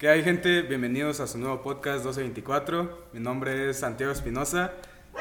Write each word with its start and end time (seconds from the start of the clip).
¿Qué 0.00 0.08
hay 0.08 0.24
gente? 0.24 0.62
Bienvenidos 0.62 1.20
a 1.20 1.26
su 1.26 1.36
nuevo 1.36 1.60
podcast 1.60 1.98
1224. 2.06 3.08
Mi 3.12 3.20
nombre 3.20 3.68
es 3.68 3.80
Santiago 3.80 4.10
Espinosa. 4.10 4.72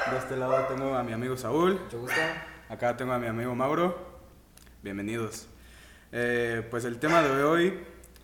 De 0.10 0.18
este 0.18 0.38
lado 0.38 0.74
tengo 0.74 0.96
a 0.96 1.04
mi 1.04 1.12
amigo 1.12 1.36
Saúl. 1.36 1.82
Mucho 1.82 2.00
gusto. 2.00 2.22
Acá 2.70 2.96
tengo 2.96 3.12
a 3.12 3.20
mi 3.20 3.28
amigo 3.28 3.54
Mauro. 3.54 4.22
Bienvenidos. 4.82 5.48
Eh, 6.14 6.66
pues 6.72 6.86
el 6.86 6.98
tema 6.98 7.22
de 7.22 7.44
hoy, 7.44 7.78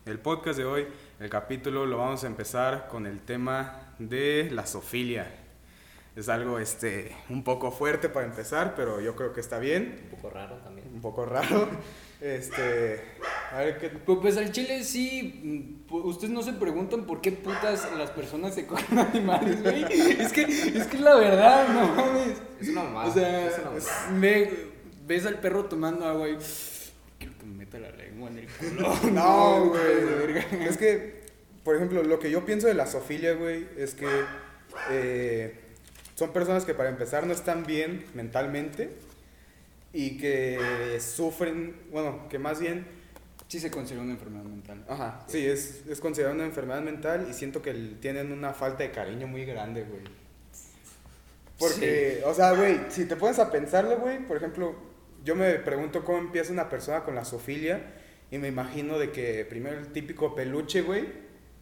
el 0.06 0.18
podcast 0.18 0.56
de 0.56 0.64
hoy, 0.64 0.86
el 1.20 1.28
capítulo 1.28 1.84
lo 1.84 1.98
vamos 1.98 2.24
a 2.24 2.26
empezar 2.26 2.88
con 2.88 3.06
el 3.06 3.20
tema 3.20 3.92
de 3.98 4.48
la 4.50 4.64
sofilia. 4.64 5.30
Es 6.16 6.30
algo 6.30 6.58
este, 6.58 7.14
un 7.28 7.44
poco 7.44 7.70
fuerte 7.70 8.08
para 8.08 8.24
empezar, 8.24 8.72
pero 8.74 9.02
yo 9.02 9.14
creo 9.14 9.34
que 9.34 9.40
está 9.40 9.58
bien. 9.58 10.00
Un 10.04 10.16
poco 10.16 10.30
raro 10.30 10.56
también. 10.64 10.88
Un 10.90 11.02
poco 11.02 11.26
raro. 11.26 11.68
Este, 12.18 13.04
a 13.52 13.58
ver 13.60 13.78
qué... 13.78 13.88
Pues, 13.90 14.18
pues 14.20 14.36
al 14.36 14.50
chile 14.52 14.82
sí, 14.84 15.40
mm, 15.42 15.90
pu- 15.90 16.04
ustedes 16.04 16.32
no 16.32 16.42
se 16.42 16.52
preguntan 16.54 17.04
por 17.06 17.20
qué 17.20 17.32
putas 17.32 17.88
las 17.96 18.10
personas 18.10 18.54
se 18.54 18.66
cogen 18.66 18.98
animales, 18.98 19.62
güey. 19.62 19.84
Es 19.84 20.32
que, 20.32 20.42
es 20.42 20.86
que 20.86 20.96
es 20.96 21.00
la 21.00 21.14
verdad, 21.16 21.68
no 21.68 21.88
mames. 21.94 22.38
Es 22.60 22.68
una 22.70 22.82
mamada. 22.84 23.08
O 23.08 23.12
sea, 23.14 23.46
es 23.46 23.58
una 23.58 23.70
mamada. 23.70 24.50
ves 25.06 25.26
al 25.26 25.40
perro 25.40 25.64
tomando 25.66 26.06
agua 26.06 26.28
y 26.28 26.36
quiero 27.18 27.38
que 27.38 27.46
me 27.46 27.54
meta 27.58 27.78
la 27.78 27.90
lengua 27.90 28.30
en 28.30 28.38
el 28.38 28.46
culo. 28.48 28.94
No, 29.12 29.68
pues, 29.72 30.48
güey. 30.50 30.66
Es 30.68 30.76
que, 30.76 31.22
por 31.64 31.76
ejemplo, 31.76 32.02
lo 32.02 32.18
que 32.18 32.30
yo 32.30 32.44
pienso 32.44 32.66
de 32.66 32.74
la 32.74 32.86
sofilia, 32.86 33.34
güey, 33.34 33.66
es 33.76 33.94
que 33.94 34.08
eh, 34.90 35.54
son 36.14 36.32
personas 36.32 36.64
que 36.64 36.74
para 36.74 36.88
empezar 36.88 37.26
no 37.26 37.32
están 37.32 37.64
bien 37.64 38.04
mentalmente 38.14 38.90
y 39.92 40.18
que 40.18 40.98
sufren, 41.00 41.74
bueno, 41.90 42.28
que 42.28 42.38
más 42.38 42.60
bien, 42.60 42.86
Sí 43.48 43.60
se 43.60 43.70
considera 43.70 44.02
una 44.02 44.12
enfermedad 44.12 44.44
mental. 44.44 44.84
ajá, 44.88 45.24
sí, 45.28 45.46
es, 45.46 45.84
es 45.88 46.00
considerada 46.00 46.34
una 46.34 46.44
enfermedad 46.44 46.82
mental 46.82 47.28
y 47.30 47.32
siento 47.32 47.62
que 47.62 47.72
tienen 48.00 48.32
una 48.32 48.52
falta 48.52 48.82
de 48.82 48.90
cariño 48.90 49.28
muy 49.28 49.44
grande, 49.44 49.84
güey. 49.84 50.02
Porque, 51.58 52.22
o 52.26 52.34
sea, 52.34 52.52
güey, 52.52 52.80
si 52.88 53.06
te 53.06 53.16
pones 53.16 53.38
a 53.38 53.50
pensarlo, 53.50 53.98
güey, 53.98 54.18
por 54.26 54.36
ejemplo, 54.36 54.74
yo 55.24 55.34
me 55.34 55.54
pregunto 55.54 56.04
cómo 56.04 56.18
empieza 56.18 56.52
una 56.52 56.68
persona 56.68 57.02
con 57.02 57.14
la 57.14 57.24
sofilia 57.24 57.94
y 58.30 58.38
me 58.38 58.48
imagino 58.48 58.98
de 58.98 59.10
que 59.10 59.44
primero 59.44 59.78
el 59.78 59.92
típico 59.92 60.34
peluche, 60.34 60.82
güey, 60.82 61.06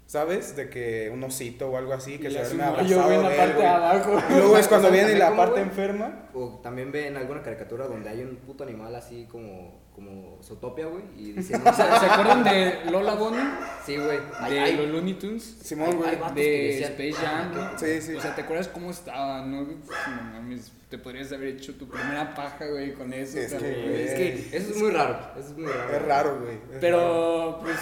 ¿sabes? 0.07 0.57
De 0.57 0.69
que 0.69 1.11
un 1.13 1.23
osito 1.23 1.71
o 1.71 1.77
algo 1.77 1.93
así, 1.93 2.19
que 2.19 2.29
Y 2.29 2.33
se 2.33 2.41
hoyo, 2.41 2.65
abrazado 2.65 3.13
en 3.13 3.23
la 3.23 3.29
de 3.29 3.35
él, 3.35 3.41
parte 3.41 3.61
de 3.61 3.67
abajo. 3.67 4.23
Y 4.31 4.33
luego 4.35 4.59
es 4.59 4.69
cuando 4.69 4.89
O 4.89 4.91
sea, 4.93 5.05
viene 5.05 5.19
la 5.19 5.37
parte 5.37 5.61
enferma. 5.61 6.29
O 6.35 6.61
también 6.63 6.91
ven 6.91 7.17
alguna 7.17 7.43
caricatura 7.43 7.87
donde 7.87 8.09
hay 8.11 8.23
un 8.23 8.37
puto 8.37 8.65
animal 8.65 8.95
así 8.97 9.27
como, 9.31 9.84
como 9.95 10.39
Zootopia, 10.42 10.87
güey. 10.87 11.05
Y 11.17 11.33
dicen, 11.37 11.62
¿Se, 11.62 11.73
¿Se 11.73 11.83
acuerdan 11.83 12.42
de 12.45 12.91
Lola 12.91 13.14
Bonnie? 13.14 13.41
sí, 13.87 13.97
güey. 13.97 14.19
De 14.51 14.59
hay- 14.61 14.77
los 14.77 14.89
Looney 14.89 15.14
Tunes. 15.14 15.42
Simón, 15.62 15.97
güey. 15.97 16.17
de 16.34 16.42
decían, 16.42 16.92
Space 16.92 17.12
Jam, 17.12 17.53
"Ah, 17.55 17.70
¿no? 17.73 17.78
Sí, 17.78 18.01
sí. 18.03 18.14
O 18.14 18.20
sea, 18.20 18.34
¿te 18.34 18.42
acuerdas 18.42 18.69
cómo 18.69 18.91
estaba, 18.91 19.42
no? 19.47 19.62
No 19.62 20.23
mames, 20.33 20.73
te 20.89 20.98
podrías 20.98 21.31
haber 21.33 21.48
hecho 21.48 21.75
tu 21.77 21.89
primera 21.89 22.34
paja, 22.34 22.67
güey, 22.67 22.92
con 22.95 23.12
eso. 23.12 23.39
Es 23.39 23.47
o 23.47 23.51
sea, 23.51 23.59
que, 23.61 24.05
es 24.05 24.14
que, 24.14 24.56
Eso 24.56 24.70
es 24.73 24.77
muy 24.78 24.91
raro. 24.91 25.19
Eso 25.39 25.48
es 25.51 25.56
muy 25.56 25.67
raro. 25.70 25.95
Es 25.97 26.03
raro, 26.03 26.41
güey. 26.41 26.55
es 26.55 26.61
raro. 26.70 26.79
pero, 26.81 27.58
pues, 27.62 27.77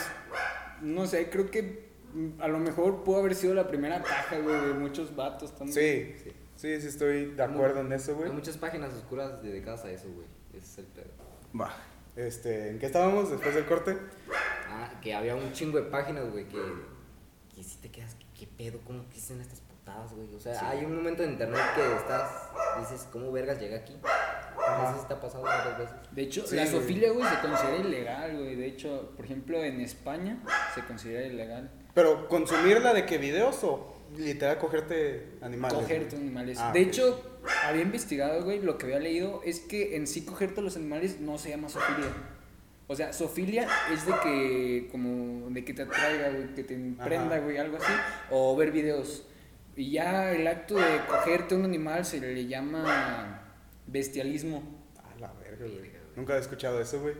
no 0.82 1.06
sé, 1.06 1.30
creo 1.30 1.50
que 1.50 1.91
a 2.41 2.48
lo 2.48 2.58
mejor 2.58 3.04
pudo 3.04 3.20
haber 3.20 3.34
sido 3.34 3.54
la 3.54 3.66
primera 3.69 4.02
paja, 4.02 4.36
güey, 4.38 4.60
de 4.66 4.74
muchos 4.74 5.16
vatos 5.16 5.56
también. 5.56 5.74
Sí, 5.74 6.14
Sí. 6.22 6.30
sí, 6.56 6.80
sí 6.82 6.86
estoy 6.88 7.26
de 7.34 7.42
acuerdo 7.42 7.80
en 7.80 7.91
eso, 7.92 8.14
güey. 8.16 8.28
Hay 8.28 8.34
muchas 8.34 8.58
páginas 8.58 8.92
oscuras 8.92 9.42
dedicadas 9.42 9.84
a 9.86 9.91
eso, 9.91 10.08
güey. 10.14 10.26
Ese 10.52 10.58
es 10.72 10.78
el 10.78 10.84
pedo. 10.86 11.10
Va. 11.58 11.74
Este, 12.16 12.70
¿en 12.70 12.78
qué 12.78 12.86
estábamos 12.86 13.30
después 13.30 13.55
del 13.55 13.64
corte? 13.64 13.96
Ah, 14.68 14.91
que 15.00 15.14
había 15.14 15.34
un 15.34 15.52
chingo 15.52 15.78
de 15.78 15.84
páginas, 15.84 16.30
güey, 16.30 16.46
que, 16.46 16.58
que 17.54 17.62
si 17.62 17.77
te 17.78 17.91
quedas, 17.91 18.16
¿qué 18.38 18.46
pedo? 18.46 18.78
¿Cómo 18.84 19.02
existen 19.02 19.41
estas 19.41 19.60
putadas, 19.60 20.12
güey? 20.12 20.34
O 20.34 20.38
sea, 20.41 20.54
Sí. 20.54 20.64
hay 20.69 20.84
un 20.84 20.96
momento 20.96 21.22
en 21.22 21.30
internet 21.32 21.60
que 21.74 21.94
estás, 21.96 22.30
dices, 22.80 23.08
¿cómo 23.10 23.32
vergas 23.32 23.58
llega 23.58 23.78
aquí? 23.78 23.96
Te 25.09 25.14
ha 25.14 25.20
pasado 25.20 25.42
varias 25.42 25.78
veces. 25.78 25.94
De 26.12 26.22
hecho, 26.22 26.47
Sí, 26.47 26.54
la 26.54 26.62
güey. 26.62 26.75
zoofilia, 26.75 27.12
güey, 27.12 27.28
se 27.28 27.41
considera 27.41 27.76
ilegal, 27.76 28.37
güey. 28.38 28.54
De 28.56 28.66
hecho, 28.66 29.12
por 29.16 29.25
ejemplo, 29.25 29.62
en 29.62 29.81
España 29.81 30.38
se 30.75 30.82
considera 30.84 31.26
ilegal 31.26 31.70
Pero 31.94 32.28
consumirla 32.28 32.94
de 32.94 33.04
qué 33.04 33.19
videos 33.19 33.62
o 33.64 33.94
literal 34.17 34.59
cogerte 34.59 35.27
animales. 35.41 35.78
cogerte 35.78 36.17
güey? 36.17 36.23
animales. 36.23 36.59
Ah, 36.61 36.73
de 36.73 36.81
hecho, 36.81 37.39
había 37.65 37.83
investigado, 37.83 38.45
güey, 38.45 38.61
lo 38.61 38.78
que 38.78 38.87
había 38.87 38.99
leído 38.99 39.43
es 39.45 39.61
que 39.61 39.97
en 39.97 40.06
sí 40.06 40.25
cogerte 40.25 40.62
los 40.62 40.77
animales 40.77 41.21
no 41.21 41.39
se 41.39 41.50
llama 41.50 41.69
zoofilia. 41.69 42.11
O 42.89 42.97
sea, 42.97 43.12
zoofilia 43.12 43.69
es 43.93 44.06
de 44.06 44.12
que, 44.23 44.89
como, 44.91 45.50
de 45.50 45.65
que 45.65 45.73
te 45.73 45.83
atraiga, 45.83 46.31
güey, 46.31 46.55
que 46.55 46.65
te 46.65 46.75
emprenda, 46.75 47.37
Ajá. 47.37 47.39
güey, 47.39 47.56
algo 47.56 47.78
así, 47.78 47.93
o 48.31 48.56
ver 48.56 48.71
videos. 48.71 49.27
Y 49.77 49.93
ya 49.93 50.33
el 50.33 50.47
acto 50.47 50.75
de 50.75 50.99
cogerte 51.09 51.55
un 51.55 51.65
animal 51.65 52.05
se 52.05 52.21
le 52.21 52.47
llama 52.47 53.55
bestialismo. 53.87 54.62
A 54.99 55.19
la 55.19 55.33
verga, 55.33 55.67
güey. 55.67 55.93
Nunca 56.17 56.37
he 56.37 56.41
escuchado 56.41 56.81
eso, 56.81 57.00
güey. 57.00 57.15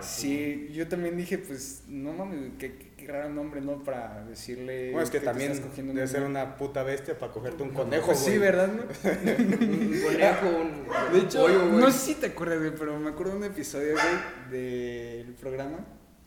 Sí, 0.00 0.70
yo 0.72 0.88
también 0.88 1.16
dije, 1.16 1.36
pues, 1.36 1.84
no 1.88 2.14
mames, 2.14 2.52
qué, 2.58 2.89
qué- 3.06 3.12
raro 3.12 3.28
nombre, 3.30 3.60
¿no? 3.60 3.82
Para 3.82 4.24
decirle. 4.24 4.90
Bueno, 4.92 5.02
es 5.04 5.10
que 5.10 5.20
también 5.20 5.52
estás 5.52 5.66
cogiendo 5.66 5.90
un 5.92 5.96
debe 5.96 6.08
ser 6.08 6.22
una 6.22 6.56
puta 6.56 6.82
bestia 6.82 7.18
para 7.18 7.32
cogerte 7.32 7.62
un 7.62 7.70
conejo, 7.70 8.06
Pues 8.06 8.18
sí, 8.18 8.30
güey. 8.30 8.40
¿verdad? 8.40 8.68
no? 8.68 8.82
Un 8.82 10.02
conejo, 10.02 10.48
un, 10.48 11.12
De 11.12 11.18
hecho, 11.18 11.42
pollo, 11.42 11.64
no 11.66 11.90
sé 11.90 11.98
si 11.98 12.14
te 12.16 12.26
acuerdas, 12.28 12.58
güey, 12.58 12.72
pero 12.78 12.98
me 12.98 13.10
acuerdo 13.10 13.32
de 13.32 13.38
un 13.38 13.44
episodio, 13.44 13.92
güey, 13.94 14.50
del 14.60 15.34
programa, 15.34 15.78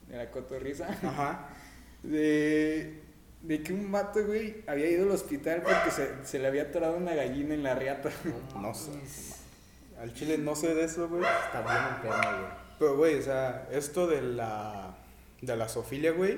de 0.08 0.18
la 0.18 0.30
cotorriza, 0.32 0.88
Ajá. 1.04 1.50
de, 2.04 3.02
de 3.42 3.64
que 3.64 3.74
un 3.74 3.92
vato, 3.92 4.26
güey, 4.26 4.64
había 4.68 4.90
ido 4.90 5.04
al 5.04 5.12
hospital 5.12 5.62
porque 5.64 5.92
se, 5.92 6.10
se 6.24 6.40
le 6.40 6.48
había 6.48 6.64
atorado 6.64 6.98
una 6.98 7.14
gallina 7.14 7.54
en 7.54 7.64
la 7.64 7.76
riata. 7.76 8.10
No, 8.56 8.62
No 8.62 8.74
sé. 8.74 8.92
Al 10.00 10.14
chile 10.14 10.38
no 10.38 10.56
sé 10.56 10.74
de 10.76 10.84
eso, 10.86 11.08
güey. 11.08 11.24
Está 11.24 11.62
bien 11.62 11.96
enfermo, 11.96 12.38
güey. 12.40 12.52
Pero, 12.80 12.98
güey, 12.98 13.16
o 13.20 13.22
sea, 13.22 13.68
esto 13.72 14.08
de 14.08 14.22
la, 14.22 14.98
de 15.42 15.56
la 15.56 15.70
sofilia, 15.70 16.12
güey, 16.12 16.38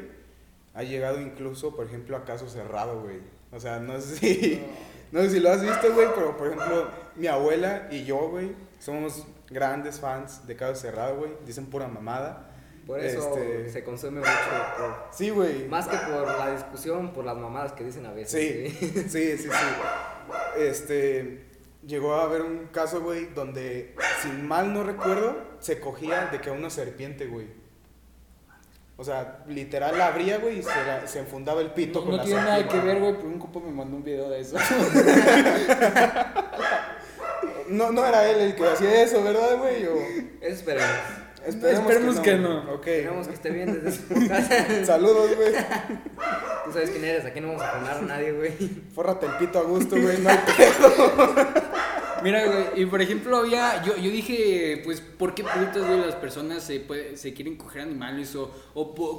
ha 0.75 0.83
llegado 0.83 1.19
incluso, 1.21 1.75
por 1.75 1.85
ejemplo, 1.87 2.15
a 2.17 2.25
caso 2.25 2.47
cerrado, 2.49 3.01
güey. 3.01 3.19
O 3.51 3.59
sea, 3.59 3.79
no 3.79 3.99
sé 4.01 4.15
si, 4.17 4.61
no 5.11 5.21
sé 5.21 5.29
si 5.31 5.39
lo 5.39 5.51
has 5.51 5.61
visto, 5.61 5.93
güey, 5.93 6.07
pero, 6.13 6.35
por 6.37 6.47
ejemplo, 6.47 6.87
mi 7.15 7.27
abuela 7.27 7.87
y 7.91 8.03
yo, 8.05 8.29
güey, 8.29 8.51
somos 8.79 9.25
grandes 9.49 9.99
fans 9.99 10.45
de 10.47 10.55
caso 10.55 10.75
cerrado, 10.75 11.17
güey. 11.17 11.31
Dicen 11.45 11.67
pura 11.67 11.87
mamada. 11.87 12.51
Por 12.85 12.99
eso 12.99 13.35
Este- 13.35 13.69
se 13.71 13.83
consume 13.83 14.19
mucho. 14.19 14.31
por- 14.77 15.07
Sí, 15.11 15.31
güey. 15.31 15.67
más 15.67 15.87
que 15.87 15.97
por 15.97 16.27
la 16.27 16.51
discusión, 16.51 17.13
por 17.13 17.25
las 17.25 17.35
mamadas 17.35 17.71
que 17.71 17.83
dicen 17.83 18.05
a 18.05 18.11
veces. 18.11 18.31
Sí, 18.31 18.77
güey. 18.79 18.91
sí, 19.09 19.37
sí, 19.37 19.49
sí. 19.49 19.49
Este, 20.57 21.45
llegó 21.85 22.13
a 22.15 22.23
haber 22.23 22.41
un 22.41 22.67
caso, 22.67 23.01
güey, 23.01 23.25
donde, 23.33 23.95
si 24.21 24.29
mal 24.29 24.73
no 24.73 24.83
recuerdo, 24.83 25.35
se 25.59 25.79
cogía 25.79 26.27
de 26.27 26.39
que 26.41 26.49
a 26.49 26.53
una 26.53 26.69
serpiente, 26.69 27.25
güey. 27.27 27.47
O 28.97 29.03
sea, 29.03 29.39
literal 29.47 29.97
la 29.97 30.07
abría, 30.07 30.37
güey, 30.37 30.59
y 30.59 30.63
se, 30.63 30.69
la- 30.69 31.05
se 31.05 31.19
enfundaba 31.19 31.59
el 31.61 31.71
pito 31.71 31.99
No, 31.99 32.05
con 32.05 32.11
no 32.11 32.17
la 32.17 32.23
tiene 32.23 32.41
nada 32.41 32.67
que 32.67 32.79
ver, 32.79 32.99
güey, 32.99 33.13
pero 33.15 33.27
un 33.27 33.39
compa 33.39 33.59
me 33.59 33.71
mandó 33.71 33.97
un 33.97 34.03
video 34.03 34.29
de 34.29 34.39
eso. 34.41 34.55
No, 37.67 37.91
no 37.91 38.05
era 38.05 38.29
él 38.29 38.39
el 38.41 38.55
que 38.55 38.67
hacía 38.67 39.01
eso, 39.01 39.23
¿verdad, 39.23 39.57
güey? 39.57 39.85
O- 39.87 39.95
Eso 40.39 40.55
esperemos. 40.55 40.87
Esperemos 41.45 42.19
que 42.19 42.35
no. 42.35 42.59
Ok. 42.75 42.85
Esperemos 42.87 43.27
que 43.27 43.33
esté 43.33 43.49
bien 43.49 43.73
desde 43.83 43.91
su 44.07 44.27
casa. 44.27 44.85
Saludos, 44.85 45.35
güey. 45.35 45.51
Tú 46.65 46.71
sabes 46.71 46.91
quién 46.91 47.05
eres, 47.05 47.25
aquí 47.25 47.41
no 47.41 47.47
vamos 47.49 47.63
a 47.63 47.71
poner 47.73 47.91
a 47.91 48.01
nadie, 48.01 48.31
güey. 48.33 48.51
Fórrate 48.93 49.25
el 49.25 49.31
pito 49.37 49.59
a 49.59 49.63
gusto, 49.63 49.95
güey. 49.99 50.19
No 50.19 50.29
hay 50.29 50.39
pedo. 50.57 51.35
Mira, 52.25 52.45
güey, 52.45 52.81
y 52.81 52.85
por 52.87 53.01
ejemplo, 53.01 53.37
había, 53.37 53.83
yo, 53.83 53.95
yo 53.97 54.09
dije, 54.11 54.81
pues, 54.83 54.99
¿por 54.99 55.35
qué 55.35 55.43
putas, 55.43 55.77
güey, 55.85 55.99
las 56.01 56.15
personas 56.15 56.63
se, 56.63 56.79
puede- 56.79 57.15
se 57.17 57.33
quieren 57.33 57.55
coger 57.55 57.83
animales 57.83 58.35
o, 58.35 58.51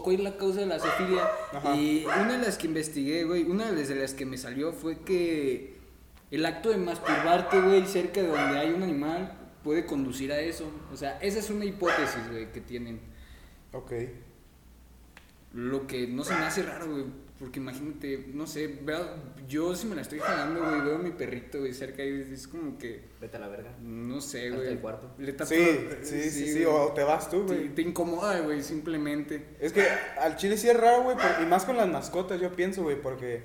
cuál 0.03 0.17
es 0.17 0.23
la 0.23 0.37
causa 0.37 0.61
de 0.61 0.67
la 0.67 0.79
zoofilia? 0.81 1.23
Ajá. 1.53 1.75
Y 1.77 2.05
una 2.05 2.37
de 2.37 2.45
las 2.45 2.59
que 2.59 2.67
investigué, 2.67 3.25
güey, 3.25 3.45
una 3.45 3.71
de 3.71 3.95
las 3.95 4.13
que 4.13 4.27
me 4.27 4.37
salió 4.37 4.73
fue 4.73 4.99
que 4.99 5.77
el 6.33 6.45
acto 6.45 6.71
de 6.71 6.79
masturbarte, 6.79 7.61
güey, 7.61 7.87
cerca 7.87 8.21
de 8.21 8.27
donde 8.29 8.59
hay 8.59 8.71
un 8.73 8.83
animal 8.83 9.33
puede 9.63 9.87
conducir 9.87 10.33
a 10.33 10.41
eso. 10.41 10.69
O 10.93 10.97
sea, 10.97 11.19
esa 11.21 11.39
es 11.39 11.49
una 11.51 11.65
hipótesis, 11.65 12.29
güey, 12.31 12.53
que 12.53 12.61
tienen. 12.61 13.01
Ok. 13.73 13.93
Lo 15.55 15.87
que 15.87 16.07
no 16.07 16.25
se 16.25 16.35
me 16.35 16.45
hace 16.45 16.63
raro, 16.63 16.91
güey. 16.91 17.05
Porque 17.39 17.61
imagínate, 17.61 18.29
no 18.33 18.47
sé, 18.47 18.67
veo- 18.83 19.11
yo 19.47 19.75
si 19.77 19.87
me 19.87 19.95
la 19.95 20.01
estoy 20.01 20.19
jalando, 20.21 20.61
güey, 20.65 20.81
veo 20.81 20.95
a 20.97 20.99
mi 20.99 21.11
perrito, 21.11 21.59
güey, 21.59 21.75
cerca 21.75 22.03
y 22.03 22.27
es 22.33 22.49
como 22.49 22.79
que, 22.79 23.03
Vete 23.21 23.37
a 23.37 23.41
la 23.41 23.49
verga. 23.49 23.75
no 23.83 24.23
sé, 24.23 24.47
Hasta 24.47 24.57
güey. 24.57 24.69
el 24.73 24.79
cuarto. 24.79 25.11
Le 25.19 25.35
tapo- 25.35 25.49
Sí, 25.49 25.79
sí, 26.03 26.31
sí, 26.31 26.47
sí. 26.47 26.53
güey. 26.65 26.65
O 26.65 26.93
te 26.95 27.03
vas 27.05 27.29
tú, 27.31 27.45
Te, 27.45 27.55
güey. 27.55 27.69
te 27.75 27.83
incomoda, 27.83 28.41
güey, 28.41 28.63
simplemente. 28.63 29.49
Es 29.61 29.73
que 29.75 29.87
al 30.19 30.37
chile 30.37 30.57
sí 30.57 30.69
es 30.71 30.77
raro, 30.81 31.03
güey, 31.03 31.17
y 31.43 31.47
más 31.47 31.67
con 31.67 31.77
las 31.77 31.89
mascotas, 31.89 32.41
yo 32.41 32.51
pienso, 32.53 32.83
güey, 32.85 33.01
porque, 33.03 33.43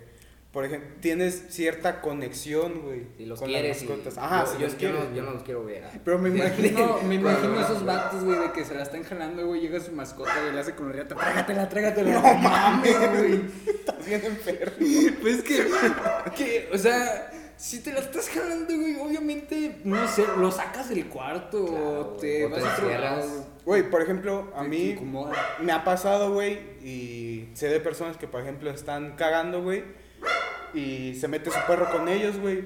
por 0.51 0.65
ejemplo, 0.65 0.89
tienes 0.99 1.45
cierta 1.49 2.01
conexión, 2.01 2.81
güey, 2.81 3.07
Si 3.17 3.25
los 3.25 3.39
con 3.39 3.47
quieres. 3.47 3.77
las 3.77 3.83
y- 3.83 3.87
mascotas. 3.87 4.17
Ajá, 4.17 4.45
yo, 4.59 4.69
si 4.69 4.77
yo, 4.77 4.91
los 4.91 5.09
no, 5.09 5.15
yo 5.15 5.23
no 5.23 5.31
los 5.31 5.43
quiero 5.43 5.63
ver. 5.63 5.83
Pero 6.03 6.19
me 6.19 6.29
imagino, 6.35 6.99
me 7.07 7.15
imagino 7.15 7.61
esos 7.61 7.85
vatos, 7.85 8.23
güey, 8.23 8.37
de 8.39 8.51
que 8.51 8.65
se 8.65 8.75
la 8.75 8.83
están 8.83 9.03
jalando, 9.03 9.47
güey, 9.47 9.61
llega 9.61 9.79
su 9.79 9.91
mascota, 9.93 10.33
güey, 10.41 10.53
le 10.53 10.59
hace 10.59 10.75
con 10.75 10.87
la 10.87 10.93
riata, 10.93 11.15
trágatela, 11.15 11.69
trágatela. 11.69 12.11
No 12.21 12.33
mames, 12.35 12.97
güey. 13.17 13.41
bien 14.05 14.25
enfermo. 14.25 14.75
Pues 15.21 15.41
que, 15.43 15.67
que, 16.35 16.69
o 16.73 16.77
sea, 16.77 17.31
si 17.55 17.79
te 17.79 17.93
la 17.93 17.99
estás 17.99 18.27
jalando, 18.29 18.75
güey, 18.75 18.97
obviamente, 18.99 19.77
no 19.85 20.05
sé, 20.07 20.25
lo 20.37 20.51
sacas 20.51 20.89
del 20.89 21.05
cuarto 21.07 21.65
Claro, 21.65 21.99
o 22.01 22.05
te 22.17 22.45
o 22.45 22.51
te 22.51 22.59
vas 22.61 22.79
a 22.79 23.21
Güey, 23.63 23.89
por 23.89 24.01
ejemplo, 24.01 24.51
a 24.55 24.63
mí 24.63 24.97
me 25.61 25.71
ha 25.71 25.83
pasado, 25.83 26.33
güey, 26.33 26.53
y 26.83 27.49
sé 27.53 27.67
de 27.69 27.79
personas 27.79 28.17
que, 28.17 28.27
por 28.27 28.41
ejemplo, 28.41 28.71
están 28.71 29.15
cagando, 29.15 29.61
güey, 29.61 29.83
y 30.73 31.15
se 31.15 31.27
mete 31.27 31.49
su 31.51 31.59
perro 31.67 31.89
con 31.91 32.07
ellos, 32.07 32.37
güey. 32.39 32.65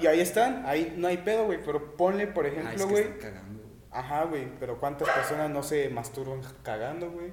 ¿Y 0.00 0.06
ahí 0.06 0.20
están, 0.20 0.64
ahí 0.66 0.94
no 0.96 1.08
hay 1.08 1.18
pedo, 1.18 1.44
güey, 1.46 1.58
pero 1.64 1.96
ponle, 1.96 2.26
por 2.26 2.44
Ah, 2.44 2.48
ejemplo, 2.48 2.88
güey. 2.88 3.04
güey. 3.04 3.48
Ajá, 3.90 4.24
güey, 4.24 4.48
pero 4.60 4.78
¿cuántas 4.78 5.08
personas 5.08 5.50
no 5.50 5.62
se 5.62 5.88
masturban 5.88 6.40
cagando, 6.62 7.10
güey? 7.10 7.32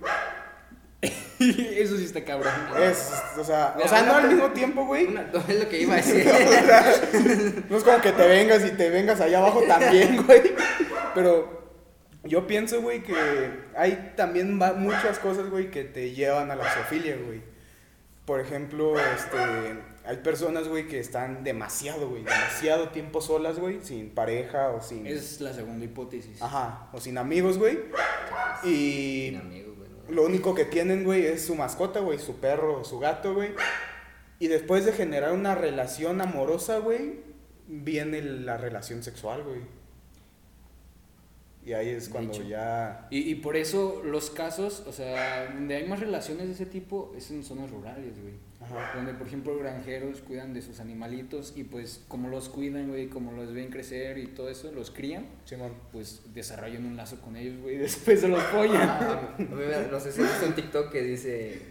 Eso 1.40 1.98
sí 1.98 2.06
está 2.06 2.24
cabrón. 2.24 2.54
Es, 2.82 3.12
o 3.38 3.44
sea, 3.44 3.76
o 3.84 3.88
sea, 3.88 4.02
no 4.04 4.16
al 4.16 4.28
mismo 4.30 4.50
tiempo, 4.54 4.86
güey. 4.86 5.08
Es 5.50 5.60
lo 5.60 5.70
que 5.70 5.82
iba 5.82 5.94
a 5.94 5.98
decir. 6.02 6.26
No 7.70 7.78
es 7.78 7.84
como 7.84 8.02
que 8.02 8.12
te 8.12 8.28
vengas 8.28 8.66
y 8.66 8.72
te 8.72 8.90
vengas 8.90 9.20
allá 9.22 9.40
abajo 9.40 9.62
también, 9.68 10.26
güey. 10.26 10.42
Pero 11.14 11.70
yo 12.24 12.48
pienso, 12.48 12.82
güey, 12.82 13.04
que 13.04 13.14
hay 13.78 14.14
también 14.16 14.56
muchas 14.58 15.20
cosas, 15.20 15.50
güey, 15.50 15.70
que 15.70 15.84
te 15.84 16.12
llevan 16.12 16.50
a 16.50 16.56
la 16.56 16.64
zoofilia, 16.72 17.18
güey. 17.18 17.44
Por 18.26 18.40
ejemplo, 18.40 18.96
este, 19.00 19.38
hay 20.04 20.18
personas, 20.18 20.68
güey, 20.68 20.88
que 20.88 21.00
están 21.00 21.44
demasiado, 21.44 22.10
güey, 22.10 22.24
demasiado 22.24 22.90
tiempo 22.90 23.22
solas, 23.22 23.60
güey, 23.60 23.82
sin 23.84 24.10
pareja 24.10 24.70
o 24.72 24.82
sin... 24.82 25.06
Es 25.06 25.42
la 25.42 25.54
segunda 25.54 25.86
hipótesis. 25.86 26.42
Ajá, 26.42 26.90
o 26.92 27.00
sin 27.00 27.20
amigos, 27.20 27.60
güey. 27.60 27.78
Y 28.64 29.28
Sin 29.30 29.40
amigos, 29.42 29.76
güey. 29.78 29.90
lo 30.10 30.24
único 30.26 30.56
que 30.56 30.66
tienen, 30.66 31.04
güey, 31.04 31.26
es 31.26 31.46
su 31.46 31.54
mascota, 31.56 32.00
güey, 32.00 32.18
su 32.18 32.38
perro 32.38 32.80
o 32.80 32.84
su 32.84 32.98
gato, 33.00 33.36
güey. 33.36 33.52
Y 34.40 34.48
después 34.48 34.86
de 34.86 34.92
generar 34.94 35.32
una 35.34 35.54
relación 35.54 36.20
amorosa, 36.20 36.80
güey, 36.80 37.20
viene 37.68 38.22
la 38.22 38.58
relación 38.58 39.04
sexual, 39.04 39.44
güey. 39.44 39.62
Y 41.66 41.74
ahí 41.74 41.90
es 41.90 42.10
cuando 42.10 42.42
ya... 42.44 43.08
Y, 43.10 43.20
y 43.32 43.36
por 43.36 43.56
eso 43.58 44.02
los 44.06 44.30
casos, 44.30 44.84
o 44.88 44.92
sea, 44.92 45.52
donde 45.54 45.76
hay 45.76 45.88
más 45.88 46.00
relaciones 46.00 46.46
de 46.48 46.54
ese 46.54 46.68
tipo 46.68 47.12
es 47.18 47.32
en 47.32 47.44
zonas 47.44 47.72
rurales, 47.72 48.22
güey. 48.22 48.36
Ajá. 48.62 48.94
Donde, 48.96 49.14
por 49.14 49.26
ejemplo, 49.28 49.58
granjeros 49.58 50.22
cuidan 50.22 50.54
de 50.54 50.62
sus 50.62 50.80
animalitos 50.80 51.54
y 51.56 51.64
pues 51.64 52.04
como 52.08 52.30
los 52.30 52.50
cuidan, 52.50 52.88
güey, 52.90 53.10
como 53.10 53.32
los 53.32 53.52
ven 53.54 53.70
crecer 53.70 54.18
y 54.20 54.28
todo 54.28 54.50
eso, 54.50 54.72
los 54.72 54.92
crían, 54.92 55.26
Simón. 55.46 55.74
pues 55.92 56.22
desarrollan 56.34 56.86
un 56.86 56.96
lazo 56.96 57.20
con 57.22 57.36
ellos, 57.36 57.60
güey, 57.62 57.76
y 57.76 57.78
después 57.80 58.20
se 58.22 58.28
los 58.28 58.42
follan. 58.44 58.88
Ah, 58.90 59.36
a 59.38 59.42
mí 59.42 59.48
me- 59.56 59.88
no 59.92 60.00
sé 60.00 60.12
si 60.12 60.22
has 60.22 60.30
visto 60.32 60.46
un 60.48 60.54
TikTok 60.54 60.92
que 60.92 61.02
dice, 61.04 61.62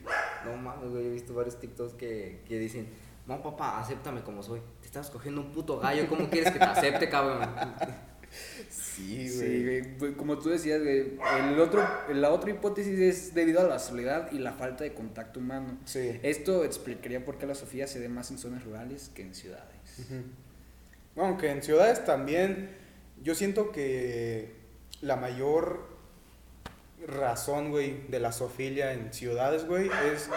no 0.44 0.56
mames, 0.56 0.90
güey, 0.90 1.06
he 1.06 1.10
visto 1.10 1.34
varios 1.34 1.58
TikToks 1.58 1.94
que, 1.94 2.42
que 2.46 2.58
dicen, 2.58 2.88
no 3.26 3.42
papá, 3.42 3.80
acéptame 3.80 4.22
como 4.22 4.42
soy. 4.42 4.60
Te 4.80 4.86
estás 4.86 5.08
cogiendo 5.10 5.40
un 5.40 5.50
puto 5.52 5.78
gallo, 5.80 6.06
¿cómo 6.08 6.28
quieres 6.28 6.52
que 6.52 6.58
te 6.58 6.64
acepte, 6.64 7.08
cabrón? 7.08 7.48
Sí, 8.70 9.28
Sí, 9.28 9.36
güey. 9.38 9.62
güey, 9.64 9.98
pues, 9.98 10.16
como 10.16 10.38
tú 10.38 10.50
decías, 10.50 10.80
güey, 10.82 11.18
el 11.50 11.58
otro, 11.60 11.86
la 12.12 12.30
otra 12.30 12.50
hipótesis 12.50 12.98
es 12.98 13.34
debido 13.34 13.60
a 13.60 13.64
la 13.64 13.78
soledad 13.78 14.30
y 14.32 14.38
la 14.38 14.52
falta 14.52 14.84
de 14.84 14.94
contacto 14.94 15.40
humano. 15.40 15.78
Sí. 15.84 16.18
Esto 16.22 16.64
explicaría 16.64 17.24
por 17.24 17.38
qué 17.38 17.46
la 17.46 17.54
Sofía 17.54 17.86
se 17.86 17.98
ve 17.98 18.08
más 18.08 18.30
en 18.30 18.38
zonas 18.38 18.64
rurales 18.64 19.10
que 19.14 19.22
en 19.22 19.34
ciudades. 19.34 19.98
Ujú. 19.98 20.22
Bueno, 21.16 21.30
aunque 21.30 21.50
en 21.50 21.62
ciudades 21.62 22.04
también, 22.04 22.70
yo 23.22 23.34
siento 23.34 23.70
que 23.72 24.52
la 25.00 25.16
mayor 25.16 25.88
razón, 27.06 27.70
güey, 27.70 28.06
de 28.08 28.20
la 28.20 28.32
zoofilia 28.32 28.92
en 28.92 29.12
ciudades, 29.12 29.66
güey, 29.66 29.90
es 30.12 30.28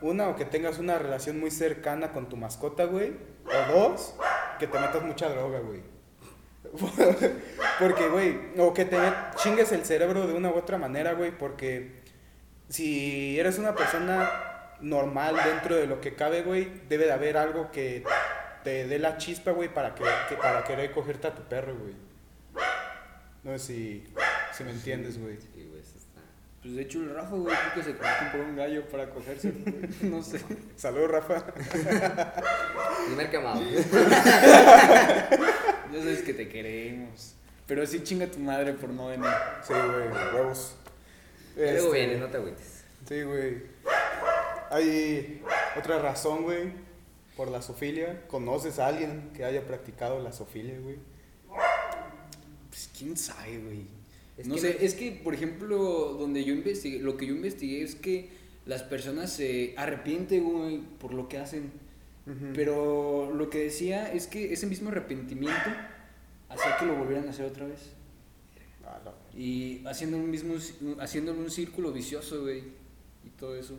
una, 0.00 0.28
o 0.28 0.36
que 0.36 0.44
tengas 0.44 0.78
una 0.78 0.98
relación 0.98 1.38
muy 1.38 1.50
cercana 1.50 2.12
con 2.12 2.28
tu 2.28 2.36
mascota, 2.36 2.84
güey, 2.84 3.12
o 3.46 3.72
dos, 3.72 4.14
que 4.58 4.66
te 4.66 4.78
metas 4.78 5.02
mucha 5.02 5.28
droga, 5.28 5.60
güey. 5.60 5.80
porque, 7.78 8.08
güey, 8.08 8.38
o 8.58 8.74
que 8.74 8.84
te 8.84 8.98
chingues 9.36 9.72
el 9.72 9.84
cerebro 9.84 10.26
de 10.26 10.34
una 10.34 10.50
u 10.50 10.56
otra 10.56 10.78
manera, 10.78 11.12
güey, 11.14 11.30
porque 11.30 12.02
si 12.68 13.38
eres 13.38 13.58
una 13.58 13.74
persona 13.74 14.74
normal 14.80 15.36
dentro 15.44 15.76
de 15.76 15.86
lo 15.86 16.00
que 16.00 16.14
cabe, 16.14 16.42
güey, 16.42 16.68
debe 16.88 17.06
de 17.06 17.12
haber 17.12 17.36
algo 17.36 17.70
que 17.70 18.04
te 18.64 18.86
dé 18.86 18.98
la 18.98 19.16
chispa, 19.16 19.52
güey, 19.52 19.72
para, 19.72 19.94
que, 19.94 20.04
que- 20.28 20.36
para 20.36 20.64
querer 20.64 20.90
cogerte 20.92 21.28
a 21.28 21.34
tu 21.34 21.42
perro, 21.42 21.74
güey. 21.76 21.94
No 23.44 23.56
sé 23.58 23.66
si, 23.66 24.04
si 24.52 24.64
me 24.64 24.72
entiendes, 24.72 25.18
güey. 25.20 25.36
Sí, 25.40 25.66
güey, 25.70 25.80
eso 25.80 25.96
está. 25.96 26.20
Pues 26.60 26.74
de 26.74 26.82
hecho 26.82 26.98
el 26.98 27.14
Rafa, 27.14 27.36
güey, 27.36 27.54
creo 27.72 27.74
que 27.74 27.82
se 27.82 27.94
por 27.94 28.40
un 28.40 28.56
gallo 28.56 28.84
para 28.88 29.08
cogerse, 29.10 29.52
güey. 29.52 29.88
no 30.10 30.22
sé. 30.22 30.40
Saludos, 30.76 31.10
Rafa. 31.12 31.44
Primer 33.06 33.30
quemado. 33.30 33.60
Ya 35.92 35.98
sabes 36.00 36.22
que 36.22 36.34
te 36.34 36.48
queremos. 36.48 37.34
Pero 37.66 37.86
sí 37.86 38.00
chinga 38.02 38.26
tu 38.26 38.38
madre 38.38 38.72
por 38.74 38.90
no 38.90 39.08
venir. 39.08 39.26
Sí, 39.66 39.72
güey, 39.74 40.08
huevos. 40.34 40.74
Luego 41.56 41.86
Este, 41.94 42.06
viene, 42.06 42.16
no 42.20 42.26
te 42.28 42.36
agüites. 42.36 42.84
Sí, 43.08 43.22
güey. 43.22 43.62
Hay 44.70 45.42
otra 45.76 45.98
razón, 45.98 46.42
güey, 46.44 46.72
por 47.36 47.48
la 47.50 47.62
zoofilia. 47.62 48.26
¿Conoces 48.28 48.78
a 48.78 48.86
alguien 48.88 49.30
que 49.34 49.44
haya 49.44 49.66
practicado 49.66 50.22
la 50.22 50.32
zoofilia, 50.32 50.78
güey? 50.80 50.96
Pues 52.68 52.90
quién 52.96 53.16
sabe, 53.16 53.58
güey. 53.58 53.86
No 54.44 54.54
que 54.54 54.60
sé, 54.60 54.74
no- 54.78 54.80
es 54.86 54.94
que, 54.94 55.10
por 55.12 55.34
ejemplo, 55.34 55.76
donde 56.18 56.44
yo 56.44 56.52
investigué, 56.54 57.00
lo 57.00 57.16
que 57.16 57.26
yo 57.26 57.34
investigué 57.34 57.82
es 57.82 57.94
que 57.96 58.30
las 58.66 58.82
personas 58.82 59.32
se 59.32 59.74
arrepienten, 59.76 60.44
güey, 60.44 60.78
por 61.00 61.12
lo 61.12 61.28
que 61.28 61.38
hacen. 61.38 61.72
Pero 62.54 63.32
lo 63.34 63.48
que 63.50 63.58
decía 63.64 64.12
es 64.12 64.26
que 64.26 64.52
ese 64.52 64.66
mismo 64.66 64.90
arrepentimiento 64.90 65.70
hacía 66.48 66.76
que 66.78 66.86
lo 66.86 66.96
volvieran 66.96 67.26
a 67.26 67.30
hacer 67.30 67.46
otra 67.46 67.66
vez. 67.66 67.92
Ah, 68.84 69.00
no. 69.04 69.12
Y 69.38 69.84
haciendo 69.86 70.16
un 70.16 70.30
mismo, 70.30 70.54
haciendo 71.00 71.32
un 71.32 71.50
círculo 71.50 71.92
vicioso, 71.92 72.42
güey. 72.42 72.64
Y 73.24 73.30
todo 73.38 73.56
eso. 73.56 73.74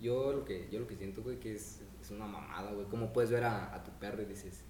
Yo 0.00 0.32
lo 0.32 0.44
que, 0.44 0.68
yo 0.70 0.80
lo 0.80 0.86
que 0.86 0.96
siento, 0.96 1.22
güey, 1.22 1.38
que 1.40 1.54
es, 1.54 1.80
es 2.02 2.10
una 2.10 2.26
mamada, 2.26 2.72
güey. 2.72 2.86
¿Cómo 2.88 3.12
puedes 3.12 3.30
ver 3.30 3.44
a, 3.44 3.74
a 3.74 3.82
tu 3.84 3.90
perro 3.92 4.22
y 4.22 4.26
dices, 4.26 4.60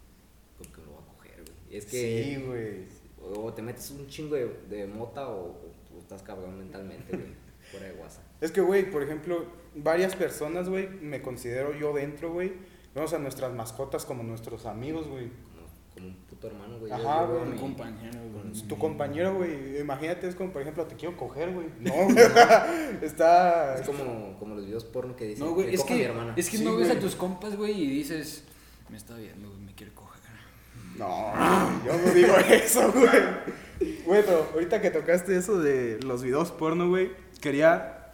¿con 0.59 0.71
que 0.73 0.81
me 0.81 0.87
lo 0.87 0.93
voy 0.93 1.03
a 1.03 1.17
coger, 1.17 1.43
güey? 1.45 1.77
Es 1.77 1.87
que 1.87 2.25
Sí, 2.37 2.43
güey. 2.47 2.85
o 3.21 3.53
te 3.53 3.63
metes 3.63 3.91
un 3.91 4.07
chingo 4.07 4.37
de, 4.37 4.47
de 4.69 4.87
mota 4.87 5.29
o, 5.29 5.47
o 5.95 5.99
estás 5.99 6.23
cabrón 6.23 6.59
mentalmente, 6.59 7.17
güey. 7.17 7.44
Fuera 7.79 7.93
de 7.95 8.01
WhatsApp. 8.01 8.23
Es 8.41 8.51
que, 8.53 8.61
güey, 8.61 8.91
por 8.91 9.03
ejemplo, 9.03 9.45
varias 9.75 10.15
personas, 10.17 10.69
güey, 10.69 10.89
me 10.89 11.23
considero 11.23 11.75
yo 11.75 11.93
dentro, 11.93 12.33
güey. 12.33 12.53
Vemos 12.95 13.13
a 13.13 13.19
nuestras 13.19 13.53
mascotas 13.55 14.05
como 14.05 14.23
nuestros 14.23 14.67
amigos, 14.67 15.09
güey. 15.09 15.29
Como, 15.29 15.67
como 15.95 16.07
un 16.09 16.15
puto 16.29 16.47
hermano, 16.49 16.79
güey. 16.79 16.93
Ajá, 16.93 17.25
güey. 17.25 17.43
Un 17.43 17.51
mi- 17.53 17.59
compañero, 17.59 18.21
güey. 18.33 18.69
Tu 18.69 18.79
compañero, 18.79 19.35
güey, 19.35 19.81
imagínate, 19.81 20.29
es 20.29 20.35
como, 20.35 20.53
por 20.53 20.63
ejemplo, 20.63 20.85
te 20.87 20.95
quiero 20.95 21.17
coger, 21.17 21.53
güey. 21.53 21.67
No, 21.81 21.93
está... 23.03 23.77
Es 23.77 23.87
como, 23.87 24.37
como 24.39 24.55
los 24.55 24.67
videos 24.67 24.85
porno 24.85 25.17
que 25.17 25.25
dicen, 25.27 25.45
No, 25.47 25.53
güey, 25.55 25.69
"Me 25.69 25.75
es 25.75 25.81
a 25.81 25.85
mi 25.85 25.89
que, 25.89 26.05
hermana. 26.05 26.35
es 26.37 26.51
que 26.51 26.59
Sí, 26.59 26.65
no 26.65 26.77
ves 26.77 26.91
a 26.91 26.99
tus 26.99 27.15
compas, 27.17 27.57
güey, 27.57 27.73
y 27.83 27.87
dices, 27.89 28.45
me 28.91 28.97
está 28.97 29.17
viendo, 29.17 29.49
güey, 29.49 29.61
me 29.61 29.75
quiere 29.75 29.93
coger. 29.93 30.15
No, 30.97 31.33
yo 31.85 31.97
no 31.99 32.13
digo 32.15 32.35
eso, 32.51 32.93
güey. 32.93 33.09
Güey, 34.07 34.23
pero 34.25 34.49
ahorita 34.55 34.81
que 34.81 34.91
tocaste 34.93 35.37
eso 35.37 35.59
de 35.61 35.99
los 36.05 36.23
videos 36.23 36.53
porno, 36.53 36.89
güey, 36.89 37.11
quería... 37.45 38.11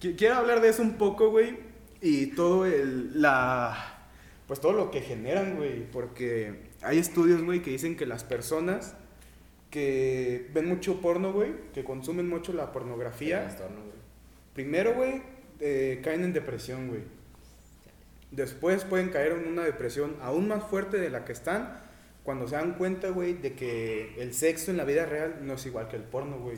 qui- 0.00 0.16
Quiero 0.16 0.34
hablar 0.36 0.60
de 0.60 0.70
eso 0.70 0.82
un 0.82 0.94
poco, 0.94 1.30
güey, 1.30 1.58
y 2.00 2.28
todo 2.28 2.66
el... 2.66 3.20
la... 3.20 3.98
Pues 4.46 4.58
todo 4.60 4.72
lo 4.72 4.90
que 4.90 5.00
generan, 5.02 5.54
güey, 5.56 5.88
porque 5.92 6.70
hay 6.82 6.98
estudios, 6.98 7.42
güey, 7.44 7.62
que 7.62 7.70
dicen 7.70 7.96
que 7.96 8.04
las 8.06 8.24
personas 8.24 8.94
que 9.70 10.48
ven 10.52 10.66
mucho 10.66 11.00
porno, 11.00 11.32
güey, 11.32 11.52
que 11.72 11.84
consumen 11.84 12.28
mucho 12.28 12.52
la 12.52 12.72
pornografía, 12.72 13.42
Trastorno, 13.42 13.80
güey. 13.82 13.94
primero, 14.52 14.94
güey, 14.94 15.22
eh, 15.60 16.00
caen 16.02 16.24
en 16.24 16.32
depresión, 16.32 16.88
güey. 16.88 17.02
Después 18.32 18.84
pueden 18.84 19.10
caer 19.10 19.32
en 19.32 19.46
una 19.46 19.62
depresión 19.62 20.16
aún 20.20 20.48
más 20.48 20.64
fuerte 20.64 20.98
de 20.98 21.10
la 21.10 21.24
que 21.24 21.32
están 21.32 21.80
cuando 22.24 22.48
se 22.48 22.56
dan 22.56 22.74
cuenta, 22.74 23.10
güey, 23.10 23.34
de 23.34 23.52
que 23.54 24.20
el 24.20 24.34
sexo 24.34 24.72
en 24.72 24.76
la 24.76 24.84
vida 24.84 25.06
real 25.06 25.38
no 25.42 25.54
es 25.54 25.66
igual 25.66 25.86
que 25.88 25.96
el 25.96 26.02
porno, 26.02 26.38
güey. 26.38 26.56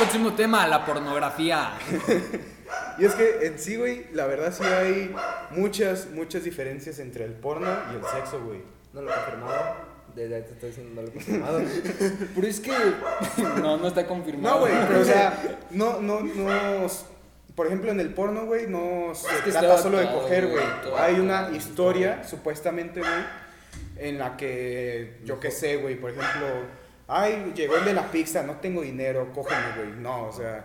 Próximo 0.00 0.32
tema, 0.32 0.66
la 0.66 0.86
pornografía. 0.86 1.72
Y 2.98 3.04
es 3.04 3.14
que 3.14 3.46
en 3.46 3.58
sí, 3.58 3.76
güey, 3.76 4.06
la 4.12 4.26
verdad 4.26 4.54
sí 4.56 4.62
hay 4.62 5.14
muchas, 5.50 6.08
muchas 6.10 6.44
diferencias 6.44 7.00
entre 7.00 7.24
el 7.24 7.32
porno 7.32 7.68
y 7.92 7.96
el 7.96 8.04
sexo, 8.04 8.40
güey. 8.44 8.62
No 8.92 9.02
lo 9.02 9.10
he 9.10 9.14
confirmado. 9.14 9.74
Desde 10.14 10.36
ahí 10.36 10.42
te 10.42 10.52
estoy 10.52 10.68
diciendo 10.68 10.94
no 10.94 11.02
lo 11.02 11.08
he 11.08 11.12
confirmado. 11.12 11.60
Pero 12.34 12.46
es 12.46 12.60
que, 12.60 12.72
no, 13.60 13.76
no 13.76 13.88
está 13.88 14.06
confirmado. 14.06 14.54
No, 14.56 14.60
güey, 14.60 14.72
pero 14.86 15.00
o 15.00 15.04
sea, 15.04 15.58
no, 15.70 16.00
no, 16.00 16.20
no. 16.20 16.86
Por 17.54 17.66
ejemplo, 17.66 17.90
en 17.90 18.00
el 18.00 18.14
porno, 18.14 18.46
güey, 18.46 18.66
no 18.68 19.14
se 19.14 19.28
Es 19.34 19.42
que 19.42 19.50
trata 19.50 19.78
solo 19.78 19.98
de 19.98 20.06
coger, 20.06 20.46
güey, 20.46 20.64
todo 20.82 20.96
Hay 20.96 21.18
una 21.18 21.50
historia, 21.50 22.22
supuestamente, 22.24 23.00
güey, 23.00 23.24
en 23.96 24.18
la 24.18 24.36
que, 24.36 25.18
yo 25.24 25.40
qué 25.40 25.50
sé, 25.50 25.76
güey, 25.76 25.96
por 25.96 26.10
ejemplo, 26.10 26.46
ay, 27.10 27.52
llegó 27.54 27.76
el 27.76 27.84
de 27.84 27.92
la 27.94 28.10
pizza, 28.10 28.42
no 28.42 28.54
tengo 28.56 28.82
dinero, 28.82 29.30
cógeme, 29.34 29.72
güey. 29.76 29.90
No, 30.00 30.28
o 30.28 30.32
sea, 30.32 30.64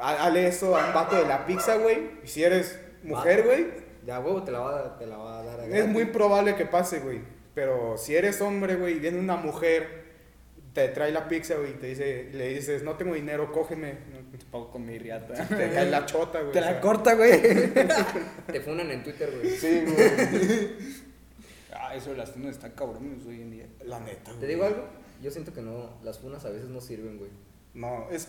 ha- 0.00 0.26
hazle 0.26 0.46
eso 0.48 0.76
a 0.76 0.86
un 0.88 0.94
vato 0.94 1.16
de 1.16 1.26
la 1.26 1.46
pizza, 1.46 1.76
güey, 1.76 2.10
y 2.24 2.26
si 2.26 2.42
eres 2.44 2.78
mujer, 3.02 3.44
güey, 3.44 3.66
Ya, 4.06 4.18
huevo, 4.20 4.42
te 4.42 4.52
la 4.52 4.60
va 4.60 4.78
a, 4.80 4.98
te 4.98 5.06
la 5.06 5.16
va 5.16 5.40
a 5.40 5.42
dar 5.44 5.60
a 5.60 5.64
es 5.64 5.70
gratis. 5.70 5.88
muy 5.88 6.04
probable 6.06 6.54
que 6.56 6.66
pase, 6.66 7.00
güey. 7.00 7.20
Pero 7.54 7.96
si 7.96 8.14
eres 8.16 8.40
hombre, 8.42 8.74
güey, 8.76 8.96
y 8.96 8.98
viene 8.98 9.18
una 9.18 9.36
mujer, 9.36 10.04
te 10.74 10.88
trae 10.88 11.12
la 11.12 11.28
pizza, 11.28 11.54
güey, 11.54 11.70
y 11.70 11.74
te 11.74 11.86
dice, 11.86 12.30
le 12.32 12.48
dices, 12.48 12.82
no 12.82 12.94
tengo 12.96 13.14
dinero, 13.14 13.50
cógeme. 13.52 13.92
Te 14.36 14.44
pago 14.50 14.70
con 14.72 14.84
mi 14.84 14.98
riata. 14.98 15.34
Te 15.48 15.70
cae 15.70 15.88
la 15.88 16.04
chota, 16.04 16.40
güey. 16.40 16.52
Te 16.52 16.58
o 16.58 16.62
la 16.62 16.68
sea. 16.72 16.80
corta, 16.80 17.14
güey. 17.14 17.40
Te 18.52 18.60
funan 18.60 18.90
en 18.90 19.04
Twitter, 19.04 19.30
güey. 19.40 19.50
Sí, 19.56 19.84
güey. 19.86 20.70
ah, 21.72 21.94
eso 21.94 22.10
de 22.10 22.16
las 22.16 22.32
funas 22.32 22.50
está 22.56 22.74
cabrones 22.74 23.24
hoy 23.26 23.40
en 23.40 23.50
día. 23.52 23.66
La 23.84 24.00
neta, 24.00 24.30
güey. 24.32 24.40
¿Te 24.40 24.46
digo 24.48 24.64
algo? 24.64 24.84
Yo 25.24 25.30
siento 25.30 25.52
que 25.54 25.62
no, 25.62 25.88
las 26.04 26.18
funas 26.18 26.44
a 26.44 26.50
veces 26.50 26.68
no 26.68 26.80
sirven, 26.82 27.16
güey. 27.18 27.30
No, 27.72 28.08
es. 28.10 28.28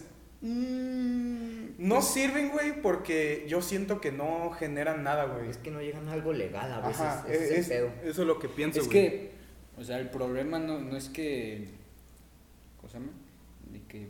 No 1.77 2.01
sirven, 2.01 2.51
güey, 2.51 2.81
porque 2.81 3.45
yo 3.47 3.61
siento 3.61 3.99
que 3.99 4.11
no 4.11 4.51
generan 4.51 5.03
nada, 5.03 5.25
güey. 5.25 5.49
Es 5.49 5.57
que 5.57 5.71
no 5.71 5.81
llegan 5.81 6.07
a 6.07 6.13
algo 6.13 6.31
legal 6.33 6.71
a 6.71 6.87
veces. 6.87 7.01
Ajá, 7.01 7.25
ese 7.29 7.45
es, 7.45 7.51
es- 7.51 7.69
el 7.71 7.77
pedo. 7.77 7.91
eso 8.09 8.21
es 8.21 8.27
lo 8.27 8.39
que 8.39 8.47
pienso, 8.47 8.79
Es 8.79 8.87
güey. 8.87 8.93
que, 9.09 9.31
o 9.77 9.83
sea, 9.83 9.99
el 9.99 10.09
problema 10.09 10.57
no, 10.57 10.79
no 10.79 10.95
es 10.95 11.09
que, 11.09 11.67
¿cómo 12.77 12.89
se 12.89 12.99
llama? 12.99 13.11
De 13.71 13.81
que 13.83 14.07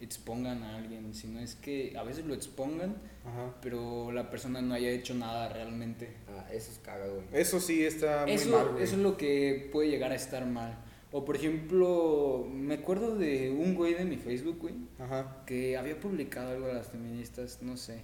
expongan 0.00 0.62
a 0.62 0.76
alguien, 0.78 1.14
sino 1.14 1.38
es 1.40 1.54
que 1.54 1.94
a 1.96 2.02
veces 2.02 2.24
lo 2.24 2.34
expongan, 2.34 2.96
Ajá. 3.24 3.54
pero 3.62 4.10
la 4.12 4.30
persona 4.30 4.60
no 4.62 4.74
haya 4.74 4.90
hecho 4.90 5.14
nada 5.14 5.48
realmente. 5.50 6.08
Ah, 6.28 6.46
eso 6.52 6.72
es 6.72 6.78
caga, 6.78 7.06
güey. 7.06 7.22
Eso 7.32 7.60
sí 7.60 7.84
está 7.84 8.22
muy 8.24 8.32
Eso, 8.34 8.50
mal, 8.50 8.68
güey. 8.70 8.82
eso 8.82 8.96
es 8.96 9.02
lo 9.02 9.16
que 9.16 9.68
puede 9.72 9.90
llegar 9.90 10.10
a 10.10 10.16
estar 10.16 10.44
mal. 10.46 10.76
O 11.12 11.24
por 11.24 11.34
ejemplo, 11.36 12.46
me 12.52 12.74
acuerdo 12.74 13.16
de 13.16 13.50
un 13.50 13.74
güey 13.74 13.94
de 13.94 14.04
mi 14.04 14.16
Facebook, 14.16 14.58
güey, 14.60 14.74
Ajá. 14.98 15.42
que 15.44 15.76
había 15.76 15.98
publicado 15.98 16.50
algo 16.52 16.68
de 16.68 16.74
las 16.74 16.86
feministas, 16.86 17.58
no 17.62 17.76
sé. 17.76 18.02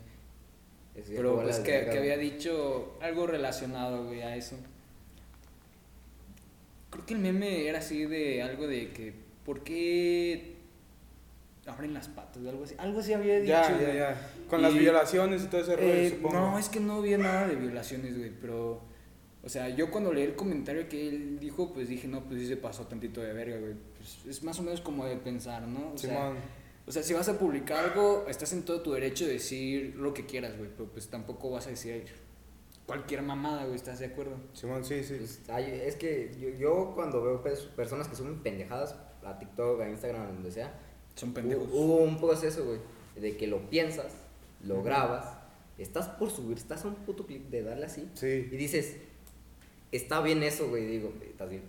Es 0.96 1.06
Pero 1.08 1.30
igual 1.32 1.44
pues 1.46 1.58
que, 1.60 1.86
que 1.90 1.98
había 1.98 2.16
dicho 2.16 2.96
algo 3.00 3.26
relacionado, 3.26 4.06
güey, 4.06 4.22
a 4.22 4.34
eso. 4.34 4.56
Creo 6.90 7.04
que 7.06 7.14
el 7.14 7.20
meme 7.20 7.68
era 7.68 7.78
así 7.78 8.06
de 8.06 8.42
algo 8.42 8.66
de 8.66 8.90
que, 8.92 9.12
¿por 9.44 9.62
qué 9.62 10.56
abren 11.66 11.92
las 11.94 12.08
patas? 12.08 12.44
Algo 12.46 12.64
así, 12.64 12.74
algo 12.78 13.00
así 13.00 13.12
había 13.12 13.34
dicho. 13.40 13.52
Ya, 13.52 13.78
ya, 13.80 13.94
ya. 13.94 14.30
Con 14.48 14.62
las 14.62 14.72
violaciones 14.74 15.44
y 15.44 15.46
todo 15.46 15.60
ese 15.60 15.76
rollo, 15.76 15.88
Eh, 15.92 16.10
supongo. 16.10 16.34
no, 16.34 16.58
es 16.58 16.68
que 16.68 16.80
no 16.80 16.94
había 16.94 17.18
nada 17.18 17.46
de 17.46 17.56
violaciones, 17.56 18.16
güey, 18.18 18.30
pero... 18.40 18.80
O 19.46 19.48
sea, 19.48 19.68
yo 19.68 19.90
cuando 19.92 20.12
leí 20.12 20.24
el 20.24 20.34
comentario 20.34 20.88
que 20.88 21.08
él 21.08 21.38
dijo, 21.38 21.72
pues 21.72 21.88
dije, 21.88 22.08
no, 22.08 22.24
pues 22.24 22.40
sí 22.40 22.48
se 22.48 22.56
pasó 22.56 22.86
tantito 22.88 23.20
de 23.22 23.32
verga, 23.32 23.56
güey. 23.58 23.74
Pues 23.96 24.26
es 24.26 24.42
más 24.42 24.58
o 24.58 24.62
menos 24.64 24.80
como 24.80 25.06
de 25.06 25.16
pensar, 25.16 25.62
¿no? 25.68 25.92
O 25.94 25.96
sea, 25.98 26.10
Simón. 26.10 26.36
o 26.86 26.90
sea, 26.92 27.02
si 27.04 27.14
vas 27.14 27.28
a 27.28 27.38
publicar 27.38 27.84
algo, 27.84 28.26
estás 28.28 28.52
en 28.52 28.64
todo 28.64 28.82
tu 28.82 28.92
derecho 28.92 29.24
de 29.24 29.34
decir 29.34 29.94
lo 29.96 30.12
que 30.12 30.26
quieras, 30.26 30.58
güey, 30.58 30.68
pero 30.76 30.90
pues 30.90 31.06
tampoco 31.08 31.50
vas 31.50 31.68
a 31.68 31.70
decir 31.70 32.04
cualquier 32.86 33.22
mamada, 33.22 33.62
güey, 33.64 33.76
¿estás 33.76 34.00
de 34.00 34.06
acuerdo? 34.06 34.36
Simón, 34.52 34.84
sí, 34.84 35.02
sí. 35.04 35.14
Pues, 35.18 35.40
hay- 35.48 35.80
es 35.84 35.94
que 35.96 36.32
yo, 36.40 36.48
yo 36.50 36.92
cuando 36.96 37.22
veo 37.22 37.42
pers- 37.44 37.68
personas 37.68 38.08
que 38.08 38.16
suben 38.16 38.42
pendejadas 38.42 38.96
a 39.24 39.38
TikTok, 39.38 39.80
a 39.80 39.88
Instagram, 39.88 40.22
a 40.22 40.26
donde 40.26 40.50
sea, 40.50 40.74
Son 41.14 41.32
pendejos. 41.32 41.68
hu- 41.68 41.72
hubo 41.72 41.96
un 41.98 42.18
proceso, 42.20 42.64
güey, 42.64 42.78
de 43.16 43.36
que 43.36 43.46
lo 43.46 43.70
piensas, 43.70 44.12
lo 44.62 44.82
grabas, 44.82 45.38
estás 45.78 46.08
por 46.08 46.30
subir, 46.30 46.56
estás 46.56 46.84
a 46.84 46.88
un 46.88 46.94
puto 46.96 47.26
clic 47.26 47.48
de 47.48 47.62
darle 47.62 47.86
así, 47.86 48.08
y 48.12 48.16
Sí, 48.16 48.26
dices, 48.56 48.96
está 49.96 50.20
bien 50.20 50.42
eso, 50.42 50.68
güey, 50.68 50.86
digo, 50.86 51.12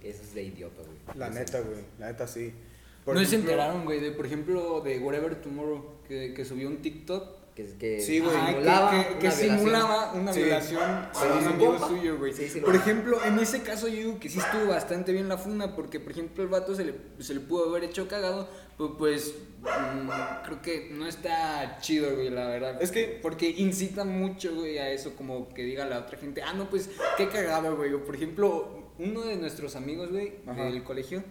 eso 0.04 0.22
es 0.24 0.34
de 0.34 0.44
idiota, 0.44 0.82
güey. 0.84 1.18
la 1.18 1.30
neta, 1.30 1.60
güey. 1.62 1.80
La 2.00 2.08
neta, 2.08 2.28
sí. 2.28 2.54
Por 3.06 3.16
no 3.16 3.22
se 3.22 3.28
ejemplo- 3.28 3.52
enteraron, 3.54 3.86
güey, 3.86 4.00
de, 4.00 4.12
por 4.12 4.26
ejemplo, 4.26 4.82
de 4.82 5.00
Whatever 5.00 5.36
Tomorrow, 5.42 6.02
que, 6.08 6.34
que 6.34 6.46
subió 6.46 6.68
un 6.68 6.78
TikTok. 6.82 7.38
Que, 7.56 7.66
que 7.80 8.02
Sí, 8.02 8.20
güey. 8.20 8.36
Simulaba 8.36 8.92
que, 8.92 8.98
que- 8.98 9.04
que 9.20 9.28
una 9.28 9.36
violación. 9.36 9.58
simulaba 9.58 10.14
una 10.14 10.32
Sí. 10.34 10.44
violación 10.44 10.84
a 10.84 11.12
un 11.42 11.48
amigo 11.48 11.88
suyo, 11.88 12.18
güey. 12.20 12.32
Sí, 12.32 12.48
sí, 12.50 12.60
por 12.60 12.74
lo- 12.76 12.80
ejemplo, 12.80 13.20
en 13.26 13.40
ese 13.40 13.64
caso 13.64 13.88
yo 13.88 13.96
digo 13.96 14.20
que 14.20 14.30
sí 14.30 14.38
estuvo 14.38 14.68
bastante 14.68 15.12
bien 15.12 15.28
la 15.28 15.40
funa, 15.40 15.76
porque, 15.76 16.00
por 16.00 16.12
ejemplo, 16.12 16.44
el 16.44 16.50
vato 16.50 16.76
se 16.76 16.86
le, 16.86 16.94
se 17.18 17.34
le 17.34 17.40
pudo 17.40 17.70
haber 17.70 17.86
hecho 17.86 18.08
cagado, 18.08 18.48
pues, 18.78 19.34
mm, 19.62 20.10
creo 20.46 20.62
que 20.62 20.90
no 20.92 21.08
está 21.08 21.80
chido, 21.82 22.14
güey, 22.16 22.30
la 22.30 22.48
verdad. 22.48 22.82
Es 22.82 22.92
que- 22.92 23.20
Porque 23.22 23.50
incita 23.50 24.04
mucho, 24.06 24.54
güey, 24.56 24.78
a 24.78 24.92
eso, 24.92 25.16
como 25.16 25.50
que 25.50 25.64
diga 25.64 25.86
la 25.86 26.00
otra 26.00 26.18
gente, 26.18 26.42
ah, 26.44 26.54
no, 26.54 26.70
pues, 26.70 26.90
qué 27.18 27.28
cagado, 27.28 27.76
güey. 27.76 27.94
O, 27.94 28.04
por 28.06 28.16
ejemplo, 28.16 28.92
uno 29.00 29.22
de 29.22 29.36
nuestros 29.36 29.76
amigos, 29.76 30.12
güey, 30.12 30.34
Ajá. 30.46 30.66
del 30.66 30.84
colegio, 30.84 31.24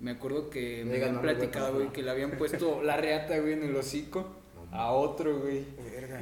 me 0.00 0.12
acuerdo 0.12 0.48
que 0.50 0.84
me 0.84 0.94
habían 0.96 1.20
platicado, 1.20 1.74
güey, 1.74 1.86
no. 1.86 1.92
que 1.92 2.02
le 2.02 2.10
habían 2.10 2.32
puesto 2.32 2.82
la 2.82 2.96
reata, 2.96 3.38
güey, 3.38 3.52
en 3.54 3.62
el 3.64 3.76
hocico 3.76 4.26
a 4.72 4.90
otro, 4.92 5.38
güey. 5.40 5.64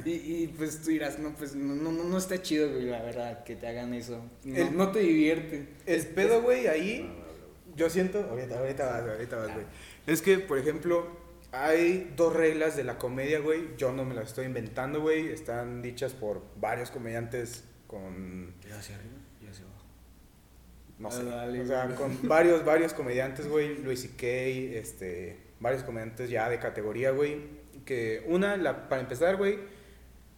Y, 0.05 0.11
y, 0.11 0.53
pues 0.57 0.81
tú 0.81 0.89
dirás, 0.91 1.19
no, 1.19 1.33
pues 1.35 1.55
no, 1.55 1.73
no, 1.73 1.91
no, 1.91 2.03
no 2.03 2.17
está 2.17 2.41
chido, 2.41 2.69
güey, 2.71 2.85
la 2.85 3.01
verdad, 3.01 3.43
que 3.43 3.55
te 3.55 3.67
hagan 3.67 3.93
eso. 3.93 4.21
No, 4.43 4.55
El- 4.55 4.77
no 4.77 4.91
te 4.91 4.99
divierte. 4.99 5.67
El 5.85 6.05
pedo, 6.07 6.41
güey, 6.41 6.67
ahí, 6.67 7.09
yo 7.75 7.89
siento, 7.89 8.19
ahorita, 8.29 8.59
ahorita 8.59 8.85
vas, 8.85 9.01
ahorita 9.09 9.35
vas, 9.37 9.53
güey. 9.53 9.65
Es 10.07 10.21
que, 10.21 10.37
por 10.39 10.57
ejemplo, 10.57 11.07
hay 11.51 12.13
dos 12.15 12.33
reglas 12.33 12.75
de 12.75 12.83
la 12.83 12.97
comedia, 12.97 13.39
güey. 13.39 13.75
Yo 13.77 13.91
no 13.91 14.05
me 14.05 14.13
las 14.13 14.27
estoy 14.29 14.45
inventando, 14.45 15.01
güey. 15.01 15.29
Están 15.29 15.81
dichas 15.81 16.13
por 16.13 16.41
varios 16.59 16.91
comediantes 16.91 17.63
con, 17.87 18.53
hacia 18.77 18.95
arriba 18.95 19.15
y 19.41 19.47
hacia 19.47 19.65
abajo. 19.65 19.85
no 20.99 21.07
Ah, 21.07 21.11
sé, 21.11 21.23
dale, 21.23 21.61
o 21.61 21.65
sea, 21.65 21.95
con 21.95 22.17
varios, 22.27 22.63
varios 22.65 22.93
comediantes, 22.93 23.47
güey. 23.47 23.77
Luis 23.81 24.01
C.K., 24.01 24.27
este, 24.77 25.37
varios 25.59 25.83
comediantes 25.83 26.29
ya 26.29 26.49
de 26.49 26.59
categoría, 26.59 27.11
güey. 27.11 27.41
Que 27.85 28.23
una, 28.27 28.57
la, 28.57 28.89
para 28.89 29.01
empezar, 29.01 29.37
güey, 29.37 29.59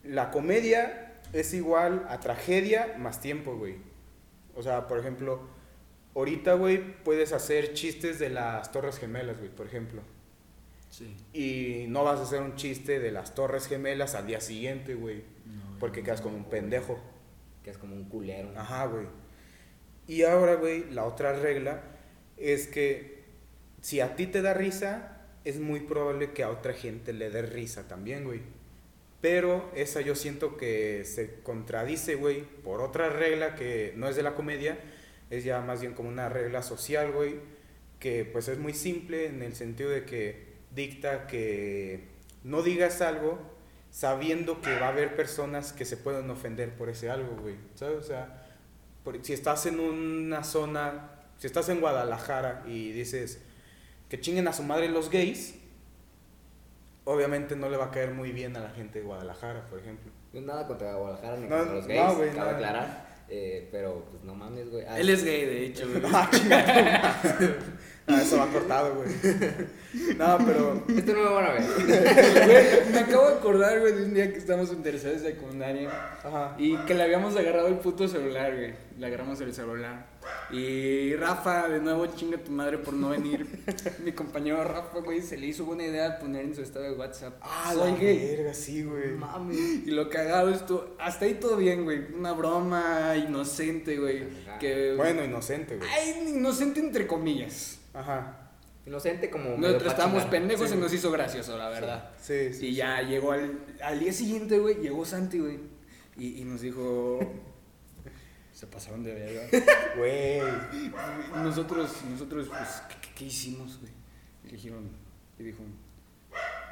la 0.03 0.31
comedia 0.31 1.13
es 1.33 1.53
igual 1.53 2.05
a 2.09 2.19
tragedia 2.19 2.95
más 2.99 3.19
tiempo, 3.21 3.55
güey. 3.57 3.75
O 4.55 4.63
sea, 4.63 4.87
por 4.87 4.99
ejemplo, 4.99 5.41
ahorita, 6.17 6.55
güey, 6.55 6.81
puedes 7.03 7.31
hacer 7.31 7.73
chistes 7.73 8.17
de 8.17 8.29
las 8.29 8.71
Torres 8.71 8.97
Gemelas, 8.97 9.37
güey, 9.37 9.49
por 9.49 9.67
ejemplo. 9.67 10.01
Sí. 10.89 11.15
Y 11.31 11.85
no 11.89 12.03
vas 12.03 12.19
a 12.19 12.23
hacer 12.23 12.41
un 12.41 12.55
chiste 12.55 12.99
de 12.99 13.11
las 13.11 13.35
Torres 13.35 13.67
Gemelas 13.67 14.15
al 14.15 14.25
día 14.25 14.41
siguiente, 14.41 14.95
güey. 14.95 15.21
Porque 15.79 16.01
quedas 16.01 16.21
como 16.21 16.35
un 16.35 16.45
pendejo. 16.45 16.99
Que 17.63 17.69
es 17.69 17.77
como 17.77 17.95
un 17.95 18.05
culero. 18.05 18.49
Ajá, 18.57 18.87
güey. 18.87 19.05
Y 20.07 20.23
ahora, 20.23 20.55
güey, 20.55 20.89
la 20.91 21.05
otra 21.05 21.33
regla 21.33 21.83
es 22.35 22.65
que 22.67 23.23
si 23.81 23.99
a 23.99 24.15
ti 24.15 24.25
te 24.25 24.41
da 24.41 24.55
risa, 24.55 25.21
es 25.43 25.59
muy 25.59 25.81
probable 25.81 26.31
que 26.31 26.43
a 26.43 26.49
otra 26.49 26.73
gente 26.73 27.13
le 27.13 27.29
dé 27.29 27.43
risa 27.43 27.87
también, 27.87 28.23
güey. 28.23 28.41
Pero 29.21 29.71
esa 29.75 30.01
yo 30.01 30.15
siento 30.15 30.57
que 30.57 31.03
se 31.05 31.41
contradice, 31.41 32.15
güey, 32.15 32.41
por 32.41 32.81
otra 32.81 33.09
regla 33.09 33.55
que 33.55 33.93
no 33.95 34.07
es 34.07 34.15
de 34.15 34.23
la 34.23 34.33
comedia, 34.33 34.79
es 35.29 35.43
ya 35.43 35.61
más 35.61 35.81
bien 35.81 35.93
como 35.93 36.09
una 36.09 36.29
regla 36.29 36.61
social, 36.63 37.11
güey, 37.11 37.35
que 37.99 38.25
pues 38.25 38.47
es 38.47 38.57
muy 38.59 38.73
simple 38.73 39.25
en 39.27 39.41
el 39.41 39.55
sentido 39.55 39.89
de 39.89 40.05
que 40.05 40.47
dicta 40.73 41.27
que 41.27 42.07
no 42.43 42.61
digas 42.61 43.01
algo 43.01 43.39
sabiendo 43.89 44.61
que 44.61 44.77
va 44.79 44.87
a 44.87 44.89
haber 44.89 45.15
personas 45.15 45.73
que 45.73 45.85
se 45.85 45.97
pueden 45.97 46.29
ofender 46.29 46.71
por 46.75 46.89
ese 46.89 47.09
algo, 47.09 47.35
güey. 47.41 47.55
¿Sabes? 47.75 47.97
O 47.97 48.03
sea, 48.03 48.45
por- 49.03 49.23
si 49.25 49.33
estás 49.33 49.65
en 49.65 49.79
una 49.79 50.43
zona, 50.43 51.09
si 51.37 51.47
estás 51.47 51.67
en 51.69 51.79
Guadalajara 51.79 52.63
y 52.67 52.91
dices 52.91 53.41
que 54.09 54.19
chinguen 54.21 54.47
a 54.47 54.53
su 54.53 54.63
madre 54.63 54.87
los 54.89 55.09
gays, 55.09 55.55
obviamente 57.05 57.55
no 57.55 57.69
le 57.69 57.77
va 57.77 57.85
a 57.85 57.91
caer 57.91 58.11
muy 58.13 58.31
bien 58.31 58.55
a 58.57 58.59
la 58.59 58.69
gente 58.69 58.99
de 58.99 59.05
Guadalajara, 59.05 59.65
por 59.69 59.79
ejemplo. 59.79 60.11
No 60.33 60.41
nada 60.41 60.67
contra 60.67 60.93
Guadalajara 60.93 61.37
ni 61.37 61.47
No, 61.47 61.57
contra 61.57 61.75
los 61.75 61.87
no, 61.87 61.93
gays, 61.93 62.17
güey, 62.17 62.29
cabe 62.29 62.37
nada. 62.39 62.51
aclarar. 62.51 63.06
Eh, 63.29 63.67
pero 63.71 64.05
pues 64.09 64.23
no 64.23 64.33
mames, 64.35 64.69
güey. 64.69 64.85
Ah, 64.87 64.99
Él 64.99 65.09
es 65.09 65.23
gay, 65.23 65.45
de 65.45 65.65
hecho, 65.65 65.85
güey. 65.87 66.01
Ah, 68.09 68.21
eso 68.21 68.37
va 68.37 68.47
cortado, 68.47 68.95
güey. 68.95 69.09
No, 70.17 70.37
pero 70.45 70.83
Esto 70.95 71.13
no 71.13 71.23
me 71.23 71.29
van 71.33 71.45
a 71.45 71.51
ver. 71.53 71.63
Güey, 72.45 72.91
me 72.91 72.99
acabo 72.99 73.29
de 73.29 73.35
acordar, 73.35 73.79
güey, 73.79 73.93
de 73.93 74.03
un 74.05 74.13
día 74.13 74.31
que 74.31 74.37
estábamos 74.37 74.69
en 74.71 74.83
tercera 74.83 75.13
de 75.13 75.31
secundaria 75.31 75.89
ajá. 76.23 76.55
y 76.59 76.75
que 76.77 76.93
le 76.93 77.03
habíamos 77.03 77.35
agarrado 77.35 77.67
el 77.67 77.75
puto 77.79 78.07
celular, 78.07 78.53
güey. 78.55 78.73
Le 78.99 79.05
agarramos 79.07 79.41
el 79.41 79.53
celular. 79.53 80.05
Y 80.51 81.15
Rafa, 81.15 81.67
de 81.67 81.79
nuevo, 81.79 82.05
chinga 82.07 82.37
tu 82.37 82.51
madre 82.51 82.77
por 82.77 82.93
no 82.93 83.09
venir. 83.09 83.47
Mi 84.03 84.11
compañero 84.11 84.63
Rafa, 84.63 84.99
güey, 84.99 85.21
se 85.21 85.37
le 85.37 85.47
hizo 85.47 85.65
buena 85.65 85.85
idea 85.85 86.19
poner 86.19 86.45
en 86.45 86.53
su 86.55 86.61
estado 86.61 86.85
de 86.85 86.91
WhatsApp. 86.91 87.39
Ah, 87.41 87.71
soy 87.73 87.91
la 87.91 87.97
gay. 87.97 88.35
verga, 88.35 88.53
sí, 88.53 88.83
güey. 88.83 89.11
Mames. 89.13 89.57
Y 89.57 89.91
lo 89.91 90.09
cagado 90.09 90.49
esto, 90.49 90.95
hasta 90.99 91.25
ahí 91.25 91.35
todo 91.35 91.57
bien, 91.57 91.85
güey. 91.85 92.13
Una 92.13 92.33
broma 92.33 93.15
inocente, 93.17 93.97
güey. 93.97 94.25
Que, 94.59 94.93
Bueno, 94.95 95.23
inocente, 95.23 95.77
güey. 95.77 95.89
Ay, 95.89 96.33
inocente 96.35 96.79
entre 96.79 97.07
comillas. 97.07 97.79
Ajá. 97.97 98.51
Inocente 98.85 99.29
como. 99.29 99.57
Nosotros 99.57 99.91
estábamos 99.91 100.25
pendejos 100.25 100.69
Sí. 100.69 100.75
y 100.75 100.79
nos 100.79 100.93
hizo 100.93 101.11
gracioso, 101.11 101.57
la 101.57 101.69
verdad. 101.69 102.11
Sí, 102.21 102.53
sí. 102.53 102.67
Y 102.67 102.75
ya 102.75 103.01
llegó 103.01 103.33
al, 103.33 103.59
al 103.83 103.99
día 103.99 104.13
siguiente, 104.13 104.59
güey, 104.59 104.75
llegó 104.75 105.03
Santi, 105.05 105.39
güey. 105.39 105.59
Y, 106.17 106.41
y 106.41 106.45
nos 106.45 106.61
dijo. 106.61 107.19
Se 108.53 108.65
pasaron 108.65 109.03
de 109.03 109.13
verga. 109.13 109.41
Güey. 109.97 110.39
Y 110.73 110.91
nosotros, 111.43 111.91
nosotros, 112.09 112.47
pues, 112.47 112.81
¿qué, 113.01 113.09
qué- 113.15 113.25
hicimos, 113.25 113.79
güey? 113.79 113.91
Y 114.45 114.51
dijeron, 114.53 114.89
y 115.37 115.43
dijo, 115.43 115.59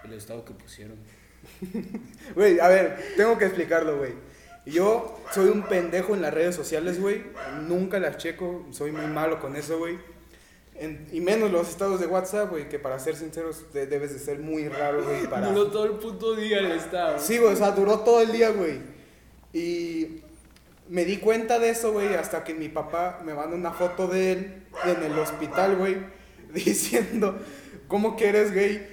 el 0.03 0.13
estado 0.13 0.43
que 0.45 0.53
pusieron. 0.53 0.97
Güey, 2.33 2.59
a 2.59 2.67
ver, 2.69 3.13
tengo 3.17 3.37
que 3.37 3.45
explicarlo, 3.45 3.97
güey. 3.99 4.13
Y 4.65 4.71
yo 4.71 5.21
soy 5.31 5.49
un 5.49 5.61
pendejo 5.67 6.15
en 6.15 6.23
las 6.23 6.33
redes 6.33 6.55
sociales, 6.55 6.99
güey. 6.99 7.21
Nunca 7.67 7.99
las 7.99 8.17
checo. 8.17 8.65
Soy 8.71 8.91
muy 8.91 9.05
malo 9.05 9.39
con 9.39 9.55
eso, 9.55 9.77
güey. 9.77 9.99
En- 10.77 11.07
y 11.11 11.21
menos 11.21 11.51
los 11.51 11.69
estados 11.69 11.99
de 12.01 12.07
WhatsApp, 12.07 12.49
güey, 12.49 12.67
que 12.67 12.79
para 12.79 12.99
ser 12.99 13.15
sinceros 13.15 13.71
de- 13.73 13.87
debes 13.87 14.11
de 14.13 14.19
ser 14.19 14.39
muy 14.39 14.67
raro, 14.67 15.03
güey, 15.03 15.25
para... 15.29 15.47
Duró 15.49 15.71
todo 15.71 15.85
el 15.85 15.91
puto 15.93 16.35
día 16.35 16.59
el 16.59 16.71
estado. 16.73 17.17
Sí, 17.19 17.37
güey, 17.37 17.53
o 17.53 17.55
sea, 17.55 17.71
duró 17.71 17.99
todo 17.99 18.21
el 18.21 18.31
día, 18.31 18.49
güey. 18.49 18.79
Y 19.53 20.21
me 20.89 21.05
di 21.05 21.17
cuenta 21.17 21.59
de 21.59 21.69
eso, 21.69 21.93
güey, 21.93 22.13
hasta 22.15 22.43
que 22.43 22.53
mi 22.53 22.69
papá 22.69 23.21
me 23.25 23.33
manda 23.33 23.55
una 23.55 23.71
foto 23.71 24.07
de 24.07 24.31
él 24.33 24.63
en 24.85 25.03
el 25.03 25.17
hospital, 25.17 25.77
güey, 25.77 25.97
diciendo, 26.53 27.37
¿cómo 27.87 28.15
que 28.17 28.27
eres 28.27 28.51
gay? 28.51 28.85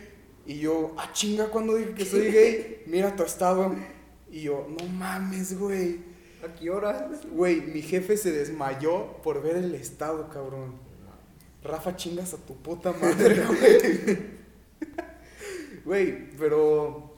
Y 0.47 0.59
yo, 0.61 0.93
ah, 0.99 1.11
chinga, 1.13 1.47
cuando 1.47 1.75
dije 1.75 1.95
que 1.95 2.05
soy 2.05 2.31
gay? 2.31 2.83
Mira 2.87 3.15
tu 3.15 3.23
estado. 3.23 3.75
Y 4.31 4.43
yo, 4.43 4.67
no 4.69 4.87
mames, 4.89 5.59
güey. 5.59 5.99
¿A 6.45 6.53
qué 6.59 6.71
hora? 6.71 7.09
Güey, 7.31 7.61
mi 7.61 7.83
jefe 7.83 8.17
se 8.17 8.33
desmayó 8.33 9.17
por 9.23 9.43
ver 9.43 9.57
el 9.57 9.75
estado, 9.75 10.29
cabrón. 10.31 10.75
Rafa, 11.65 11.97
chingas 11.97 12.35
a 12.35 12.39
tu 12.39 12.57
puta 12.57 12.93
madre, 12.93 13.45
güey. 13.47 14.43
Güey, 15.85 16.31
pero 16.39 17.15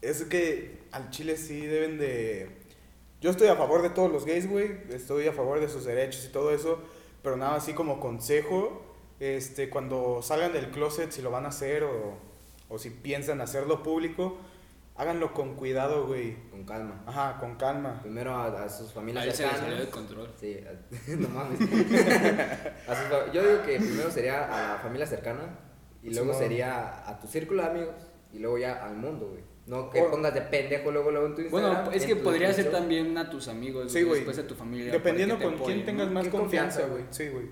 es 0.00 0.22
que 0.24 0.78
al 0.92 1.10
chile 1.10 1.36
sí 1.36 1.60
deben 1.66 1.98
de... 1.98 2.50
Yo 3.20 3.30
estoy 3.30 3.48
a 3.48 3.56
favor 3.56 3.82
de 3.82 3.90
todos 3.90 4.12
los 4.12 4.24
gays, 4.24 4.48
güey. 4.48 4.78
Estoy 4.90 5.26
a 5.26 5.32
favor 5.32 5.60
de 5.60 5.68
sus 5.68 5.84
derechos 5.84 6.24
y 6.24 6.28
todo 6.28 6.52
eso. 6.52 6.80
Pero 7.22 7.36
nada, 7.36 7.56
así 7.56 7.72
como 7.72 7.98
consejo, 7.98 8.82
este, 9.18 9.68
cuando 9.70 10.22
salgan 10.22 10.52
del 10.52 10.70
closet, 10.70 11.10
si 11.10 11.20
lo 11.20 11.30
van 11.30 11.44
a 11.44 11.48
hacer 11.48 11.82
o, 11.82 12.14
o 12.68 12.78
si 12.78 12.90
piensan 12.90 13.40
hacerlo 13.40 13.82
público, 13.82 14.38
háganlo 14.98 15.32
con 15.32 15.54
cuidado, 15.56 16.06
güey. 16.06 16.36
Con 16.50 16.64
calma. 16.64 17.02
Ajá, 17.06 17.38
con 17.40 17.54
calma. 17.56 18.00
Primero 18.02 18.34
a, 18.34 18.64
a 18.64 18.68
sus 18.68 18.92
familias 18.92 19.24
Ahí 19.24 19.30
se 19.30 19.36
cercanas. 19.38 19.60
salió 19.60 19.76
de 19.78 19.88
control. 19.90 20.30
Sí, 20.38 20.58
a- 20.66 21.10
no 21.16 21.28
mames. 21.30 21.60
A 22.86 22.94
sus 22.94 23.32
yo 23.32 23.42
digo 23.42 23.62
que 23.64 23.78
primero 23.78 24.10
sería 24.10 24.44
a 24.44 24.74
la 24.74 24.78
familia 24.80 25.06
cercana 25.06 25.58
y 26.02 26.10
luego 26.10 26.32
Simón. 26.32 26.38
sería 26.38 27.08
a 27.08 27.18
tu 27.18 27.26
círculo 27.26 27.62
de 27.62 27.68
amigos 27.68 27.94
y 28.32 28.38
luego 28.40 28.58
ya 28.58 28.84
al 28.84 28.96
mundo, 28.96 29.28
güey. 29.28 29.42
No 29.66 29.90
que 29.90 30.00
O- 30.00 30.10
pongas 30.10 30.32
de 30.34 30.40
pendejo 30.42 30.90
luego, 30.90 31.10
luego 31.10 31.26
en 31.26 31.34
tu 31.34 31.42
Instagram. 31.42 31.74
Bueno, 31.84 31.92
es 31.92 32.06
que 32.06 32.16
podría 32.16 32.52
ser 32.52 32.70
también 32.70 33.16
a 33.18 33.28
tus 33.28 33.48
amigos, 33.48 33.92
Sí, 33.92 34.02
güey. 34.02 34.20
después 34.20 34.38
a 34.38 34.46
tu 34.46 34.54
familia. 34.54 34.92
Dependiendo 34.92 35.38
con 35.38 35.56
te 35.58 35.64
quién 35.64 35.84
tengas 35.84 36.08
¿no? 36.08 36.14
más 36.14 36.28
confianza, 36.28 36.86
güey. 36.86 37.04
Sí, 37.10 37.28
güey. 37.28 37.46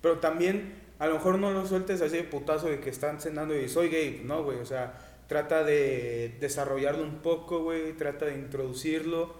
Pero 0.00 0.18
también, 0.18 0.74
a 0.98 1.06
lo 1.06 1.14
mejor 1.14 1.38
no 1.38 1.52
lo 1.52 1.64
sueltes 1.64 2.02
así 2.02 2.16
de 2.16 2.24
putazo 2.24 2.66
de 2.66 2.80
que 2.80 2.90
están 2.90 3.20
cenando 3.20 3.56
y 3.56 3.68
soy 3.68 3.88
gay. 3.90 4.22
No, 4.24 4.42
güey. 4.42 4.58
O 4.58 4.66
sea, 4.66 4.98
trata 5.32 5.64
de 5.64 6.36
desarrollarlo 6.40 7.02
un 7.02 7.22
poco, 7.22 7.62
güey. 7.62 7.94
Trata 7.94 8.26
de 8.26 8.34
introducirlo, 8.34 9.34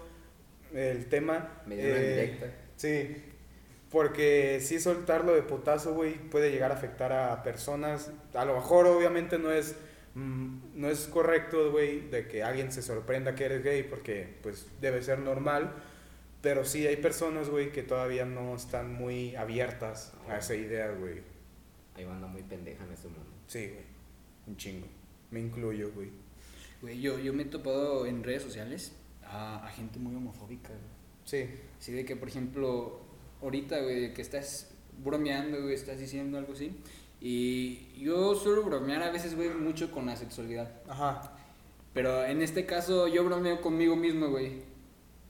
el 0.73 1.05
tema. 1.05 1.61
Me 1.67 1.75
dio 1.75 1.85
una 1.85 1.97
Eh, 1.97 2.09
directa. 2.15 2.47
Sí. 2.75 3.15
Porque 3.91 4.59
sí 4.59 4.79
soltarlo 4.79 5.35
de 5.35 5.43
putazo, 5.43 5.93
güey, 5.93 6.13
puede 6.15 6.49
llegar 6.49 6.71
a 6.71 6.75
afectar 6.75 7.13
a 7.13 7.43
personas. 7.43 8.11
A 8.33 8.43
lo 8.43 8.55
mejor, 8.55 8.87
obviamente, 8.87 9.37
no 9.37 9.51
es, 9.51 9.75
mm, 10.15 10.57
no 10.73 10.89
es 10.89 11.05
correcto, 11.05 11.69
güey, 11.71 12.09
de 12.09 12.27
que 12.27 12.41
alguien 12.41 12.71
se 12.71 12.81
sorprenda 12.81 13.35
que 13.35 13.45
eres 13.45 13.63
gay, 13.63 13.83
porque, 13.83 14.37
pues, 14.41 14.67
debe 14.81 15.03
ser 15.03 15.19
normal. 15.19 15.75
Pero 16.41 16.65
sí 16.65 16.87
hay 16.87 16.95
personas, 16.97 17.49
güey, 17.49 17.71
que 17.71 17.83
todavía 17.83 18.25
no 18.25 18.55
están 18.55 18.91
muy 18.91 19.35
abiertas 19.35 20.11
a 20.27 20.39
esa 20.39 20.55
idea, 20.55 20.89
güey. 20.89 21.21
Hay 21.95 22.05
banda 22.05 22.25
muy 22.25 22.41
pendeja 22.41 22.83
en 22.83 22.91
este 22.93 23.07
mundo. 23.09 23.29
Sí, 23.45 23.67
güey. 23.67 23.85
Un 24.47 24.57
chingo. 24.57 24.87
Me 25.33 25.39
incluyo, 25.41 25.91
güey. 25.93 26.09
Güey, 26.81 27.01
yo, 27.01 27.17
yo 27.19 27.33
me 27.33 27.43
he 27.43 27.45
topado 27.45 28.05
en 28.05 28.23
redes 28.23 28.43
sociales 28.43 28.93
a, 29.25 29.65
a 29.65 29.69
gente 29.71 29.99
muy 29.99 30.15
homofóbica, 30.15 30.69
güey. 30.69 30.81
Sí. 31.25 31.45
Así 31.79 31.91
de 31.91 32.05
que, 32.05 32.15
por 32.15 32.27
ejemplo, 32.27 33.01
ahorita, 33.41 33.81
güey, 33.81 34.13
que 34.13 34.21
estás 34.21 34.69
bromeando, 35.03 35.61
güey, 35.61 35.73
estás 35.73 35.99
diciendo 35.99 36.37
algo 36.37 36.53
así. 36.53 36.75
Y 37.19 37.93
yo 38.03 38.35
suelo 38.35 38.63
bromear 38.63 39.01
a 39.01 39.11
veces, 39.11 39.35
güey, 39.35 39.49
mucho 39.49 39.91
con 39.91 40.05
la 40.05 40.15
sexualidad. 40.15 40.71
Ajá. 40.87 41.33
Pero 41.93 42.25
en 42.25 42.41
este 42.41 42.65
caso, 42.65 43.07
yo 43.07 43.23
bromeo 43.23 43.61
conmigo 43.61 43.95
mismo, 43.95 44.27
güey. 44.29 44.61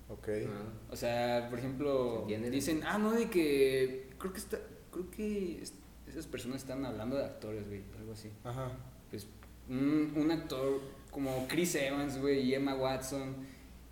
Ok. 0.09 0.27
Ah, 0.47 0.63
O 0.89 0.95
sea, 0.95 1.47
por 1.49 1.59
ejemplo, 1.59 2.25
dicen, 2.27 2.81
ah, 2.85 2.97
no, 2.97 3.11
de 3.13 3.29
que 3.29 4.09
creo 4.17 4.33
que 4.33 4.39
está, 4.39 4.59
creo 4.91 5.09
que 5.11 5.61
es- 5.61 5.73
esas 6.07 6.25
personas 6.27 6.57
están 6.61 6.83
hablando 6.85 7.15
de 7.15 7.25
actores, 7.25 7.65
güey, 7.67 7.81
algo 7.97 8.13
así. 8.13 8.29
Ajá. 8.43 8.71
Pues 9.09 9.27
un, 9.69 10.13
un 10.15 10.31
actor 10.31 10.81
como 11.11 11.47
Chris 11.47 11.75
Evans, 11.75 12.19
güey, 12.19 12.41
y 12.41 12.53
Emma 12.55 12.75
Watson, 12.75 13.35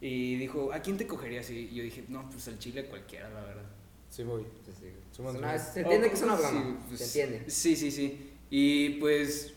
y 0.01 0.36
dijo, 0.38 0.73
¿a 0.73 0.79
quién 0.79 0.97
te 0.97 1.05
cogerías? 1.05 1.49
Y 1.51 1.69
yo 1.73 1.84
dije, 1.84 2.03
no, 2.07 2.27
pues 2.29 2.47
al 2.47 2.57
chile 2.60 2.86
cualquiera, 2.86 3.29
la 3.29 3.41
verdad. 3.41 3.65
Sí, 4.10 4.23
voy. 4.23 4.43
sí, 4.65 4.71
sí. 4.79 4.88
Somos 5.12 5.34
Es 5.36 5.39
una- 5.39 5.51
muy- 5.51 5.60
se 5.60 5.81
entiende 5.81 6.07
que 6.10 6.13
es 6.15 6.21
una 6.23 6.38
Sí, 6.38 6.43
broma. 6.43 6.86
pues, 6.88 6.99
se 6.99 7.05
entiende. 7.23 7.49
Sí, 7.49 7.75
sí, 7.75 7.91
sí. 7.91 8.31
Y 8.49 8.89
pues 8.99 9.53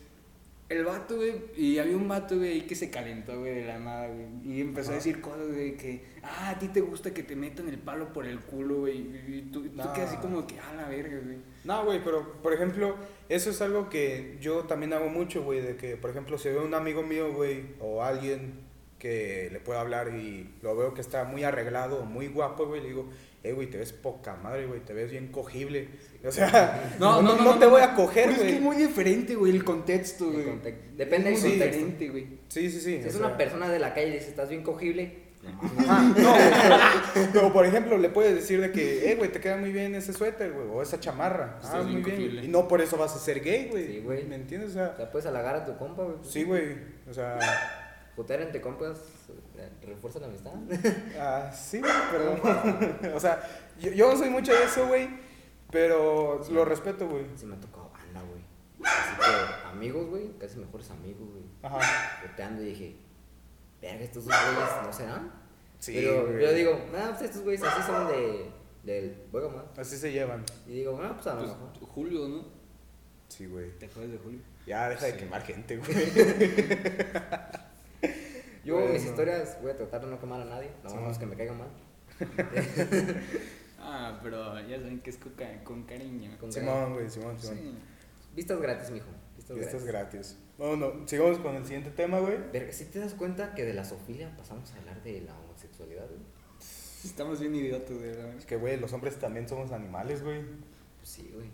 el 0.69 0.85
vato, 0.85 1.17
güey, 1.17 1.35
y 1.57 1.79
había 1.79 1.97
un 1.97 2.09
vato, 2.09 2.37
güey, 2.37 2.53
ahí 2.53 2.61
que 2.63 2.75
se 2.75 2.91
calentó, 2.91 3.39
güey, 3.39 3.55
de 3.55 3.67
la 3.67 3.79
nada, 3.79 4.09
güey. 4.09 4.27
Y 4.45 4.61
empezó 4.61 4.93
a 4.93 4.95
decir 4.95 5.21
cosas, 5.21 5.49
güey, 5.49 5.77
que, 5.77 6.05
ah, 6.23 6.51
a 6.51 6.59
ti 6.59 6.69
te 6.69 6.81
gusta 6.81 7.13
que 7.13 7.23
te 7.23 7.37
metan 7.37 7.69
el 7.69 7.79
palo 7.79 8.13
por 8.13 8.27
el 8.27 8.41
culo, 8.41 8.81
güey. 8.81 8.99
Y 8.99 9.49
tú, 9.53 9.69
tú 9.69 9.93
quedas 9.95 10.13
así 10.13 10.17
como 10.17 10.47
que, 10.47 10.59
ah, 10.59 10.75
la 10.75 10.89
verga, 10.89 11.19
güey. 11.23 11.39
No, 11.65 11.85
güey, 11.85 12.03
pero 12.03 12.41
por 12.43 12.53
ejemplo, 12.55 12.97
eso 13.29 13.51
es 13.51 13.61
algo 13.61 13.91
que 13.91 14.39
yo 14.41 14.65
también 14.65 14.95
hago 14.95 15.09
mucho, 15.09 15.43
güey, 15.43 15.61
de 15.61 15.77
que, 15.77 15.97
por 15.97 16.11
ejemplo, 16.11 16.39
si 16.39 16.49
veo 16.49 16.65
un 16.65 16.75
amigo 16.75 17.03
mío, 17.03 17.33
güey, 17.33 17.65
o 17.81 18.03
alguien 18.03 18.65
que 18.99 19.51
le 19.53 19.61
puedo 19.61 19.79
hablar 19.79 20.15
y 20.17 20.51
lo 20.63 20.75
veo 20.75 20.95
que 20.95 21.03
está 21.03 21.25
muy 21.25 21.45
arreglado 21.45 22.07
muy 22.07 22.29
guapo, 22.29 22.67
güey, 22.67 22.81
le 22.81 22.89
digo, 22.89 23.11
eh, 23.45 23.53
güey, 23.53 23.69
te 23.71 23.79
ves 23.79 23.93
poca 23.93 24.35
madre, 24.37 24.67
güey, 24.67 24.81
te 24.81 24.93
ves 24.93 25.11
bien 25.13 25.29
cogible. 25.29 25.89
O 26.27 26.33
sea, 26.33 26.97
no, 26.99 27.23
no, 27.23 27.37
no, 27.37 27.59
te 27.59 27.67
voy 27.67 27.83
a 27.83 27.95
coger, 27.95 28.25
Pero 28.31 28.33
Es 28.33 28.39
que 28.39 28.45
güey. 28.45 28.55
es 28.57 28.61
muy 28.63 28.77
diferente, 28.77 29.35
güey, 29.37 29.53
el 29.55 29.63
contexto, 29.63 30.31
güey. 30.33 30.45
Depende 30.97 31.31
del 31.31 31.41
contexto. 31.41 32.11
güey. 32.13 32.27
Sí, 32.49 32.71
sí, 32.71 32.81
sí. 32.81 33.01
Si 33.03 33.09
es 33.09 33.15
una 33.17 33.37
persona 33.37 33.69
de 33.69 33.79
la 33.79 33.95
calle 33.95 34.09
y 34.09 34.13
dice, 34.15 34.31
estás 34.31 34.49
bien 34.49 34.63
cogible. 34.63 35.23
no 35.45 35.53
no, 35.53 36.31
güey, 36.33 36.51
pero, 37.13 37.29
pero, 37.35 37.53
por 37.53 37.67
ejemplo, 37.67 37.99
le 37.99 38.09
puedes 38.09 38.35
decir 38.35 38.63
de 38.63 38.73
que, 38.73 39.11
eh, 39.11 39.15
güey, 39.17 39.31
te 39.31 39.41
queda 39.41 39.59
muy 39.59 39.73
bien 39.73 39.95
ese 39.95 40.15
suéter, 40.15 40.53
güey, 40.53 40.67
o 40.73 40.81
esa 40.81 40.99
chamarra. 40.99 41.59
Estás 41.61 41.75
Ah, 41.75 41.81
bien 41.83 41.93
muy 42.01 42.03
bien. 42.03 42.17
cogible. 42.17 42.45
Y 42.45 42.49
no 42.49 42.67
por 42.67 42.81
eso 42.81 42.97
vas 42.97 43.15
a 43.15 43.19
ser 43.19 43.43
gay, 43.43 43.69
güey. 43.71 43.87
Sí, 43.87 44.01
güey. 44.03 44.25
¿Me 44.25 44.37
entiendes? 44.37 44.71
O 44.71 44.73
sea, 44.73 44.97
puedes 45.13 45.27
halagar 45.27 45.55
a 45.57 45.65
tu 45.67 45.77
compa, 45.77 46.03
güey. 46.05 46.17
sí, 46.23 46.45
güey. 46.45 46.77
O 47.11 47.13
sea, 47.13 47.39
Putear 48.17 48.41
entre 48.43 48.61
compas 48.63 48.99
refuerza 49.83 50.21
la 50.21 50.27
amistad. 50.27 50.53
Ah, 51.19 51.53
sí, 51.53 51.81
güey, 51.81 51.93
pero. 52.11 53.15
o 53.17 53.21
sea, 53.21 53.43
yo, 53.79 53.91
yo 53.93 54.11
no 54.13 54.19
soy 54.19 54.31
mucho 54.31 54.53
de 54.53 54.65
eso, 54.65 54.87
güey. 54.87 55.09
Pero 55.71 56.45
lo 56.51 56.65
respeto, 56.65 57.09
güey. 57.09 57.27
Sí 57.37 57.47
me 57.47 57.57
ha 57.57 57.61
tocado 57.61 57.91
banda, 57.91 58.23
güey. 58.23 58.43
Así 58.85 59.17
que 59.19 59.69
amigos, 59.69 60.09
güey, 60.09 60.39
casi 60.39 60.59
mejores 60.59 60.91
amigos, 60.91 61.29
güey. 61.31 61.45
Ajá. 61.63 61.81
Y 62.61 62.65
dije, 62.65 62.97
verga, 63.81 64.05
estos 64.05 64.25
dos 64.27 64.35
güeyes 64.35 64.71
no 64.87 64.93
serán. 64.93 65.33
Sí, 65.79 65.93
Pero 65.97 66.27
güey. 66.27 66.43
yo 66.43 66.53
digo, 66.53 66.81
ah, 66.97 67.07
pues 67.11 67.23
estos 67.23 67.43
güeyes 67.43 67.63
así 67.63 67.83
son 67.83 68.09
de, 68.09 68.51
del 68.85 69.27
juego 69.31 69.51
más. 69.51 69.79
Así 69.79 69.97
se 69.97 70.13
llevan. 70.13 70.45
Y 70.67 70.73
digo, 70.75 71.01
ah, 71.03 71.13
pues 71.15 71.27
a 71.27 71.35
lo 71.35 71.41
Pues, 71.41 71.51
mejor. 71.51 71.89
Julio, 71.89 72.29
¿no? 72.29 72.45
Sí, 73.29 73.47
güey. 73.47 73.71
¿Te 73.79 73.87
acuerdas 73.87 74.13
de 74.13 74.19
Julio? 74.19 74.41
Ya, 74.67 74.89
deja 74.89 75.07
de 75.07 75.17
quemar 75.17 75.43
gente, 75.43 75.77
güey. 75.77 75.95
Yo 78.65 78.77
Bueno. 78.77 78.93
mis 78.93 79.05
historias 79.05 79.59
voy 79.63 79.71
a 79.73 79.77
tratar 79.77 80.01
de 80.03 80.07
no 80.11 80.19
quemar 80.19 80.41
a 80.41 80.45
nadie, 80.47 80.71
no 80.83 80.91
Sí. 80.91 80.97
vamos 80.97 81.19
que 81.19 81.27
me 81.27 81.37
caigan 81.37 81.59
mal. 81.59 81.69
Ah, 83.87 84.19
pero 84.23 84.59
ya 84.67 84.79
saben 84.79 85.01
que 85.01 85.11
es 85.11 85.19
con, 85.19 85.33
con 85.63 85.83
cariño. 85.83 86.31
Con 86.41 86.51
Simón, 86.51 86.95
güey, 86.95 87.11
Simón, 87.11 87.39
Simón. 87.39 87.59
Sí. 87.59 87.75
Vistas 88.35 88.59
gratis, 88.59 88.91
mijo. 88.91 89.07
Vistas 89.37 89.59
es 89.59 89.85
gratis. 89.85 89.85
gratis. 89.85 90.39
Bueno, 90.57 91.07
sigamos 91.07 91.39
con 91.39 91.55
el 91.55 91.65
siguiente 91.65 91.91
tema, 91.91 92.19
güey. 92.19 92.39
Verga, 92.51 92.73
si 92.73 92.87
te 92.87 92.99
das 92.99 93.13
cuenta 93.13 93.55
que 93.55 93.63
de 93.65 93.75
la 93.75 93.85
zoofilia 93.85 94.35
pasamos 94.39 94.73
a 94.73 94.79
hablar 94.79 95.03
de 95.03 95.21
la 95.21 95.39
homosexualidad, 95.39 96.07
güey. 96.07 96.21
Estamos 97.05 97.41
bien 97.41 97.55
idiotas, 97.55 98.01
de 98.01 98.07
verdad. 98.09 98.35
Es 98.39 98.47
que, 98.47 98.57
güey, 98.57 98.79
los 98.81 98.91
hombres 98.95 99.17
también 99.19 99.47
somos 99.47 99.71
animales, 99.71 100.23
güey. 100.23 100.41
Pues 100.41 101.09
sí, 101.11 101.31
güey. 101.35 101.51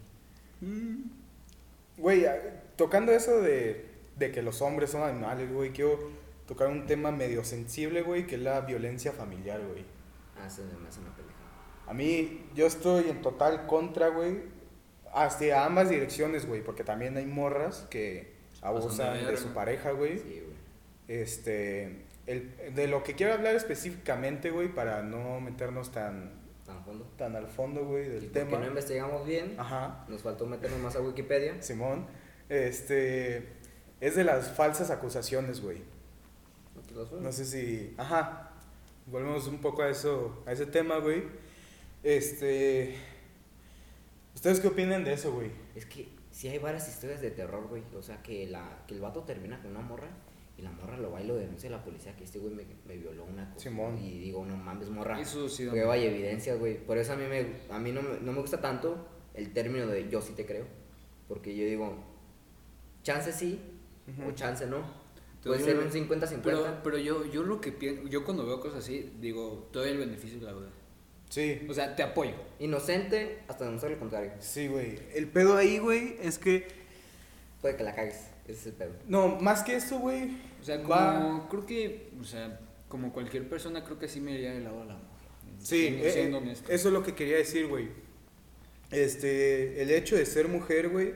Mm. 0.61 1.11
Güey, 1.99 2.27
ah, 2.27 2.37
tocando 2.77 3.11
eso 3.11 3.41
de, 3.43 3.87
de 4.17 4.31
que 4.31 4.41
los 4.43 4.63
hombres 4.63 4.91
son 4.91 5.03
animales, 5.03 5.53
güey, 5.53 5.73
quiero 5.73 5.99
tocar 6.51 6.67
un 6.67 6.85
tema 6.85 7.13
medio 7.13 7.45
sensible, 7.45 8.03
güey, 8.03 8.27
que 8.27 8.35
es 8.35 8.41
la 8.43 8.61
violencia 8.63 9.13
familiar, 9.13 9.61
güey. 9.65 9.85
Ah, 10.37 10.51
se 10.51 10.63
me 10.63 10.89
hace 10.89 10.99
una 10.99 11.15
pendeja. 11.15 11.39
A 11.87 11.95
mí, 11.95 12.45
yo 12.57 12.67
estoy 12.67 13.09
en 13.09 13.23
total 13.23 13.69
contra, 13.69 14.09
güey, 14.09 14.43
hacia 15.15 15.65
ambas 15.65 15.91
direcciones, 15.91 16.47
güey, 16.47 16.61
porque 16.65 16.83
también 16.83 17.17
hay 17.17 17.25
morras 17.27 17.87
que 17.89 18.35
abusan 18.63 19.25
de, 19.25 19.37
su 19.37 19.55
pareja, 19.55 19.93
güey. 19.93 20.19
Sí, 20.19 20.43
güey. 20.45 21.21
Este, 21.21 22.05
el, 22.27 22.75
de 22.75 22.89
lo 22.89 23.05
que 23.05 23.15
quiero 23.15 23.33
hablar 23.33 23.55
específicamente, 23.55 24.51
güey, 24.51 24.75
para 24.75 25.05
no 25.05 25.41
meternos 25.41 25.93
tan, 25.93 26.33
Tan 26.67 26.85
fondo. 26.85 27.05
tan 27.17 27.37
al 27.37 27.47
fondo, 27.47 27.85
güey, 27.85 28.07
Y 28.07 28.09
del 28.09 28.25
porque 28.25 28.41
tema. 28.41 28.59
no 28.59 28.67
investigamos 28.67 29.25
bien, 29.25 29.55
Ajá, 29.57 30.05
nos 30.09 30.23
faltó 30.23 30.47
meternos 30.47 30.81
más 30.81 30.97
a 30.97 31.01
Wikipedia. 31.01 31.63
Simón, 31.63 32.09
este, 32.49 33.53
es 34.01 34.17
de 34.17 34.25
las 34.25 34.51
falsas 34.51 34.91
acusaciones, 34.91 35.61
güey. 35.61 36.00
¿No 37.21 37.33
sé 37.33 37.45
si, 37.45 37.95
ajá, 37.97 38.51
volvemos 39.07 39.47
un 39.47 39.59
poco 39.59 39.83
a 39.83 39.91
eso, 39.91 40.43
a 40.47 40.53
ese 40.53 40.67
tema, 40.67 40.99
güey. 40.99 41.23
Este. 42.03 42.97
¿Ustedes 44.35 44.61
qué 44.61 44.69
opinan 44.69 45.05
de 45.05 45.13
eso, 45.13 45.33
güey? 45.33 45.51
Es 45.75 45.87
que 45.87 46.09
sí 46.31 46.49
hay 46.49 46.59
varias 46.59 46.89
historias 46.89 47.21
de 47.21 47.31
terror, 47.31 47.67
güey. 47.69 47.83
O 47.97 48.03
sea, 48.03 48.23
que, 48.23 48.47
la, 48.47 48.85
que 48.87 48.95
el 48.95 49.01
vato 49.01 49.23
termina 49.23 49.61
con 49.61 49.73
una 49.73 49.81
morra 49.81 50.09
y 50.57 50.63
la 50.63 50.71
morra 50.71 50.97
lo 50.97 51.11
va 51.11 51.21
y 51.21 51.27
lo 51.27 51.37
denuncia 51.37 51.69
a 51.69 51.73
la 51.73 51.85
policía 51.85 52.17
que 52.17 52.25
este 52.25 52.39
güey 52.39 52.55
me, 52.55 52.65
me 52.87 52.97
violó 52.97 53.25
una 53.25 53.51
cosa. 53.53 53.69
Simón. 53.69 53.99
Y 53.99 54.19
digo, 54.19 54.45
no 54.45 54.57
mames, 54.57 54.89
morra. 54.89 55.21
Eso 55.21 55.49
sí, 55.49 55.65
da 55.65 55.73
Prueba 55.73 55.97
y 55.99 56.07
evidencia, 56.07 56.55
güey. 56.55 56.79
Por 56.79 56.99
eso 56.99 57.13
a 57.13 57.17
mí, 57.17 57.25
me, 57.29 57.47
a 57.75 57.79
mí 57.79 57.93
no, 57.93 58.03
me, 58.03 58.21
no 58.21 58.33
me 58.33 58.41
gusta 58.41 58.61
tanto 58.61 59.07
el 59.35 59.53
término 59.53 59.87
de 59.87 60.09
yo 60.09 60.23
sí 60.23 60.33
te 60.33 60.47
creo. 60.47 60.67
Porque 61.29 61.57
yo 61.57 61.65
digo, 61.65 61.95
chance 63.03 63.33
sí 63.33 63.61
o 64.27 64.33
chance 64.33 64.67
no. 64.67 65.00
Puede 65.43 65.63
ser 65.63 65.79
un 65.79 65.91
50-50. 65.91 66.41
Pero, 66.43 66.67
pero 66.85 66.99
yo, 66.99 67.25
yo 67.27 67.43
lo 67.43 67.61
que 67.61 67.73
pienso, 67.73 68.07
yo 68.09 68.25
cuando 68.25 68.45
veo 68.47 68.61
cosas 68.61 68.81
así, 68.85 69.11
digo, 69.21 69.69
todo 69.73 69.85
el 69.85 69.97
beneficio 69.99 70.39
de 70.39 70.45
la 70.47 70.53
duda. 70.53 70.69
Sí. 71.31 71.65
O 71.69 71.73
sea, 71.75 71.95
te 71.97 72.03
apoyo. 72.03 72.33
Inocente 72.59 73.39
hasta 73.49 73.65
demostrar 73.65 73.93
lo 73.93 73.99
contrario. 73.99 74.33
Sí, 74.41 74.67
güey. 74.69 74.99
El 75.15 75.29
pedo 75.29 75.57
ahí, 75.57 75.79
güey, 75.79 76.17
es 76.23 76.39
que. 76.39 76.67
Puede 77.63 77.77
que 77.77 77.85
la 77.85 77.95
cagues. 77.95 78.17
Ese 78.45 78.53
es 78.61 78.67
el 78.67 78.73
pedo. 78.73 78.93
No, 79.07 79.37
más 79.37 79.63
que 79.63 79.77
eso, 79.77 79.99
güey. 79.99 80.37
O 80.61 80.65
sea, 80.65 80.79
como, 80.83 80.89
Va- 80.91 81.47
creo 81.49 81.65
que, 81.67 82.09
o 82.21 82.25
sea, 82.25 82.59
como 82.89 83.13
cualquier 83.13 83.49
persona, 83.49 83.85
creo 83.85 83.99
que 83.99 84.09
sí 84.09 84.21
me 84.21 84.33
iría 84.33 84.53
del 84.53 84.65
lado 84.65 84.81
de 84.81 84.87
la 84.87 84.95
mujer. 84.95 85.09
Sí, 85.61 85.79
Siendo- 85.89 86.05
eh, 86.05 86.11
siendo 86.13 86.39
eh, 86.39 86.53
eso 86.53 86.89
es 86.89 86.93
lo 86.93 87.03
que 87.03 87.15
quería 87.15 87.37
decir, 87.37 87.67
güey. 87.69 87.89
Este, 88.91 89.81
el 89.83 89.91
hecho 89.91 90.17
de 90.17 90.27
ser 90.27 90.49
mujer, 90.49 90.89
güey, 90.89 91.15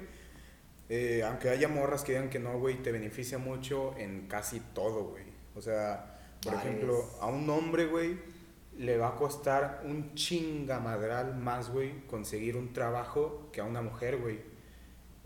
eh, 0.88 1.23
aunque 1.25 1.49
haya 1.49 1.68
morras 1.68 2.05
que 2.05 2.12
digan 2.12 2.31
que 2.31 2.38
no, 2.38 2.59
güey, 2.59 2.83
te 2.83 2.92
beneficia 2.92 3.38
mucho 3.38 3.97
en 3.97 4.27
casi 4.29 4.61
todo, 4.61 5.05
güey. 5.05 5.25
O 5.55 5.62
sea, 5.62 6.18
por 6.42 6.55
ejemplo, 6.55 7.09
a 7.20 7.27
un 7.27 7.49
hombre, 7.49 7.87
güey, 7.87 8.18
le 8.77 8.97
va 8.97 9.09
a 9.09 9.16
costar 9.16 9.83
un 9.85 10.14
chingamadral 10.14 11.37
más, 11.37 11.70
güey, 11.70 12.07
conseguir 12.07 12.57
un 12.57 12.73
trabajo 12.73 13.49
que 13.53 13.61
a 13.61 13.64
una 13.64 13.83
mujer, 13.83 14.18
güey. 14.18 14.40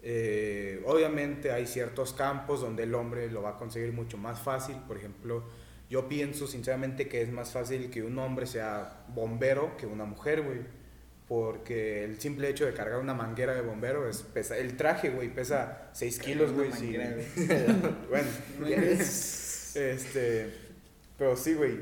Eh, 0.00 0.82
obviamente 0.86 1.50
hay 1.50 1.66
ciertos 1.66 2.12
campos 2.12 2.60
donde 2.60 2.84
el 2.84 2.94
hombre 2.94 3.30
lo 3.30 3.42
va 3.42 3.50
a 3.50 3.56
conseguir 3.56 3.92
mucho 3.92 4.16
más 4.16 4.40
fácil. 4.40 4.76
Por 4.86 4.96
ejemplo, 4.96 5.44
yo 5.90 6.08
pienso 6.08 6.46
sinceramente 6.46 7.08
que 7.08 7.22
es 7.22 7.32
más 7.32 7.52
fácil 7.52 7.90
que 7.90 8.02
un 8.02 8.18
hombre 8.18 8.46
sea 8.46 9.04
bombero 9.08 9.76
que 9.76 9.86
una 9.86 10.04
mujer, 10.04 10.42
güey. 10.42 10.77
Porque 11.28 12.04
el 12.04 12.18
simple 12.20 12.48
hecho 12.48 12.64
de 12.64 12.72
cargar 12.72 13.00
una 13.00 13.12
manguera 13.12 13.54
de 13.54 13.60
bombero 13.60 14.08
es 14.08 14.22
pesa. 14.22 14.56
El 14.56 14.76
traje, 14.78 15.10
güey, 15.10 15.28
pesa 15.32 15.90
6 15.92 16.18
kilos, 16.20 16.52
güey. 16.52 16.72
Sí. 16.72 16.96
bueno, 18.08 18.28
este. 19.74 20.54
Pero 21.18 21.36
sí, 21.36 21.54
güey. 21.54 21.80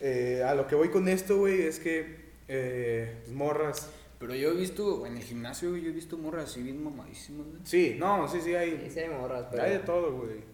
Eh, 0.00 0.42
a 0.44 0.54
lo 0.54 0.66
que 0.66 0.74
voy 0.74 0.88
con 0.88 1.06
esto, 1.08 1.36
güey, 1.38 1.62
es 1.62 1.78
que 1.78 2.32
eh, 2.48 3.20
pues, 3.24 3.34
morras. 3.36 3.90
Pero 4.18 4.34
yo 4.34 4.50
he 4.52 4.54
visto, 4.56 5.04
en 5.06 5.16
el 5.16 5.22
gimnasio, 5.22 5.70
güey, 5.70 5.82
yo 5.82 5.90
he 5.90 5.92
visto 5.92 6.16
morras 6.16 6.44
así 6.44 6.62
bien 6.62 6.82
mamadísimas, 6.82 7.46
güey. 7.48 7.60
Sí, 7.64 7.96
no, 7.98 8.26
sí, 8.28 8.38
sí, 8.38 8.44
Sí, 8.50 8.54
hay. 8.54 8.88
sí 8.90 9.00
hay 9.00 9.08
morras, 9.10 9.46
pero, 9.50 9.62
Hay 9.64 9.70
de 9.72 9.78
todo, 9.80 10.12
güey. 10.16 10.44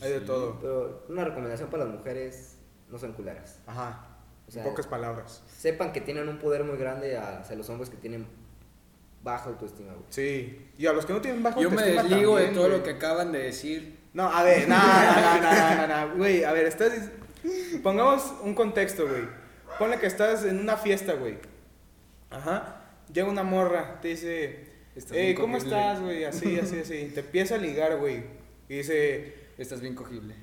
Hay 0.00 0.12
de 0.12 0.20
Sí. 0.20 0.26
todo. 0.26 0.58
pero 0.60 1.04
una 1.08 1.24
recomendación 1.24 1.70
para 1.70 1.84
las 1.84 1.94
mujeres, 1.94 2.56
no 2.88 2.98
sean 2.98 3.12
culeras. 3.14 3.58
Ajá. 3.66 4.07
O 4.48 4.50
sea, 4.50 4.62
en 4.64 4.68
pocas 4.70 4.86
palabras. 4.86 5.42
Sepan 5.56 5.92
que 5.92 6.00
tienen 6.00 6.28
un 6.28 6.38
poder 6.38 6.64
muy 6.64 6.78
grande 6.78 7.16
hacia 7.18 7.54
los 7.54 7.68
hombres 7.68 7.90
que 7.90 7.96
tienen 7.98 8.26
baja 9.22 9.50
autoestima, 9.50 9.92
güey. 9.92 10.06
Sí. 10.08 10.70
Y 10.78 10.86
a 10.86 10.92
los 10.92 11.04
que 11.04 11.12
no 11.12 11.20
tienen 11.20 11.42
bajo 11.42 11.60
Yo 11.60 11.70
me 11.70 11.76
autoestima 11.82 12.02
desligo 12.02 12.36
de 12.36 12.48
todo 12.48 12.66
güey. 12.68 12.78
lo 12.78 12.82
que 12.84 12.90
acaban 12.90 13.30
de 13.32 13.40
decir. 13.40 13.98
No, 14.14 14.28
a 14.32 14.42
ver, 14.42 14.66
no, 14.68 14.76
no, 14.76 15.40
no, 15.40 15.40
no, 15.40 15.86
no, 15.86 16.06
no, 16.08 16.16
güey, 16.16 16.44
a 16.44 16.52
ver, 16.52 16.66
estás... 16.66 16.92
Pongamos 17.82 18.34
un 18.42 18.54
contexto, 18.54 19.06
güey. 19.06 19.22
Ponle 19.78 19.98
que 19.98 20.06
estás 20.06 20.44
en 20.44 20.58
una 20.58 20.76
fiesta, 20.76 21.12
güey. 21.12 21.38
Ajá. 22.30 22.84
Llega 23.12 23.28
una 23.28 23.42
morra, 23.42 24.00
te 24.00 24.08
dice, 24.08 24.66
Estás 24.96 25.16
hey, 25.16 25.34
¿cómo 25.34 25.58
cogible". 25.58 25.76
estás, 25.76 26.00
güey? 26.00 26.24
Así, 26.24 26.58
así, 26.58 26.80
así. 26.80 27.10
Te 27.14 27.20
empieza 27.20 27.54
a 27.54 27.58
ligar, 27.58 27.96
güey. 27.98 28.24
Y 28.68 28.78
dice, 28.78 29.34
Estás 29.58 29.80
bien 29.80 29.94
cogible. 29.94 30.34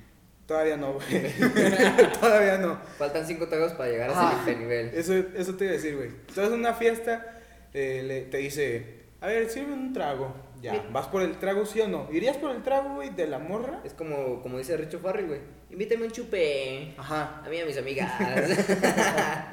Todavía 0.46 0.76
no, 0.76 0.94
güey. 0.94 1.06
todavía 2.20 2.58
no. 2.58 2.78
Faltan 2.98 3.26
cinco 3.26 3.48
tragos 3.48 3.72
para 3.72 3.90
llegar 3.90 4.10
a 4.14 4.40
ese 4.42 4.56
nivel. 4.56 4.90
Eso, 4.94 5.14
eso 5.14 5.54
te 5.56 5.64
iba 5.64 5.72
a 5.72 5.76
decir, 5.76 5.96
güey. 5.96 6.10
Estás 6.28 6.48
en 6.48 6.54
una 6.54 6.74
fiesta, 6.74 7.40
eh, 7.74 8.02
le- 8.04 8.22
te 8.22 8.38
dice, 8.38 9.04
a 9.20 9.26
ver, 9.28 9.48
sirve 9.50 9.72
un 9.72 9.92
trago. 9.92 10.34
Ya, 10.62 10.72
Sí. 10.72 10.80
¿vas 10.90 11.06
por 11.08 11.20
el 11.22 11.36
trago, 11.38 11.66
sí 11.66 11.80
o 11.82 11.88
no? 11.88 12.08
¿Irías 12.10 12.38
por 12.38 12.50
el 12.50 12.62
trago, 12.62 12.94
güey, 12.94 13.10
de 13.10 13.26
la 13.26 13.38
morra? 13.38 13.82
Es 13.84 13.92
como, 13.92 14.40
como 14.42 14.56
dice 14.58 14.74
Richo 14.76 14.98
Farrell, 15.00 15.26
güey. 15.26 15.40
Invítame 15.70 16.06
un 16.06 16.10
chupe. 16.12 16.94
Ajá. 16.96 17.42
A 17.44 17.48
mí 17.50 17.56
y 17.58 17.60
a 17.60 17.66
mis 17.66 17.76
amigas. 17.76 18.10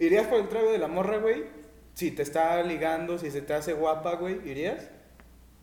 ¿Irías 0.00 0.26
por 0.26 0.40
el 0.40 0.48
trago 0.48 0.70
de 0.72 0.78
la 0.78 0.88
morra, 0.88 1.18
güey? 1.18 1.44
Si 1.94 2.12
te 2.12 2.22
está 2.22 2.62
ligando, 2.62 3.18
si 3.18 3.30
se 3.30 3.42
te 3.42 3.52
hace 3.52 3.72
guapa, 3.72 4.14
güey, 4.14 4.38
¿irías? 4.48 4.88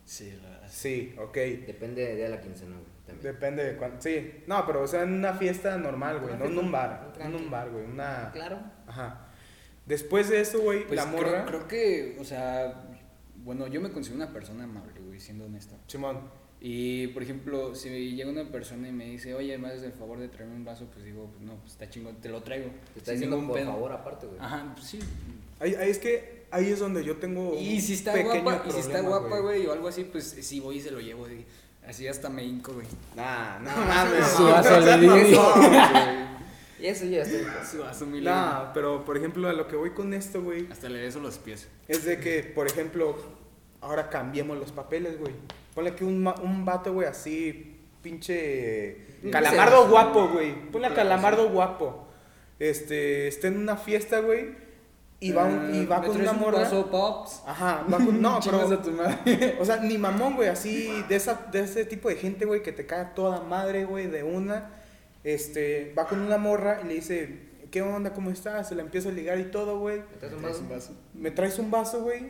Sí, 0.03 0.37
la 0.43 0.49
verdad. 0.49 0.67
Sí, 0.69 1.15
ok. 1.17 1.33
Depende 1.65 2.15
de 2.15 2.29
la 2.29 2.41
quincena, 2.41 2.75
güey. 2.75 2.84
También. 3.05 3.33
Depende 3.33 3.63
de 3.63 3.77
cuánto. 3.77 4.01
Sí, 4.01 4.43
no, 4.47 4.65
pero 4.65 4.83
o 4.83 4.87
sea, 4.87 5.03
en 5.03 5.13
una 5.13 5.33
fiesta 5.33 5.77
normal, 5.77 6.19
güey, 6.19 6.37
no 6.37 6.45
en 6.45 6.57
un 6.57 6.71
bar. 6.71 7.13
No 7.19 7.25
en 7.25 7.35
un 7.35 7.51
bar, 7.51 7.69
güey, 7.69 7.85
una. 7.85 8.31
Claro. 8.33 8.59
Ajá. 8.87 9.27
Después 9.85 10.29
de 10.29 10.41
eso, 10.41 10.59
güey, 10.61 10.85
Pues 10.87 10.95
la 10.95 11.05
morra. 11.05 11.45
Creo, 11.45 11.67
que, 11.67 12.17
o 12.19 12.23
sea, 12.23 12.87
bueno, 13.43 13.67
yo 13.67 13.81
me 13.81 13.91
considero 13.91 14.23
una 14.23 14.33
persona 14.33 14.63
amable, 14.63 14.99
güey, 14.99 15.19
siendo 15.19 15.45
honesto. 15.45 15.75
Simón. 15.87 16.21
Y, 16.59 17.07
por 17.07 17.21
ejemplo, 17.21 17.75
si 17.75 18.15
llega 18.15 18.31
una 18.31 18.49
persona 18.51 18.87
y 18.87 18.91
me 18.91 19.05
dice, 19.05 19.35
oye, 19.35 19.55
me 19.59 19.67
haces 19.67 19.83
el 19.83 19.91
favor 19.91 20.17
de 20.17 20.29
traerme 20.29 20.55
un 20.55 20.65
vaso, 20.65 20.87
pues 20.91 21.05
digo, 21.05 21.29
pues 21.31 21.43
no, 21.43 21.57
pues 21.57 21.73
está 21.73 21.87
chingón, 21.87 22.15
te 22.15 22.29
lo 22.29 22.41
traigo. 22.41 22.69
Te 22.93 22.99
está 22.99 23.11
diciendo 23.11 23.39
por 23.45 23.57
pedo. 23.57 23.71
favor 23.71 23.91
aparte, 23.91 24.25
güey. 24.25 24.39
Ajá, 24.39 24.71
pues 24.73 24.87
sí. 24.87 24.99
Ahí, 25.59 25.75
ahí 25.75 25.89
es 25.91 25.99
que 25.99 26.45
ahí 26.49 26.69
es 26.69 26.79
donde 26.79 27.03
yo 27.03 27.17
tengo. 27.17 27.53
Y 27.53 27.75
un 27.75 27.81
si 27.81 27.93
está 27.93 28.13
pequeño 28.13 28.41
guapa, 28.41 28.67
y 28.67 28.71
si 28.71 28.79
está 28.79 29.01
guapa, 29.01 29.39
güey, 29.39 29.65
o 29.67 29.73
algo 29.73 29.87
así, 29.87 30.05
pues 30.05 30.23
sí 30.41 30.59
voy 30.59 30.77
y 30.77 30.81
se 30.81 30.89
lo 30.89 30.99
llevo, 30.99 31.25
güey. 31.25 31.45
Así 31.87 32.07
hasta 32.07 32.29
me 32.29 32.43
hinco, 32.43 32.73
güey. 32.73 32.87
Nah, 33.15 33.59
no 33.59 33.69
No, 33.71 33.85
mames. 33.87 34.27
Su 34.27 34.43
no, 34.45 34.51
vaso 34.51 34.79
no, 34.79 34.85
le 34.85 34.97
di. 34.97 35.35
Y 36.79 36.87
eso 36.87 37.05
ya 37.05 37.21
estoy. 37.21 37.45
Su 37.69 37.79
vaso, 37.79 38.05
mi 38.05 38.21
Nah, 38.21 38.73
pero 38.73 39.05
por 39.05 39.17
ejemplo, 39.17 39.47
a 39.47 39.53
lo 39.53 39.67
que 39.67 39.75
voy 39.75 39.91
con 39.91 40.13
esto, 40.13 40.41
güey, 40.41 40.67
Hasta 40.71 40.89
le 40.89 41.01
beso 41.01 41.19
los 41.19 41.37
pies. 41.37 41.67
es 41.87 42.03
de 42.05 42.19
que, 42.19 42.43
por 42.43 42.67
ejemplo, 42.67 43.15
ahora 43.81 44.09
cambiemos 44.09 44.57
los 44.57 44.71
papeles, 44.71 45.17
güey. 45.19 45.33
Ponle 45.73 45.95
que 45.95 46.03
un, 46.05 46.23
ma- 46.23 46.35
un 46.41 46.65
vato, 46.65 46.93
güey, 46.93 47.07
así, 47.07 47.77
pinche. 48.01 49.05
Calamardo 49.31 49.87
guapo, 49.87 50.27
güey. 50.29 50.69
Ponle 50.71 50.87
a 50.87 50.93
calamardo 50.93 51.49
guapo. 51.49 52.07
Este, 52.59 53.27
está 53.27 53.47
en 53.47 53.57
una 53.57 53.77
fiesta, 53.77 54.19
güey. 54.19 54.64
Y 55.19 55.31
va, 55.31 55.45
un- 55.45 55.73
y 55.73 55.85
va 55.85 55.99
¿Me 56.01 56.07
con 56.07 56.15
traes 56.17 56.29
una 56.29 56.37
un 56.37 56.39
morra. 56.45 56.59
vaso, 56.59 56.91
Pops? 56.91 57.41
Ajá, 57.47 57.85
va 57.91 57.97
con. 57.97 58.21
No, 58.21 58.39
pero. 58.45 58.61
a 58.71 58.81
tu 58.81 58.91
madre. 58.91 59.55
O 59.59 59.65
sea, 59.65 59.77
ni 59.77 59.97
mamón, 59.97 60.35
güey, 60.35 60.49
así, 60.49 60.89
de, 61.07 61.15
esa, 61.15 61.47
de 61.51 61.61
ese 61.61 61.85
tipo 61.85 62.09
de 62.09 62.15
gente, 62.17 62.45
güey, 62.45 62.61
que 62.61 62.71
te 62.71 62.85
cae 62.85 63.05
toda 63.15 63.41
madre, 63.41 63.85
güey, 63.85 64.07
de 64.07 64.23
una. 64.23 64.71
Este, 65.23 65.93
va 65.97 66.07
con 66.07 66.19
una 66.19 66.37
morra 66.37 66.81
y 66.83 66.87
le 66.87 66.93
dice, 66.95 67.39
¿qué 67.71 67.81
onda? 67.81 68.13
¿Cómo 68.13 68.29
estás? 68.29 68.67
Se 68.69 68.75
la 68.75 68.81
empieza 68.83 69.09
a 69.09 69.11
ligar 69.13 69.39
y 69.39 69.45
todo, 69.45 69.79
güey. 69.79 70.01
¿Me 70.01 70.17
traes 70.19 70.33
un 70.33 70.41
¿Me 70.41 70.41
traes 70.41 70.59
un 70.59 70.69
vaso? 70.69 70.93
¿Me 71.13 71.31
traes 71.31 71.59
un 71.59 71.71
vaso, 71.71 72.03
güey? 72.03 72.29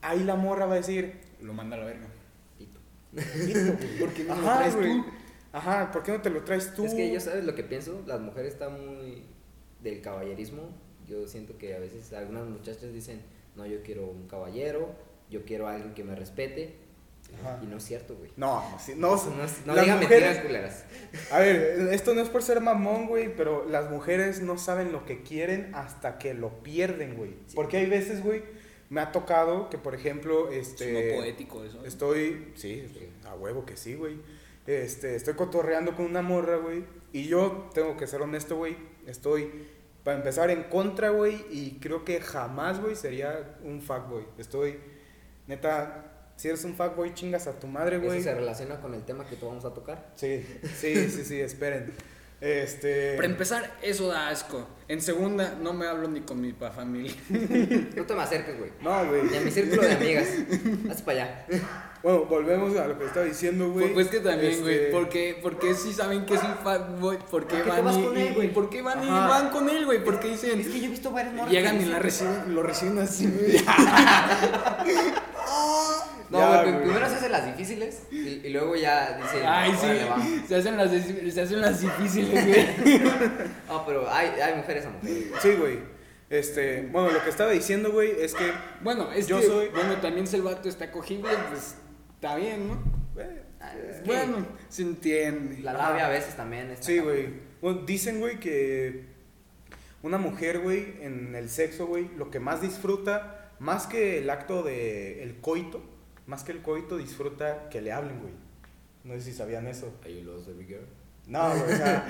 Ahí 0.00 0.24
la 0.24 0.36
morra 0.36 0.64
va 0.66 0.74
a 0.74 0.76
decir, 0.76 1.20
Lo 1.42 1.52
manda 1.52 1.76
a 1.76 1.80
la 1.80 1.86
verga. 1.86 2.06
Pito. 2.56 2.80
¿Por 3.98 4.08
qué 4.14 4.24
no 4.24 4.34
lo 4.36 4.40
Ajá, 4.42 4.58
traes 4.60 4.76
güey. 4.76 4.92
tú? 4.92 5.04
Ajá, 5.52 5.90
¿por 5.92 6.02
qué 6.02 6.12
no 6.12 6.22
te 6.22 6.30
lo 6.30 6.42
traes 6.44 6.72
tú? 6.74 6.84
Es 6.86 6.94
que 6.94 7.12
yo 7.12 7.20
sabes 7.20 7.44
lo 7.44 7.54
que 7.54 7.62
pienso, 7.64 8.02
las 8.06 8.20
mujeres 8.20 8.54
están 8.54 8.72
muy 8.86 9.24
del 9.80 10.00
caballerismo. 10.00 10.62
Yo 11.08 11.26
siento 11.26 11.58
que 11.58 11.74
a 11.74 11.78
veces 11.78 12.12
algunas 12.12 12.46
muchachas 12.46 12.92
dicen, 12.92 13.20
no, 13.56 13.66
yo 13.66 13.82
quiero 13.82 14.06
un 14.06 14.26
caballero, 14.28 14.88
yo 15.30 15.44
quiero 15.44 15.68
a 15.68 15.74
alguien 15.74 15.94
que 15.94 16.04
me 16.04 16.14
respete. 16.14 16.76
Ajá. 17.40 17.60
Y 17.62 17.66
no 17.66 17.78
es 17.78 17.84
cierto, 17.84 18.16
güey. 18.16 18.30
No, 18.36 18.62
sí, 18.78 18.92
no, 18.96 19.16
no, 19.16 19.32
no 19.66 19.74
las 19.74 19.84
digan 19.84 20.00
mujeres- 20.00 20.22
mentiras 20.22 20.38
culeras. 20.44 20.84
A 21.30 21.38
ver, 21.38 21.88
esto 21.92 22.14
no 22.14 22.20
es 22.20 22.28
por 22.28 22.42
ser 22.42 22.60
mamón, 22.60 23.06
güey, 23.06 23.34
pero 23.34 23.66
las 23.68 23.90
mujeres 23.90 24.42
no 24.42 24.58
saben 24.58 24.92
lo 24.92 25.06
que 25.06 25.22
quieren 25.22 25.74
hasta 25.74 26.18
que 26.18 26.34
lo 26.34 26.62
pierden, 26.62 27.16
güey. 27.16 27.30
Sí. 27.46 27.54
Porque 27.54 27.78
hay 27.78 27.86
veces, 27.86 28.22
güey, 28.22 28.42
me 28.90 29.00
ha 29.00 29.12
tocado 29.12 29.70
que, 29.70 29.78
por 29.78 29.94
ejemplo, 29.94 30.50
este... 30.50 31.12
Es 31.12 31.16
poético 31.16 31.64
eso. 31.64 31.82
Estoy, 31.86 32.52
sí, 32.54 32.84
a 33.24 33.34
huevo 33.34 33.64
que 33.64 33.76
sí, 33.78 33.94
güey. 33.94 34.16
Este, 34.66 35.16
estoy 35.16 35.34
cotorreando 35.34 35.96
con 35.96 36.04
una 36.04 36.20
morra, 36.22 36.56
güey. 36.56 36.84
Y 37.12 37.24
yo 37.28 37.70
tengo 37.72 37.96
que 37.96 38.06
ser 38.06 38.20
honesto, 38.20 38.56
güey. 38.56 38.76
Estoy, 39.06 39.50
para 40.04 40.16
empezar, 40.16 40.50
en 40.50 40.64
contra, 40.64 41.10
güey. 41.10 41.44
Y 41.50 41.78
creo 41.80 42.04
que 42.04 42.20
jamás, 42.20 42.80
güey, 42.80 42.96
sería 42.96 43.56
un 43.62 43.80
fuckboy. 43.80 44.26
Estoy, 44.38 44.78
neta, 45.46 46.32
si 46.36 46.48
eres 46.48 46.64
un 46.64 46.74
fuckboy, 46.74 47.14
chingas 47.14 47.46
a 47.46 47.58
tu 47.58 47.66
madre, 47.66 47.96
Eso 47.96 48.06
güey. 48.06 48.22
se 48.22 48.34
relaciona 48.34 48.80
con 48.80 48.94
el 48.94 49.04
tema 49.04 49.24
que 49.26 49.36
tú 49.36 49.46
vamos 49.46 49.64
a 49.64 49.72
tocar. 49.72 50.10
Sí, 50.14 50.44
sí, 50.76 51.08
sí, 51.08 51.24
sí, 51.24 51.40
esperen. 51.40 51.92
Este. 52.44 53.14
Para 53.14 53.28
empezar, 53.28 53.76
eso 53.82 54.08
da 54.08 54.28
asco. 54.28 54.66
En 54.88 55.00
segunda, 55.00 55.54
no 55.62 55.72
me 55.72 55.86
hablo 55.86 56.08
ni 56.08 56.22
con 56.22 56.40
mi 56.40 56.52
pa- 56.52 56.72
familia. 56.72 57.12
No 57.96 58.04
te 58.04 58.14
me 58.14 58.22
acerques, 58.22 58.58
güey. 58.58 58.72
No, 58.82 59.06
güey. 59.06 59.22
Ni 59.22 59.36
a 59.36 59.40
mi 59.42 59.50
círculo 59.52 59.82
de 59.82 59.92
amigas. 59.92 60.26
Haz 60.90 61.02
para 61.02 61.22
allá. 61.22 61.46
Bueno, 62.02 62.24
volvemos 62.24 62.76
a 62.76 62.88
lo 62.88 62.98
que 62.98 63.04
estaba 63.06 63.26
diciendo, 63.26 63.70
güey. 63.70 63.92
Pues, 63.92 64.08
pues 64.08 64.10
que 64.22 64.28
también, 64.28 64.60
güey, 64.60 64.74
Este, 64.74 64.90
porque, 64.90 65.38
porque 65.40 65.74
sí 65.74 65.92
saben 65.92 66.26
que 66.26 66.36
fan, 66.36 66.98
güey, 67.00 67.16
¿por 67.30 67.46
qué 67.46 67.58
¿Por 67.58 67.64
qué 67.64 67.70
te 67.70 67.70
van 67.70 67.84
vas 67.84 67.96
y, 67.96 68.02
con 68.02 68.16
él, 68.16 68.34
güey? 68.34 68.52
¿por 68.52 68.68
qué 68.70 68.82
van 68.82 69.04
y 69.04 69.08
van 69.08 69.50
con 69.50 69.70
él, 69.70 69.84
güey? 69.86 70.02
Porque 70.02 70.30
dicen, 70.30 70.58
Es 70.60 70.66
que 70.66 70.80
yo 70.80 70.86
he 70.86 70.90
visto 70.90 71.12
varios 71.12 71.34
morros. 71.34 71.52
llegan 71.52 71.80
y 71.80 71.84
la 71.84 72.00
reciben, 72.00 72.52
lo 72.56 72.64
reciben 72.64 72.98
así, 72.98 73.28
güey. 73.28 73.56
Güey, 76.70 76.82
primero 76.82 77.08
se 77.08 77.14
hacen 77.16 77.32
las 77.32 77.46
difíciles 77.46 78.02
y, 78.10 78.16
y 78.46 78.50
luego 78.50 78.76
ya 78.76 79.16
dicen. 79.18 79.42
Ay, 79.46 79.72
sí, 79.72 80.44
se 80.48 80.56
hacen 80.56 80.76
las, 80.76 80.90
se 80.90 81.40
hacen 81.40 81.60
las 81.60 81.80
difíciles, 81.80 82.46
güey. 82.46 83.00
No, 83.68 83.86
pero 83.86 84.10
hay, 84.10 84.28
hay 84.40 84.54
mujeres 84.56 84.86
a 84.86 84.90
mujeres. 84.90 85.28
güey. 85.30 85.40
Sí, 85.42 85.54
güey. 85.58 85.78
Este, 86.30 86.88
bueno, 86.90 87.10
lo 87.10 87.22
que 87.22 87.28
estaba 87.30 87.50
diciendo, 87.50 87.92
güey, 87.92 88.12
es 88.20 88.34
que. 88.34 88.52
Bueno, 88.80 89.12
es 89.12 89.26
Yo 89.26 89.40
que, 89.40 89.46
soy- 89.46 89.68
bueno, 89.68 89.96
también 89.98 90.26
si 90.26 90.36
el 90.36 90.42
vato 90.42 90.68
está 90.68 90.90
cogible, 90.90 91.28
pues, 91.50 91.76
está 92.14 92.36
bien, 92.36 92.68
¿no? 92.68 93.20
eh, 93.20 93.42
Ah, 93.60 93.72
que 93.74 94.02
Bueno, 94.06 94.46
se 94.68 94.82
entiende. 94.82 95.60
La 95.62 95.72
labia 95.72 96.06
a 96.06 96.08
veces 96.08 96.34
también 96.34 96.70
está. 96.70 96.84
Sí, 96.84 96.98
güey. 96.98 97.28
Bueno, 97.60 97.82
dicen, 97.86 98.18
güey, 98.18 98.40
que 98.40 99.04
una 100.02 100.18
mujer, 100.18 100.58
güey, 100.60 100.94
en 101.00 101.34
el 101.36 101.48
sexo, 101.48 101.86
güey, 101.86 102.08
lo 102.16 102.30
que 102.30 102.40
más 102.40 102.60
disfruta, 102.60 103.52
más 103.60 103.86
que 103.86 104.18
el 104.18 104.30
acto 104.30 104.62
de 104.64 105.22
el 105.22 105.36
coito, 105.40 105.80
más 106.26 106.44
que 106.44 106.52
el 106.52 106.62
coito, 106.62 106.96
disfruta 106.96 107.68
que 107.68 107.80
le 107.80 107.92
hablen, 107.92 108.20
güey. 108.20 108.32
No 109.04 109.14
sé 109.14 109.22
si 109.22 109.32
sabían 109.32 109.66
eso. 109.66 109.92
You 110.06 110.22
lost, 110.22 110.48
baby 110.48 110.66
girl? 110.66 110.86
No, 111.26 111.50
güey, 111.50 111.62
o 111.62 111.76
sea, 111.76 112.06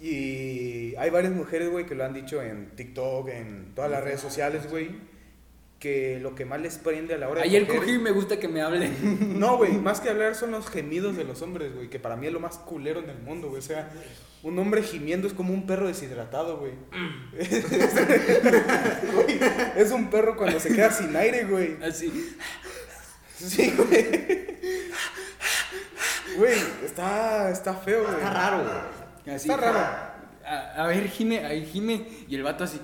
y 0.00 0.94
hay 0.96 1.10
varias 1.10 1.32
mujeres, 1.32 1.70
güey, 1.70 1.86
que 1.86 1.94
lo 1.94 2.04
han 2.04 2.12
dicho 2.12 2.42
en 2.42 2.70
TikTok, 2.76 3.28
en 3.28 3.72
todas 3.74 3.90
las 3.90 4.04
redes 4.04 4.20
sociales, 4.20 4.70
güey, 4.70 4.90
que 5.78 6.18
lo 6.20 6.34
que 6.34 6.44
más 6.44 6.60
les 6.60 6.78
prende 6.78 7.14
a 7.14 7.18
la 7.18 7.28
hora 7.28 7.42
de 7.42 7.48
Ayer 7.48 7.66
cogí 7.66 7.92
y 7.92 7.98
me 7.98 8.10
gusta 8.10 8.38
que 8.38 8.48
me 8.48 8.60
hablen. 8.60 9.36
No, 9.40 9.56
güey, 9.56 9.72
más 9.72 10.00
que 10.00 10.10
hablar 10.10 10.34
son 10.34 10.50
los 10.50 10.68
gemidos 10.68 11.16
de 11.16 11.24
los 11.24 11.42
hombres, 11.42 11.74
güey, 11.74 11.88
que 11.88 11.98
para 11.98 12.16
mí 12.16 12.26
es 12.26 12.32
lo 12.32 12.40
más 12.40 12.58
culero 12.58 13.00
en 13.00 13.10
el 13.10 13.18
mundo, 13.18 13.48
güey. 13.48 13.60
O 13.60 13.62
sea, 13.62 13.90
un 14.42 14.58
hombre 14.58 14.82
gimiendo 14.82 15.26
es 15.26 15.32
como 15.32 15.52
un 15.52 15.66
perro 15.66 15.86
deshidratado. 15.86 16.58
Güey, 16.58 16.72
es 19.76 19.90
un 19.92 20.10
perro 20.10 20.36
cuando 20.36 20.60
se 20.60 20.74
queda 20.74 20.90
sin 20.90 21.14
aire, 21.16 21.44
güey. 21.44 21.82
Así. 21.82 22.36
Sí, 23.36 23.74
güey. 23.76 24.46
Güey, 26.36 26.58
está, 26.84 27.50
está 27.50 27.74
feo, 27.74 28.02
güey. 28.02 28.14
Está 28.14 28.30
raro, 28.32 28.64
güey. 28.64 29.36
así. 29.36 29.50
Está 29.50 29.56
raro. 29.56 29.78
A, 30.44 30.84
a 30.84 30.86
ver, 30.86 31.08
gime, 31.08 31.44
ahí 31.44 31.66
gime. 31.66 32.06
Y 32.28 32.34
el 32.36 32.42
vato 32.42 32.64
así. 32.64 32.80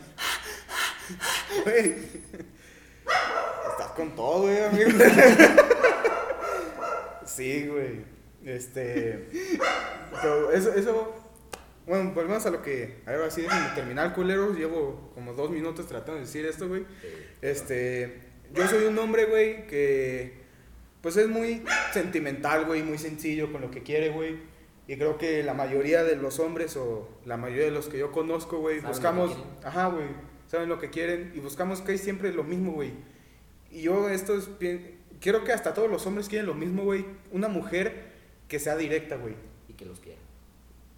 Güey. 1.65 1.95
Estás 3.71 3.93
con 3.95 4.15
todo, 4.17 4.43
güey, 4.43 4.65
amigo. 4.65 4.91
Sí, 7.27 7.67
güey. 7.67 8.05
Este. 8.45 9.29
Pero 10.21 10.53
eso, 10.53 10.75
eso. 10.75 11.15
Bueno, 11.87 12.13
volvemos 12.13 12.45
a 12.45 12.51
lo 12.51 12.63
que. 12.63 13.03
Ahora 13.07 13.31
sí, 13.31 13.43
déjenme 13.43 13.71
terminar, 13.75 14.15
culeros. 14.15 14.57
Llevo 14.57 15.11
como 15.15 15.33
dos 15.33 15.51
minutos 15.51 15.87
tratando 15.87 16.15
de 16.15 16.21
decir 16.21 16.45
esto, 16.45 16.69
güey. 16.69 16.85
Este. 17.41 18.21
Yo 18.53 18.67
soy 18.69 18.85
un 18.85 18.99
hombre, 18.99 19.27
güey, 19.27 19.67
que. 19.67 20.42
Pues 21.03 21.17
es 21.17 21.29
muy 21.29 21.63
sentimental, 21.93 22.65
güey, 22.65 22.83
muy 22.83 22.97
sencillo 22.97 23.53
con 23.53 23.61
lo 23.61 23.71
que 23.71 23.83
quiere, 23.83 24.11
güey. 24.11 24.39
Y 24.87 24.97
creo 24.97 25.19
que 25.19 25.43
la 25.43 25.53
mayoría 25.53 26.05
de 26.05 26.17
los 26.17 26.39
hombres 26.39 26.77
o 26.77 27.09
la 27.25 27.37
mayoría 27.37 27.65
de 27.65 27.71
los 27.73 27.89
que 27.89 27.99
yo 27.99 28.13
conozco, 28.13 28.59
güey, 28.59 28.81
buscamos. 28.81 29.37
Ajá, 29.65 29.89
güey. 29.89 30.07
Saben 30.47 30.69
lo 30.69 30.79
que 30.79 30.91
quieren 30.91 31.33
y 31.35 31.41
buscamos 31.41 31.81
que 31.81 31.93
hay 31.93 31.99
siempre 31.99 32.33
lo 32.33 32.45
mismo, 32.45 32.73
güey. 32.73 32.93
Y 33.71 33.83
yo 33.83 34.09
esto 34.09 34.37
es 34.37 34.59
bien... 34.59 35.01
Quiero 35.21 35.45
que 35.45 35.53
hasta 35.53 35.73
todos 35.73 35.91
los 35.91 36.07
hombres 36.07 36.29
quieren 36.29 36.47
lo 36.47 36.55
mismo, 36.55 36.85
güey. 36.85 37.05
Una 37.31 37.49
mujer 37.49 38.13
que 38.49 38.59
sea 38.59 38.77
directa, 38.77 39.17
güey. 39.17 39.35
Y 39.69 39.73
que 39.73 39.87
los 39.87 39.99
quiera. 40.01 40.21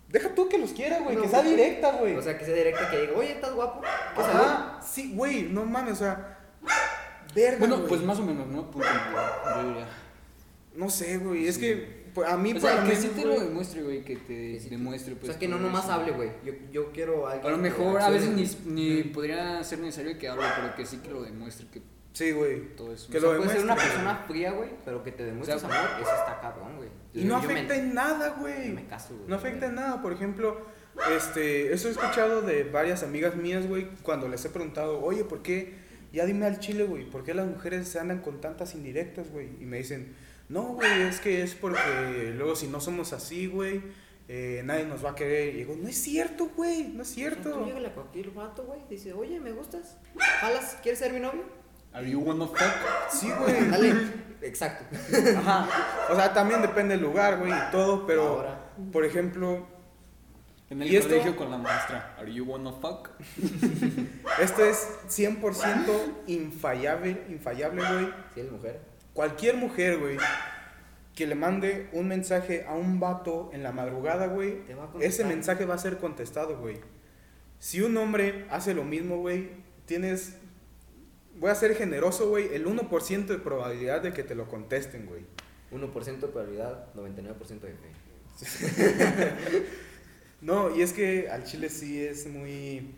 Deja 0.08 0.34
tú 0.34 0.48
que 0.48 0.58
los 0.58 0.72
quiera, 0.72 1.00
güey. 1.00 1.16
No, 1.16 1.22
que 1.22 1.28
sea 1.28 1.40
güey. 1.40 1.50
directa, 1.50 1.92
güey. 1.92 2.14
O 2.16 2.22
sea, 2.22 2.38
que 2.38 2.44
sea 2.44 2.54
directa, 2.54 2.90
que 2.90 3.00
diga, 3.00 3.12
oye, 3.14 3.32
estás 3.32 3.54
guapo. 3.54 3.82
Ajá. 3.84 4.80
Sí, 4.82 5.14
güey. 5.14 5.44
No 5.44 5.64
mames, 5.64 5.92
o 5.92 5.96
sea... 5.96 6.38
Verga, 7.34 7.58
Bueno, 7.58 7.76
güey. 7.76 7.88
pues 7.88 8.02
más 8.02 8.18
o 8.18 8.22
menos, 8.24 8.46
¿no? 8.48 8.70
Punto, 8.70 8.86
yo 9.56 9.68
diría. 9.68 9.88
No 10.74 10.90
sé, 10.90 11.18
güey. 11.18 11.46
Es 11.46 11.58
que 11.58 12.04
pues, 12.14 12.28
a 12.28 12.36
mí 12.36 12.52
O 12.52 12.60
sea, 12.60 12.76
lo 12.76 12.82
que 12.82 12.88
menos, 12.88 13.02
sí 13.02 13.08
te 13.14 13.22
güey, 13.26 13.38
lo 13.38 13.44
demuestre, 13.44 13.82
güey, 13.82 14.04
que 14.04 14.16
te 14.16 14.60
sí 14.60 14.68
demuestre, 14.68 15.14
pues. 15.16 15.30
o 15.30 15.32
sea, 15.32 15.38
que 15.38 15.48
no 15.48 15.58
nomás 15.58 15.88
hable, 15.88 16.12
güey. 16.12 16.30
Yo, 16.44 16.52
yo 16.72 16.92
quiero 16.92 17.26
a 17.26 17.32
alguien 17.32 17.52
A 17.52 17.56
lo 17.56 17.62
mejor 17.62 18.00
a 18.00 18.10
veces 18.10 18.30
ni, 18.30 18.48
ni 18.72 19.02
podría 19.04 19.62
ser 19.64 19.80
necesario 19.80 20.16
que 20.18 20.28
hable, 20.28 20.44
pero 20.56 20.74
que 20.76 20.86
sí 20.86 20.98
que 20.98 21.10
lo 21.10 21.22
demuestre, 21.22 21.66
que 21.72 21.82
Sí, 22.12 22.30
güey. 22.30 22.76
todo 22.76 22.92
eso. 22.94 23.10
Que 23.10 23.18
O 23.18 23.20
sea, 23.20 23.30
lo 23.32 23.36
puede 23.38 23.50
ser 23.50 23.64
una 23.64 23.74
persona 23.74 24.24
fría, 24.28 24.52
güey, 24.52 24.70
pero 24.84 25.02
que 25.02 25.10
te 25.10 25.24
demuestre 25.24 25.56
O 25.56 25.58
sea, 25.58 25.68
amor, 25.68 26.00
eso 26.00 26.10
está 26.14 26.38
cabrón, 26.40 26.76
güey. 26.76 26.88
Y 27.12 27.24
no 27.24 27.40
Yo 27.42 27.48
me- 27.48 27.54
afecta 27.54 27.74
en 27.76 27.92
nada, 27.94 28.36
güey. 28.38 28.68
me 28.70 28.86
caso, 28.86 29.14
güey. 29.16 29.28
No 29.28 29.34
afecta 29.34 29.66
en 29.66 29.74
nada. 29.74 30.00
Por 30.00 30.12
ejemplo, 30.12 30.60
este, 31.16 31.72
eso 31.72 31.88
he 31.88 31.90
escuchado 31.90 32.42
de 32.42 32.62
varias 32.64 33.02
amigas 33.02 33.34
mías, 33.34 33.66
güey, 33.66 33.88
cuando 34.02 34.28
les 34.28 34.44
he 34.44 34.48
preguntado, 34.50 35.00
oye, 35.02 35.24
¿por 35.24 35.42
qué? 35.42 35.82
Ya 36.14 36.24
dime 36.26 36.46
al 36.46 36.60
chile, 36.60 36.84
güey, 36.84 37.10
¿por 37.10 37.24
qué 37.24 37.34
las 37.34 37.46
mujeres 37.46 37.88
se 37.88 37.98
andan 37.98 38.20
con 38.20 38.40
tantas 38.40 38.74
indirectas, 38.76 39.30
güey? 39.32 39.48
Y 39.60 39.66
me 39.66 39.78
dicen, 39.78 40.14
no, 40.48 40.62
güey, 40.74 41.02
es 41.02 41.18
que 41.18 41.42
es 41.42 41.54
porque 41.56 42.32
luego 42.36 42.54
si 42.54 42.68
no 42.68 42.80
somos 42.80 43.12
así, 43.12 43.48
güey, 43.48 43.82
eh, 44.28 44.62
nadie 44.64 44.84
nos 44.86 45.04
va 45.04 45.10
a 45.10 45.14
querer. 45.16 45.54
Y 45.54 45.58
digo, 45.58 45.76
no 45.76 45.88
es 45.88 45.96
cierto, 45.96 46.50
güey, 46.56 46.84
no 46.84 47.02
es 47.02 47.10
O 47.10 47.14
sea, 47.14 47.30
Tú 47.30 47.34
cierto. 47.42 47.66
llégale 47.66 47.88
a 47.88 47.94
cualquier 47.94 48.30
vato, 48.30 48.64
güey, 48.64 48.80
dice, 48.88 49.12
oye, 49.12 49.40
¿me 49.40 49.50
gustas? 49.50 49.96
¿Jalas? 50.40 50.78
¿Quieres 50.82 51.00
ser 51.00 51.12
mi 51.12 51.18
novio? 51.20 51.42
Are 51.92 52.08
you 52.08 52.20
wanna 52.20 52.46
fuck? 52.46 52.58
Sí, 53.10 53.30
güey. 53.38 53.68
Dale. 53.70 53.94
Exacto. 54.42 54.84
Ajá. 55.38 55.68
O 56.10 56.14
sea, 56.14 56.32
también 56.32 56.62
depende 56.62 56.94
del 56.94 57.02
lugar, 57.04 57.38
güey, 57.38 57.50
y 57.50 57.70
todo, 57.72 58.06
pero, 58.06 58.22
Ahora. 58.28 58.72
por 58.92 59.04
ejemplo, 59.04 59.66
En 60.74 60.82
el 60.82 60.92
¿Y 60.92 60.96
esto? 60.96 61.10
colegio 61.10 61.36
con 61.36 61.52
la 61.52 61.58
maestra. 61.58 62.16
Are 62.18 62.32
you 62.32 62.44
wanna 62.44 62.72
fuck? 62.72 63.10
esto 64.42 64.64
es 64.64 64.88
100% 65.08 66.14
infallable, 66.26 67.22
infallable, 67.28 67.80
güey. 67.80 68.08
Si 68.34 68.40
eres 68.40 68.50
mujer. 68.50 68.80
Cualquier 69.12 69.56
mujer, 69.56 69.98
güey, 69.98 70.16
que 71.14 71.28
le 71.28 71.36
mande 71.36 71.88
un 71.92 72.08
mensaje 72.08 72.64
a 72.66 72.74
un 72.74 72.98
vato 72.98 73.50
en 73.52 73.62
la 73.62 73.70
madrugada, 73.70 74.26
güey, 74.26 74.62
ese 75.00 75.24
mensaje 75.24 75.64
va 75.64 75.74
a 75.74 75.78
ser 75.78 75.98
contestado, 75.98 76.58
güey. 76.58 76.80
Si 77.60 77.80
un 77.80 77.96
hombre 77.96 78.44
hace 78.50 78.74
lo 78.74 78.82
mismo, 78.82 79.18
güey, 79.18 79.50
tienes... 79.86 80.38
Voy 81.36 81.50
a 81.50 81.54
ser 81.54 81.76
generoso, 81.76 82.28
güey, 82.28 82.52
el 82.52 82.66
1% 82.66 83.26
de 83.26 83.38
probabilidad 83.38 84.02
de 84.02 84.12
que 84.12 84.24
te 84.24 84.34
lo 84.34 84.48
contesten, 84.48 85.06
güey. 85.06 85.24
1% 85.70 86.18
de 86.18 86.26
probabilidad, 86.26 86.92
99% 86.94 87.60
de 87.60 87.74
fe. 87.74 89.66
No, 90.44 90.74
y 90.76 90.82
es 90.82 90.92
que 90.92 91.28
al 91.30 91.44
chile 91.44 91.68
sí 91.70 92.04
es 92.04 92.26
muy... 92.26 92.94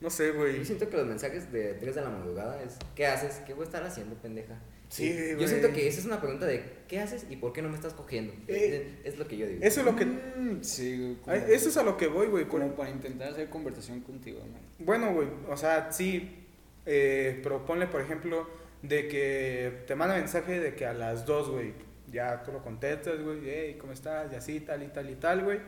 No 0.00 0.10
sé, 0.10 0.30
güey. 0.30 0.58
Yo 0.58 0.64
siento 0.64 0.88
que 0.88 0.96
los 0.96 1.06
mensajes 1.06 1.50
de 1.50 1.74
3 1.74 1.94
de 1.94 2.00
la 2.02 2.10
madrugada 2.10 2.62
es 2.62 2.76
¿qué 2.94 3.06
haces? 3.06 3.40
¿Qué 3.46 3.54
voy 3.54 3.62
a 3.62 3.66
estar 3.66 3.82
haciendo, 3.82 4.14
pendeja? 4.16 4.54
Sí, 4.90 5.12
Yo 5.30 5.36
güey. 5.36 5.48
siento 5.48 5.72
que 5.72 5.88
esa 5.88 6.00
es 6.00 6.06
una 6.06 6.20
pregunta 6.20 6.46
de 6.46 6.62
¿qué 6.86 7.00
haces 7.00 7.26
y 7.28 7.36
por 7.36 7.52
qué 7.52 7.62
no 7.62 7.68
me 7.68 7.74
estás 7.74 7.94
cogiendo? 7.94 8.32
Eh, 8.46 9.00
es 9.04 9.18
lo 9.18 9.26
que 9.26 9.36
yo 9.36 9.46
digo. 9.46 9.60
Eso 9.62 9.80
es 9.80 9.86
lo 9.86 9.96
que... 9.96 10.04
Mm, 10.06 10.62
sí, 10.62 11.18
como- 11.22 11.34
Eso 11.36 11.68
es 11.68 11.76
a 11.76 11.82
lo 11.82 11.96
que 11.96 12.06
voy, 12.06 12.28
güey. 12.28 12.46
Como 12.46 12.74
para 12.76 12.90
intentar 12.90 13.28
hacer 13.32 13.48
conversación 13.50 14.00
contigo, 14.00 14.38
man. 14.40 14.60
Bueno, 14.78 15.12
güey, 15.12 15.28
o 15.48 15.56
sea, 15.56 15.90
sí, 15.92 16.46
eh, 16.86 17.40
pero 17.42 17.64
ponle, 17.66 17.86
por 17.86 18.00
ejemplo, 18.00 18.48
de 18.82 19.08
que 19.08 19.82
te 19.86 19.94
manda 19.96 20.14
mensaje 20.16 20.60
de 20.60 20.74
que 20.74 20.86
a 20.86 20.92
las 20.94 21.26
2, 21.26 21.50
güey, 21.50 21.72
ya 22.10 22.42
tú 22.44 22.52
lo 22.52 22.62
contestas, 22.62 23.20
güey, 23.20 23.40
hey, 23.44 23.76
¿cómo 23.80 23.92
estás? 23.92 24.32
Y 24.32 24.36
así, 24.36 24.60
tal 24.60 24.82
y 24.84 24.88
tal 24.88 25.10
y 25.10 25.16
tal, 25.16 25.42
güey. 25.44 25.58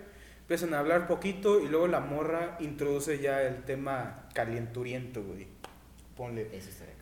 Empiezan 0.51 0.75
a 0.75 0.81
hablar 0.81 1.07
poquito 1.07 1.61
y 1.61 1.69
luego 1.69 1.87
la 1.87 2.01
morra 2.01 2.57
introduce 2.59 3.21
ya 3.21 3.41
el 3.41 3.63
tema 3.63 4.27
calienturiento, 4.35 5.23
güey. 5.23 5.47
Ponle. 6.17 6.49
Eso 6.53 6.71
estaría. 6.71 6.95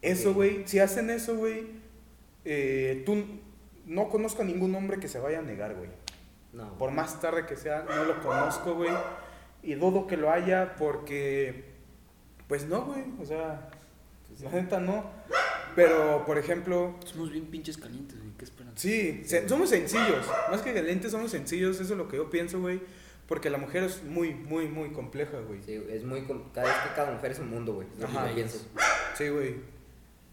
Eso, 0.00 0.32
güey, 0.32 0.62
si 0.68 0.78
hacen 0.78 1.10
eso, 1.10 1.36
güey, 1.36 1.66
eh, 2.44 3.02
tú 3.04 3.24
no 3.86 4.08
conozco 4.08 4.42
a 4.42 4.44
ningún 4.44 4.72
hombre 4.76 5.00
que 5.00 5.08
se 5.08 5.18
vaya 5.18 5.40
a 5.40 5.42
negar, 5.42 5.74
güey. 5.74 5.90
No. 6.52 6.78
Por 6.78 6.92
más 6.92 7.20
tarde 7.20 7.44
que 7.44 7.56
sea, 7.56 7.84
no 7.88 8.04
lo 8.04 8.20
conozco, 8.22 8.76
güey. 8.76 8.92
Y 9.64 9.74
dudo 9.74 10.06
que 10.06 10.16
lo 10.16 10.30
haya 10.30 10.76
porque, 10.76 11.64
pues 12.46 12.66
no, 12.66 12.84
güey. 12.84 13.02
O 13.20 13.24
sea, 13.24 13.68
la 14.44 14.50
neta 14.52 14.78
no. 14.78 15.10
Pero, 15.74 16.24
por 16.26 16.38
ejemplo, 16.38 16.94
Somos 17.04 17.30
bien 17.30 17.46
pinches 17.46 17.76
calientes, 17.78 18.18
güey. 18.18 18.32
¿Qué 18.38 18.44
esperan? 18.44 18.72
sí, 18.76 19.22
se- 19.24 19.48
somos 19.48 19.70
sencillos. 19.70 20.26
Más 20.50 20.60
que 20.62 20.72
calientes, 20.74 21.10
somos 21.12 21.30
sencillos. 21.30 21.80
Eso 21.80 21.92
es 21.92 21.98
lo 21.98 22.08
que 22.08 22.16
yo 22.16 22.28
pienso, 22.30 22.60
güey. 22.60 22.80
Porque 23.28 23.48
la 23.50 23.58
mujer 23.58 23.84
es 23.84 24.02
muy, 24.02 24.34
muy, 24.34 24.66
muy 24.68 24.90
compleja, 24.92 25.38
güey. 25.40 25.62
Sí, 25.62 25.82
es 25.88 26.04
muy. 26.04 26.22
Cada 26.52 26.66
vez 26.68 26.76
que 26.82 26.94
cada 26.94 27.12
mujer 27.12 27.30
es 27.32 27.38
un 27.38 27.48
mundo, 27.50 27.74
güey. 27.74 27.86
Es 27.94 28.00
lo 28.00 28.06
que 28.08 28.16
Ajá. 28.16 28.28
yo 28.28 28.34
pienso. 28.34 28.58
Sí, 29.16 29.28
güey. 29.28 29.56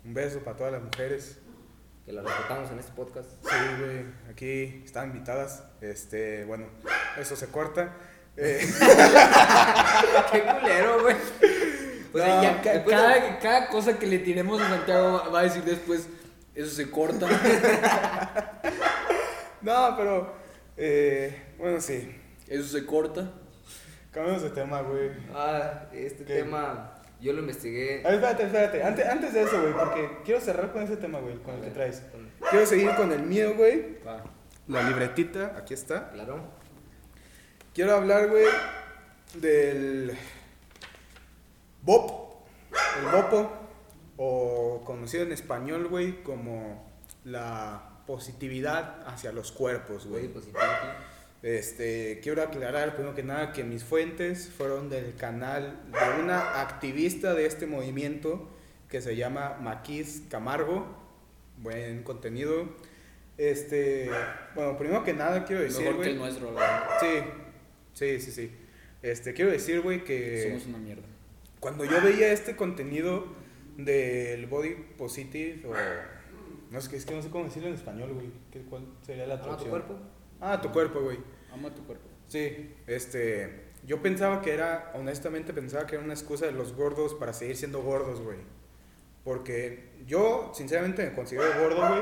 Un 0.05 0.13
beso 0.13 0.39
para 0.39 0.57
todas 0.57 0.73
las 0.73 0.81
mujeres. 0.83 1.37
Que 2.05 2.11
la 2.13 2.23
respetamos 2.23 2.71
en 2.71 2.79
este 2.79 2.91
podcast. 2.93 3.29
Sí, 3.43 3.55
güey. 3.79 4.05
Aquí 4.31 4.81
están 4.83 5.11
invitadas. 5.11 5.63
Este, 5.81 6.43
bueno, 6.45 6.65
eso 7.19 7.35
se 7.35 7.47
corta. 7.47 7.95
Eh, 8.35 8.59
Qué 10.31 10.41
culero, 10.41 11.01
güey. 11.01 11.15
O 12.13 12.17
sea, 12.17 12.35
No, 12.35 12.43
ya, 12.43 12.61
Ca- 12.61 12.73
después 12.73 12.95
de- 12.97 13.01
cada, 13.03 13.39
cada 13.39 13.67
cosa 13.69 13.97
que 13.99 14.07
le 14.07 14.19
tiremos 14.19 14.61
a 14.61 14.69
Santiago 14.69 15.31
va 15.31 15.39
a 15.39 15.43
decir 15.43 15.63
después, 15.63 16.07
Eso 16.55 16.71
se 16.75 16.89
corta. 16.89 17.27
No, 19.61 19.93
pero. 19.97 20.33
Eh, 20.77 21.53
bueno, 21.57 21.81
sí. 21.81 22.15
Eso 22.47 22.67
se 22.67 22.85
corta. 22.85 23.31
Cambiamos 24.11 24.41
de 24.43 24.49
tema, 24.51 24.81
güey. 24.81 25.11
Ah, 25.35 25.83
este 25.93 26.23
¿Qué? 26.23 26.35
tema, 26.43 26.95
yo 27.21 27.33
lo 27.33 27.39
investigué. 27.39 28.01
A 28.05 28.09
ver, 28.09 28.15
espérate, 28.15 28.43
espérate. 28.43 28.83
Antes, 28.83 29.05
antes 29.05 29.33
de 29.33 29.41
eso, 29.43 29.61
güey, 29.61 29.73
porque 29.73 30.09
quiero 30.25 30.41
cerrar 30.41 30.71
con 30.71 30.81
ese 30.83 30.97
tema, 30.97 31.19
güey, 31.19 31.35
con 31.43 31.55
el 31.55 31.61
que 31.61 31.69
traes. 31.71 32.01
Con- 32.11 32.29
Quiero 32.49 32.65
seguir 32.65 32.95
con 32.95 33.11
el 33.11 33.21
mío, 33.23 33.53
güey. 33.55 33.97
Va. 34.07 34.23
La 34.67 34.83
libretita, 34.83 35.55
aquí 35.57 35.73
está. 35.73 36.09
Claro. 36.11 36.41
Quiero 37.73 37.95
hablar, 37.95 38.29
güey, 38.29 38.45
del 39.35 40.17
BOP, 41.89 42.35
el 42.99 43.05
BOPO, 43.11 43.51
o 44.17 44.83
conocido 44.85 45.23
en 45.23 45.31
español, 45.31 45.87
güey, 45.87 46.21
como 46.21 46.87
la 47.23 48.03
positividad 48.05 49.07
hacia 49.07 49.31
los 49.31 49.51
cuerpos, 49.51 50.05
Güey. 50.05 50.29
Este, 51.41 52.19
quiero 52.21 52.43
aclarar 52.43 52.93
primero 52.93 53.15
que 53.15 53.23
nada 53.23 53.53
que 53.53 53.63
mis 53.63 53.83
fuentes 53.83 54.49
fueron 54.55 54.91
del 54.91 55.15
canal 55.15 55.79
de 55.91 56.21
una 56.21 56.61
activista 56.61 57.33
de 57.33 57.47
este 57.47 57.65
movimiento 57.65 58.47
que 58.87 59.01
se 59.01 59.15
llama 59.15 59.57
Maquis 59.59 60.21
Camargo. 60.29 60.85
Buen 61.57 62.03
contenido. 62.03 62.69
Este, 63.35 64.11
bueno, 64.53 64.77
primero 64.77 65.03
que 65.03 65.13
nada 65.13 65.43
quiero 65.43 65.63
decir, 65.63 65.85
Mejor 65.85 65.93
que 65.93 65.97
güey. 65.97 66.09
el 66.11 66.17
nuestro, 66.19 66.51
la 66.51 66.59
verdad. 66.59 66.89
Sí, 66.99 67.07
sí, 67.93 68.19
sí, 68.19 68.31
sí. 68.31 68.51
Este, 69.01 69.33
quiero 69.33 69.49
decir, 69.49 69.81
güey, 69.81 70.03
que 70.03 70.49
Somos 70.49 70.67
una 70.67 70.77
mierda. 70.77 71.08
Cuando 71.59 71.85
yo 71.85 72.01
veía 72.01 72.31
este 72.31 72.55
contenido 72.55 73.25
del 73.77 74.45
body 74.47 74.75
positive 74.97 75.65
o 75.67 75.73
no 76.71 76.81
sé, 76.81 76.95
es 76.97 77.05
que 77.05 77.15
no 77.15 77.21
sé 77.21 77.29
cómo 77.29 77.45
decirlo 77.45 77.69
en 77.69 77.75
español, 77.75 78.13
güey. 78.13 78.31
¿Qué- 78.51 78.61
¿Cuál 78.61 78.85
sería 79.01 79.25
la 79.25 79.33
Ama 79.35 79.41
tu 79.43 79.47
traducción? 79.47 79.69
cuerpo. 79.71 79.95
Ah, 80.39 80.61
tu 80.61 80.71
cuerpo, 80.71 81.01
güey. 81.01 81.17
Ama 81.51 81.73
tu 81.73 81.83
cuerpo. 81.85 82.07
Sí, 82.27 82.75
este, 82.85 83.65
yo 83.85 84.01
pensaba 84.03 84.41
que 84.41 84.53
era, 84.53 84.91
honestamente 84.93 85.51
pensaba 85.53 85.87
que 85.87 85.95
era 85.95 86.03
una 86.03 86.13
excusa 86.13 86.45
de 86.45 86.51
los 86.51 86.75
gordos 86.75 87.15
para 87.15 87.33
seguir 87.33 87.55
siendo 87.57 87.81
gordos, 87.81 88.21
güey. 88.21 88.37
Porque 89.23 89.91
yo, 90.05 90.51
sinceramente, 90.53 91.03
me 91.05 91.13
considero 91.13 91.45
gordo, 91.61 91.87
güey. 91.87 92.01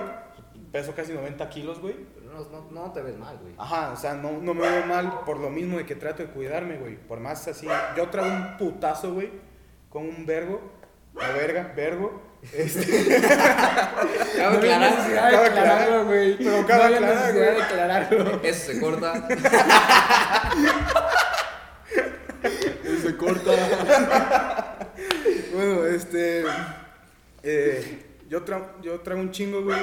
Peso 0.71 0.93
casi 0.93 1.13
90 1.13 1.49
kilos, 1.49 1.79
güey. 1.79 1.95
No, 2.25 2.43
no, 2.49 2.71
no 2.71 2.91
te 2.93 3.01
ves 3.01 3.17
mal, 3.17 3.37
güey. 3.37 3.53
Ajá, 3.57 3.93
o 3.93 3.95
sea, 3.95 4.13
no, 4.15 4.33
no 4.41 4.53
me 4.53 4.61
veo 4.69 4.85
mal 4.85 5.21
por 5.25 5.39
lo 5.39 5.49
mismo 5.49 5.77
de 5.77 5.85
que 5.85 5.95
trato 5.95 6.23
de 6.23 6.29
cuidarme, 6.29 6.77
güey. 6.77 6.97
Por 6.97 7.19
más 7.19 7.47
así, 7.47 7.67
yo 7.95 8.09
traigo 8.09 8.35
un 8.35 8.57
putazo, 8.57 9.13
güey, 9.13 9.31
con 9.89 10.03
un 10.07 10.25
vergo, 10.25 10.61
o 11.15 11.19
verga, 11.19 11.73
vergo. 11.75 12.23
Este, 12.53 12.85
Cabe 14.37 14.57
había 14.57 14.75
aclarar, 14.77 14.91
necesidad 14.91 15.29
de 15.31 15.35
aclararlo, 15.37 15.45
aclarar, 15.45 16.05
güey. 16.05 16.37
pero 16.37 16.51
No 16.61 16.67
cabe 16.67 16.83
había 16.83 16.97
aclarar, 16.97 17.17
necesidad 17.17 17.45
de 17.45 17.51
güey. 17.53 17.61
aclararlo. 17.65 18.39
Eso 18.43 18.71
se 18.71 18.79
corta. 18.79 19.27
se 23.01 23.15
corta. 23.17 24.77
bueno, 25.53 25.85
este. 25.87 26.43
eh, 27.43 28.03
yo, 28.29 28.43
tra- 28.45 28.79
yo 28.81 28.99
traigo 29.01 29.21
un 29.21 29.31
chingo, 29.31 29.63
güey. 29.63 29.79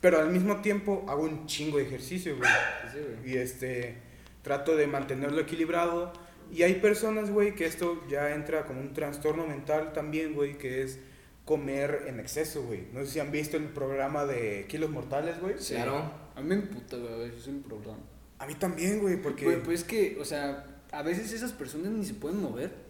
Pero 0.00 0.20
al 0.20 0.28
mismo 0.30 0.60
tiempo 0.60 1.04
hago 1.08 1.22
un 1.22 1.46
chingo 1.46 1.78
de 1.78 1.84
ejercicio, 1.84 2.36
güey. 2.36 2.50
Sí, 2.92 2.98
güey. 3.22 3.34
Y 3.34 3.38
este. 3.38 4.02
Trato 4.42 4.76
de 4.76 4.86
mantenerlo 4.86 5.40
equilibrado. 5.40 6.12
Y 6.52 6.62
hay 6.62 6.74
personas, 6.74 7.30
güey, 7.30 7.54
que 7.54 7.66
esto 7.66 8.02
ya 8.08 8.34
entra 8.34 8.66
como 8.66 8.80
un 8.80 8.92
trastorno 8.92 9.46
mental 9.46 9.92
también, 9.92 10.34
güey, 10.34 10.56
que 10.56 10.82
es 10.82 10.98
comer 11.44 12.04
en 12.06 12.20
exceso, 12.20 12.62
güey. 12.62 12.88
No 12.92 13.00
sé 13.00 13.06
si 13.12 13.20
han 13.20 13.30
visto 13.30 13.56
el 13.56 13.64
programa 13.64 14.26
de 14.26 14.66
Kilos 14.68 14.90
Mortales, 14.90 15.40
güey. 15.40 15.54
Sí. 15.58 15.74
Claro. 15.74 16.10
A 16.34 16.40
mí 16.40 16.48
me 16.48 16.54
emputa, 16.56 16.96
güey, 16.96 17.12
a 17.12 17.16
veces 17.16 17.40
es 17.40 17.48
un 17.48 17.62
programa. 17.62 18.02
A 18.38 18.46
mí 18.46 18.54
también, 18.54 19.00
güey, 19.00 19.20
porque. 19.20 19.44
Güey, 19.44 19.62
pues 19.62 19.80
es 19.80 19.86
que, 19.86 20.18
o 20.20 20.24
sea, 20.24 20.66
a 20.92 21.02
veces 21.02 21.32
esas 21.32 21.52
personas 21.52 21.92
ni 21.92 22.04
se 22.04 22.14
pueden 22.14 22.40
mover. 22.40 22.87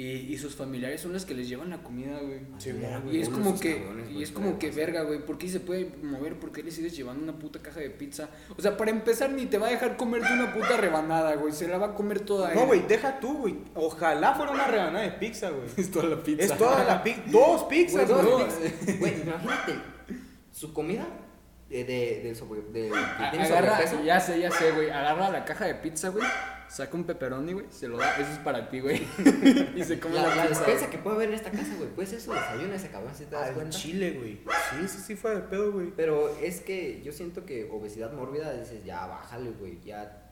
Y, 0.00 0.32
y 0.32 0.38
sus 0.38 0.54
familiares 0.54 1.00
son 1.02 1.12
las 1.12 1.26
que 1.26 1.34
les 1.34 1.46
llevan 1.46 1.68
la 1.68 1.82
comida, 1.82 2.18
güey. 2.20 2.40
Sí, 2.56 2.70
güey. 2.72 3.16
Y 3.16 3.20
es 3.20 3.28
como 3.28 3.58
que, 3.60 3.82
cabrones, 3.82 4.10
y 4.10 4.22
es 4.22 4.30
como 4.30 4.58
que 4.58 4.70
verga, 4.70 5.02
güey, 5.02 5.18
¿por 5.26 5.36
qué 5.36 5.46
se 5.48 5.60
puede 5.60 5.90
mover? 6.02 6.38
¿Por 6.38 6.52
qué 6.52 6.62
le 6.62 6.70
sigues 6.70 6.96
llevando 6.96 7.22
una 7.22 7.38
puta 7.38 7.60
caja 7.60 7.80
de 7.80 7.90
pizza? 7.90 8.30
O 8.56 8.62
sea, 8.62 8.78
para 8.78 8.92
empezar 8.92 9.30
ni 9.30 9.44
te 9.44 9.58
va 9.58 9.66
a 9.66 9.70
dejar 9.70 9.98
comerte 9.98 10.32
una 10.32 10.54
puta 10.54 10.78
rebanada, 10.78 11.34
güey, 11.34 11.52
se 11.52 11.68
la 11.68 11.76
va 11.76 11.88
a 11.88 11.94
comer 11.94 12.20
toda 12.20 12.54
No, 12.54 12.66
güey, 12.66 12.80
deja 12.86 13.20
tú, 13.20 13.38
güey. 13.40 13.58
Ojalá 13.74 14.34
fuera 14.34 14.52
una 14.52 14.66
rebanada 14.68 15.04
de 15.04 15.10
pizza, 15.12 15.50
güey. 15.50 15.68
Es 15.76 15.90
toda 15.90 16.08
la 16.08 16.22
pizza. 16.22 16.44
Es 16.44 16.56
toda 16.56 16.84
la 16.84 17.02
pizza. 17.02 17.22
Dos 17.26 17.64
Güey, 17.64 17.84
pizzas, 17.84 18.08
dos 18.08 18.24
güey. 18.24 18.44
pizzas. 18.46 18.98
Güey, 19.00 19.20
imagínate. 19.22 19.74
Su 20.52 20.72
comida 20.72 21.06
de, 21.68 21.84
de, 21.84 22.20
del 22.24 22.36
sobre, 22.36 22.62
de, 22.62 22.90
A- 22.96 23.30
tiene 23.32 23.44
Agarra, 23.44 23.80
ya 24.04 24.18
sé, 24.20 24.40
ya 24.40 24.50
sé, 24.50 24.72
güey. 24.72 24.88
Agarra 24.90 25.28
la 25.30 25.44
caja 25.44 25.66
de 25.66 25.74
pizza, 25.74 26.08
güey. 26.08 26.24
Saca 26.70 26.96
un 26.96 27.02
pepperoni, 27.04 27.52
güey. 27.52 27.66
Se 27.70 27.88
lo 27.88 27.98
da. 27.98 28.14
Eso 28.16 28.30
es 28.30 28.38
para 28.38 28.70
ti, 28.70 28.78
güey. 28.78 29.02
y 29.76 29.82
se 29.82 29.98
come 29.98 30.14
La, 30.14 30.22
la, 30.28 30.36
la 30.36 30.48
despensa 30.48 30.88
que 30.88 30.98
puede 30.98 31.16
haber 31.16 31.28
en 31.30 31.34
esta 31.34 31.50
casa, 31.50 31.74
güey. 31.76 31.90
Pues 31.90 32.12
eso 32.12 32.32
desayuna 32.32 32.76
ese 32.76 32.90
cabrón, 32.90 33.12
si 33.14 33.24
te 33.24 33.34
das 33.34 33.48
Al 33.48 33.54
cuenta. 33.54 33.76
chile, 33.76 34.12
güey. 34.12 34.38
Sí, 34.70 34.88
sí, 34.88 34.98
sí, 35.04 35.16
fue 35.16 35.34
de 35.34 35.40
pedo, 35.40 35.72
güey. 35.72 35.92
Pero 35.96 36.28
es 36.36 36.60
que 36.60 37.02
yo 37.02 37.10
siento 37.10 37.44
que 37.44 37.68
obesidad 37.70 38.12
mórbida 38.12 38.52
dices, 38.52 38.84
ya 38.84 39.04
bájale, 39.06 39.50
güey. 39.50 39.80
Ya 39.84 40.30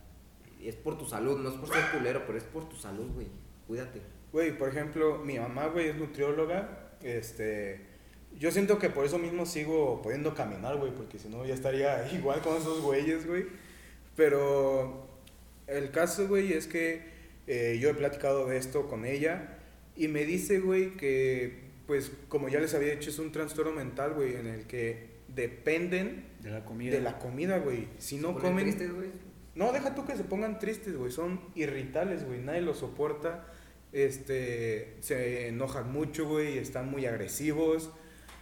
es 0.63 0.77
por 0.77 0.97
tu 0.97 1.07
salud, 1.07 1.41
no 1.41 1.51
es 1.51 1.57
por 1.57 1.69
ser 1.69 1.91
culero, 1.91 2.23
pero 2.25 2.39
es 2.39 2.45
por 2.45 2.69
tu 2.69 2.77
salud, 2.77 3.11
güey. 3.15 3.27
Cuídate. 3.67 4.01
Güey, 4.33 4.57
por 4.57 4.69
ejemplo, 4.69 5.19
mi 5.19 5.39
mamá, 5.41 5.67
güey, 5.67 5.89
es 5.89 5.97
nutrióloga. 5.97 6.91
Este. 7.03 7.85
Yo 8.39 8.53
siento 8.53 8.79
que 8.79 8.91
por 8.91 9.05
eso 9.05 9.19
mismo 9.19 9.45
sigo 9.45 10.03
pudiendo 10.03 10.35
caminar, 10.35 10.77
güey, 10.77 10.93
porque 10.95 11.19
si 11.19 11.29
no 11.29 11.45
ya 11.45 11.55
estaría 11.55 12.09
igual 12.13 12.41
con 12.43 12.57
esos 12.57 12.81
güeyes, 12.81 13.27
güey. 13.27 13.47
Pero 14.15 15.08
el 15.69 15.91
caso, 15.91 16.27
güey, 16.29 16.53
es 16.53 16.67
que 16.67 17.03
eh, 17.47 17.79
yo 17.81 17.91
he 17.91 17.95
platicado 17.95 18.47
de 18.49 18.57
esto 18.57 18.89
con 18.89 19.05
ella 19.05 19.59
y 19.97 20.09
me 20.09 20.25
dice, 20.25 20.61
güey, 20.61 20.97
que, 20.97 21.61
pues, 21.87 22.11
como 22.29 22.49
ya 22.49 22.61
les 22.61 22.75
había 22.75 22.93
dicho, 22.95 23.11
es 23.11 23.19
un 23.19 23.33
trastorno 23.33 23.73
mental, 23.73 24.15
güey, 24.15 24.35
en 24.37 24.47
el 24.47 24.67
que 24.67 25.09
dependen 25.29 26.25
De 26.41 26.51
la 26.51 26.65
comida. 26.65 26.93
de 26.93 27.01
la 27.03 27.19
comida, 27.19 27.59
güey. 27.59 27.87
Si 27.99 28.17
no 28.17 28.29
Ponen 28.35 28.43
comen... 28.51 28.65
tristes, 28.65 28.93
güey. 28.93 29.09
No, 29.55 29.73
deja 29.73 29.95
tú 29.95 30.07
que 30.07 30.17
se 30.17 30.25
pongan 30.25 30.59
tristes, 30.59 30.97
güey. 30.97 31.11
Son 31.11 31.41
irritables, 31.55 32.25
güey. 32.25 32.41
Nadie 32.41 32.61
los 32.61 32.79
soporta. 32.79 33.47
Este, 33.93 34.95
se 35.01 35.49
enojan 35.49 35.91
mucho, 35.93 36.27
güey. 36.29 36.59
Están 36.59 36.91
muy 36.91 37.07
agresivos. 37.07 37.91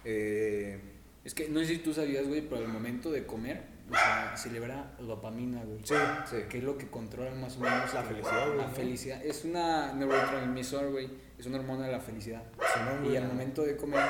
Eh, 0.05 0.79
Es 1.25 1.35
que 1.35 1.49
no 1.49 1.61
sé 1.61 1.67
si 1.67 1.79
tú 1.79 1.93
sabías, 1.95 2.27
güey, 2.29 2.43
pero 2.43 2.59
al 2.59 2.69
momento 2.69 3.11
de 3.11 3.25
comer, 3.25 3.63
o 3.91 3.95
sea, 3.95 4.37
se 4.37 4.51
libera 4.51 4.93
dopamina, 4.99 5.63
güey. 5.65 5.79
sí, 5.85 5.95
Sí. 6.31 6.37
Que 6.49 6.59
es 6.59 6.65
lo 6.65 6.77
que 6.77 6.89
controla 6.89 7.31
más 7.33 7.57
o 7.57 7.61
menos 7.61 7.93
La 7.95 8.03
felicidad, 8.03 8.47
güey, 8.47 8.59
La 8.59 8.69
felicidad. 8.69 9.25
Es 9.25 9.45
una 9.45 9.93
neurotransmisor, 9.93 10.91
güey. 10.91 11.09
Es 11.39 11.47
una 11.47 11.59
hormona 11.59 11.87
de 11.87 11.93
la 11.93 12.01
felicidad. 12.01 12.43
Y 13.11 13.17
al 13.17 13.27
momento 13.29 13.63
de 13.63 13.77
comer, 13.77 14.05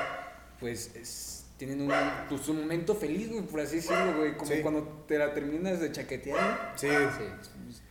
pues 0.59 0.95
es- 0.95 1.43
tienen 1.57 1.81
un, 1.81 1.91
pues, 2.29 2.47
un 2.49 2.59
momento 2.61 2.93
feliz, 2.93 3.29
güey, 3.31 3.41
por 3.41 3.59
así 3.61 3.77
decirlo, 3.77 4.15
güey. 4.17 4.37
Como 4.37 4.51
Sí. 4.51 4.61
cuando 4.61 4.83
te 5.07 5.17
la 5.17 5.33
terminas 5.33 5.79
de 5.79 5.91
chaquetear, 5.91 6.73
Sí, 6.75 6.87
Sí. 6.87 7.23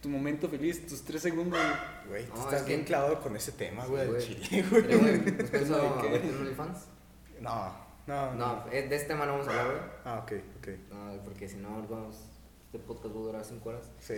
tu 0.00 0.08
momento 0.08 0.48
feliz, 0.48 0.86
tus 0.86 1.04
tres 1.04 1.22
segundos, 1.22 1.58
güey. 2.08 2.24
güey. 2.24 2.28
No, 2.28 2.44
estás 2.44 2.60
es 2.60 2.66
bien 2.66 2.80
que- 2.80 2.86
clavado 2.86 3.20
con 3.20 3.34
ese 3.36 3.52
tema, 3.52 3.84
güey, 3.86 4.06
Sí, 4.06 4.12
del 4.12 4.36
güey. 4.36 4.40
chile, 4.40 4.64
güey. 4.70 4.82
No, 7.40 7.85
no, 8.06 8.34
No, 8.34 8.64
eh, 8.72 8.86
de 8.88 8.96
este 8.96 9.08
tema 9.08 9.26
no 9.26 9.32
vamos 9.32 9.48
a 9.48 9.50
hablar, 9.50 9.66
güey. 9.66 9.90
Ah, 10.04 10.20
ok, 10.22 10.32
ok. 10.58 10.68
No, 10.92 11.22
porque 11.24 11.48
si 11.48 11.56
no, 11.56 11.86
vamos. 11.88 12.16
Este 12.66 12.78
podcast 12.80 13.06
va 13.14 13.20
a 13.20 13.22
durar 13.22 13.44
5 13.44 13.68
horas. 13.68 13.90
Sí. 14.00 14.14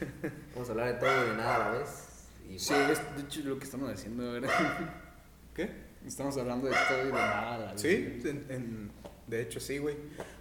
Vamos 0.54 0.68
a 0.68 0.72
hablar 0.72 0.86
de 0.94 0.94
todo 0.94 1.24
y 1.26 1.30
de 1.30 1.36
nada 1.36 1.54
a 1.54 1.58
la 1.72 1.78
vez. 1.78 2.26
Y 2.48 2.58
Sí, 2.58 2.74
es 2.74 2.98
de 3.16 3.22
hecho 3.22 3.40
lo 3.44 3.58
que 3.58 3.64
estamos 3.64 3.90
haciendo, 3.92 4.32
¿verdad? 4.32 4.50
¿Qué? 5.54 5.70
Estamos 6.06 6.36
hablando 6.38 6.66
de 6.68 6.74
todo 6.88 7.02
y 7.02 7.06
de 7.06 7.12
nada. 7.12 7.54
a 7.54 7.58
la 7.58 7.72
vez, 7.72 7.80
Sí, 7.80 8.20
en- 8.24 8.46
en- 8.48 8.92
de 9.26 9.42
hecho 9.42 9.60
sí, 9.60 9.78
güey. 9.78 9.94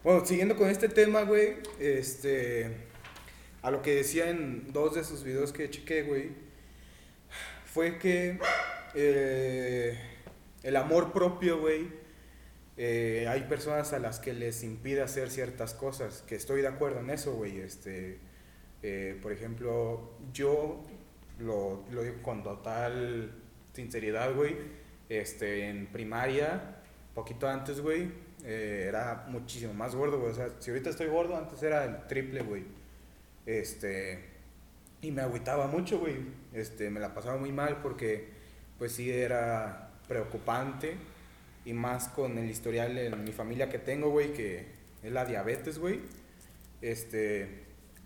Bueno, 0.04 0.26
siguiendo 0.26 0.56
con 0.56 0.70
este 0.70 0.88
tema, 0.90 1.22
güey, 1.24 1.58
este, 1.80 2.88
a 3.62 3.70
lo 3.70 3.82
que 3.82 3.96
decía 3.96 4.30
en 4.30 4.72
dos 4.74 4.96
de 4.96 5.04
sus 5.04 5.24
videos 5.24 5.52
que 5.54 5.70
chequé, 5.70 6.04
güey, 6.04 6.32
fue 7.66 8.00
que 8.00 8.40
eh, 8.96 10.00
el 10.64 10.76
amor 10.78 11.12
propio, 11.12 11.60
güey, 11.60 11.90
eh, 12.78 13.26
hay 13.28 13.42
personas 13.42 13.94
a 13.94 14.00
las 14.00 14.20
que 14.20 14.34
les 14.34 14.64
impide 14.64 15.02
hacer 15.02 15.30
ciertas 15.30 15.74
cosas, 15.74 16.24
que 16.28 16.36
estoy 16.36 16.62
de 16.62 16.68
acuerdo 16.68 17.00
en 17.00 17.10
eso, 17.10 17.34
güey, 17.34 17.60
este, 17.60 18.20
eh, 18.82 19.20
por 19.22 19.32
ejemplo, 19.32 20.12
yo 20.34 20.84
lo, 21.40 21.84
lo 21.92 22.04
digo 22.04 22.22
con 22.22 22.44
total 22.44 23.32
sinceridad, 23.74 24.34
güey, 24.34 24.56
este, 25.10 25.70
en 25.70 25.88
primaria, 25.88 26.82
poquito 27.14 27.48
antes, 27.48 27.82
güey, 27.82 28.10
eh, 28.44 28.86
era 28.88 29.26
muchísimo 29.28 29.74
más 29.74 29.96
gordo. 29.96 30.24
O 30.24 30.34
sea, 30.34 30.50
si 30.60 30.72
ahorita 30.72 30.90
estoy 30.90 31.08
gordo, 31.08 31.36
antes 31.36 31.62
era 31.62 31.86
el 31.86 32.08
triple, 32.08 32.42
güey. 32.42 32.64
Este, 33.46 34.20
y 35.02 35.12
me 35.12 35.22
agüitaba 35.22 35.68
mucho, 35.68 36.00
güey. 36.00 36.18
Este, 36.54 36.90
me 36.90 37.00
la 37.00 37.14
pasaba 37.14 37.38
muy 37.38 37.52
mal 37.52 37.82
porque, 37.82 38.30
pues 38.78 38.94
sí, 38.94 39.12
era 39.12 39.92
preocupante 40.08 40.96
Y 41.66 41.74
más 41.74 42.08
con 42.10 42.38
el 42.38 42.50
historial 42.50 42.98
en 42.98 43.24
mi 43.24 43.32
familia 43.32 43.70
que 43.70 43.78
tengo, 43.80 44.10
güey, 44.10 44.34
que 44.34 44.66
es 45.04 45.12
la 45.12 45.26
diabetes, 45.26 45.78
güey. 45.80 46.00
Este, 46.82 47.48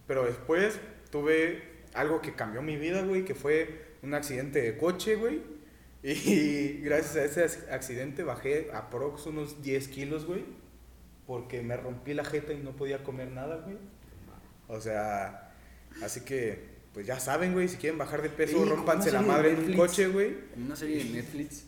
pero 0.07 0.25
después 0.25 0.79
tuve 1.11 1.63
algo 1.93 2.21
que 2.21 2.33
cambió 2.33 2.61
mi 2.61 2.75
vida, 2.75 3.01
güey, 3.03 3.23
que 3.23 3.35
fue 3.35 3.95
un 4.01 4.13
accidente 4.13 4.61
de 4.61 4.77
coche, 4.77 5.15
güey. 5.15 5.41
Y 6.03 6.81
gracias 6.83 7.15
a 7.15 7.23
ese 7.25 7.45
ac- 7.45 7.71
accidente 7.71 8.21
bajé 8.23 8.69
aprox 8.73 9.25
unos 9.25 9.63
10 9.63 9.87
kilos, 9.87 10.25
güey. 10.25 10.43
Porque 11.25 11.63
me 11.63 11.75
rompí 11.77 12.13
la 12.13 12.23
jeta 12.23 12.53
y 12.53 12.57
no 12.59 12.75
podía 12.75 13.03
comer 13.03 13.31
nada, 13.31 13.57
güey. 13.63 13.77
O 14.67 14.79
sea, 14.79 15.51
así 16.03 16.21
que, 16.21 16.59
pues 16.93 17.07
ya 17.07 17.19
saben, 17.19 17.53
güey, 17.53 17.67
si 17.67 17.77
quieren 17.77 17.97
bajar 17.97 18.21
de 18.21 18.29
peso, 18.29 18.63
rompanse 18.65 19.11
la 19.11 19.21
madre 19.21 19.51
en 19.51 19.57
un 19.71 19.73
coche, 19.73 20.07
güey. 20.07 20.35
Una 20.55 20.75
serie 20.75 21.03
de 21.03 21.09
Netflix, 21.09 21.65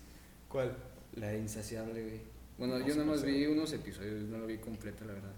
¿Cuál? 0.47 0.77
La 1.19 1.27
de 1.29 1.39
Insaciable, 1.39 2.01
güey. 2.03 2.21
Bueno, 2.57 2.79
No 2.79 2.87
yo 2.87 2.95
nada 2.95 3.05
más 3.05 3.23
vi 3.23 3.45
unos 3.45 3.71
episodios, 3.73 4.23
no 4.23 4.37
lo 4.39 4.47
vi 4.47 4.57
completa, 4.57 5.05
la 5.05 5.13
verdad. 5.13 5.33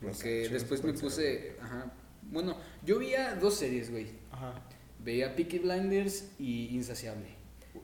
No 0.00 0.08
sé, 0.14 0.42
Porque 0.42 0.48
después 0.50 0.84
me 0.84 0.92
puse, 0.92 1.56
ajá. 1.60 1.92
Bueno, 2.30 2.56
yo 2.84 2.98
veía 2.98 3.34
dos 3.34 3.54
series, 3.54 3.90
güey. 3.90 4.06
Ajá. 4.30 4.54
Veía 5.04 5.34
Peaky 5.34 5.58
Blinders 5.60 6.28
y 6.38 6.66
Insaciable. 6.74 7.26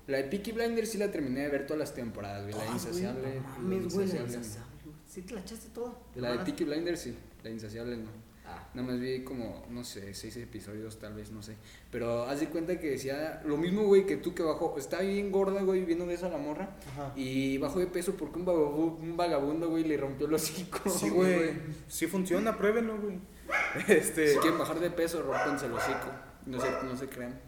La 0.07 0.19
de 0.19 0.25
Peaky 0.25 0.53
Blinders 0.53 0.91
sí 0.91 0.99
la 0.99 1.11
terminé 1.11 1.41
de 1.43 1.49
ver 1.49 1.67
todas 1.67 1.79
las 1.81 1.95
temporadas, 1.95 2.43
güey. 2.43 2.55
La 2.55 2.71
Ah, 2.71 2.75
Insaciable. 2.75 3.21
güey, 3.23 3.41
no 3.41 3.49
mames, 3.59 3.95
güey, 3.95 4.07
la 4.09 4.15
Insaciable. 4.21 4.69
¿Sí 5.09 5.23
te 5.23 5.35
la 5.35 5.41
echaste 5.41 5.69
toda? 5.73 5.93
La 6.17 6.33
de? 6.33 6.39
Peaky 6.45 6.65
Blinders 6.65 7.01
sí, 7.01 7.15
la 7.43 7.51
Insaciable 7.51 7.97
no. 7.97 8.11
Ah, 8.47 8.69
Nada 8.75 8.89
más 8.89 9.01
vi 9.01 9.25
como, 9.25 9.65
no 9.71 9.85
sé, 9.85 10.13
seis 10.13 10.37
episodios 10.37 10.99
tal 10.99 11.15
vez, 11.15 11.31
no 11.31 11.43
sé. 11.43 11.57
Pero 11.91 12.25
haz 12.25 12.41
de 12.41 12.49
cuenta 12.51 12.79
que 12.79 12.91
decía 12.91 13.41
lo 13.47 13.57
mismo, 13.57 13.85
güey, 13.85 14.05
que 14.05 14.19
tú 14.19 14.35
que 14.35 14.43
bajó. 14.43 14.75
Está 14.79 15.01
bien 15.01 15.33
gorda, 15.33 15.63
güey, 15.63 15.85
viendo 15.85 16.05
de 16.07 16.13
esa 16.15 16.29
la 16.29 16.37
morra. 16.37 16.77
Ajá. 16.93 17.13
Y 17.17 17.57
bajó 17.57 17.79
de 17.79 17.87
peso 17.87 18.15
porque 18.19 18.39
un, 18.39 18.45
vagabu- 18.47 18.99
un 19.01 19.17
vagabundo, 19.17 19.71
güey, 19.71 19.85
le 19.85 19.97
rompió 19.97 20.27
los 20.27 20.43
hocico. 20.43 20.91
Sí, 20.91 21.09
güey. 21.09 21.53
Sí 21.89 22.07
funciona, 22.07 22.57
pruébenlo, 22.59 22.99
güey. 23.01 23.19
Este, 23.89 24.29
Si 24.35 24.39
quieren 24.39 24.59
bajar 24.59 24.79
de 24.79 24.91
peso, 24.91 25.23
rompense 25.23 25.67
el 25.67 25.73
hocico. 25.73 26.11
No 26.47 26.61
se, 26.61 26.71
no 26.85 26.95
se 26.97 27.09
crean. 27.09 27.41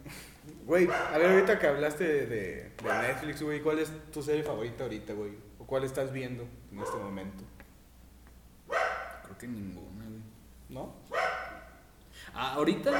güey, 0.65 0.87
a 0.89 1.17
ver, 1.19 1.29
ahorita 1.31 1.59
que 1.59 1.67
hablaste 1.67 2.03
de, 2.05 2.25
de, 2.25 2.35
de 2.35 2.71
Netflix, 3.07 3.43
güey, 3.43 3.61
¿cuál 3.61 3.77
es 3.79 3.91
tu 4.11 4.23
serie 4.23 4.41
favorita 4.43 4.83
ahorita, 4.85 5.13
güey? 5.13 5.33
¿O 5.59 5.65
cuál 5.67 5.83
estás 5.83 6.11
viendo 6.11 6.47
en 6.71 6.79
este 6.79 6.97
momento? 6.97 7.43
Creo 9.23 9.37
que 9.37 9.47
ninguna. 9.47 9.96
¿No? 10.69 10.93
Ah, 12.33 12.53
ahorita 12.53 12.91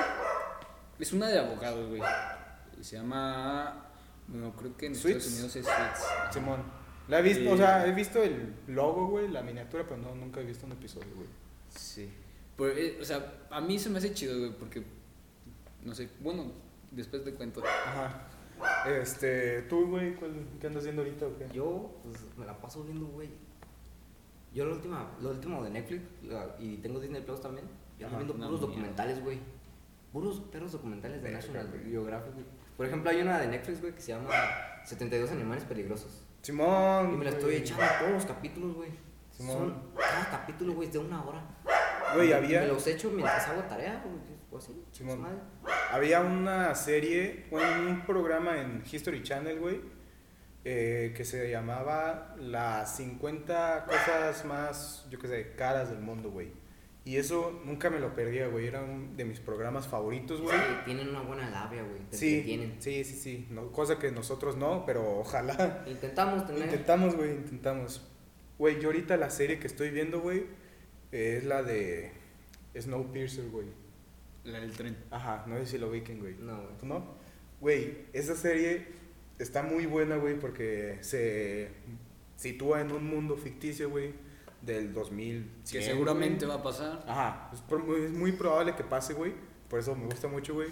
es 0.99 1.13
una 1.13 1.27
de 1.27 1.39
abogados, 1.39 1.89
güey. 1.89 2.01
Se 2.81 2.95
llama. 2.97 3.85
Bueno, 4.27 4.53
creo 4.55 4.75
que 4.77 4.87
en 4.87 4.95
Suits. 4.95 5.17
Estados 5.25 5.33
Unidos 5.33 5.55
es 5.55 5.65
Suits. 5.65 6.33
Simón. 6.33 6.63
La 7.07 7.19
he 7.19 7.21
visto, 7.21 7.41
Sí. 7.43 7.47
o 7.47 7.57
sea, 7.57 7.85
he 7.87 7.91
visto 7.93 8.21
el 8.21 8.53
logo, 8.67 9.07
güey, 9.07 9.29
la 9.29 9.41
miniatura, 9.41 9.83
pero 9.83 9.97
no, 9.97 10.13
nunca 10.15 10.41
he 10.41 10.43
visto 10.43 10.65
un 10.65 10.73
episodio, 10.73 11.07
güey. 11.15 11.27
Sí. 11.69 12.11
Pero, 12.57 12.69
eh, 12.77 12.97
o 13.01 13.05
sea, 13.05 13.33
a 13.49 13.61
mí 13.61 13.79
se 13.79 13.89
me 13.89 13.99
hace 13.99 14.13
chido, 14.13 14.37
güey, 14.37 14.51
porque. 14.57 14.83
No 15.83 15.93
sé, 15.95 16.09
bueno, 16.19 16.51
después 16.91 17.23
te 17.23 17.33
cuento. 17.33 17.61
Ajá. 17.65 18.27
Este, 18.89 19.61
tú, 19.63 19.87
güey, 19.87 20.15
¿cuál- 20.15 20.47
¿qué 20.59 20.67
andas 20.67 20.81
haciendo 20.81 21.03
ahorita 21.03 21.27
o 21.27 21.37
qué? 21.37 21.47
yo, 21.53 21.91
pues, 22.03 22.17
me 22.37 22.45
la 22.45 22.59
paso 22.59 22.83
viendo, 22.83 23.05
güey. 23.05 23.29
Yo 24.57 24.65
lo 24.65 24.73
último, 24.73 24.97
lo 25.21 25.29
último 25.29 25.63
de 25.63 25.69
Netflix, 25.69 26.01
la- 26.23 26.55
y 26.57 26.77
tengo 26.77 26.99
Disney 26.99 27.21
Plus 27.21 27.39
también, 27.39 27.67
yo 27.99 28.07
ando 28.07 28.17
Ajá, 28.17 28.25
viendo 28.25 28.47
puros 28.47 28.61
documentales, 28.61 29.23
güey. 29.23 29.39
Puros 30.11 30.39
perros 30.51 30.71
documentales 30.71 31.21
de 31.21 31.29
National. 31.31 31.69
Geographic, 31.87 32.33
güey. 32.33 32.45
Por 32.75 32.87
ejemplo, 32.87 33.11
hay 33.11 33.21
una 33.21 33.37
de 33.37 33.49
Netflix, 33.49 33.81
güey, 33.81 33.93
que 33.93 34.01
se 34.01 34.13
llama 34.13 34.29
72 34.83 35.29
animales 35.29 35.63
peligrosos. 35.63 36.23
Simón. 36.41 37.13
Y 37.13 37.17
me 37.17 37.25
la 37.25 37.29
estoy 37.29 37.53
echando 37.57 37.83
todos 37.99 38.11
los 38.13 38.25
capítulos, 38.25 38.73
güey. 38.77 38.89
Simón. 39.29 39.57
Son 39.57 39.83
cada 39.95 40.27
capítulo, 40.31 40.73
güey, 40.73 40.87
es 40.87 40.93
de 40.93 40.99
una 41.01 41.23
hora. 41.23 41.43
Güey, 42.15 42.33
había... 42.33 42.61
Me 42.61 42.67
los 42.69 42.87
echo 42.87 43.11
mientras 43.11 43.47
hago 43.49 43.61
tarea, 43.61 44.01
güey, 44.03 44.15
o 44.51 44.57
así. 44.57 44.73
Simón. 44.91 45.19
Había 45.91 46.21
una 46.21 46.73
serie, 46.73 47.45
bueno, 47.51 47.91
un 47.91 48.05
programa 48.07 48.59
en 48.59 48.83
History 48.91 49.21
Channel, 49.21 49.59
güey, 49.59 49.81
eh, 50.69 51.13
que 51.15 51.23
se 51.23 51.49
llamaba 51.49 52.35
Las 52.37 52.97
50 52.97 53.85
cosas 53.85 54.43
más, 54.43 55.07
yo 55.09 55.17
qué 55.17 55.29
sé, 55.29 55.51
caras 55.55 55.89
del 55.89 55.99
mundo, 55.99 56.29
güey. 56.29 56.49
Y 57.05 57.15
eso 57.15 57.61
nunca 57.63 57.89
me 57.89 57.99
lo 57.99 58.13
perdía, 58.13 58.47
güey. 58.47 58.67
Era 58.67 58.83
uno 58.83 59.15
de 59.15 59.23
mis 59.23 59.39
programas 59.39 59.87
favoritos, 59.87 60.41
güey. 60.41 60.57
que 60.57 60.83
tienen 60.83 61.07
una 61.07 61.21
buena 61.21 61.49
labia, 61.49 61.83
güey. 61.83 62.01
Sí, 62.11 62.39
entretienen. 62.39 62.75
sí, 62.81 63.05
sí, 63.05 63.15
sí. 63.15 63.47
No, 63.49 63.71
cosa 63.71 63.97
que 63.97 64.11
nosotros 64.11 64.57
no, 64.57 64.85
pero 64.85 65.19
ojalá. 65.19 65.85
Intentamos 65.87 66.45
tener. 66.45 66.63
Intentamos, 66.63 67.15
güey, 67.15 67.31
intentamos. 67.31 68.05
Güey, 68.59 68.81
yo 68.81 68.89
ahorita 68.89 69.15
la 69.15 69.29
serie 69.29 69.59
que 69.59 69.67
estoy 69.67 69.89
viendo, 69.91 70.19
güey, 70.19 70.47
eh, 71.13 71.37
es 71.37 71.45
la 71.45 71.63
de 71.63 72.11
Snowpiercer, 72.77 73.47
güey. 73.51 73.67
La 74.43 74.59
del 74.59 74.73
tren. 74.73 74.97
Ajá, 75.11 75.45
no 75.47 75.55
sé 75.59 75.65
si 75.65 75.77
lo 75.77 75.87
ubiquen, 75.87 76.19
güey. 76.19 76.35
No, 76.35 76.61
güey. 76.61 76.77
¿Tú 76.77 76.85
no? 76.87 77.15
Güey, 77.61 77.99
esa 78.11 78.35
serie 78.35 78.96
está 79.39 79.63
muy 79.63 79.85
buena, 79.85 80.17
güey, 80.17 80.39
porque 80.39 80.97
se 81.01 81.71
sitúa 82.35 82.81
en 82.81 82.91
un 82.91 83.05
mundo 83.05 83.37
ficticio, 83.37 83.89
güey, 83.89 84.13
del 84.61 84.93
2000. 84.93 85.51
Que 85.69 85.81
seguramente 85.81 86.45
va 86.45 86.55
a 86.55 86.63
pasar. 86.63 87.03
Ajá, 87.07 87.51
es, 87.53 87.61
es 87.61 88.11
muy 88.11 88.31
probable 88.31 88.75
que 88.75 88.83
pase, 88.83 89.13
güey. 89.13 89.33
Por 89.69 89.79
eso 89.79 89.95
me 89.95 90.05
gusta 90.05 90.27
mucho, 90.27 90.53
güey. 90.53 90.69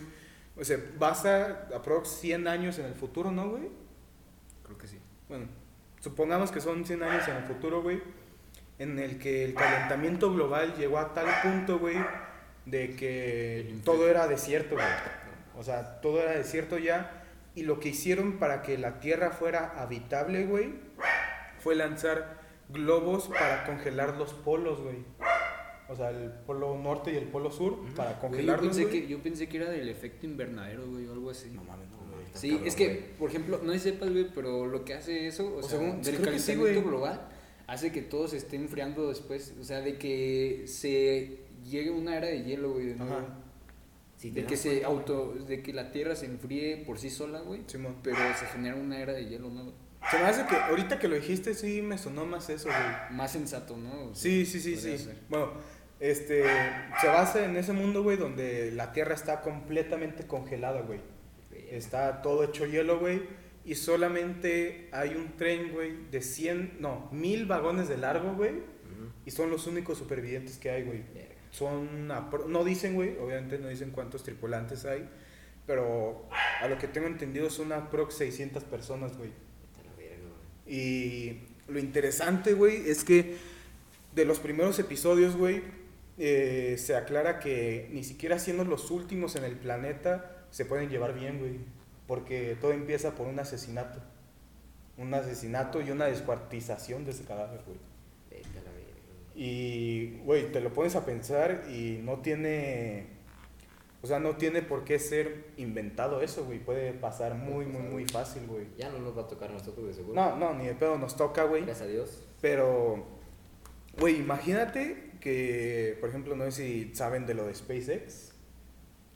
O 0.58 0.64
sea, 0.64 0.78
basta 0.98 1.68
aprox 1.76 2.10
100 2.10 2.48
años 2.48 2.80
en 2.80 2.86
el 2.86 2.96
futuro, 2.96 3.32
¿no, 3.32 3.50
güey? 3.50 3.70
Creo 4.64 4.78
que 4.78 4.88
sí. 4.88 5.00
Bueno, 5.28 5.48
supongamos 6.00 6.52
que 6.52 6.62
son 6.62 6.86
100 6.86 7.04
años 7.04 7.28
en 7.28 7.36
el 7.38 7.44
futuro, 7.44 7.82
güey, 7.82 8.02
en 8.80 9.00
el 9.00 9.20
que 9.20 9.44
el 9.44 9.54
calentamiento 9.54 10.34
global 10.34 10.76
llegó 10.78 11.00
a 11.00 11.14
tal 11.14 11.28
punto, 11.44 11.80
güey, 11.80 11.98
de 12.66 12.96
que 12.96 13.76
todo 13.84 14.10
era 14.10 14.28
desierto, 14.28 14.76
güey. 14.76 14.88
O 15.58 15.64
sea, 15.64 16.00
todo 16.02 16.22
era 16.22 16.32
desierto 16.32 16.78
ya. 16.78 17.25
Y 17.56 17.64
lo 17.64 17.80
que 17.80 17.90
hicieron 17.90 18.34
para 18.38 18.62
que 18.62 18.78
la 18.78 19.00
Tierra 19.00 19.32
fuera 19.32 19.74
habitable, 19.82 20.46
güey, 20.46 20.74
fue 21.60 21.76
lanzar 21.76 22.40
globos 22.70 23.28
para 23.30 23.66
congelar 23.66 24.18
los 24.18 24.34
polos, 24.34 24.82
güey. 24.82 24.98
O 25.88 25.96
sea, 25.96 26.10
el 26.10 26.32
polo 26.32 26.78
norte 26.78 27.14
y 27.14 27.16
el 27.16 27.26
polo 27.26 27.52
sur, 27.52 27.78
para 27.96 28.10
Güey, 28.10 28.16
yo, 28.16 28.22
congelarlos, 28.22 28.76
pensé 28.76 28.90
que, 28.92 29.08
yo 29.08 29.20
pensé 29.22 29.48
que 29.48 29.58
era 29.58 29.70
del 29.70 29.88
efecto 29.88 30.26
invernadero, 30.26 30.88
güey, 30.88 31.08
o 31.08 31.14
algo 31.14 31.30
así. 31.30 31.50
No 31.52 31.64
mames, 31.64 31.88
no, 31.90 31.98
güey. 31.98 32.26
Sí, 32.34 32.50
cabrón, 32.50 32.68
es 32.68 32.76
que, 32.76 32.86
güey. 32.88 33.00
por 33.20 33.30
ejemplo, 33.30 33.60
no 33.64 33.78
sepas, 33.78 34.12
güey, 34.12 34.28
pero 34.34 34.66
lo 34.66 34.84
que 34.84 34.96
hace 34.96 35.28
eso, 35.28 35.48
o, 35.48 35.58
O 35.60 35.62
sea, 35.64 35.78
según- 35.80 36.02
del 36.02 36.16
sí, 36.18 36.24
calentamiento 36.24 36.90
global, 36.90 37.30
hace 37.68 37.92
que 37.92 38.02
todo 38.02 38.28
se 38.28 38.38
esté 38.38 38.56
enfriando 38.56 39.08
después. 39.10 39.54
O 39.62 39.64
sea, 39.64 39.82
de 39.82 39.98
que 40.00 40.64
se 40.66 41.46
llegue 41.64 41.92
una 41.92 42.18
era 42.18 42.28
de 42.28 42.44
hielo, 42.44 42.74
güey, 42.74 42.88
de 42.88 42.96
nuevo. 42.96 43.16
Ajá. 43.16 43.26
De 44.22 44.46
que 44.46 44.58
se 44.58 44.82
cuenta, 44.82 44.88
güey. 44.88 45.00
auto, 45.00 45.34
de 45.46 45.62
que 45.62 45.74
la 45.74 45.92
Tierra 45.92 46.16
se 46.16 46.26
enfríe 46.26 46.78
por 46.78 46.98
sí 46.98 47.10
sola, 47.10 47.42
güey. 47.42 47.62
Simón. 47.68 47.98
Pero 48.02 48.18
se 48.40 48.46
genera 48.48 48.76
una 48.76 49.00
era 49.00 49.14
de 49.14 49.26
hielo 49.26 49.50
nueva. 49.50 49.72
Se 50.10 50.18
me 50.18 50.24
hace 50.26 50.46
que 50.46 50.56
ahorita 50.56 51.00
que 51.00 51.08
lo 51.08 51.16
dijiste, 51.16 51.54
sí 51.54 51.82
me 51.82 51.98
sonó 51.98 52.26
más 52.26 52.50
eso, 52.50 52.70
güey. 52.70 53.18
Más 53.18 53.32
sensato, 53.32 53.76
¿no? 53.76 54.12
O 54.12 54.16
sea, 54.16 54.24
Sí, 54.24 54.46
sí, 54.46 54.60
sí, 54.60 54.76
sí. 54.76 54.98
ser. 54.98 55.16
Bueno, 55.30 55.54
este, 56.00 56.44
se 57.02 57.08
basa 57.08 57.46
en 57.46 57.58
ese 57.58 57.74
mundo, 57.74 58.04
güey, 58.04 58.18
donde 58.18 58.72
la 58.72 58.94
Tierra 58.94 59.16
está 59.16 59.42
completamente 59.42 60.28
congelada, 60.28 60.82
güey. 60.82 61.00
Está 61.72 62.22
todo 62.22 62.44
hecho 62.44 62.66
hielo, 62.66 63.00
güey. 63.00 63.24
Y 63.64 63.76
solamente 63.76 64.90
hay 64.92 65.16
un 65.16 65.36
tren, 65.38 65.72
güey, 65.72 66.10
de 66.12 66.22
100, 66.22 66.78
no, 66.80 67.10
1000 67.12 67.48
vagones 67.48 67.90
de 67.90 67.98
largo, 67.98 68.36
güey. 68.36 68.76
Y 69.26 69.32
son 69.32 69.50
los 69.50 69.66
únicos 69.66 69.98
supervivientes 69.98 70.58
que 70.60 70.70
hay, 70.70 70.84
güey. 70.84 71.02
Verga. 71.16 71.25
Son, 71.56 72.10
no 72.10 72.64
dicen, 72.66 72.96
güey, 72.96 73.18
obviamente 73.18 73.58
no 73.60 73.70
dicen 73.70 73.92
cuántos 73.92 74.24
tripulantes 74.24 74.84
hay. 74.84 75.08
Pero 75.66 76.28
a 76.62 76.68
lo 76.68 76.78
que 76.78 76.88
tengo 76.88 77.08
entendido 77.08 77.50
son 77.50 77.72
aprox 77.72 78.16
600 78.16 78.66
personas, 78.66 79.18
güey. 79.18 79.32
Y 80.68 81.40
lo 81.68 81.80
interesante, 81.80 82.54
güey, 82.54 82.90
es 82.90 83.04
que 83.06 83.38
de 84.14 84.26
los 84.26 84.40
primeros 84.40 84.78
episodios, 84.80 85.38
güey, 85.38 85.64
eh, 86.18 86.76
se 86.78 86.96
aclara 86.96 87.40
que 87.40 87.90
ni 87.94 88.04
siquiera 88.04 88.38
siendo 88.38 88.66
los 88.66 88.92
últimos 88.92 89.36
en 89.36 89.46
el 89.46 89.56
planeta 89.56 90.46
se 90.50 90.66
pueden 90.66 90.90
llevar 90.90 91.14
bien, 91.18 91.40
güey. 91.40 91.60
Porque 92.06 92.58
todo 92.60 92.74
empieza 92.74 93.16
por 93.16 93.28
un 93.28 93.40
asesinato. 93.40 94.02
Un 94.98 95.14
asesinato 95.14 95.82
y 95.82 95.92
una 95.92 96.06
descuartización 96.06 97.06
de 97.06 97.12
ese 97.12 97.24
cadáver, 97.24 97.62
güey. 97.66 97.80
Vete 98.30 98.60
a 98.60 98.64
la 98.64 98.72
verga, 98.72 98.92
güey. 99.08 99.25
Y, 99.36 100.18
güey, 100.24 100.52
te 100.52 100.62
lo 100.62 100.72
pones 100.74 100.96
a 100.96 101.06
pensar 101.06 101.66
y 101.70 102.00
no 102.04 102.20
tiene... 102.20 103.08
O 104.02 104.08
sea, 104.08 104.20
no 104.20 104.36
tiene 104.38 104.62
por 104.62 104.84
qué 104.84 105.00
ser 105.00 105.48
inventado 105.58 106.22
eso, 106.22 106.46
güey. 106.46 106.60
Puede 106.60 106.94
pasar 106.94 107.34
muy, 107.34 107.66
muy, 107.66 107.82
muy 107.82 108.06
fácil, 108.06 108.46
güey. 108.46 108.68
Ya 108.78 108.90
no 108.90 109.00
nos 109.00 109.18
va 109.18 109.24
a 109.24 109.28
tocar 109.28 109.50
a 109.50 109.54
nosotros 109.54 109.88
de 109.88 109.94
seguro. 109.96 110.14
No, 110.14 110.36
no, 110.38 110.54
ni 110.54 110.68
de 110.68 110.76
pedo 110.76 110.98
nos 110.98 111.16
toca, 111.18 111.44
güey. 111.46 111.66
Gracias 111.66 111.88
a 111.88 111.92
Dios. 111.92 112.24
Pero, 112.40 113.04
güey, 114.00 114.18
imagínate 114.18 115.12
que, 115.20 115.98
por 116.00 116.10
ejemplo, 116.10 116.36
no 116.36 116.46
sé 116.46 116.52
si 116.52 116.96
saben 116.96 117.26
de 117.26 117.34
lo 117.34 117.48
de 117.48 117.56
SpaceX. 117.56 118.32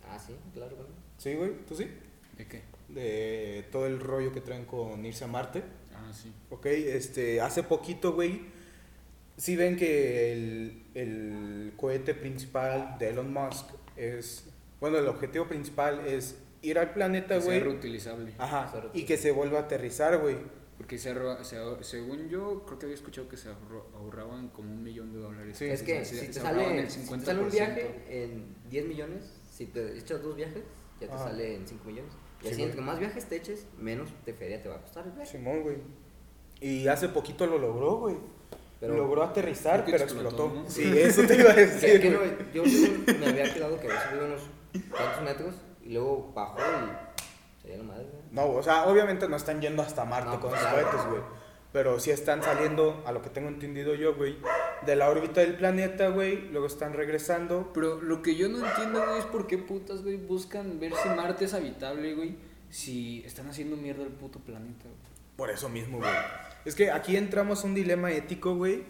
Ah, 0.09 0.17
sí, 0.17 0.35
claro, 0.55 0.75
güey. 0.75 0.87
¿Sí, 1.19 1.35
güey? 1.35 1.51
¿Tú 1.67 1.75
sí? 1.75 1.87
¿De 2.35 2.47
qué? 2.47 2.63
De 2.87 3.65
todo 3.71 3.85
el 3.85 3.99
rollo 3.99 4.31
que 4.31 4.41
traen 4.41 4.65
con 4.65 5.05
irse 5.05 5.23
a 5.23 5.27
Marte. 5.27 5.61
Ah, 5.93 6.07
Ah, 6.09 6.13
sí. 6.13 6.31
Ok, 6.49 6.65
este, 6.65 7.41
hace 7.41 7.61
poquito, 7.61 8.13
güey, 8.13 8.41
sí 9.39 9.55
ven 9.55 9.75
que 9.77 10.31
el, 10.33 10.83
el 10.93 11.73
cohete 11.77 12.13
principal 12.13 12.97
de 12.99 13.09
Elon 13.09 13.33
Musk 13.33 13.65
es, 13.95 14.45
bueno, 14.79 14.97
el 14.99 15.07
objetivo 15.07 15.47
principal 15.47 16.05
es 16.05 16.37
ir 16.61 16.77
al 16.77 16.93
planeta, 16.93 17.37
güey. 17.39 17.59
reutilizable. 17.61 18.33
Ajá, 18.37 18.71
y 18.93 19.05
que 19.05 19.17
se 19.17 19.31
vuelva 19.31 19.59
a 19.59 19.61
aterrizar, 19.63 20.17
güey. 20.19 20.35
Porque 20.77 20.97
se 20.97 21.09
ahorra- 21.11 21.43
se 21.43 21.57
ahor- 21.57 21.83
según 21.83 22.29
yo, 22.29 22.63
creo 22.65 22.79
que 22.79 22.85
había 22.85 22.95
escuchado 22.95 23.27
que 23.27 23.35
se 23.37 23.49
ahorraban 23.95 24.47
como 24.49 24.71
un 24.71 24.81
millón 24.83 25.11
de 25.11 25.19
dólares. 25.19 25.57
Sí. 25.57 25.65
es 25.65 25.83
que 25.83 26.05
se- 26.05 26.19
si 26.19 26.27
te, 26.27 26.33
se 26.33 26.39
sale, 26.41 26.79
el 26.81 26.89
si 26.89 26.99
te 27.01 27.05
sale 27.19 27.39
un 27.41 27.49
50%. 27.49 27.51
viaje 27.51 28.01
en 28.09 28.55
10 28.69 28.85
millones, 28.87 29.23
si 29.51 29.65
te 29.65 29.97
echas 29.97 30.21
dos 30.21 30.35
viajes, 30.37 30.63
ya 31.01 31.07
te 31.07 31.13
Ajá. 31.13 31.23
sale 31.25 31.55
en 31.55 31.67
5 31.67 31.83
millones. 31.85 32.11
Y 32.41 32.45
Sí, 32.47 32.51
así, 32.53 32.63
entre 32.63 32.79
más 32.81 32.97
viajes 32.99 33.25
te 33.25 33.35
eches, 33.35 33.65
menos 33.77 34.09
te 34.23 34.33
feria 34.33 34.61
te 34.63 34.69
va 34.69 34.75
a 34.75 34.81
costar 34.81 35.05
el 35.05 35.11
viaje. 35.11 35.31
Simón, 35.37 35.63
güey. 35.63 35.77
Y 36.61 36.87
hace 36.87 37.09
poquito 37.09 37.45
lo 37.45 37.57
logró, 37.57 37.97
güey. 37.97 38.15
Pero- 38.79 38.95
Logró 38.95 39.23
aterrizar, 39.23 39.83
pero 39.85 39.97
explotó, 39.97 40.27
explotó. 40.29 40.53
¿no? 40.63 40.69
Sí, 40.69 40.83
eso 40.97 41.23
te 41.23 41.35
iba 41.35 41.51
a 41.51 41.55
decir. 41.55 42.01
que 42.01 42.09
no, 42.11 42.19
yo 42.53 42.63
me 43.19 43.25
había 43.27 43.53
quedado 43.53 43.79
que 43.79 43.87
había 43.87 44.09
subido 44.09 44.25
unos 44.27 44.41
cuantos 44.89 45.23
metros 45.23 45.55
y 45.83 45.89
luego 45.93 46.31
bajó 46.33 46.59
y 46.59 47.61
se 47.61 47.67
dio 47.69 47.77
la 47.77 47.83
madre. 47.83 48.05
güey. 48.09 48.23
No, 48.31 48.47
o 48.55 48.63
sea, 48.63 48.85
obviamente 48.85 49.27
no 49.27 49.35
están 49.35 49.59
yendo 49.61 49.81
hasta 49.81 50.05
Marte 50.05 50.29
No, 50.29 50.39
con 50.39 50.49
pues, 50.51 50.61
los 50.61 50.71
claro. 50.71 50.87
cohetes, 50.89 51.09
güey. 51.09 51.21
Pero 51.71 51.99
sí 51.99 52.09
están 52.09 52.41
saliendo, 52.41 53.03
a 53.05 53.11
lo 53.11 53.21
que 53.21 53.29
tengo 53.29 53.47
entendido 53.47 53.93
yo, 53.93 54.15
güey, 54.15 54.37
de 54.87 54.95
la 54.95 55.07
órbita 55.09 55.41
del 55.41 55.55
planeta, 55.55 56.07
güey. 56.09 56.49
Luego 56.49 56.65
están 56.65 56.93
regresando. 56.93 57.71
Pero 57.75 58.01
lo 58.01 58.23
que 58.23 58.35
yo 58.35 58.49
no 58.49 58.65
entiendo, 58.65 59.03
güey, 59.05 59.19
es 59.19 59.25
por 59.25 59.45
qué 59.45 59.57
putas, 59.59 60.01
güey, 60.01 60.15
buscan 60.15 60.79
ver 60.79 60.93
si 60.95 61.09
Marte 61.09 61.45
es 61.45 61.53
habitable, 61.53 62.15
güey, 62.15 62.37
si 62.71 63.23
están 63.25 63.49
haciendo 63.49 63.75
mierda 63.77 64.03
al 64.03 64.09
puto 64.09 64.39
planeta, 64.39 64.85
güey. 64.85 64.95
Por 65.35 65.51
eso 65.51 65.69
mismo, 65.69 65.97
güey. 65.99 66.09
Es 66.65 66.75
que 66.75 66.91
aquí 66.91 67.15
entramos 67.15 67.63
un 67.63 67.73
dilema 67.73 68.11
ético, 68.11 68.55
güey, 68.55 68.83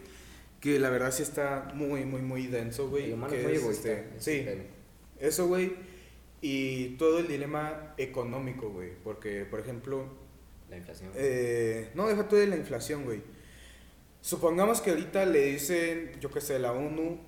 que 0.59 0.79
la 0.79 0.89
verdad 0.89 1.11
sí 1.11 1.23
está 1.23 1.71
muy, 1.73 2.05
muy, 2.05 2.21
muy 2.21 2.47
denso, 2.47 2.89
güey. 2.89 3.05
El 3.05 3.13
humano 3.13 3.31
que 3.31 3.39
es 3.39 3.43
muy 3.45 3.53
es, 3.53 3.61
egoísta. 3.61 3.91
este, 3.91 4.19
sí, 4.19 4.45
eso, 5.19 5.47
güey. 5.47 5.73
Y 6.41 6.89
todo 6.97 7.19
el 7.19 7.27
dilema 7.27 7.93
económico, 7.97 8.69
güey. 8.69 8.91
Porque, 9.03 9.45
por 9.45 9.59
ejemplo, 9.59 10.05
La 10.69 10.77
inflación. 10.77 11.11
Eh, 11.15 11.89
no, 11.95 12.07
deja 12.07 12.27
tú 12.27 12.35
de 12.35 12.47
la 12.47 12.55
inflación, 12.55 13.03
güey. 13.03 13.21
Supongamos 14.21 14.81
que 14.81 14.91
ahorita 14.91 15.25
le 15.25 15.45
dicen, 15.45 16.19
yo 16.19 16.29
qué 16.29 16.41
sé, 16.41 16.59
la 16.59 16.71
ONU, 16.73 17.19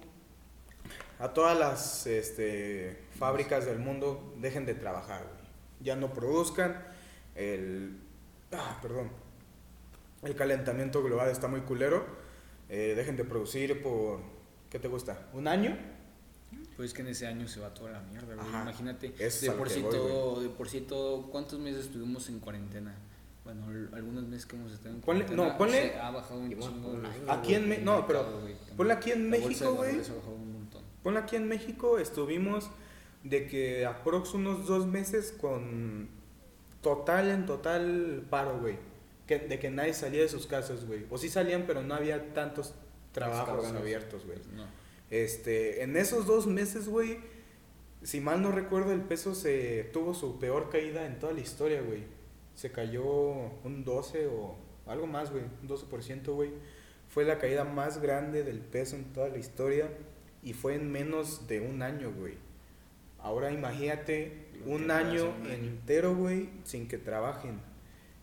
a 1.20 1.34
todas 1.34 1.58
las 1.58 2.08
este, 2.08 2.98
fábricas 3.18 3.66
del 3.66 3.80
mundo, 3.80 4.34
dejen 4.38 4.66
de 4.66 4.74
trabajar, 4.74 5.24
güey. 5.24 5.52
Ya 5.82 5.96
no 5.96 6.14
produzcan. 6.14 6.86
El. 7.36 7.98
Ah, 8.52 8.80
perdón. 8.82 9.10
El 10.24 10.36
calentamiento 10.36 11.03
global 11.03 11.30
está 11.30 11.47
muy 11.47 11.61
culero. 11.61 12.05
Eh, 12.69 12.93
dejen 12.95 13.17
de 13.17 13.26
producir 13.26 13.82
por. 13.82 14.19
¿Qué 14.69 14.80
te 14.80 14.88
gusta? 14.88 15.28
¿Un 15.34 15.47
año? 15.47 15.78
Pues 16.78 16.93
que 16.93 17.01
en 17.01 17.09
ese 17.09 17.28
año 17.28 17.47
se 17.47 17.59
va 17.59 17.74
toda 17.74 17.91
la 17.91 18.01
mierda, 18.01 18.36
güey. 18.36 18.47
Ajá. 18.47 18.61
Imagínate, 18.63 19.13
es 19.19 19.41
de 19.41 19.51
por, 19.51 19.69
sí 19.69 19.82
voy, 19.82 19.91
todo, 19.91 20.41
de 20.41 20.49
por 20.49 20.69
sí 20.69 20.82
todo, 20.82 21.24
¿cuántos 21.30 21.59
meses 21.59 21.86
estuvimos 21.86 22.28
en 22.30 22.39
cuarentena? 22.39 22.95
Bueno, 23.43 23.65
algunos 23.93 24.24
meses 24.28 24.45
que 24.45 24.55
hemos 24.55 24.72
estado 24.72 24.95
en 24.95 25.01
Ponle- 25.01 25.26
cuarentena. 25.26 25.47
no, 25.47 25.57
ponle- 25.57 25.91
se 25.91 25.95
ha 25.99 26.11
bajado 26.11 26.39
un 26.39 26.49
chingo. 26.49 27.01
Aquí 27.28 27.55
en 27.55 27.69
Me- 27.69 27.78
no, 27.80 28.05
pero 28.07 28.39
güey, 28.41 28.55
ponle 28.78 28.93
aquí 28.93 29.11
en 29.11 29.32
La 29.32 29.38
bolsa 29.38 29.47
México, 29.49 29.72
de 29.72 29.78
güey. 29.78 29.88
valores 29.89 30.09
ha 30.09 30.13
bajado 30.15 30.36
un 30.36 30.53
montón. 30.53 30.84
Ponle 31.03 31.19
aquí 31.19 31.36
en 31.36 31.47
México, 31.47 31.97
estuvimos 31.99 32.69
de 33.24 33.47
que 33.47 33.86
aprox 33.86 34.34
unos 34.34 34.67
dos 34.67 34.86
meses 34.88 35.34
con 35.39 36.09
total, 36.82 37.30
en 37.32 37.45
total 37.45 38.26
paro, 38.30 38.59
güey. 38.59 38.78
Que, 39.32 39.39
de 39.47 39.59
que 39.59 39.69
nadie 39.69 39.93
salía 39.93 40.21
de 40.21 40.27
sus 40.27 40.45
casas, 40.45 40.86
güey. 40.86 41.05
O 41.09 41.17
sí 41.17 41.29
salían, 41.29 41.63
pero 41.65 41.82
no 41.82 41.95
había 41.95 42.34
tantos 42.34 42.73
trabajos 43.13 43.65
abiertos, 43.67 44.25
güey. 44.25 44.39
No. 44.53 44.65
Este, 45.09 45.84
en 45.84 45.95
esos 45.95 46.25
dos 46.25 46.47
meses, 46.47 46.89
güey, 46.89 47.19
si 48.03 48.19
mal 48.19 48.41
no 48.41 48.51
recuerdo, 48.51 48.91
el 48.91 48.99
peso 48.99 49.34
se 49.34 49.89
tuvo 49.93 50.13
su 50.13 50.38
peor 50.38 50.69
caída 50.69 51.05
en 51.05 51.17
toda 51.17 51.32
la 51.32 51.39
historia, 51.39 51.82
güey. 51.82 52.03
Se 52.55 52.73
cayó 52.73 53.05
un 53.63 53.86
12 53.86 54.27
o 54.27 54.57
algo 54.86 55.07
más, 55.07 55.32
güey, 55.32 55.45
un 55.61 55.69
12%, 55.69 56.34
güey. 56.34 56.51
Fue 57.07 57.23
la 57.23 57.38
caída 57.38 57.63
más 57.63 58.01
grande 58.01 58.43
del 58.43 58.59
peso 58.59 58.97
en 58.97 59.13
toda 59.13 59.29
la 59.29 59.38
historia 59.38 59.89
y 60.43 60.51
fue 60.51 60.75
en 60.75 60.91
menos 60.91 61.47
de 61.47 61.61
un 61.61 61.84
año, 61.84 62.11
güey. 62.11 62.36
Ahora 63.17 63.49
imagínate 63.53 64.49
un 64.65 64.91
año 64.91 65.34
un 65.39 65.45
año. 65.47 65.53
entero, 65.53 66.15
güey, 66.15 66.49
sin 66.65 66.89
que 66.89 66.97
trabajen. 66.97 67.70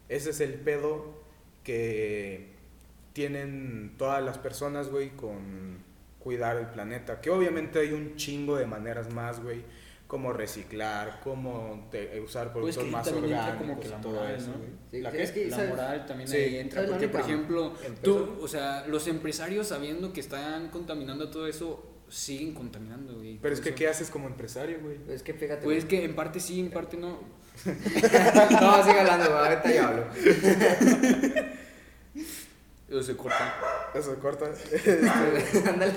Ese 0.09 0.31
es 0.31 0.41
el 0.41 0.55
pedo 0.55 1.23
que 1.65 2.53
tienen 3.13 3.95
todas 3.99 4.23
las 4.25 4.39
personas, 4.39 4.89
güey, 4.91 5.11
con 5.11 5.79
cuidar 6.19 6.57
el 6.57 6.67
planeta. 6.67 7.21
Que 7.21 7.31
obviamente 7.31 7.79
hay 7.81 7.93
un 7.93 8.17
chingo 8.17 8.57
de 8.57 8.67
maneras 8.67 9.13
más, 9.13 9.43
güey, 9.43 9.63
como 10.07 10.33
reciclar, 10.33 11.21
como 11.23 11.89
te- 11.91 12.19
usar 12.21 12.53
Pues 12.53 12.75
productos 12.77 12.85
que 12.85 12.91
más 12.91 13.05
también 13.05 13.25
entra 13.25 13.39
orgánicos 13.45 13.69
como 13.69 13.81
que 13.81 13.89
la 13.89 14.01
todo 14.01 14.13
moral, 14.15 14.35
eso, 14.35 14.51
¿no? 14.53 14.57
güey. 14.59 14.69
Sí, 14.91 15.01
¿La 15.03 15.11
es 15.11 15.31
que- 15.33 15.47
La 15.49 15.59
moral 15.65 16.07
también 16.07 16.29
Sí. 16.29 16.37
ahí 16.37 16.57
entra, 16.57 16.75
¿Sabes 16.77 16.91
la 16.91 16.97
porque 16.97 17.09
por 17.09 17.21
ejemplo, 17.21 17.75
empezó? 17.85 18.03
tú, 18.03 18.37
o 18.43 18.49
sea, 18.49 18.87
los 18.87 19.07
empresarios 19.07 19.67
sabiendo 19.69 20.13
que 20.13 20.21
están 20.21 20.69
contaminando 20.71 21.29
todo 21.31 21.47
eso, 21.47 21.85
siguen 22.09 22.55
contaminando, 22.55 23.17
güey. 23.17 23.39
Pero 23.43 23.53
es 23.53 23.61
que, 23.61 23.69
eso- 23.71 23.77
¿qué 23.79 23.89
haces 23.89 24.09
como 24.09 24.29
empresario, 24.29 24.79
güey? 24.81 24.97
Es 25.11 25.23
que 25.23 25.35
fíjate. 25.35 25.63
Pues 25.65 25.79
es 25.79 25.85
que 25.85 26.03
en 26.05 26.15
parte 26.17 26.41
sí, 26.41 26.59
en 26.61 26.71
parte 26.71 26.97
no. 26.97 27.21
no, 28.61 28.85
sigue 28.85 29.01
hablando, 29.01 29.31
güey, 29.31 29.39
ahorita 29.39 29.75
yo 29.75 29.87
hablo. 29.87 30.07
O 32.91 33.03
se 33.03 33.15
corta. 33.17 33.55
Eso, 33.95 34.19
corta. 34.19 34.47
Ándale. 35.69 35.93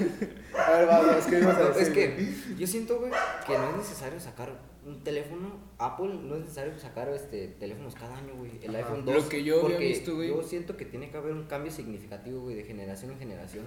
A 0.53 0.72
ver, 0.72 0.89
va, 0.89 1.18
es 1.18 1.26
que 1.26 1.39
No, 1.39 1.70
es 1.72 1.89
que 1.89 2.34
yo 2.57 2.68
siento, 2.68 2.99
güey, 2.99 3.12
que 3.47 3.57
no 3.57 3.70
es 3.70 3.78
necesario 3.78 4.20
sacar 4.20 4.59
un 4.86 5.01
teléfono. 5.01 5.57
Apple 5.78 6.14
no 6.22 6.36
es 6.36 6.41
necesario 6.41 6.78
sacar 6.78 7.07
este 7.09 7.47
teléfonos 7.47 7.95
cada 7.95 8.18
año, 8.18 8.36
güey. 8.36 8.59
El 8.62 8.76
Ajá. 8.76 8.80
iPhone 8.80 9.05
2. 9.05 9.16
Lo 9.16 9.30
que 9.30 9.43
yo 9.43 9.66
había 9.66 9.78
visto, 9.78 10.16
güey. 10.16 10.30
Yo 10.30 10.43
siento 10.43 10.76
que 10.76 10.84
tiene 10.84 11.09
que 11.09 11.16
haber 11.16 11.32
un 11.32 11.43
cambio 11.43 11.72
significativo, 11.72 12.41
güey, 12.41 12.57
de 12.57 12.64
generación 12.66 13.12
en 13.12 13.20
generación, 13.20 13.66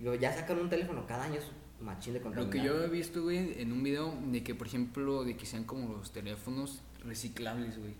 güey. 0.00 0.18
Ya 0.18 0.32
sacan 0.32 0.58
un 0.58 0.68
teléfono 0.68 1.06
cada 1.06 1.24
año, 1.24 1.36
es 1.36 1.46
machín 1.80 2.14
de 2.14 2.20
Lo 2.20 2.50
que 2.50 2.62
yo 2.62 2.82
he 2.82 2.88
visto, 2.88 3.22
güey, 3.22 3.60
en 3.60 3.72
un 3.72 3.82
video 3.82 4.12
de 4.26 4.42
que, 4.42 4.54
por 4.54 4.66
ejemplo, 4.66 5.24
de 5.24 5.36
que 5.36 5.46
sean 5.46 5.64
como 5.64 5.94
los 5.94 6.12
teléfonos 6.12 6.82
reciclables, 7.06 7.78
güey. 7.78 7.94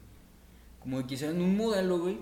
Como 0.81 1.07
que 1.07 1.17
sean 1.17 1.41
un 1.41 1.57
modelo, 1.57 1.99
güey, 1.99 2.19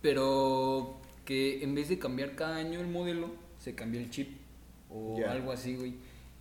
pero 0.00 0.96
que 1.24 1.62
en 1.62 1.74
vez 1.74 1.88
de 1.88 1.98
cambiar 1.98 2.34
cada 2.34 2.56
año 2.56 2.80
el 2.80 2.88
modelo, 2.88 3.30
se 3.58 3.74
cambie 3.74 4.00
el 4.02 4.10
chip 4.10 4.38
o 4.90 5.18
algo 5.28 5.52
así, 5.52 5.76
güey. 5.76 5.94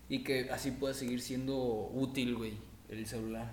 Y 0.10 0.24
que 0.24 0.50
así 0.50 0.72
pueda 0.72 0.94
seguir 0.94 1.22
siendo 1.22 1.56
útil, 1.94 2.36
güey, 2.36 2.58
el 2.90 3.06
celular. 3.06 3.52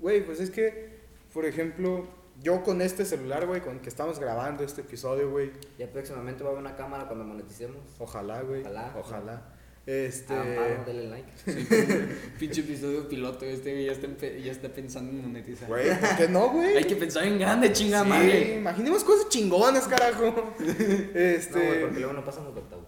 Güey, 0.00 0.24
pues 0.24 0.40
es 0.40 0.50
que, 0.50 0.98
por 1.32 1.46
ejemplo, 1.46 2.06
yo 2.42 2.62
con 2.62 2.82
este 2.82 3.04
celular, 3.04 3.46
güey, 3.46 3.60
con 3.62 3.76
el 3.76 3.80
que 3.80 3.88
estamos 3.88 4.18
grabando 4.18 4.64
este 4.64 4.82
episodio, 4.82 5.30
güey, 5.30 5.52
Ya 5.78 5.90
próximamente 5.90 6.42
va 6.42 6.50
a 6.50 6.52
haber 6.52 6.64
una 6.66 6.76
cámara 6.76 7.06
cuando 7.06 7.24
moneticemos. 7.24 7.78
ojalá, 7.98 8.42
güey, 8.42 8.60
Ojalá. 8.62 8.94
ojalá. 8.98 9.53
Este, 9.86 10.32
Amparo, 10.34 10.84
denle 10.86 11.08
like. 11.08 11.28
Pinche 12.38 12.62
episodio 12.62 13.06
piloto, 13.06 13.44
este 13.44 13.72
güey 13.72 13.84
ya 13.86 13.92
está, 13.92 14.08
ya 14.18 14.50
está 14.52 14.68
pensando 14.70 15.10
en 15.10 15.20
monetizar. 15.22 15.68
güey, 15.68 15.88
¿por 16.00 16.16
qué 16.16 16.28
no, 16.28 16.48
güey? 16.50 16.76
Hay 16.78 16.84
que 16.84 16.96
pensar 16.96 17.24
en 17.24 17.38
grande, 17.38 17.70
chinga 17.72 18.02
Sí, 18.02 18.08
madre. 18.08 18.56
imaginemos 18.56 19.04
cosas 19.04 19.28
chingonas, 19.28 19.86
carajo. 19.86 20.54
Este, 21.14 21.58
No, 21.58 21.64
güey, 21.66 21.80
porque 21.82 21.98
luego 22.00 22.12
no 22.14 22.24
pasan 22.24 22.44
los 22.44 22.56
octavos. 22.56 22.86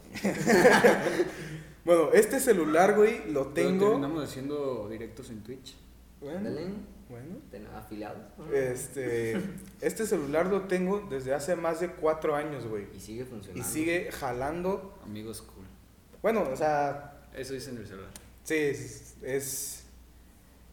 bueno, 1.85 2.11
este 2.15 2.41
celular, 2.41 2.95
güey, 2.97 3.31
lo 3.31 3.49
tengo. 3.49 3.89
Terminamos 3.91 4.25
haciendo 4.25 4.89
directos 4.89 5.29
en 5.31 5.43
Twitch. 5.43 5.77
Bueno, 6.21 6.49
Dale, 6.51 6.67
bueno. 7.11 7.37
ten 7.51 7.67
afiliados. 7.77 8.23
Este, 8.55 9.37
este 9.83 10.07
celular 10.07 10.47
lo 10.47 10.63
tengo 10.63 11.07
desde 11.11 11.35
hace 11.35 11.55
más 11.57 11.81
de 11.81 11.89
cuatro 11.91 12.35
años, 12.35 12.67
güey. 12.67 12.87
Y 12.97 13.01
sigue 13.01 13.23
Y 13.23 13.27
funcionando. 13.27 13.69
sigue 13.69 14.11
jalando. 14.13 14.99
Amigos 15.05 15.43
cool. 15.43 15.67
Bueno, 16.27 16.43
o 16.53 16.57
sea, 16.57 17.13
Eso 17.37 17.55
dice 17.55 17.71
en 17.71 17.77
el 17.77 17.87
celular. 17.87 18.11
sí, 18.43 18.55
es. 18.57 19.15
es- 19.23 19.85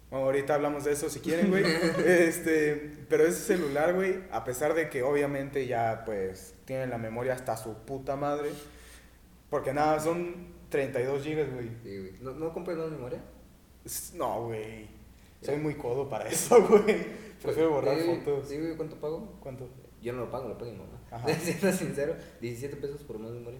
bueno, 0.10 0.26
ahorita 0.26 0.56
hablamos 0.56 0.84
de 0.84 0.94
eso 0.94 1.12
si 1.12 1.20
quieren, 1.20 1.52
güey. 1.52 1.64
este, 2.08 3.06
pero 3.08 3.24
ese 3.28 3.40
celular, 3.40 3.94
güey, 3.94 4.16
a 4.32 4.44
pesar 4.44 4.74
de 4.74 4.90
que 4.90 5.04
obviamente 5.04 5.68
ya, 5.68 6.02
pues, 6.06 6.56
tiene 6.66 6.88
la 6.88 6.98
memoria 6.98 7.34
hasta 7.34 7.56
su 7.56 7.76
puta 7.86 8.16
madre. 8.16 8.50
Porque 9.52 9.74
nada, 9.74 10.00
son 10.00 10.48
32 10.70 11.24
gigas, 11.24 11.54
güey. 11.54 11.70
Sí, 11.84 12.00
güey. 12.00 12.14
¿No, 12.22 12.32
¿No 12.32 12.52
compras 12.52 12.76
más 12.76 12.90
memoria? 12.90 13.22
No, 14.16 14.46
güey. 14.48 14.88
Soy 15.44 15.58
muy 15.58 15.76
codo 15.76 16.10
para 16.10 16.28
eso, 16.30 16.64
güey. 16.68 17.06
Prefiero 17.44 17.70
borrar 17.70 18.00
Sí, 18.00 18.06
fotos. 18.08 18.50
Sí, 18.50 18.58
güey, 18.58 18.76
¿cuánto 18.76 18.96
pago? 18.96 19.38
¿Cuánto? 19.40 19.70
Yo 20.02 20.14
no 20.14 20.22
lo 20.22 20.32
pago, 20.32 20.48
lo 20.50 20.58
paga 20.58 20.72
mi 20.72 20.80
mamá. 20.80 21.00
Ajá. 21.12 21.28
Siendo 21.40 21.72
sincero, 21.72 22.16
17 22.42 22.76
pesos 22.78 23.04
por 23.04 23.20
más 23.20 23.30
memoria 23.34 23.60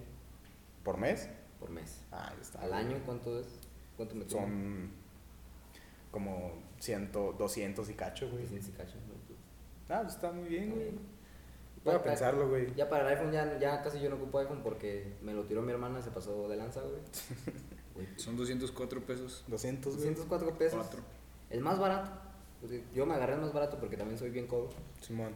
¿Por 0.82 0.98
mes? 0.98 1.28
Por 1.64 1.70
mes. 1.70 2.04
Ah, 2.12 2.30
ya 2.36 2.42
está. 2.42 2.60
Al 2.60 2.74
año, 2.74 3.00
¿cuánto 3.06 3.40
es? 3.40 3.46
¿Cuánto 3.96 4.14
me? 4.16 4.28
Son 4.28 4.90
como 6.10 6.52
100, 6.78 7.10
200 7.10 7.88
y 7.88 7.94
cacho, 7.94 8.28
güey. 8.28 8.44
300 8.44 8.68
y 8.68 8.72
cacho, 8.72 8.96
¿no? 9.08 9.94
Ah, 9.94 10.00
pues 10.02 10.14
está 10.14 10.30
muy 10.30 10.46
bien, 10.46 10.74
güey. 10.74 10.90
Voy 11.82 11.94
a 11.94 12.02
pensarlo, 12.02 12.50
güey. 12.50 12.74
Ya 12.74 12.90
para 12.90 13.10
el 13.10 13.16
iPhone, 13.16 13.32
ya, 13.32 13.58
ya 13.58 13.82
casi 13.82 13.98
yo 13.98 14.10
no 14.10 14.16
ocupo 14.16 14.40
iPhone 14.40 14.60
porque 14.62 15.16
me 15.22 15.32
lo 15.32 15.44
tiró 15.44 15.62
mi 15.62 15.72
hermana, 15.72 16.02
se 16.02 16.10
pasó 16.10 16.48
de 16.48 16.56
lanza, 16.56 16.82
güey. 16.82 18.06
Son 18.16 18.36
204 18.36 19.06
pesos. 19.06 19.44
200, 19.48 19.96
güey. 19.96 20.08
204 20.08 20.58
pesos. 20.58 20.78
Cuatro. 20.78 21.00
El 21.48 21.60
más 21.60 21.78
barato. 21.78 22.10
Yo 22.94 23.06
me 23.06 23.14
agarré 23.14 23.34
el 23.34 23.40
más 23.40 23.54
barato 23.54 23.78
porque 23.78 23.96
también 23.96 24.18
soy 24.18 24.28
bien 24.28 24.46
codo. 24.46 24.68
Simón. 25.00 25.32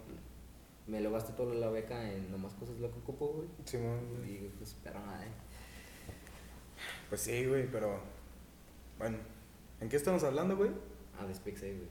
Me 0.87 1.01
lo 1.01 1.11
gasté 1.11 1.33
toda 1.33 1.55
la 1.55 1.70
beca 1.70 2.12
en 2.12 2.31
nomás 2.31 2.53
cosas 2.55 2.79
lo 2.79 2.91
que 2.91 2.99
ocupo, 2.99 3.29
güey. 3.29 3.49
Simón, 3.64 4.01
güey. 4.16 4.35
Y 4.35 4.53
pues, 4.59 4.76
pero 4.85 5.01
nada, 5.01 5.24
eh. 5.26 5.31
Pues 7.09 7.22
sí, 7.22 7.46
güey, 7.46 7.66
pero. 7.70 8.00
Bueno, 8.98 9.18
¿en 9.80 9.88
qué 9.88 9.96
estamos 9.96 10.24
hablando, 10.24 10.56
güey? 10.56 10.70
Ah, 11.18 11.26
de 11.26 11.34
SpaceX, 11.34 11.61
güey. 11.76 11.88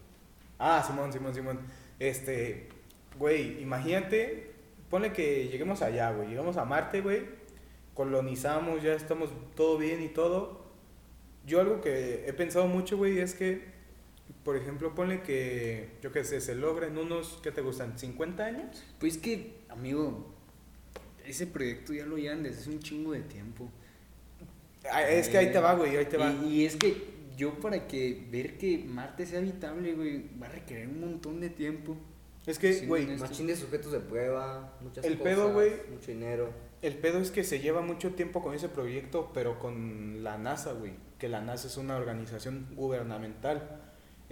Ah, 0.59 0.84
Simón, 0.86 1.11
Simón, 1.13 1.34
Simón. 1.34 1.59
Este, 1.99 2.70
güey, 3.18 3.61
imagínate, 3.61 4.51
ponle 4.89 5.13
que 5.13 5.47
lleguemos 5.47 5.82
allá, 5.82 6.11
güey. 6.11 6.30
Llegamos 6.30 6.57
a 6.57 6.65
Marte, 6.65 7.01
güey. 7.01 7.26
Colonizamos, 7.93 8.84
ya 8.84 8.93
estamos 8.93 9.32
todo 9.55 9.78
bien 9.78 10.01
y 10.03 10.09
todo. 10.09 10.65
Yo 11.45 11.61
algo 11.61 11.82
que 11.82 12.28
he 12.28 12.34
pensado 12.34 12.68
mucho, 12.68 12.97
güey, 12.97 13.20
es 13.20 13.34
que, 13.34 13.63
por 14.43 14.55
ejemplo, 14.55 14.93
ponle 14.93 15.22
que, 15.22 15.91
yo 16.01 16.11
qué 16.11 16.24
sé, 16.24 16.41
se 16.41 16.55
logra 16.55 16.88
en 16.88 16.97
unos, 16.97 17.39
¿qué 17.41 17.51
te 17.51 17.61
gustan? 17.61 17.97
¿50 17.97 18.39
años? 18.41 18.84
Pues 18.99 19.18
que, 19.18 19.55
amigo, 19.70 20.28
ese 21.26 21.47
proyecto 21.47 21.93
ya 21.93 22.05
lo 22.05 22.18
llevan 22.18 22.43
desde 22.43 22.61
hace 22.61 22.70
un 22.70 22.80
chingo 22.80 23.13
de 23.13 23.22
tiempo. 23.22 23.70
Ah, 24.92 25.08
es 25.10 25.30
que 25.30 25.38
ahí 25.38 25.52
te 25.52 25.60
va, 25.60 25.74
güey, 25.76 25.96
ahí 25.98 26.06
te 26.06 26.18
va. 26.18 26.32
Y, 26.32 26.62
y 26.62 26.66
es 26.66 26.76
que 26.76 27.18
yo 27.36 27.60
para 27.60 27.88
que 27.88 28.28
ver 28.32 28.58
que 28.58 28.80
Marte 28.80 29.26
sea 29.26 29.40
habitable, 29.40 29.94
güey, 29.94 30.38
va 30.42 30.48
a 30.48 30.50
requerir 30.50 30.88
un 30.88 31.00
montón 31.00 31.40
de 31.40 31.50
tiempo. 31.50 31.96
Es 32.46 32.58
que, 32.58 32.86
güey. 32.86 33.06
Machín 33.18 33.48
de 33.48 33.56
sujetos 33.56 33.92
de 33.92 34.00
prueba, 34.00 34.74
muchas 34.82 35.04
El 35.06 35.18
cosas. 35.18 35.34
pedo, 35.34 35.54
güey. 35.54 35.72
Mucho 35.92 36.12
dinero. 36.12 36.50
El 36.82 36.96
pedo 36.98 37.20
es 37.20 37.30
que 37.32 37.44
se 37.44 37.60
lleva 37.60 37.82
mucho 37.82 38.14
tiempo 38.14 38.42
con 38.42 38.54
ese 38.56 38.70
proyecto, 38.70 39.32
pero 39.34 39.60
con 39.60 40.24
la 40.24 40.38
NASA, 40.38 40.72
güey. 40.74 40.94
Que 41.20 41.28
la 41.28 41.42
NASA 41.42 41.68
es 41.68 41.78
una 41.78 41.98
organización 41.98 42.68
gubernamental. 42.76 43.82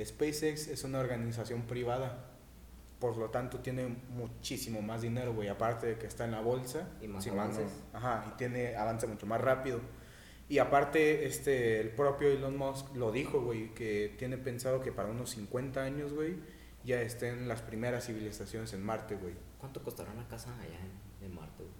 SpaceX 0.01 0.67
es 0.67 0.83
una 0.83 0.99
organización 0.99 1.63
privada. 1.63 2.31
Por 2.99 3.17
lo 3.17 3.29
tanto, 3.29 3.59
tiene 3.59 3.93
muchísimo 4.09 4.81
más 4.81 5.01
dinero, 5.01 5.33
güey. 5.33 5.49
Aparte 5.49 5.87
de 5.87 5.97
que 5.97 6.07
está 6.07 6.23
en 6.23 6.31
la 6.31 6.41
bolsa. 6.41 6.87
Y 7.01 7.07
más 7.07 7.27
mano. 7.27 7.41
avances. 7.41 7.71
Ajá, 7.91 8.25
y 8.33 8.37
tiene, 8.37 8.75
avanza 8.77 9.07
mucho 9.07 9.25
más 9.25 9.41
rápido. 9.41 9.81
Y 10.47 10.59
aparte, 10.59 11.25
este, 11.25 11.79
el 11.81 11.89
propio 11.89 12.29
Elon 12.29 12.55
Musk 12.57 12.95
lo 12.95 13.11
dijo, 13.11 13.41
güey, 13.41 13.73
que 13.73 14.13
tiene 14.17 14.37
pensado 14.37 14.79
que 14.81 14.91
para 14.91 15.09
unos 15.09 15.31
50 15.31 15.81
años, 15.81 16.13
güey, 16.13 16.35
ya 16.83 17.01
estén 17.01 17.47
las 17.47 17.61
primeras 17.63 18.05
civilizaciones 18.05 18.71
en 18.73 18.83
Marte, 18.83 19.15
güey. 19.15 19.33
¿Cuánto 19.57 19.81
costará 19.81 20.11
una 20.11 20.27
casa 20.27 20.53
allá 20.59 20.77
en, 21.21 21.25
en 21.25 21.33
Marte, 21.35 21.63
güey? 21.63 21.73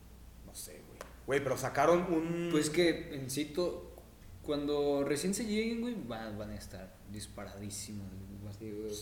No 0.48 0.56
sé, 0.56 0.82
güey. 0.88 1.00
Güey, 1.28 1.44
pero 1.44 1.58
sacaron 1.58 2.12
un... 2.12 2.50
Pues 2.52 2.70
que 2.72 3.14
en 3.14 3.30
sí, 3.30 3.46
to- 3.46 3.92
cuando 4.42 5.04
recién 5.04 5.34
se 5.36 5.46
lleguen, 5.46 5.82
güey, 5.82 5.96
van, 6.08 6.38
van 6.38 6.50
a 6.52 6.56
estar 6.56 6.96
disparadísimos. 7.12 8.08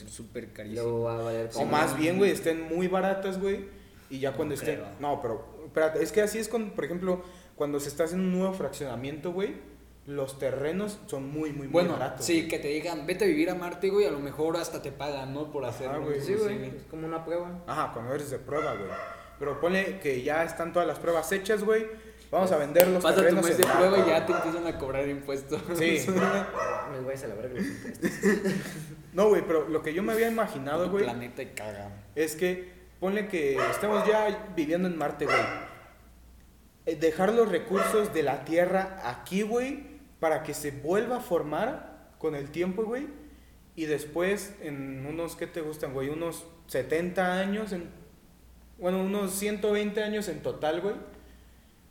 Súper 0.08 0.46
Y 0.46 0.48
carísimo. 0.48 0.82
Luego 0.84 1.04
va 1.04 1.20
a 1.20 1.24
valer 1.24 1.50
O 1.56 1.66
más 1.66 1.98
bien, 1.98 2.18
güey, 2.18 2.32
estén 2.32 2.62
muy 2.64 2.88
baratas, 2.88 3.40
güey. 3.40 3.66
Y 4.10 4.20
ya 4.20 4.34
cuando 4.34 4.56
No 4.56 4.62
estén. 4.62 4.76
creo. 4.80 4.90
No, 5.00 5.22
pero. 5.22 5.54
Espérate, 5.66 6.04
es 6.04 6.12
que 6.12 6.22
así 6.22 6.38
es 6.38 6.48
con, 6.48 6.72
por 6.72 6.86
ejemplo, 6.86 7.24
cuando 7.64 7.80
se 7.80 7.88
está 7.88 8.04
haciendo 8.04 8.28
un 8.28 8.38
nuevo 8.40 8.54
fraccionamiento, 8.54 9.32
güey. 9.32 9.56
Los 10.06 10.38
terrenos 10.38 11.00
son 11.06 11.30
muy, 11.32 11.52
muy, 11.52 11.60
muy 11.60 11.68
Bueno, 11.68 11.94
baratos. 11.94 12.26
sí, 12.26 12.40
güey. 12.40 12.48
que 12.50 12.60
te 12.60 12.68
digan, 12.68 13.06
vete 13.08 13.24
a 13.24 13.28
vivir 13.30 13.50
a 13.50 13.56
Marte, 13.56 13.90
güey, 13.90 14.06
a 14.06 14.12
lo 14.12 14.20
mejor 14.20 14.58
hasta 14.58 14.82
te 14.82 14.92
pagan, 14.92 15.34
¿no? 15.34 15.50
Por 15.50 15.64
hacerlo. 15.64 16.02
güey. 16.04 16.20
Sí, 16.20 16.34
güey. 16.34 16.66
Es 16.66 16.84
como 16.92 17.08
una 17.08 17.24
prueba. 17.24 17.64
Ajá, 17.68 17.92
cuando 17.94 18.14
eres 18.14 18.30
de 18.30 18.38
prueba, 18.38 18.74
güey. 18.74 18.90
Pero 19.40 19.62
ponle 19.62 20.00
que 20.02 20.22
ya 20.22 20.44
están 20.44 20.74
todas 20.74 20.86
las 20.86 21.00
pruebas 21.00 21.32
hechas, 21.32 21.64
güey. 21.64 21.88
Vamos 22.32 22.52
a 22.52 22.58
vender 22.58 22.86
los 22.90 23.02
Pasa 23.02 23.16
tu 23.16 23.22
terrenos. 23.22 23.46
mes 23.46 23.58
de 23.58 23.64
prueba 23.64 23.98
y 24.00 24.06
ya 24.10 24.26
te 24.26 24.34
empiezan 24.34 24.68
a 24.68 24.78
cobrar 24.78 25.08
impuestos. 25.08 25.62
Sí. 25.76 26.06
Me 26.92 27.00
voy 27.00 27.14
a 27.14 27.18
celebrar 27.18 27.50
los 27.52 27.64
impuestos. 27.66 28.12
No, 29.14 29.30
güey, 29.30 29.42
pero 29.48 29.70
lo 29.70 29.82
que 29.84 29.94
yo 29.94 30.04
me 30.04 30.12
había 30.12 30.28
imaginado, 30.28 30.84
El 30.84 30.90
güey. 30.90 31.04
planeta 31.06 31.42
y 31.44 31.46
caga. 31.46 31.92
Es 32.16 32.36
que 32.36 32.74
ponle 33.00 33.28
que 33.30 33.56
estemos 33.72 34.06
ya 34.06 34.52
viviendo 34.54 34.90
en 34.90 34.98
Marte, 34.98 35.26
güey. 35.26 35.38
Eh, 36.86 36.96
Dejar 36.96 37.34
los 37.34 37.50
recursos 37.50 38.14
de 38.14 38.24
la 38.24 38.46
Tierra 38.46 39.02
aquí, 39.04 39.42
güey, 39.42 39.84
para 40.20 40.44
que 40.44 40.54
se 40.54 40.72
vuelva 40.72 41.18
a 41.18 41.22
formar 41.22 42.12
con 42.18 42.36
el 42.36 42.50
tiempo, 42.52 42.84
güey. 42.84 43.08
Y 43.76 43.86
después, 43.86 44.56
en 44.62 45.06
unos, 45.06 45.36
¿qué 45.36 45.48
te 45.48 45.62
gustan, 45.62 45.94
güey? 45.94 46.10
Unos 46.10 46.46
70 46.68 47.40
años, 47.40 47.72
en, 47.72 47.90
bueno, 48.78 49.02
unos 49.02 49.32
120 49.34 50.04
años 50.04 50.28
en 50.28 50.42
total, 50.42 50.82
güey. 50.82 50.96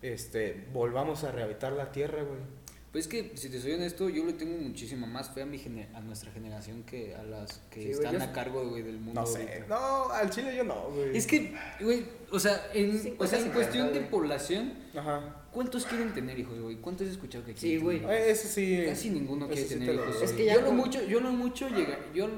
Este, 0.01 0.65
volvamos 0.73 1.25
a 1.25 1.33
rehabilitar 1.33 1.73
la 1.73 1.93
Tierra, 1.93 2.23
güey. 2.23 2.41
Pues 2.93 3.07
es 3.07 3.11
que, 3.11 3.33
si 3.37 3.49
te 3.49 3.59
soy 3.59 3.73
honesto, 3.73 4.11
yo 4.11 4.23
le 4.27 4.35
tengo 4.35 4.55
muchísima 4.59 5.07
más 5.07 5.31
fe 5.31 5.41
a, 5.41 5.47
mi 5.47 5.59
gener- 5.59 5.89
a 5.95 6.01
nuestra 6.01 6.31
generación 6.31 6.83
que 6.83 7.15
a 7.15 7.23
las 7.23 7.63
que 7.71 7.81
Sí, 7.81 7.87
güey, 7.95 8.05
están 8.07 8.17
a 8.21 8.27
sí- 8.27 8.33
cargo, 8.35 8.69
güey, 8.69 8.83
del 8.83 8.99
mundo. 8.99 9.19
No 9.23 9.27
sé. 9.27 9.39
ahorita. 9.49 9.67
No, 9.69 10.11
al 10.11 10.29
chile 10.29 10.55
yo 10.55 10.63
no, 10.65 10.91
güey. 10.91 11.17
Es 11.17 11.27
que, 11.27 11.55
güey, 11.81 12.05
o 12.31 12.39
sea, 12.39 12.67
en, 12.75 13.15
o 13.19 13.27
sea, 13.27 13.39
en 13.39 13.51
cuestión 13.51 13.87
de 13.95 14.01
güey. 14.01 14.11
población, 14.11 14.75
Ajá. 14.95 15.43
¿cuántos 15.53 15.87
quieren 15.87 16.13
tener 16.13 16.39
hijos, 16.39 16.61
güey? 16.61 16.77
¿Cuántos 16.77 17.07
has 17.07 17.15
escuchado 17.15 17.47
que 17.47 17.53
Sí, 17.55 17.61
quieren 17.61 17.83
güey. 17.83 18.01
tener 18.01 18.15
hijos? 18.15 18.27
Eh, 18.29 18.31
Eso 18.31 18.49
sí. 18.49 18.83
Casi 18.87 19.09
ninguno 19.11 19.47
quiere 19.47 19.63
sí 19.63 19.69
tener 19.71 19.95
lo 19.95 20.05
hijos. 20.11 20.23
Es 20.23 20.33
que 20.33 20.45
ya 20.45 20.55
yo, 20.57 20.61
lo 20.61 20.73
mucho, 20.73 21.03
yo 21.03 21.21
lo 21.21 21.31
mucho 21.33 21.69
llega, 21.71 21.99
yo 22.15 22.29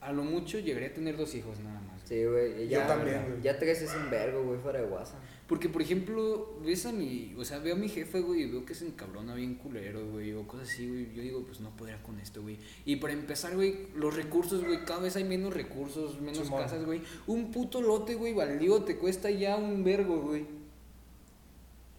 a 0.00 0.12
lo 0.12 0.22
mucho 0.22 0.60
llegaría 0.60 0.90
a 0.90 0.94
tener 0.94 1.16
dos 1.16 1.34
hijos 1.34 1.58
nada 1.58 1.80
más. 1.80 2.00
Sí, 2.04 2.24
güey. 2.24 2.68
Yo 2.68 2.78
Ya, 2.78 2.86
también, 2.86 3.24
güey. 3.28 3.42
Ya 3.42 3.58
tres 3.58 3.82
es 3.82 3.92
un 3.92 4.08
vergo, 4.08 4.44
güey, 4.44 4.60
fuera 4.60 4.80
de 4.80 4.86
WhatsApp. 4.86 5.18
Porque, 5.48 5.68
por 5.68 5.80
ejemplo, 5.80 6.58
ves 6.64 6.86
a 6.86 6.92
mi, 6.92 7.32
o 7.38 7.44
sea, 7.44 7.60
veo 7.60 7.74
a 7.76 7.78
mi 7.78 7.88
jefe, 7.88 8.20
güey, 8.20 8.42
y 8.42 8.50
veo 8.50 8.64
que 8.66 8.74
se 8.74 8.84
encabrona 8.84 9.32
bien 9.36 9.54
culero, 9.54 10.04
güey, 10.10 10.32
o 10.32 10.44
cosas 10.46 10.68
así, 10.68 10.88
güey. 10.88 11.14
Yo 11.14 11.22
digo, 11.22 11.44
pues 11.44 11.60
no 11.60 11.70
podría 11.76 12.02
con 12.02 12.18
esto, 12.18 12.42
güey. 12.42 12.58
Y 12.84 12.96
para 12.96 13.12
empezar, 13.12 13.54
güey, 13.54 13.86
los 13.94 14.16
recursos, 14.16 14.64
güey, 14.64 14.84
cada 14.84 15.00
vez 15.02 15.14
hay 15.14 15.22
menos 15.22 15.54
recursos, 15.54 16.20
menos 16.20 16.50
casas, 16.64 16.84
güey. 16.84 17.00
Un 17.28 17.52
puto 17.52 17.80
lote, 17.80 18.16
güey, 18.16 18.34
baldío 18.34 18.82
te 18.82 18.96
cuesta 18.98 19.30
ya 19.30 19.56
un 19.56 19.84
vergo, 19.84 20.20
güey. 20.20 20.46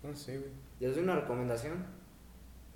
No 0.04 0.14
sé, 0.16 0.40
güey. 0.40 0.52
Les 0.80 0.94
doy 0.94 1.04
una 1.04 1.16
recomendación. 1.16 1.86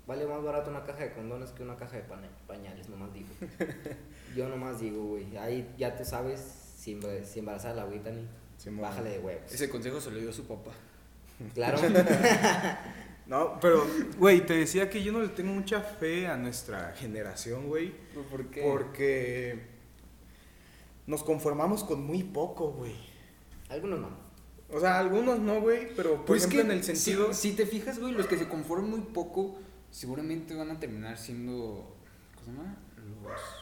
Vale 0.06 0.26
más 0.26 0.42
barato 0.42 0.70
una 0.70 0.84
caja 0.84 1.04
de 1.04 1.12
condones 1.12 1.50
que 1.50 1.62
una 1.62 1.76
caja 1.76 1.96
de 1.98 2.04
pañales, 2.46 2.88
nomás 2.88 3.12
digo. 3.12 3.28
Yo 4.36 4.48
nomás 4.48 4.80
digo, 4.80 5.04
güey. 5.04 5.36
Ahí 5.36 5.72
ya 5.78 5.96
tú 5.96 6.04
sabes 6.04 6.40
si, 6.76 6.94
emba- 6.98 7.22
si 7.24 7.38
embarazar 7.40 7.72
a 7.72 7.74
la 7.74 7.82
agüita 7.82 8.10
ni. 8.10 8.26
Simón. 8.62 8.82
Bájale 8.82 9.10
de 9.10 9.18
huevos. 9.18 9.52
Ese 9.52 9.68
consejo 9.68 10.00
se 10.00 10.10
lo 10.10 10.18
dio 10.18 10.30
a 10.30 10.32
su 10.32 10.46
papá. 10.46 10.72
Claro. 11.54 11.78
No, 13.24 13.58
pero, 13.60 13.86
güey, 14.18 14.44
te 14.44 14.52
decía 14.54 14.90
que 14.90 15.02
yo 15.02 15.12
no 15.12 15.20
le 15.20 15.28
tengo 15.28 15.52
mucha 15.52 15.80
fe 15.80 16.26
a 16.26 16.36
nuestra 16.36 16.92
generación, 16.96 17.68
güey. 17.68 17.92
¿Por 18.28 18.46
qué? 18.50 18.62
Porque 18.62 19.62
nos 21.06 21.22
conformamos 21.22 21.84
con 21.84 22.04
muy 22.04 22.24
poco, 22.24 22.72
güey. 22.72 22.94
Algunos 23.70 24.00
no. 24.00 24.10
O 24.70 24.80
sea, 24.80 24.98
algunos 24.98 25.38
no, 25.38 25.60
güey, 25.60 25.94
pero 25.94 26.16
por 26.16 26.24
Pues 26.26 26.42
ejemplo 26.42 26.62
que 26.62 26.72
en 26.72 26.78
el 26.78 26.84
sentido... 26.84 27.32
Si, 27.32 27.50
si 27.50 27.56
te 27.56 27.64
fijas, 27.64 28.00
güey, 28.00 28.12
los 28.12 28.26
que 28.26 28.36
se 28.36 28.48
conforman 28.48 28.90
muy 28.90 29.00
poco, 29.00 29.56
seguramente 29.90 30.54
van 30.54 30.70
a 30.72 30.80
terminar 30.80 31.16
siendo. 31.16 31.96
¿Cómo 32.34 32.44
se 32.44 32.52
llama? 32.58 32.78
Los. 33.22 33.61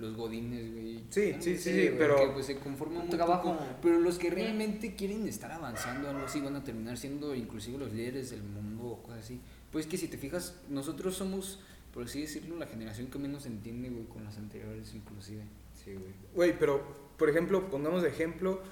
Los 0.00 0.16
godines, 0.16 0.72
güey. 0.72 1.02
Sí, 1.10 1.34
sí, 1.40 1.58
sí, 1.58 1.90
pero- 1.98 2.16
que, 2.16 2.28
pues 2.28 2.46
se 2.46 2.56
conforman 2.58 3.02
Un 3.02 3.10
trabajo. 3.10 3.52
poco. 3.54 3.64
Pero 3.82 3.98
los 4.00 4.18
que 4.18 4.30
realmente 4.30 4.94
quieren 4.94 5.26
estar 5.26 5.50
avanzando, 5.50 6.08
algo 6.08 6.24
así, 6.26 6.40
van 6.40 6.54
a 6.56 6.62
terminar 6.62 6.96
siendo 6.96 7.34
inclusive 7.34 7.78
los 7.78 7.92
líderes 7.92 8.30
del 8.30 8.42
mundo 8.42 8.84
o 8.84 9.02
cosas 9.02 9.20
así. 9.24 9.40
Pues 9.72 9.86
que 9.86 9.96
si 9.98 10.06
te 10.08 10.16
fijas, 10.16 10.54
nosotros 10.68 11.16
somos, 11.16 11.60
por 11.92 12.04
así 12.04 12.20
decirlo, 12.20 12.56
la 12.56 12.66
generación 12.66 13.08
que 13.08 13.18
menos 13.18 13.44
entiende, 13.46 13.90
güey, 13.90 14.04
con 14.04 14.22
las 14.24 14.36
anteriores, 14.38 14.94
inclusive. 14.94 15.42
Sí, 15.74 15.94
güey. 15.94 16.12
Güey, 16.34 16.58
pero, 16.58 16.80
por 17.16 17.28
ejemplo, 17.28 17.68
pongamos 17.70 18.02
de 18.02 18.08
ejemplo 18.10 18.62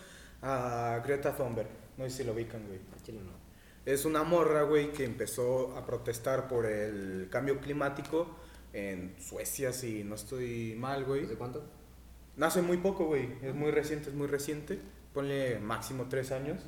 a 0.42 1.02
Greta 1.04 1.36
Thunberg. 1.36 1.68
No 1.98 2.04
sé 2.04 2.10
si 2.18 2.24
lo 2.24 2.32
ubican, 2.34 2.64
güey. 2.66 2.78
Chile 3.04 3.18
no. 3.24 3.32
Es 3.84 4.04
una 4.04 4.22
morra, 4.22 4.62
güey, 4.62 4.92
que 4.92 5.04
empezó 5.04 5.76
a 5.76 5.86
protestar 5.86 6.48
por 6.48 6.66
el 6.66 7.28
cambio 7.30 7.60
climático 7.60 8.28
en 8.76 9.14
Suecia, 9.18 9.72
si 9.72 10.04
no 10.04 10.14
estoy 10.14 10.74
mal, 10.76 11.04
güey. 11.04 11.22
¿Desde 11.22 11.36
cuánto? 11.36 11.64
Nace 12.36 12.60
muy 12.60 12.76
poco, 12.76 13.06
güey. 13.06 13.28
Es 13.42 13.54
muy 13.54 13.70
reciente, 13.70 14.10
es 14.10 14.14
muy 14.14 14.26
reciente. 14.26 14.78
Ponle 15.14 15.58
máximo 15.58 16.06
tres 16.10 16.30
años. 16.30 16.62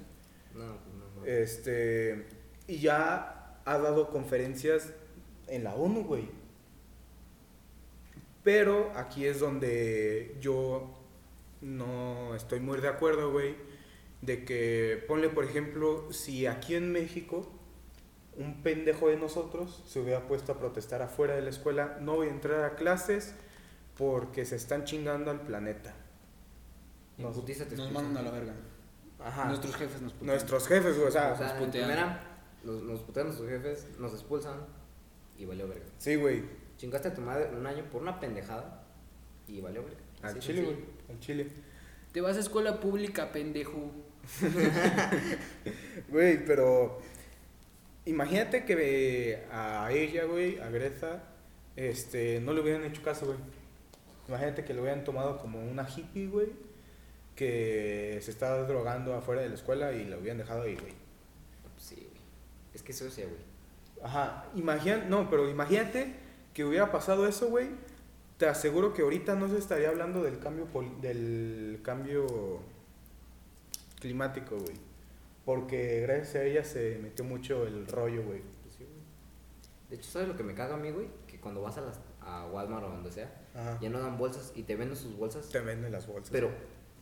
No, 0.55 0.79
pues 0.83 0.97
no. 0.97 1.21
no. 1.21 1.27
Este. 1.27 2.27
Y 2.67 2.79
ya 2.79 3.61
ha 3.65 3.79
dado 3.79 4.09
conferencias 4.09 4.95
en 5.49 5.65
la 5.65 5.75
ONU, 5.75 6.05
güey. 6.05 6.31
Pero 8.43 8.91
aquí 8.97 9.27
es 9.27 9.41
donde 9.41 10.37
yo 10.41 10.95
no 11.61 12.35
estoy 12.35 12.61
muy 12.61 12.81
de 12.81 12.89
acuerdo, 12.89 13.31
güey. 13.31 13.55
De 14.23 14.47
que, 14.47 15.05
ponle 15.07 15.29
por 15.29 15.45
ejemplo, 15.45 16.11
si 16.11 16.47
aquí 16.47 16.75
en 16.75 16.91
México 16.91 17.58
un 18.39 18.63
pendejo 18.63 19.09
de 19.09 19.17
nosotros 19.17 19.83
se 19.87 20.01
hubiera 20.01 20.27
puesto 20.27 20.53
a 20.53 20.59
protestar 20.59 21.03
afuera 21.03 21.35
de 21.35 21.43
la 21.43 21.51
escuela, 21.51 21.99
no 22.01 22.17
voy 22.17 22.29
a 22.29 22.31
entrar 22.31 22.65
a 22.65 22.75
clases 22.77 23.35
porque 23.97 24.45
se 24.47 24.57
están 24.57 24.85
chingando 24.85 25.31
al 25.31 25.41
planeta. 25.43 25.93
Nos- 27.19 27.37
Nos 27.37 27.49
expulsan. 27.49 27.93
mandan 27.93 28.17
a 28.17 28.23
la 28.23 28.31
verga. 28.31 28.55
Ajá. 29.19 29.47
Nuestros 29.47 29.75
jefes 29.75 30.01
nos 30.01 30.13
putean. 30.13 30.27
Nuestros 30.37 30.69
jefes, 30.69 30.95
güey, 30.97 31.09
o 31.09 31.11
sea, 31.11 31.33
O 31.33 31.37
sea, 31.37 31.59
en 31.59 31.65
putean. 31.65 31.87
primera, 31.89 32.25
nos, 32.63 32.83
nos 32.85 33.01
putean 33.01 33.27
nuestros 33.27 33.49
jefes, 33.51 33.89
nos 33.99 34.13
expulsan 34.13 34.55
y 35.37 35.45
valió 35.45 35.67
verga. 35.69 35.87
sí, 35.99 36.15
güey. 36.15 36.45
Chingaste 36.77 37.09
a 37.09 37.15
tu 37.15 37.21
madre 37.23 37.51
un 37.53 37.67
año 37.67 37.83
por 37.91 38.01
una 38.03 38.21
pendejada 38.21 38.85
y 39.49 39.61
valió 39.61 39.83
verga. 39.83 39.99
Al 40.23 40.39
chile, 40.39 40.63
güey, 40.63 40.77
al 41.11 41.19
chile. 41.19 41.49
Te 42.13 42.21
vas 42.21 42.37
a 42.37 42.41
escuela 42.41 42.79
pública, 42.79 43.33
pendejo. 43.33 43.91
Güey, 46.09 46.45
pero 46.45 47.01
imagínate 48.09 48.65
que 48.65 49.45
a 49.53 49.91
ella, 49.93 50.25
güey, 50.25 50.59
a 50.59 50.69
Greta, 50.71 51.23
este, 51.77 52.41
no 52.41 52.53
le 52.53 52.61
hubieran 52.61 52.85
hecho 52.85 53.03
caso, 53.03 53.27
güey. 53.27 53.39
Imagínate 54.29 54.65
que 54.65 54.75
lo 54.75 54.83
hubieran 54.83 55.05
tomado 55.05 55.39
como 55.39 55.61
una 55.61 55.89
hippie, 55.89 56.27
güey, 56.27 56.49
que 57.37 58.19
se 58.23 58.31
estaba 58.31 58.63
drogando 58.65 59.15
afuera 59.15 59.43
de 59.43 59.49
la 59.49 59.55
escuela 59.55 59.93
y 59.93 60.05
la 60.05 60.19
hubieran 60.19 60.39
dejado 60.39 60.63
ahí, 60.63 60.75
güey. 60.75 60.93
Sí, 61.79 61.95
güey. 61.95 62.23
Es 62.75 62.83
que 62.83 62.93
eso 62.93 63.07
es, 63.07 63.17
güey. 63.17 63.49
Ajá, 64.03 64.47
imagina, 64.55 65.05
no, 65.09 65.31
pero 65.31 65.49
imagínate 65.49 66.15
que 66.53 66.65
hubiera 66.65 66.91
pasado 66.91 67.27
eso, 67.27 67.49
güey. 67.49 67.69
Te 68.37 68.47
aseguro 68.47 68.93
que 68.93 69.03
ahorita 69.03 69.35
no 69.35 69.49
se 69.49 69.59
estaría 69.59 69.89
hablando 69.89 70.23
del 70.23 70.39
cambio 70.39 70.69
del 71.01 71.81
cambio 71.83 72.61
climático, 74.01 74.57
güey. 74.59 74.88
Porque 75.49 76.01
gracias 76.03 76.35
a 76.35 76.45
ella 76.45 76.63
se 76.63 76.99
metió 76.99 77.25
mucho 77.25 77.67
el 77.67 77.87
rollo, 77.87 78.23
güey. 78.23 78.43
Pues 78.61 78.75
sí, 78.75 78.85
güey. 78.85 79.01
De 79.89 79.97
hecho, 79.97 80.11
¿sabes 80.11 80.29
lo 80.29 80.37
que 80.37 80.43
me 80.43 80.53
caga 80.53 80.75
a 80.75 80.77
mí, 80.77 80.91
güey? 80.91 81.09
Que 81.27 81.41
cuando 81.41 81.63
vas 81.63 81.79
a, 81.79 81.81
las, 81.81 81.99
a 82.21 82.47
Walmart 82.49 82.85
o 82.85 82.91
donde 82.91 83.11
sea, 83.11 83.35
Ajá. 83.55 83.79
ya 83.81 83.89
no 83.89 83.99
dan 83.99 84.19
bolsas 84.19 84.53
y 84.55 84.65
te 84.65 84.77
venden 84.77 84.95
sus 84.95 85.17
bolsas. 85.17 85.49
Te 85.49 85.61
venden 85.61 85.91
las 85.91 86.07
bolsas. 86.07 86.29
Pero, 86.31 86.51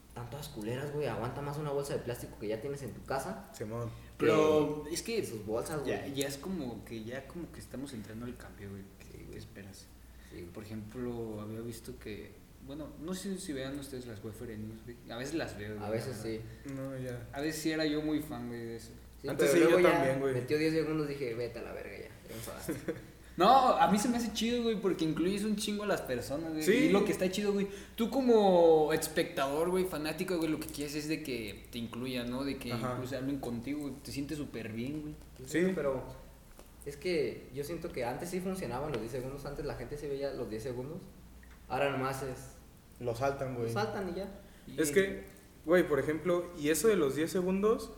están 0.07 0.31
todas 0.31 0.49
culeras, 0.51 0.93
güey. 0.93 1.09
Aguanta 1.09 1.43
más 1.43 1.59
una 1.59 1.73
bolsa 1.73 1.95
de 1.95 1.99
plástico 1.99 2.39
que 2.39 2.47
ya 2.47 2.61
tienes 2.61 2.83
en 2.83 2.93
tu 2.93 3.03
casa 3.03 3.51
Simón. 3.53 3.91
Pero 4.17 4.85
es 4.93 5.03
que 5.03 5.27
sus 5.27 5.45
bolsas, 5.45 5.81
güey. 5.81 5.91
ya, 5.91 6.07
ya 6.07 6.29
es 6.29 6.39
como 6.39 6.85
que 6.85 7.03
ya 7.03 7.27
como 7.27 7.51
que 7.51 7.59
estamos 7.59 7.95
entrando 7.95 8.27
al 8.27 8.37
cambio, 8.37 8.71
güey. 8.71 8.85
Sí, 9.11 9.27
¿Qué 9.29 9.39
esperas? 9.39 9.89
Sí, 10.31 10.49
Por 10.55 10.63
ejemplo, 10.63 11.41
había 11.41 11.63
visto 11.63 11.99
que, 11.99 12.37
bueno, 12.67 12.89
no 13.01 13.15
sé 13.15 13.39
si 13.39 13.53
vean 13.53 13.79
ustedes 13.79 14.07
las 14.07 14.23
Wafer 14.25 14.59
News, 14.59 14.83
güey. 14.85 14.97
A 15.11 15.17
veces 15.17 15.35
las 15.35 15.57
veo. 15.59 15.75
A 15.81 15.87
güey, 15.87 15.93
veces 15.93 16.17
la 16.17 16.23
sí. 16.23 16.41
No, 16.75 16.97
ya. 16.99 17.29
A 17.33 17.41
veces 17.41 17.63
sí 17.63 17.71
era 17.71 17.87
yo 17.87 18.03
muy 18.03 18.21
fan, 18.21 18.49
güey, 18.49 18.61
de 18.61 18.77
eso. 18.77 18.91
Sí, 19.21 19.29
Antes 19.29 19.51
pero 19.53 19.67
sí, 19.67 19.73
yo 19.73 19.81
ya 19.81 19.93
también, 19.93 20.21
güey. 20.21 20.35
Metió 20.35 20.59
10 20.59 20.75
segundos 20.75 21.09
dije, 21.09 21.35
vete 21.35 21.59
a 21.61 21.63
la 21.63 21.73
verga 21.73 21.97
ya. 21.99 22.35
Enfadaste. 22.35 22.75
No, 23.37 23.77
a 23.77 23.91
mí 23.91 23.99
se 23.99 24.09
me 24.09 24.17
hace 24.17 24.33
chido, 24.33 24.63
güey, 24.63 24.81
porque 24.81 25.05
incluyes 25.05 25.45
un 25.45 25.57
chingo 25.57 25.83
a 25.85 25.87
las 25.87 26.01
personas, 26.01 26.53
güey. 26.53 26.63
Sí. 26.63 26.73
Y 26.73 26.89
lo 26.89 27.05
que 27.05 27.13
está 27.13 27.31
chido, 27.31 27.53
güey. 27.53 27.69
Tú 27.95 28.09
como 28.09 28.95
espectador, 28.95 29.69
güey, 29.69 29.85
fanático, 29.85 30.39
güey, 30.39 30.49
lo 30.49 30.59
que 30.59 30.69
quieres 30.69 30.95
es 30.95 31.07
de 31.09 31.23
que 31.23 31.67
te 31.71 31.77
incluyan, 31.77 32.31
¿no? 32.31 32.45
De 32.45 32.57
que 32.57 32.73
Ajá. 32.73 32.95
incluso 32.95 33.15
hablen 33.15 33.39
contigo, 33.39 33.81
güey. 33.81 33.93
Te 34.03 34.11
sientes 34.11 34.39
súper 34.39 34.73
bien, 34.73 35.03
güey. 35.03 35.15
Sí. 35.45 35.71
Pero 35.75 36.03
es 36.87 36.97
que 36.97 37.51
yo 37.53 37.63
siento 37.63 37.91
que 37.93 38.07
antes 38.07 38.31
sí 38.31 38.41
funcionaban 38.41 38.91
los 38.91 39.01
10 39.03 39.13
segundos. 39.13 39.45
Antes 39.45 39.67
la 39.67 39.75
gente 39.75 39.99
se 39.99 40.09
veía 40.09 40.33
los 40.33 40.49
10 40.49 40.63
segundos. 40.63 41.03
Ahora 41.69 41.91
nomás 41.91 42.23
es. 42.23 42.56
Lo 43.01 43.15
saltan, 43.15 43.55
güey. 43.57 43.71
Saltan 43.71 44.09
y 44.11 44.15
ya. 44.15 44.29
Es 44.77 44.91
que, 44.91 45.25
güey, 45.65 45.87
por 45.87 45.99
ejemplo, 45.99 46.47
y 46.59 46.71
eso 46.71 46.89
de 46.89 46.97
los 46.97 47.15
10 47.15 47.31
segundos, 47.31 47.93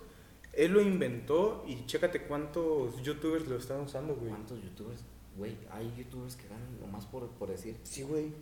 él 0.53 0.73
lo 0.73 0.81
inventó 0.81 1.65
y 1.67 1.87
chécate 1.87 2.23
cuántos 2.23 3.01
youtubers 3.03 3.47
lo 3.47 3.57
están 3.57 3.81
usando, 3.81 4.17
güey. 4.17 4.31
¿Cuántos 4.31 4.63
youtubers? 4.63 5.05
Güey, 5.37 5.57
hay 5.71 5.95
youtubers 5.97 6.35
que 6.37 6.49
ganan 6.49 6.81
nomás 6.81 7.07
por, 7.07 7.29
por 7.31 7.49
decir. 7.49 7.77
Sí, 7.85 8.03
güey. 8.03 8.33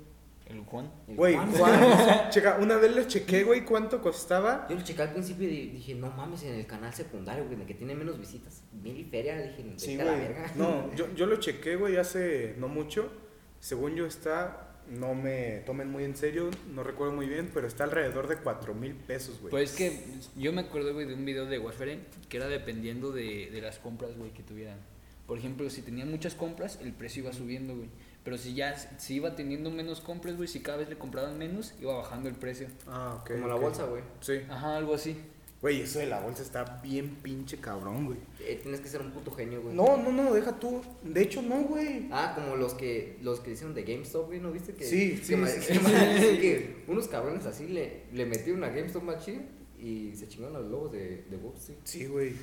El 0.46 0.60
Juan. 0.60 0.88
Güey, 1.08 1.34
Juan. 1.34 1.52
Juan, 1.52 2.30
checa, 2.30 2.58
una 2.60 2.76
vez 2.76 2.94
le 2.94 3.06
chequé, 3.08 3.42
güey, 3.42 3.64
cuánto 3.64 4.00
costaba. 4.00 4.66
Yo 4.70 4.76
lo 4.76 4.82
chequé 4.82 5.02
al 5.02 5.10
principio 5.12 5.48
y 5.48 5.70
dije, 5.70 5.94
no 5.96 6.08
mames, 6.12 6.44
en 6.44 6.54
el 6.54 6.66
canal 6.66 6.94
secundario, 6.94 7.42
güey, 7.44 7.56
en 7.56 7.62
el 7.62 7.66
que 7.66 7.74
tiene 7.74 7.96
menos 7.96 8.16
visitas. 8.18 8.62
Mil 8.72 8.96
y 8.96 9.04
feria, 9.04 9.36
dije, 9.38 9.74
Sí, 9.76 10.00
a 10.00 10.04
la 10.04 10.12
güey. 10.12 10.22
verga. 10.28 10.52
No, 10.54 10.92
yo, 10.94 11.12
yo 11.14 11.26
lo 11.26 11.36
chequé, 11.36 11.74
güey, 11.74 11.96
hace 11.96 12.54
no 12.58 12.68
mucho. 12.68 13.10
Según 13.58 13.96
yo 13.96 14.06
está, 14.06 14.65
no 14.90 15.14
me 15.14 15.62
tomen 15.66 15.90
muy 15.90 16.04
en 16.04 16.16
serio, 16.16 16.50
no 16.74 16.82
recuerdo 16.82 17.14
muy 17.14 17.26
bien, 17.26 17.50
pero 17.52 17.66
está 17.66 17.84
alrededor 17.84 18.28
de 18.28 18.36
4 18.36 18.74
mil 18.74 18.94
pesos, 18.94 19.40
güey. 19.40 19.50
Pues 19.50 19.70
es 19.70 19.76
que 19.76 20.00
yo 20.36 20.52
me 20.52 20.62
acuerdo, 20.62 20.92
güey, 20.94 21.06
de 21.06 21.14
un 21.14 21.24
video 21.24 21.46
de 21.46 21.58
Warfare 21.58 21.98
que 22.28 22.36
era 22.36 22.48
dependiendo 22.48 23.12
de, 23.12 23.50
de 23.50 23.60
las 23.60 23.78
compras, 23.78 24.16
güey, 24.16 24.30
que 24.30 24.42
tuvieran. 24.42 24.78
Por 25.26 25.38
ejemplo, 25.38 25.68
si 25.70 25.82
tenían 25.82 26.10
muchas 26.10 26.34
compras, 26.34 26.78
el 26.82 26.92
precio 26.92 27.24
iba 27.24 27.32
subiendo, 27.32 27.74
güey. 27.74 27.88
Pero 28.22 28.38
si 28.38 28.54
ya 28.54 28.76
si 28.98 29.14
iba 29.14 29.34
teniendo 29.36 29.70
menos 29.70 30.00
compras, 30.00 30.36
güey, 30.36 30.48
si 30.48 30.60
cada 30.60 30.78
vez 30.78 30.88
le 30.88 30.98
compraban 30.98 31.38
menos, 31.38 31.74
iba 31.80 31.96
bajando 31.96 32.28
el 32.28 32.34
precio. 32.34 32.68
Ah, 32.86 33.18
ok. 33.20 33.32
Como 33.32 33.48
la 33.48 33.54
bolsa, 33.54 33.84
güey. 33.84 34.02
Sí. 34.20 34.40
Ajá, 34.48 34.76
algo 34.76 34.94
así. 34.94 35.16
Güey, 35.62 35.80
eso 35.80 35.98
de 35.98 36.06
la 36.06 36.20
bolsa 36.20 36.42
está 36.42 36.64
bien 36.82 37.16
pinche 37.22 37.56
cabrón, 37.58 38.04
güey. 38.06 38.18
Eh, 38.40 38.58
tienes 38.62 38.80
que 38.80 38.88
ser 38.88 39.00
un 39.00 39.10
puto 39.10 39.30
genio, 39.32 39.62
güey. 39.62 39.74
No, 39.74 39.96
no, 39.96 40.12
no, 40.12 40.32
deja 40.34 40.60
tú. 40.60 40.82
De 41.02 41.22
hecho, 41.22 41.40
no, 41.42 41.62
güey. 41.62 42.08
Ah, 42.12 42.32
como 42.34 42.56
los 42.56 42.74
que 42.74 43.16
los 43.22 43.40
que 43.40 43.52
hicieron 43.52 43.74
de 43.74 43.82
GameStop, 43.84 44.26
güey, 44.26 44.38
¿no 44.38 44.52
viste 44.52 44.74
que? 44.74 44.84
Sí, 44.84 45.16
sí, 45.22 45.34
ma- 45.34 45.48
sí, 45.48 45.60
que 45.66 45.74
sí, 45.74 45.80
ma- 45.80 45.88
sí. 46.20 46.38
que 46.40 46.84
unos 46.88 47.08
cabrones 47.08 47.46
así 47.46 47.66
le, 47.68 48.02
le 48.12 48.26
metieron 48.26 48.62
a 48.64 48.68
GameStop 48.68 49.02
machine 49.02 49.46
y 49.80 50.14
se 50.14 50.28
chingaron 50.28 50.56
a 50.56 50.60
los 50.60 50.70
lobos 50.70 50.92
de, 50.92 51.24
de 51.28 51.36
Wall 51.36 51.56
Street. 51.56 51.78
Sí, 51.84 52.06
güey. 52.06 52.34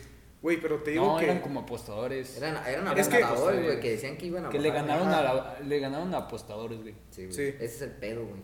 Güey, 0.41 0.59
pero 0.59 0.81
te 0.81 0.91
digo 0.91 1.05
No, 1.13 1.17
que. 1.19 1.25
eran 1.25 1.39
como 1.39 1.61
apostadores. 1.61 2.35
Eran, 2.35 2.57
eran 2.67 2.87
apostadores, 2.87 3.63
güey, 3.63 3.79
que 3.79 3.91
decían 3.91 4.17
que 4.17 4.25
iban 4.25 4.47
a 4.47 4.49
que 4.49 4.59
le 4.59 4.71
ganaron, 4.71 5.07
a 5.07 5.21
la- 5.21 5.59
le 5.63 5.79
ganaron 5.79 6.13
a 6.15 6.17
apostadores, 6.17 6.81
güey. 6.81 6.95
Sí, 7.11 7.21
güey. 7.25 7.33
Sí. 7.33 7.41
Ese 7.43 7.63
es 7.65 7.81
el 7.83 7.91
pedo, 7.91 8.25
güey. 8.25 8.41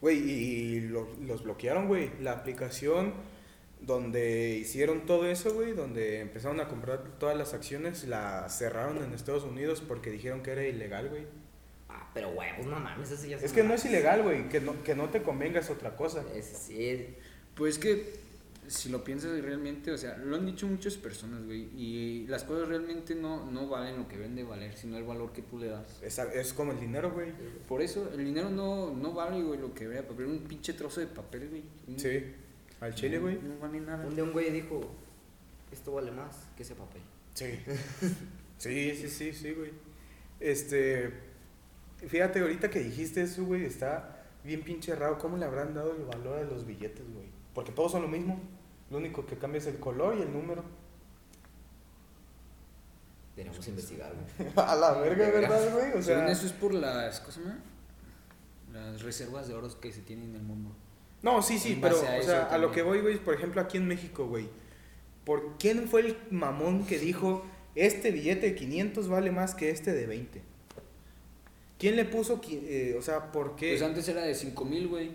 Güey, 0.00 0.18
y, 0.18 0.32
y 0.76 0.80
lo- 0.82 1.08
los 1.26 1.42
bloquearon, 1.42 1.88
güey. 1.88 2.10
La 2.20 2.32
aplicación 2.32 3.12
donde 3.86 4.56
hicieron 4.56 5.06
todo 5.06 5.26
eso, 5.26 5.52
güey, 5.54 5.72
donde 5.72 6.20
empezaron 6.20 6.60
a 6.60 6.68
comprar 6.68 7.02
todas 7.18 7.36
las 7.36 7.54
acciones, 7.54 8.04
la 8.04 8.48
cerraron 8.48 9.02
en 9.02 9.12
Estados 9.12 9.44
Unidos 9.44 9.82
porque 9.86 10.10
dijeron 10.10 10.42
que 10.42 10.52
era 10.52 10.64
ilegal, 10.66 11.08
güey. 11.10 11.22
Ah, 11.88 12.10
pero 12.14 12.30
huevos, 12.30 12.66
no 12.66 12.78
mames, 12.80 13.10
eso 13.10 13.26
ya 13.26 13.36
Es 13.36 13.52
que 13.52 13.62
no 13.62 13.74
es 13.74 13.84
ilegal, 13.84 14.22
güey. 14.22 14.48
Que 14.48 14.60
no, 14.60 14.82
que 14.82 14.94
no 14.94 15.10
te 15.10 15.22
convenga 15.22 15.60
es 15.60 15.70
otra 15.70 15.96
cosa. 15.96 16.24
Ese 16.34 16.54
sí 16.56 16.86
es- 16.86 17.00
Pues 17.54 17.78
que 17.78 18.24
si 18.66 18.88
lo 18.88 19.04
piensas 19.04 19.38
realmente, 19.42 19.90
o 19.92 19.98
sea, 19.98 20.16
lo 20.16 20.36
han 20.36 20.46
dicho 20.46 20.66
muchas 20.66 20.94
personas, 20.94 21.44
güey, 21.44 21.68
y 21.76 22.26
las 22.28 22.44
cosas 22.44 22.66
realmente 22.68 23.14
no, 23.14 23.44
no 23.50 23.68
valen 23.68 23.98
lo 23.98 24.08
que 24.08 24.16
deben 24.16 24.34
de 24.34 24.42
valer, 24.42 24.74
sino 24.74 24.96
el 24.96 25.04
valor 25.04 25.32
que 25.32 25.42
tú 25.42 25.58
le 25.58 25.66
das. 25.68 26.00
Es, 26.02 26.18
es 26.18 26.52
como 26.54 26.72
el 26.72 26.80
dinero, 26.80 27.12
güey. 27.12 27.28
Por 27.68 27.82
eso 27.82 28.10
el 28.12 28.24
dinero 28.24 28.48
no, 28.48 28.94
no 28.94 29.12
vale, 29.12 29.42
güey, 29.42 29.60
lo 29.60 29.74
que 29.74 29.84
debería 29.84 30.08
papel, 30.08 30.26
un 30.26 30.38
pinche 30.38 30.72
trozo 30.72 31.00
de 31.00 31.06
papel, 31.08 31.48
güey. 31.50 31.62
Sí. 31.98 32.24
Al 32.80 32.94
chile, 32.94 33.18
güey. 33.18 33.38
No, 33.40 33.58
vale 33.58 33.80
nada. 33.80 34.06
Un 34.06 34.14
día 34.14 34.24
un 34.24 34.32
güey 34.32 34.50
dijo, 34.50 34.80
esto 35.72 35.92
vale 35.92 36.10
más 36.10 36.46
que 36.56 36.62
ese 36.62 36.74
papel. 36.74 37.02
Sí. 37.34 37.58
Sí, 38.56 38.94
sí, 38.94 39.08
sí, 39.08 39.32
sí, 39.32 39.52
güey. 39.52 39.72
Este. 40.38 41.12
Fíjate, 42.06 42.38
ahorita 42.40 42.70
que 42.70 42.78
dijiste 42.78 43.22
eso, 43.22 43.44
güey, 43.44 43.64
está 43.64 44.22
bien 44.44 44.62
pinche 44.62 44.94
raro. 44.94 45.18
¿Cómo 45.18 45.36
le 45.36 45.44
habrán 45.44 45.74
dado 45.74 45.94
el 45.94 46.04
valor 46.04 46.38
a 46.38 46.42
los 46.44 46.64
billetes, 46.64 47.04
güey? 47.12 47.26
Porque 47.52 47.72
todos 47.72 47.92
son 47.92 48.02
lo 48.02 48.08
mismo. 48.08 48.40
Lo 48.90 48.98
único 48.98 49.26
que 49.26 49.36
cambia 49.36 49.58
es 49.58 49.66
el 49.66 49.78
color 49.80 50.16
y 50.16 50.22
el 50.22 50.32
número. 50.32 50.64
Deberíamos 53.36 53.66
investigar, 53.66 54.12
güey. 54.14 54.50
a 54.56 54.76
la 54.76 54.92
verga, 54.92 55.30
¿verdad, 55.30 55.72
güey? 55.72 55.88
O 55.88 56.02
Según 56.02 56.02
sea. 56.04 56.30
eso 56.30 56.46
es 56.46 56.52
por 56.52 56.72
las, 56.72 57.20
¿cómo 57.20 57.32
se 57.32 57.40
llama? 57.40 57.58
Las 58.72 59.02
reservas 59.02 59.48
de 59.48 59.54
oros 59.54 59.74
que 59.76 59.92
se 59.92 60.02
tienen 60.02 60.30
en 60.30 60.36
el 60.36 60.42
mundo. 60.42 60.74
No, 61.24 61.40
sí, 61.40 61.58
sí, 61.58 61.78
pero, 61.80 61.96
o 61.96 62.22
sea, 62.22 62.44
a 62.50 62.58
lo 62.58 62.70
que 62.70 62.82
voy, 62.82 63.00
güey, 63.00 63.16
por 63.16 63.34
ejemplo, 63.34 63.60
aquí 63.62 63.78
en 63.78 63.88
México, 63.88 64.26
güey. 64.26 64.46
¿Por 65.24 65.56
quién 65.58 65.88
fue 65.88 66.02
el 66.02 66.16
mamón 66.30 66.84
que 66.86 66.98
dijo, 66.98 67.46
este 67.74 68.10
billete 68.10 68.48
de 68.50 68.54
500 68.54 69.08
vale 69.08 69.30
más 69.30 69.54
que 69.54 69.70
este 69.70 69.92
de 69.94 70.06
20? 70.06 70.42
¿Quién 71.78 71.96
le 71.96 72.04
puso, 72.04 72.40
eh, 72.50 72.94
o 72.98 73.02
sea, 73.02 73.32
por 73.32 73.56
qué? 73.56 73.70
Pues 73.70 73.82
antes 73.82 74.06
era 74.06 74.20
de 74.22 74.34
5 74.34 74.64
mil, 74.66 74.86
güey. 74.88 75.12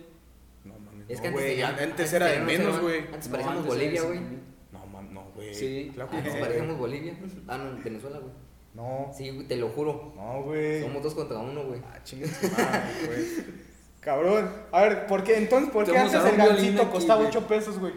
no 0.64 0.78
mames, 0.80 1.06
Es 1.08 1.18
no, 1.18 1.22
que 1.22 1.28
antes, 1.28 1.42
güey, 1.44 1.62
antes, 1.62 2.12
era 2.12 2.26
de 2.26 2.40
menos, 2.40 2.80
güey. 2.80 2.98
Antes 3.12 3.26
No, 3.26 3.30
parecíamos 3.32 3.66
Bolivia, 3.66 4.00
5,000. 4.02 4.22
güey. 4.22 4.40
No, 4.72 4.86
mam, 4.86 5.14
no, 5.14 5.24
güey. 5.34 5.54
Sí. 5.54 5.90
Claro 5.94 6.10
Antes 6.12 6.34
no, 6.34 6.40
parecíamos. 6.40 6.78
Bolivia. 6.78 7.14
Ah, 7.46 7.56
no, 7.58 7.82
Venezuela, 7.82 8.18
güey. 8.18 8.32
No, 8.74 9.12
Sí, 9.16 9.30
güey, 9.30 9.46
te 9.46 9.56
lo 9.56 9.68
juro. 9.68 10.12
no, 10.16 10.42
güey. 10.42 10.80
Somos 10.82 11.02
dos 11.02 11.14
contra 11.14 11.38
uno, 11.38 11.64
güey. 11.64 11.80
Ah, 11.84 11.98
madre, 12.56 13.06
güey. 13.06 13.69
Cabrón. 14.00 14.50
A 14.72 14.82
ver, 14.82 15.06
¿por 15.06 15.22
qué? 15.22 15.36
Entonces, 15.36 15.70
¿por 15.70 15.84
qué 15.84 15.96
antes 15.98 16.24
el 16.24 16.36
gancito 16.36 16.90
costaba 16.90 17.20
güey. 17.20 17.28
8 17.28 17.46
pesos, 17.46 17.78
güey? 17.78 17.92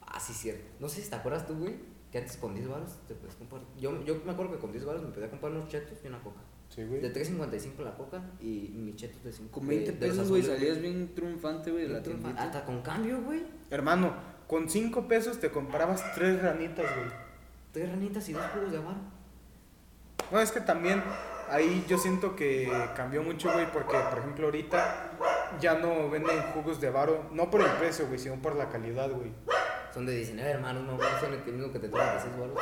Ah, 0.00 0.20
sí, 0.20 0.32
cierto. 0.32 0.64
No 0.78 0.88
sé 0.88 1.02
si 1.02 1.10
te 1.10 1.16
acuerdas 1.16 1.46
tú, 1.46 1.54
güey, 1.56 1.74
que 2.10 2.18
antes 2.18 2.36
con 2.36 2.54
10 2.54 2.68
baros 2.68 2.98
te 3.08 3.14
puedes 3.14 3.34
comprar. 3.36 3.62
Yo, 3.78 4.02
yo 4.04 4.20
me 4.24 4.32
acuerdo 4.32 4.52
que 4.52 4.58
con 4.58 4.72
10 4.72 4.84
baros 4.84 5.02
me 5.02 5.08
podía 5.08 5.30
comprar 5.30 5.52
unos 5.52 5.68
chetos 5.68 5.98
y 6.04 6.06
una 6.08 6.22
coca. 6.22 6.40
Sí, 6.68 6.82
De 6.82 6.88
güey. 6.88 7.02
3.55 7.12 7.82
la 7.82 7.94
coca 7.94 8.22
y 8.40 8.70
mis 8.74 8.96
chetos 8.96 9.22
de 9.24 9.32
5. 9.32 9.50
Con 9.50 9.66
20 9.66 9.92
pesos, 9.92 10.28
güey, 10.28 10.42
salías 10.42 10.80
bien 10.80 11.14
triunfante, 11.14 11.70
güey, 11.70 11.86
de 11.86 11.94
la 11.94 12.02
tiendita. 12.02 12.42
Hasta 12.42 12.64
con 12.64 12.80
cambio, 12.82 13.20
güey. 13.22 13.44
Hermano, 13.70 14.14
con 14.46 14.70
5 14.70 15.06
pesos 15.08 15.38
te 15.38 15.50
comprabas 15.50 16.14
3 16.14 16.40
ranitas, 16.42 16.86
güey. 16.94 17.08
Tres 17.72 17.88
ranitas 17.88 18.28
y 18.28 18.34
dos 18.34 18.44
jugos 18.54 18.70
de 18.70 18.78
amar. 18.78 18.96
No, 20.30 20.40
es 20.40 20.52
que 20.52 20.60
también 20.60 21.02
ahí 21.48 21.84
yo 21.88 21.98
siento 21.98 22.36
que 22.36 22.70
cambió 22.94 23.22
mucho, 23.22 23.50
güey, 23.52 23.70
porque, 23.72 23.96
por 24.10 24.18
ejemplo, 24.18 24.46
ahorita 24.46 25.12
ya 25.60 25.74
no 25.74 26.08
venden 26.10 26.40
jugos 26.54 26.80
de 26.80 26.90
varo, 26.90 27.28
no 27.32 27.50
por 27.50 27.60
el 27.60 27.70
precio, 27.72 28.06
güey, 28.06 28.18
sino 28.18 28.36
por 28.36 28.56
la 28.56 28.68
calidad, 28.68 29.10
güey. 29.10 29.32
Son 29.92 30.06
de 30.06 30.16
19 30.16 30.50
hermanos, 30.50 30.84
no, 30.84 30.98
son 31.20 31.32
el 31.34 31.52
mismo 31.52 31.72
que 31.72 31.78
te 31.78 31.88
traen 31.88 32.14
de 32.16 32.22
6 32.22 32.38
baros. 32.38 32.58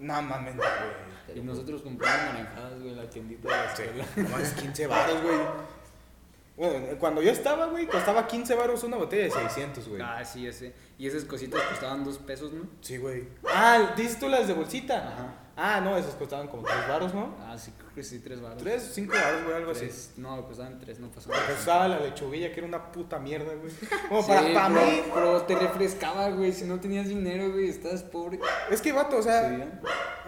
No 0.00 0.22
mames, 0.22 0.56
güey. 0.56 0.68
Y 1.34 1.40
nosotros 1.40 1.82
compramos 1.82 2.34
manejadas, 2.34 2.78
güey, 2.78 2.90
en 2.90 2.96
la 2.96 3.08
tiendita 3.10 3.48
de 3.48 3.54
la 3.56 3.76
Sí, 3.76 3.82
escuela. 3.82 4.04
no 4.16 4.28
mames, 4.28 4.52
15 4.60 4.86
baros, 4.86 5.22
güey. 5.22 5.38
Bueno, 6.56 6.98
cuando 6.98 7.20
yo 7.22 7.30
estaba, 7.30 7.66
güey, 7.66 7.86
costaba 7.86 8.26
15 8.26 8.54
baros 8.54 8.82
una 8.84 8.96
botella 8.96 9.24
de 9.24 9.30
600, 9.30 9.88
güey. 9.88 10.00
Ah, 10.02 10.24
sí, 10.24 10.46
ese. 10.46 10.74
Y 10.98 11.06
esas 11.06 11.24
cositas 11.24 11.60
costaban 11.62 12.02
dos 12.02 12.18
pesos, 12.18 12.52
¿no? 12.52 12.64
Sí, 12.80 12.96
güey. 12.96 13.28
Ah, 13.46 13.92
¿dices 13.96 14.18
tú 14.18 14.28
las 14.28 14.48
de 14.48 14.54
bolsita? 14.54 14.96
Ajá. 14.96 15.34
Ah, 15.58 15.80
no, 15.82 15.96
esas 15.96 16.14
costaban 16.16 16.48
como 16.48 16.64
3 16.64 16.76
baros, 16.86 17.14
¿no? 17.14 17.34
Ah, 17.40 17.56
sí, 17.56 17.72
creo 17.78 17.94
que 17.94 18.02
sí, 18.02 18.18
tres 18.18 18.42
baros. 18.42 18.58
3 18.62 18.90
o 18.90 18.92
5 18.92 19.12
baros, 19.14 19.44
güey, 19.44 19.56
algo 19.56 19.70
así. 19.70 19.88
No, 20.18 20.46
costaban 20.46 20.78
tres, 20.78 21.00
no 21.00 21.08
pasaba 21.10 21.34
usaba 21.58 21.88
la 21.88 21.98
lechuguilla, 21.98 22.52
que 22.52 22.58
era 22.60 22.66
una 22.68 22.92
puta 22.92 23.18
mierda, 23.18 23.54
güey. 23.54 23.72
Como 24.10 24.22
Sí, 24.22 24.28
para, 24.52 24.68
mí. 24.68 25.02
pero 25.14 25.42
te 25.42 25.54
refrescaba, 25.56 26.28
güey. 26.28 26.52
Si 26.52 26.64
no 26.66 26.78
tenías 26.78 27.08
dinero, 27.08 27.50
güey, 27.52 27.70
estabas 27.70 28.02
pobre. 28.02 28.38
Es 28.70 28.82
que, 28.82 28.92
vato, 28.92 29.16
o 29.16 29.22
Sí, 29.22 29.28
sea, 29.30 29.50
¿eh? 29.50 29.68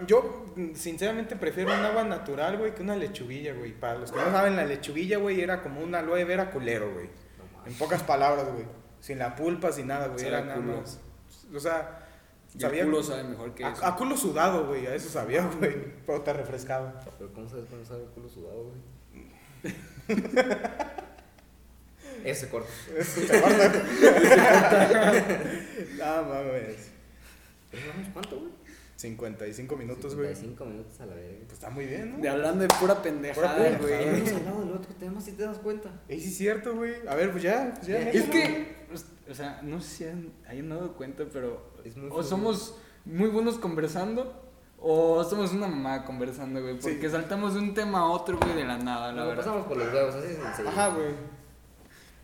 yo 0.07 0.45
sinceramente 0.73 1.35
prefiero 1.35 1.73
un 1.75 1.85
agua 1.85 2.03
natural, 2.05 2.57
güey, 2.57 2.73
que 2.73 2.81
una 2.81 2.95
lechuguilla, 2.95 3.53
güey. 3.53 3.71
Para 3.79 3.99
los 3.99 4.11
que 4.11 4.17
no 4.19 4.31
saben, 4.31 4.55
la 4.55 4.65
lechuguilla, 4.65 5.19
güey, 5.19 5.41
era 5.41 5.61
como 5.61 5.81
un 5.81 5.93
aloe 5.93 6.23
vera 6.25 6.49
culero, 6.49 6.91
güey. 6.91 7.05
No 7.37 7.67
En 7.67 7.73
pocas 7.75 8.01
palabras, 8.01 8.47
güey. 8.51 8.65
Sin 8.99 9.19
la 9.19 9.35
pulpa, 9.35 9.71
sin 9.71 9.85
nada, 9.87 10.07
güey. 10.07 10.25
Era 10.25 10.41
nada 10.41 10.59
más. 10.59 10.99
O 11.55 11.59
sea, 11.59 12.08
Y 12.55 12.59
sabía. 12.59 12.81
el 12.81 12.87
culo 12.87 13.03
sabe 13.03 13.23
mejor 13.23 13.53
que 13.53 13.63
eso. 13.63 13.85
a, 13.85 13.89
a 13.89 13.95
culo 13.95 14.17
sudado, 14.17 14.67
güey. 14.67 14.87
A 14.87 14.95
eso 14.95 15.09
sabía, 15.09 15.45
güey. 15.59 15.75
Pero 16.05 16.21
te 16.21 16.33
refrescaba. 16.33 16.99
Pero 17.17 17.31
¿cómo 17.33 17.47
sabes 17.49 17.65
cuándo 17.69 17.85
sabe 17.87 18.03
el 18.03 18.09
culo 18.09 18.29
sudado, 18.29 18.63
güey? 18.63 19.75
Ese 22.23 22.49
corto. 22.49 22.69
Se 23.03 23.39
guarda. 23.39 23.71
Ah, 26.03 26.23
mames. 26.27 26.91
¿Pero 27.71 27.83
vamos 27.93 28.07
cuánto, 28.13 28.39
güey? 28.39 28.51
55 28.99 29.77
minutos, 29.77 30.13
güey. 30.15 30.35
55 30.35 30.65
minutos 30.65 30.99
a 30.99 31.05
la 31.05 31.15
verga. 31.15 31.37
Pues 31.45 31.53
está 31.53 31.69
muy 31.69 31.85
bien, 31.85 32.11
¿no? 32.11 32.19
De 32.19 32.27
hablando 32.27 32.61
de 32.63 32.67
pura 32.67 33.01
pendejada, 33.01 33.55
Pura 33.55 33.77
güey. 33.77 33.93
Hemos 34.09 34.31
hablado 34.33 34.59
del 34.59 34.71
otro 34.73 34.93
tema, 34.95 35.21
si 35.21 35.31
te 35.31 35.43
das 35.43 35.57
cuenta. 35.59 35.89
Ey, 36.09 36.19
sí 36.19 36.27
es 36.27 36.37
cierto, 36.37 36.75
güey. 36.75 36.95
A 37.07 37.15
ver, 37.15 37.31
pues 37.31 37.43
ya. 37.43 37.73
Pues 37.75 37.87
ya 37.87 37.97
Es 37.97 38.25
que, 38.29 38.75
o 39.29 39.33
sea, 39.33 39.61
no 39.63 39.79
sé 39.79 39.89
si 39.89 40.03
han, 40.03 40.33
hayan 40.49 40.67
dado 40.69 40.93
cuenta, 40.97 41.23
pero 41.31 41.71
Es 41.85 41.95
muy 41.95 42.07
o 42.07 42.09
fluido. 42.09 42.23
somos 42.29 42.75
muy 43.05 43.29
buenos 43.29 43.57
conversando 43.57 44.45
o 44.77 45.23
somos 45.23 45.53
una 45.53 45.67
mamá 45.67 46.03
conversando, 46.03 46.61
güey. 46.61 46.77
Porque 46.77 47.01
Sí. 47.07 47.09
saltamos 47.09 47.53
de 47.53 47.61
un 47.61 47.73
tema 47.73 47.99
a 47.99 48.05
otro, 48.09 48.37
güey, 48.37 48.53
de 48.53 48.65
la 48.65 48.77
nada, 48.77 49.13
la 49.13 49.21
Lo 49.21 49.27
verdad. 49.29 49.45
pasamos 49.45 49.65
por 49.67 49.77
los 49.77 49.93
huevos, 49.93 50.15
así 50.15 50.27
es 50.33 50.39
sencillo. 50.39 50.67
Ajá, 50.69 50.89
güey. 50.89 51.38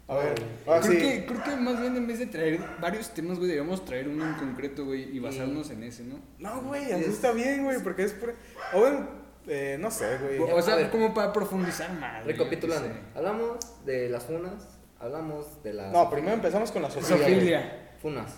A 0.08 0.16
ver. 0.18 0.36
Ahora 0.68 0.82
Creo, 0.82 0.92
sí. 0.94 1.00
que, 1.00 1.26
creo 1.26 1.44
que 1.44 1.56
más 1.56 1.82
bien 1.82 1.96
en 1.98 2.06
vez 2.08 2.20
de 2.20 2.28
traer 2.28 2.60
varios 2.80 3.10
temas, 3.14 3.38
güey, 3.38 3.50
deberíamos 3.50 3.84
traer 3.86 4.08
uno 4.08 4.24
en 4.26 4.34
concreto, 4.36 4.86
güey, 4.86 5.16
y 5.16 5.20
basarnos 5.20 5.70
en 5.72 5.82
ese, 5.84 6.04
¿no? 6.04 6.20
No, 6.38 6.62
güey, 6.62 6.92
así 6.92 7.06
Es- 7.06 7.08
está 7.16 7.32
bien, 7.32 7.64
güey, 7.64 7.80
porque 7.82 8.04
es 8.04 8.14
por... 8.14 8.36
O 8.74 8.80
bueno, 8.82 9.08
eh, 9.48 9.78
no 9.80 9.90
sé, 9.90 10.18
güey. 10.20 10.40
O 10.40 10.62
sea, 10.62 10.76
a 10.76 10.78
ver. 10.78 10.90
como 10.92 11.12
para 11.14 11.34
profundizar 11.34 11.92
más. 11.94 12.24
güey, 12.24 12.36
Recapitulando, 12.36 12.90
hablamos 13.16 13.58
de 13.86 14.10
las 14.10 14.24
funas, 14.26 14.78
hablamos 15.00 15.64
de 15.64 15.74
las 15.74 15.92
No, 15.92 16.08
primero 16.12 16.34
empezamos 16.36 16.72
con 16.72 16.84
la. 16.84 16.92
Sofilia. 16.92 17.96
funas, 18.00 18.32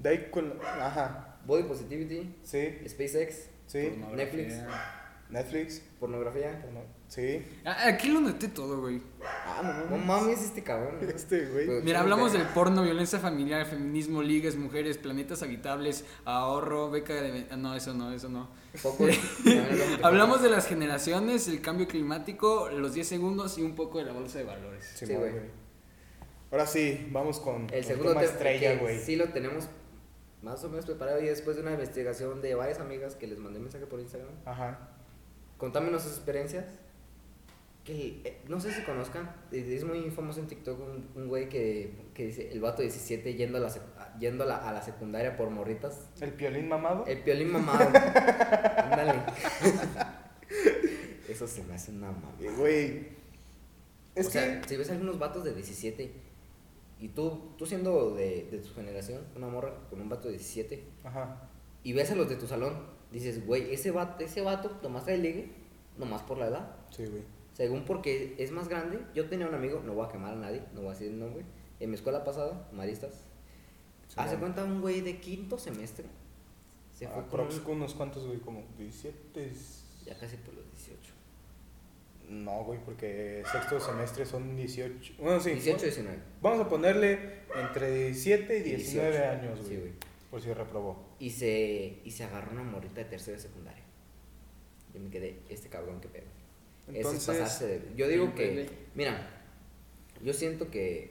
De 0.00 0.08
ahí 0.08 0.28
con... 0.30 0.54
Ajá, 0.80 1.36
body 1.46 1.62
positivity, 1.64 2.34
sí, 2.42 2.78
SpaceX, 2.88 3.48
sí. 3.68 3.90
Pornografía. 3.90 4.16
Netflix. 4.24 4.54
Netflix. 5.30 5.82
pornografía. 6.00 6.60
porno- 6.62 6.95
Sí. 7.08 7.40
Ah, 7.64 7.86
Aquí 7.86 8.08
lo 8.08 8.20
noté 8.20 8.48
todo, 8.48 8.80
güey. 8.80 9.00
Ah, 9.22 9.62
no, 9.62 9.96
No 9.96 10.04
mames 10.04 10.42
este 10.42 10.62
cabrón. 10.62 10.96
¿no? 11.00 11.08
Este, 11.08 11.46
güey. 11.46 11.66
Mira, 11.82 12.00
hablamos 12.00 12.32
del 12.32 12.42
porno, 12.48 12.82
violencia 12.82 13.20
familiar, 13.20 13.64
feminismo, 13.66 14.22
ligas, 14.22 14.56
mujeres, 14.56 14.98
planetas 14.98 15.42
habitables, 15.42 16.04
ahorro, 16.24 16.90
beca 16.90 17.14
de... 17.14 17.46
ah, 17.50 17.56
No, 17.56 17.74
eso 17.76 17.94
no, 17.94 18.12
eso 18.12 18.28
no. 18.28 18.48
Poco. 18.82 19.06
Hablamos 20.02 20.42
de 20.42 20.50
las 20.50 20.66
generaciones, 20.66 21.46
el 21.48 21.60
cambio 21.60 21.86
climático, 21.86 22.68
los 22.70 22.92
10 22.94 23.06
segundos 23.06 23.56
y 23.58 23.62
un 23.62 23.74
poco 23.76 23.98
de 23.98 24.04
la 24.06 24.12
bolsa 24.12 24.38
de 24.38 24.44
valores. 24.44 24.84
Sí, 24.96 25.06
Sí, 25.06 25.14
güey. 25.14 25.32
Ahora 26.50 26.66
sí, 26.66 27.08
vamos 27.10 27.40
con 27.40 27.62
El 27.64 27.68
con 27.70 27.82
segundo 27.84 28.10
tema 28.10 28.22
estrella, 28.24 28.76
güey. 28.76 28.98
Sí 29.00 29.16
lo 29.16 29.28
tenemos 29.30 29.68
más 30.42 30.62
o 30.64 30.68
menos 30.68 30.86
preparado 30.86 31.20
y 31.20 31.26
después 31.26 31.56
de 31.56 31.62
una 31.62 31.72
investigación 31.72 32.40
de 32.40 32.54
varias 32.54 32.78
amigas 32.78 33.14
que 33.16 33.26
les 33.26 33.38
mandé 33.38 33.58
mensaje 33.58 33.86
por 33.86 33.98
Instagram, 34.00 34.30
Ajá. 34.44 34.90
contámonos 35.56 36.02
sus 36.02 36.12
experiencias. 36.12 36.64
Que 37.86 38.20
eh, 38.24 38.40
no 38.48 38.58
sé 38.58 38.72
si 38.72 38.82
conozcan, 38.82 39.30
eh, 39.52 39.64
es 39.74 39.84
muy 39.84 40.10
famoso 40.10 40.40
en 40.40 40.48
TikTok 40.48 40.76
un, 40.80 41.08
un 41.14 41.28
güey 41.28 41.48
que, 41.48 41.92
que 42.14 42.26
dice 42.26 42.50
el 42.50 42.60
vato 42.60 42.82
17 42.82 43.34
yendo 43.34 43.58
a 43.58 43.60
la, 43.60 43.72
yendo 44.18 44.42
a 44.42 44.46
la, 44.48 44.56
a 44.68 44.72
la 44.72 44.82
secundaria 44.82 45.36
por 45.36 45.50
morritas. 45.50 46.08
El 46.20 46.32
piolín 46.32 46.68
mamado. 46.68 47.06
El 47.06 47.20
piolín 47.22 47.52
mamado. 47.52 47.84
Ándale. 48.76 49.22
Eso 51.28 51.46
se 51.46 51.62
me 51.64 51.74
hace 51.74 51.92
una 51.92 52.10
mamá. 52.10 52.32
Eh, 52.40 52.50
Güey. 52.56 53.16
Es 54.16 54.26
o 54.26 54.30
que... 54.30 54.38
sea, 54.38 54.62
si 54.66 54.76
ves 54.76 54.90
algunos 54.90 55.18
vatos 55.18 55.44
de 55.44 55.54
17 55.54 56.10
y 57.00 57.08
tú, 57.08 57.52
tú 57.58 57.66
siendo 57.66 58.14
de, 58.14 58.48
de 58.50 58.58
tu 58.58 58.72
generación, 58.74 59.22
una 59.36 59.46
morra 59.48 59.74
con 59.90 60.00
un 60.00 60.08
vato 60.08 60.28
de 60.28 60.34
17, 60.38 60.82
Ajá. 61.04 61.48
y 61.84 61.92
ves 61.92 62.10
a 62.10 62.14
los 62.16 62.28
de 62.28 62.36
tu 62.36 62.46
salón, 62.46 62.74
dices, 63.12 63.46
güey, 63.46 63.72
ese 63.72 63.90
vato, 63.90 64.24
ese 64.24 64.40
vato 64.40 64.78
nomás 64.82 65.04
trae 65.04 65.18
ligue, 65.18 65.50
nomás 65.98 66.22
por 66.22 66.38
la 66.38 66.46
edad. 66.46 66.76
Sí, 66.90 67.04
güey. 67.04 67.22
Según 67.56 67.84
porque 67.86 68.34
es 68.38 68.50
más 68.50 68.68
grande, 68.68 68.98
yo 69.14 69.28
tenía 69.30 69.46
un 69.48 69.54
amigo, 69.54 69.80
no 69.82 69.94
voy 69.94 70.04
a 70.06 70.10
quemar 70.10 70.34
a 70.34 70.36
nadie, 70.36 70.62
no 70.74 70.80
voy 70.82 70.90
a 70.90 70.92
decir 70.92 71.08
el 71.08 71.18
nombre, 71.18 71.42
en 71.80 71.88
mi 71.88 71.94
escuela 71.96 72.22
pasada, 72.22 72.68
Maristas, 72.72 73.22
Sí, 74.08 74.14
hace 74.18 74.36
cuenta 74.36 74.62
un 74.62 74.82
güey 74.82 75.00
de 75.00 75.18
quinto 75.18 75.58
semestre, 75.58 76.04
se 76.92 77.06
fue 77.08 77.16
Ah, 77.16 77.20
con 77.22 77.30
prox 77.30 77.54
un- 77.56 77.60
con 77.64 77.76
unos 77.76 77.94
cuantos, 77.94 78.26
güey, 78.26 78.38
como 78.40 78.62
17. 78.76 79.50
ya 80.04 80.18
casi 80.18 80.36
por 80.36 80.52
los 80.54 80.64
18. 80.70 81.12
No, 82.28 82.64
güey, 82.64 82.78
porque 82.84 83.42
sexto 83.50 83.80
semestre 83.80 84.26
son 84.26 84.54
18. 84.56 85.14
Bueno, 85.18 85.40
sí. 85.40 85.50
18, 85.52 85.82
19. 85.84 86.18
Vamos 86.42 86.66
a 86.66 86.68
ponerle 86.68 87.40
entre 87.54 87.90
17 88.04 88.58
y 88.58 88.62
19 88.62 89.10
18. 89.12 89.30
años, 89.30 89.58
güey. 89.60 89.68
Sí, 89.70 89.76
güey. 89.80 89.92
por 90.30 90.42
si 90.42 90.52
reprobó. 90.52 91.06
Y 91.20 91.30
se, 91.30 92.00
y 92.04 92.10
se 92.10 92.24
agarró 92.24 92.50
una 92.52 92.64
morrita 92.64 92.96
de 92.96 93.04
tercero 93.06 93.36
de 93.36 93.42
secundaria. 93.42 93.82
Yo 94.92 95.00
me 95.00 95.08
quedé, 95.08 95.38
este 95.48 95.68
cabrón 95.68 96.00
que 96.00 96.08
pedo. 96.08 96.26
Eso 96.88 96.92
es 96.92 96.96
Entonces, 96.96 97.26
pasarse 97.26 97.66
de- 97.66 97.94
Yo 97.96 98.08
digo 98.08 98.34
que, 98.34 98.68
mira, 98.94 99.28
yo 100.22 100.32
siento 100.32 100.70
que 100.70 101.10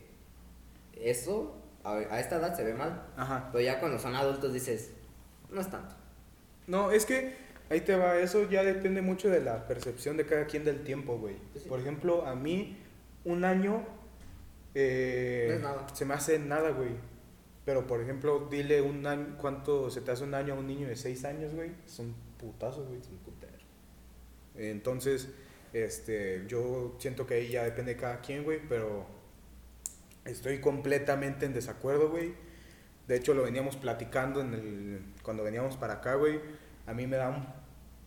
eso 0.96 1.56
a, 1.84 1.94
a 1.96 2.20
esta 2.20 2.38
edad 2.38 2.56
se 2.56 2.64
ve 2.64 2.74
mal, 2.74 3.06
Ajá. 3.18 3.50
pero 3.52 3.64
ya 3.64 3.80
cuando 3.80 4.00
son 4.00 4.16
adultos 4.16 4.54
dices, 4.54 4.92
no 5.52 5.62
es 5.62 5.70
tanto. 5.70 5.94
No, 6.68 6.92
es 6.92 7.06
que 7.06 7.36
ahí 7.70 7.82
te 7.82 7.96
va, 7.96 8.18
eso 8.20 8.50
ya 8.50 8.64
depende 8.64 9.02
mucho 9.02 9.30
de 9.30 9.42
la 9.42 9.68
percepción 9.68 10.18
de 10.18 10.26
cada 10.26 10.46
quien 10.46 10.64
del 10.64 10.84
tiempo, 10.84 11.18
güey. 11.18 11.36
Pues 11.52 11.64
sí. 11.64 11.70
Por 11.70 11.80
ejemplo, 11.80 12.26
a 12.26 12.36
mí 12.36 12.78
un 13.26 13.44
año 13.44 13.84
eh, 14.74 15.46
No 15.50 15.54
es 15.56 15.62
nada. 15.62 15.88
se 15.94 16.06
me 16.06 16.14
hace 16.16 16.40
nada, 16.40 16.72
güey. 16.72 16.90
Pero, 17.66 17.88
por 17.88 18.02
ejemplo, 18.02 18.48
dile 18.52 18.82
un 18.82 19.06
año, 19.08 19.38
cuánto 19.40 19.90
se 19.90 20.02
te 20.02 20.12
hace 20.12 20.24
un 20.24 20.34
año 20.36 20.54
a 20.54 20.58
un 20.58 20.68
niño 20.68 20.88
de 20.88 20.96
6 20.96 21.26
años, 21.26 21.54
güey. 21.56 21.72
Es 21.86 21.98
un 22.00 22.14
putazo, 22.38 22.84
güey. 22.86 23.00
Es 23.00 23.08
un 23.08 23.18
putero. 23.18 23.54
Entonces, 24.56 25.30
este, 25.84 26.46
yo 26.48 26.96
siento 27.00 27.28
que 27.28 27.34
ahí 27.34 27.50
ya 27.50 27.64
depende 27.64 27.96
de 27.96 28.00
cada 28.00 28.22
quien, 28.22 28.44
güey, 28.46 28.62
pero 28.70 29.06
estoy 30.24 30.60
completamente 30.60 31.46
en 31.46 31.54
desacuerdo, 31.54 32.10
güey. 32.10 32.34
De 33.08 33.18
hecho, 33.18 33.34
lo 33.34 33.44
veníamos 33.44 33.76
platicando 33.76 34.40
en 34.42 34.54
el, 34.54 35.02
cuando 35.22 35.44
veníamos 35.44 35.76
para 35.76 35.96
acá, 35.96 36.16
güey. 36.16 36.40
A 36.88 36.94
mí 36.94 37.06
me 37.08 37.18
da 37.18 37.30
un 37.30 37.46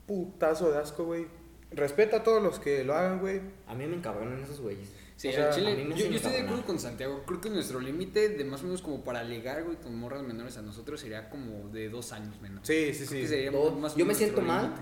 putazo 0.07 0.73
de 0.73 0.79
asco, 0.79 1.05
güey. 1.05 1.27
Respeto 1.71 2.17
a 2.17 2.23
todos 2.23 2.43
los 2.43 2.59
que 2.59 2.83
lo 2.85 2.95
hagan, 2.95 3.21
güey. 3.21 3.41
A 3.67 3.75
mí 3.75 3.87
me 3.87 3.97
encabronan 3.97 4.43
esos 4.43 4.61
güeyes. 4.61 4.91
Sí, 5.17 5.29
O 5.29 5.33
sea, 5.33 5.51
chile, 5.51 5.77
yo, 5.95 6.07
estoy 6.07 6.33
de 6.33 6.41
acuerdo 6.41 6.65
con 6.65 6.79
Santiago. 6.79 7.23
Creo 7.27 7.41
que 7.41 7.51
nuestro 7.51 7.81
límite 7.81 8.31
de 8.31 8.45
más 8.45 8.63
o 8.63 8.65
menos 8.65 8.81
como 8.81 9.03
para 9.05 9.23
ligar, 9.25 9.65
güey, 9.65 9.77
con 9.77 9.95
morras 9.99 10.23
menores 10.23 10.57
a 10.57 10.63
nosotros 10.63 11.01
sería 11.01 11.29
como 11.29 11.69
de 11.69 11.91
dos 11.91 12.13
años 12.13 12.41
menos. 12.41 12.67
Sí, 12.67 12.95
sí, 12.95 12.99
Creo 13.05 13.09
sí. 13.09 13.21
que 13.23 13.29
sería 13.29 13.51
Dos- 13.51 13.77
más 13.79 13.95
o 13.95 13.99
yo 13.99 14.07
me 14.07 14.15
siento 14.15 14.41
mal. 14.41 14.73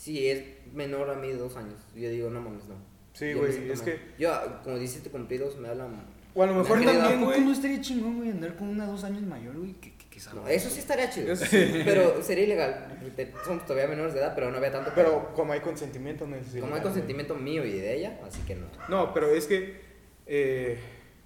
Si 0.00 0.30
es 0.30 0.42
menor 0.72 1.10
a 1.10 1.14
mí 1.14 1.28
de 1.28 1.36
dos 1.36 1.56
años, 1.56 1.78
yo 1.94 2.08
digo, 2.08 2.30
no 2.30 2.40
mames, 2.40 2.64
no. 2.64 2.74
Sí, 3.12 3.34
güey, 3.34 3.70
es 3.70 3.76
mal. 3.80 3.84
que... 3.84 4.00
Yo, 4.18 4.32
como 4.64 4.78
17 4.78 5.10
cumplidos, 5.10 5.58
me 5.58 5.68
hablan... 5.68 6.06
O 6.34 6.42
a 6.42 6.46
lo 6.46 6.54
mejor 6.54 6.82
también, 6.82 7.02
¿A 7.02 7.10
poco 7.10 7.24
güey. 7.26 7.40
no 7.42 7.52
estaría 7.52 7.82
chingón, 7.82 8.16
güey, 8.16 8.30
andar 8.30 8.56
con 8.56 8.68
una 8.68 8.86
dos 8.86 9.04
años 9.04 9.20
mayor, 9.24 9.58
güey? 9.58 9.74
¿Qué, 9.74 9.92
qué, 9.98 10.06
qué 10.08 10.20
No, 10.34 10.48
eso 10.48 10.70
sí 10.70 10.78
estaría 10.78 11.10
chido. 11.10 11.30
Eso 11.30 11.44
sí. 11.50 11.82
Pero 11.84 12.22
sería 12.22 12.44
ilegal. 12.44 12.98
Somos 13.44 13.66
todavía 13.66 13.88
menores 13.88 14.14
de 14.14 14.20
edad, 14.20 14.32
pero 14.34 14.50
no 14.50 14.56
había 14.56 14.72
tanto. 14.72 14.90
Pero 14.94 15.34
como 15.34 15.52
hay 15.52 15.60
consentimiento, 15.60 16.26
no 16.26 16.36
es 16.36 16.46
como 16.58 16.74
hay 16.74 16.80
consentimiento 16.80 17.34
mío 17.34 17.66
y 17.66 17.72
de 17.72 17.96
ella, 17.96 18.18
así 18.26 18.40
que 18.46 18.54
no. 18.54 18.68
No, 18.88 19.12
pero 19.12 19.28
es 19.28 19.46
que... 19.46 19.82
Eh, 20.26 20.78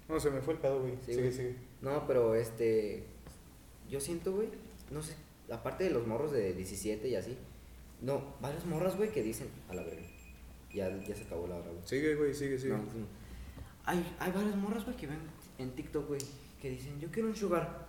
no, 0.09 0.19
se 0.19 0.31
me 0.31 0.41
fue 0.41 0.55
el 0.55 0.59
pedo, 0.59 0.81
güey. 0.81 0.95
Sí, 1.05 1.13
sigue, 1.13 1.21
güey. 1.21 1.31
sigue. 1.31 1.55
No, 1.79 2.05
pero 2.07 2.35
este. 2.35 3.05
Yo 3.89 4.01
siento, 4.01 4.33
güey. 4.33 4.49
No 4.91 5.01
sé. 5.01 5.15
Aparte 5.49 5.85
de 5.85 5.91
los 5.91 6.05
morros 6.07 6.33
de 6.33 6.53
17 6.53 7.07
y 7.07 7.15
así. 7.15 7.37
No, 8.05 8.35
varias 8.39 8.65
morras, 8.65 8.95
güey, 8.95 9.09
que 9.11 9.23
dicen 9.23 9.47
a 9.69 9.73
la 9.73 9.81
verga. 9.83 10.03
Ya, 10.73 10.89
ya 11.03 11.15
se 11.15 11.23
acabó 11.23 11.47
la 11.47 11.55
hora, 11.55 11.69
güey. 11.71 11.81
Sigue, 11.85 12.15
güey, 12.15 12.33
sigue, 12.33 12.57
sigue. 12.59 12.73
No, 12.73 12.83
sí. 12.91 13.05
hay, 13.85 14.15
hay 14.19 14.31
varias 14.31 14.55
morras, 14.55 14.83
güey, 14.85 14.95
que 14.95 15.07
ven 15.07 15.19
en 15.57 15.71
TikTok, 15.71 16.07
güey, 16.07 16.21
que 16.61 16.69
dicen, 16.69 16.99
yo 16.99 17.09
quiero 17.11 17.29
un 17.29 17.35
sugar. 17.35 17.85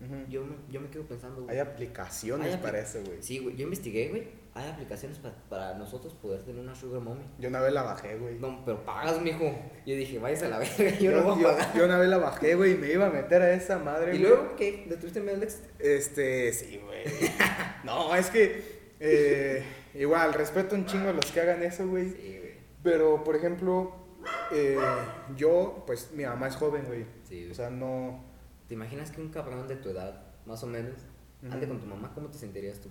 Ujú. 0.00 0.14
yo, 0.30 0.44
me, 0.44 0.54
yo 0.70 0.80
me 0.80 0.88
quedo 0.88 1.02
pensando, 1.02 1.42
güey. 1.42 1.56
Hay 1.56 1.60
aplicaciones 1.60 2.54
Hay 2.54 2.62
para 2.62 2.78
eso, 2.78 3.00
güey. 3.04 3.20
Sí, 3.20 3.40
güey, 3.40 3.56
yo 3.56 3.64
investigué, 3.64 4.08
güey. 4.10 4.28
Hay 4.54 4.70
aplicaciones 4.70 5.18
pa- 5.18 5.34
para 5.48 5.74
nosotros 5.74 6.14
poder 6.14 6.42
tener 6.44 6.60
una 6.62 6.74
sugar 6.74 7.00
mommy. 7.00 7.24
Yo 7.40 7.48
una 7.48 7.60
vez 7.60 7.72
la 7.72 7.82
bajé, 7.82 8.16
güey. 8.16 8.38
No, 8.38 8.64
pero 8.64 8.84
pagas, 8.84 9.20
mijo. 9.20 9.52
Yo 9.84 9.96
dije, 9.96 10.18
váyase 10.20 10.46
a 10.46 10.50
la 10.50 10.58
verga, 10.60 10.98
yo, 11.00 11.10
no 11.10 11.22
voy 11.24 11.38
a 11.38 11.42
yo, 11.42 11.48
pagar. 11.48 11.76
yo 11.76 11.84
una 11.84 11.98
vez 11.98 12.08
la 12.08 12.18
bajé, 12.18 12.54
güey, 12.54 12.72
y 12.72 12.76
me 12.76 12.92
iba 12.92 13.06
a 13.06 13.10
meter 13.10 13.42
a 13.42 13.52
esa 13.52 13.78
madre, 13.80 14.14
¿Y 14.14 14.20
güey. 14.20 14.30
luego 14.30 14.54
qué? 14.56 14.86
¿Le 14.88 14.96
tuviste 14.96 15.20
miedo 15.20 15.34
al 15.36 15.42
éxito? 15.42 15.66
Este, 15.80 16.52
sí, 16.52 16.80
güey. 16.84 17.02
no, 17.84 18.14
es 18.14 18.30
que, 18.30 18.77
eh, 19.00 19.62
igual, 19.94 20.34
respeto 20.34 20.74
un 20.74 20.86
chingo 20.86 21.08
a 21.08 21.12
los 21.12 21.26
que 21.26 21.40
hagan 21.40 21.62
eso, 21.62 21.86
güey. 21.86 22.10
Sí, 22.10 22.38
güey. 22.40 22.54
Pero, 22.82 23.24
por 23.24 23.36
ejemplo, 23.36 23.92
eh, 24.52 24.78
yo, 25.36 25.84
pues, 25.86 26.10
mi 26.12 26.24
mamá 26.24 26.48
es 26.48 26.56
joven, 26.56 26.84
güey. 26.86 27.04
Sí, 27.28 27.40
güey. 27.40 27.50
O 27.50 27.54
sea, 27.54 27.70
no... 27.70 28.24
¿Te 28.68 28.74
imaginas 28.74 29.10
que 29.10 29.20
un 29.20 29.30
cabrón 29.30 29.66
de 29.66 29.76
tu 29.76 29.88
edad, 29.90 30.22
más 30.44 30.62
o 30.62 30.66
menos, 30.66 30.94
ande 31.42 31.64
Ujú. 31.66 31.68
con 31.68 31.80
tu 31.80 31.86
mamá? 31.86 32.12
¿Cómo 32.14 32.28
te 32.28 32.38
sentirías 32.38 32.80
tú? 32.80 32.90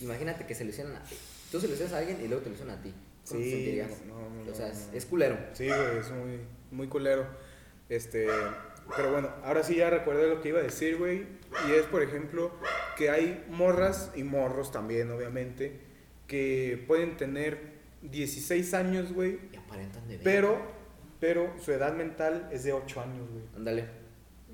Imagínate 0.00 0.46
que 0.46 0.54
se 0.54 0.64
hicieran 0.64 0.96
a 0.96 1.02
Tú 1.50 1.60
se 1.60 1.66
hicieras 1.68 1.92
a 1.92 1.98
alguien 1.98 2.20
y 2.22 2.28
luego 2.28 2.42
te 2.42 2.50
lo 2.50 2.54
hicieran 2.56 2.78
a 2.78 2.82
ti. 2.82 2.92
¿Cómo 3.28 3.40
te 3.40 3.44
Sí, 3.44 3.50
sentirías? 3.50 3.90
no, 4.06 4.44
no, 4.44 4.52
o 4.52 4.54
sea, 4.54 4.66
no, 4.66 4.72
es, 4.72 4.88
es 4.92 5.06
culero. 5.06 5.36
Sí, 5.52 5.66
güey, 5.66 5.98
es 5.98 6.10
muy, 6.10 6.40
muy 6.70 6.88
culero. 6.88 7.26
Este, 7.88 8.26
pero 8.96 9.12
bueno, 9.12 9.30
ahora 9.44 9.62
sí 9.62 9.76
ya 9.76 9.90
recuerdo 9.90 10.26
lo 10.28 10.40
que 10.40 10.48
iba 10.48 10.60
a 10.60 10.62
decir, 10.62 10.96
güey. 10.96 11.26
Y 11.68 11.72
es, 11.72 11.86
por 11.86 12.02
ejemplo, 12.02 12.52
que 12.96 13.10
hay 13.10 13.44
morras 13.50 14.12
y 14.14 14.22
morros 14.22 14.70
también, 14.72 15.10
obviamente, 15.10 15.80
que 16.26 16.84
pueden 16.86 17.16
tener 17.16 17.78
16 18.02 18.74
años, 18.74 19.12
güey, 19.12 19.38
Y 19.52 19.56
aparentan 19.56 20.06
de 20.06 20.16
ver. 20.16 20.24
pero, 20.24 20.58
pero 21.20 21.52
su 21.60 21.72
edad 21.72 21.94
mental 21.94 22.48
es 22.52 22.64
de 22.64 22.72
8 22.72 23.00
años, 23.00 23.30
güey. 23.30 23.44
Ándale. 23.56 23.86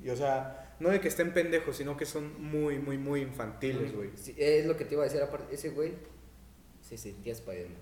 Y 0.02 0.10
o 0.10 0.16
sea, 0.16 0.76
no 0.80 0.90
de 0.90 1.00
que 1.00 1.08
estén 1.08 1.32
pendejos, 1.32 1.76
sino 1.76 1.96
que 1.96 2.04
son 2.06 2.42
muy, 2.42 2.78
muy, 2.78 2.98
muy 2.98 3.20
infantiles, 3.22 3.94
güey. 3.94 4.10
Sí, 4.16 4.34
es 4.36 4.66
lo 4.66 4.76
que 4.76 4.84
te 4.84 4.94
iba 4.94 5.02
a 5.02 5.06
decir. 5.06 5.22
Aparte, 5.22 5.54
ese 5.54 5.70
güey 5.70 5.92
se 6.80 6.96
sentía 6.98 7.32
Spider-Man. 7.32 7.78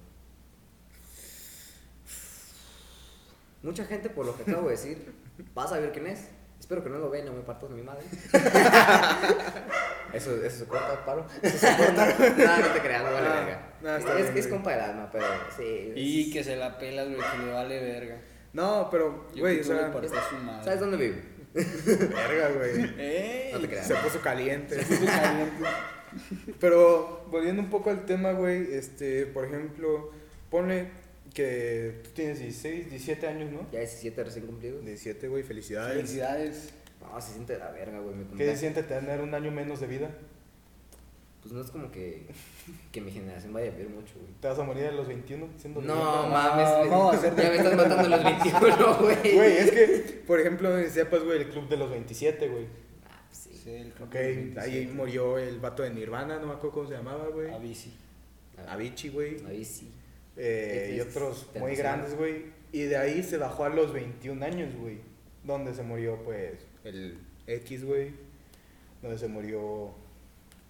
Mucha 3.62 3.84
gente, 3.84 4.10
por 4.10 4.26
lo 4.26 4.36
que 4.36 4.42
acabo 4.42 4.64
de 4.68 4.72
decir, 4.72 5.12
va 5.56 5.64
a 5.64 5.68
saber 5.68 5.92
quién 5.92 6.06
es. 6.08 6.28
Espero 6.62 6.80
que 6.84 6.90
no 6.90 6.98
lo 6.98 7.10
vean, 7.10 7.26
no 7.26 7.32
me 7.32 7.40
partas 7.42 7.70
mi 7.70 7.82
madre. 7.82 8.04
eso, 10.12 10.36
eso 10.44 10.58
se 10.60 10.64
corta, 10.66 11.04
paro. 11.04 11.26
Eso 11.42 11.58
se 11.58 11.76
corta. 11.76 12.06
no, 12.36 12.58
no 12.58 12.72
te 12.72 12.78
creas, 12.80 13.02
no 13.02 13.12
vale 13.12 13.26
Ah, 13.28 13.34
verga. 13.40 13.72
no, 13.82 13.96
está 13.96 14.10
es, 14.10 14.16
bien, 14.16 14.26
es 14.28 14.32
que 14.32 14.38
es 14.38 14.46
güey. 14.46 14.56
compa 14.58 14.70
del 14.70 14.80
alma, 14.80 15.08
pero 15.10 15.26
sí. 15.56 15.92
Y 15.96 16.28
es- 16.28 16.32
que 16.32 16.44
se 16.44 16.54
la 16.56 16.78
pelas, 16.78 17.08
güey, 17.08 17.18
que 17.20 17.46
le 17.46 17.52
vale 17.52 17.80
verga. 17.82 18.16
No, 18.52 18.88
pero, 18.92 19.26
güey, 19.36 19.58
o 19.60 19.64
sea. 19.64 19.92
¿Sabes 20.62 20.78
dónde 20.78 20.96
vive? 20.98 21.22
verga, 21.52 22.50
güey. 22.56 22.94
¡Ey! 23.00 23.52
No 23.54 23.58
te 23.58 23.68
creas. 23.68 23.86
Se 23.88 23.94
puso 23.96 24.20
caliente. 24.20 24.84
Se 24.84 24.96
puso 24.96 25.10
caliente. 25.10 25.64
Pero 26.60 27.26
volviendo 27.28 27.60
un 27.60 27.70
poco 27.70 27.90
al 27.90 28.04
tema, 28.06 28.32
güey, 28.32 28.72
este, 28.74 29.26
por 29.26 29.46
ejemplo, 29.46 30.12
pone 30.48 30.90
que 31.32 32.00
tú 32.04 32.10
tienes 32.10 32.38
16, 32.40 32.90
17 32.90 33.26
años, 33.26 33.50
¿no? 33.52 33.66
Ya 33.72 33.80
17 33.80 34.24
recién 34.24 34.46
cumplidos. 34.46 34.84
17, 34.84 35.28
güey, 35.28 35.42
felicidades. 35.42 35.96
Felicidades. 35.96 36.74
No, 37.00 37.20
se 37.20 37.32
siente 37.32 37.54
de 37.54 37.58
la 37.58 37.70
verga, 37.70 37.98
güey. 38.00 38.14
Me 38.14 38.24
¿Qué 38.36 38.46
se 38.52 38.56
siente 38.56 38.82
tener 38.82 39.20
un 39.20 39.34
año 39.34 39.50
menos 39.50 39.80
de 39.80 39.86
vida? 39.86 40.10
Pues 41.42 41.52
no 41.54 41.60
es 41.60 41.70
como 41.72 41.90
que, 41.90 42.26
que 42.92 43.00
mi 43.00 43.10
generación 43.10 43.52
vaya 43.52 43.68
a 43.68 43.74
vivir 43.74 43.88
mucho, 43.90 44.14
güey. 44.20 44.32
¿Te 44.40 44.46
vas 44.46 44.58
a 44.60 44.62
morir 44.62 44.86
a 44.86 44.92
los 44.92 45.08
21 45.08 45.48
siendo 45.58 45.80
No, 45.82 45.94
viejo? 45.94 46.28
mames, 46.28 46.88
No, 46.90 47.10
hacer 47.10 47.34
ya 47.34 47.48
me 47.50 47.56
estás 47.56 47.74
matando 47.76 48.14
a 48.14 48.16
los 48.16 48.24
21, 48.24 48.98
güey. 49.00 49.34
Güey, 49.34 49.56
es 49.56 49.70
que, 49.72 50.22
por 50.24 50.38
ejemplo, 50.38 50.88
sepas, 50.88 51.24
güey, 51.24 51.38
el 51.42 51.48
club 51.48 51.68
de 51.68 51.76
los 51.78 51.90
27, 51.90 52.48
güey. 52.48 52.66
Ah, 53.10 53.20
pues 53.28 53.38
sí. 53.40 53.60
Sí, 53.64 53.70
el 53.70 53.92
Ok, 54.00 54.56
ahí 54.60 54.88
murió 54.94 55.36
el 55.38 55.58
vato 55.58 55.82
de 55.82 55.90
Nirvana, 55.90 56.38
no 56.38 56.46
me 56.46 56.52
acuerdo 56.52 56.70
cómo 56.74 56.88
se 56.88 56.94
llamaba, 56.94 57.26
güey. 57.28 57.52
A 57.52 57.58
bici. 57.58 57.92
Avicii, 58.68 59.10
güey. 59.10 59.64
Sí. 59.64 59.90
Eh, 60.36 60.94
y 60.96 61.00
otros 61.00 61.48
muy 61.58 61.74
grandes, 61.74 62.16
güey. 62.16 62.44
Y 62.72 62.82
de 62.82 62.96
ahí 62.96 63.22
se 63.22 63.36
bajó 63.36 63.64
a 63.64 63.68
los 63.68 63.92
21 63.92 64.44
años, 64.44 64.74
güey. 64.76 65.00
Donde 65.44 65.74
se 65.74 65.82
murió, 65.82 66.22
pues, 66.24 66.58
el 66.84 67.18
X, 67.46 67.84
güey. 67.84 68.12
Donde 69.02 69.18
se 69.18 69.28
murió 69.28 69.92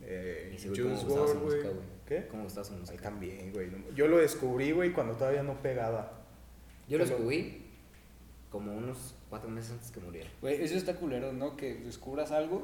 eh, 0.04 0.56
¿cómo 0.62 0.74
Juice 0.74 1.06
güey. 1.38 1.60
¿Qué? 2.06 2.26
¿Cómo 2.28 2.50
su 2.50 2.60
Ahí 2.60 2.80
música? 2.80 3.02
también, 3.02 3.52
güey. 3.52 3.70
Yo 3.94 4.08
lo 4.08 4.18
descubrí, 4.18 4.72
güey, 4.72 4.92
cuando 4.92 5.14
todavía 5.14 5.42
no 5.42 5.60
pegaba. 5.62 6.24
Yo 6.88 6.98
lo 6.98 7.06
descubrí 7.06 7.62
como 8.50 8.76
unos 8.76 9.14
cuatro 9.30 9.48
meses 9.48 9.72
antes 9.72 9.90
que 9.90 10.00
muriera. 10.00 10.28
Güey, 10.40 10.62
eso 10.62 10.76
está 10.76 10.96
culero, 10.96 11.32
¿no? 11.32 11.56
Que 11.56 11.74
descubras 11.74 12.32
algo. 12.32 12.62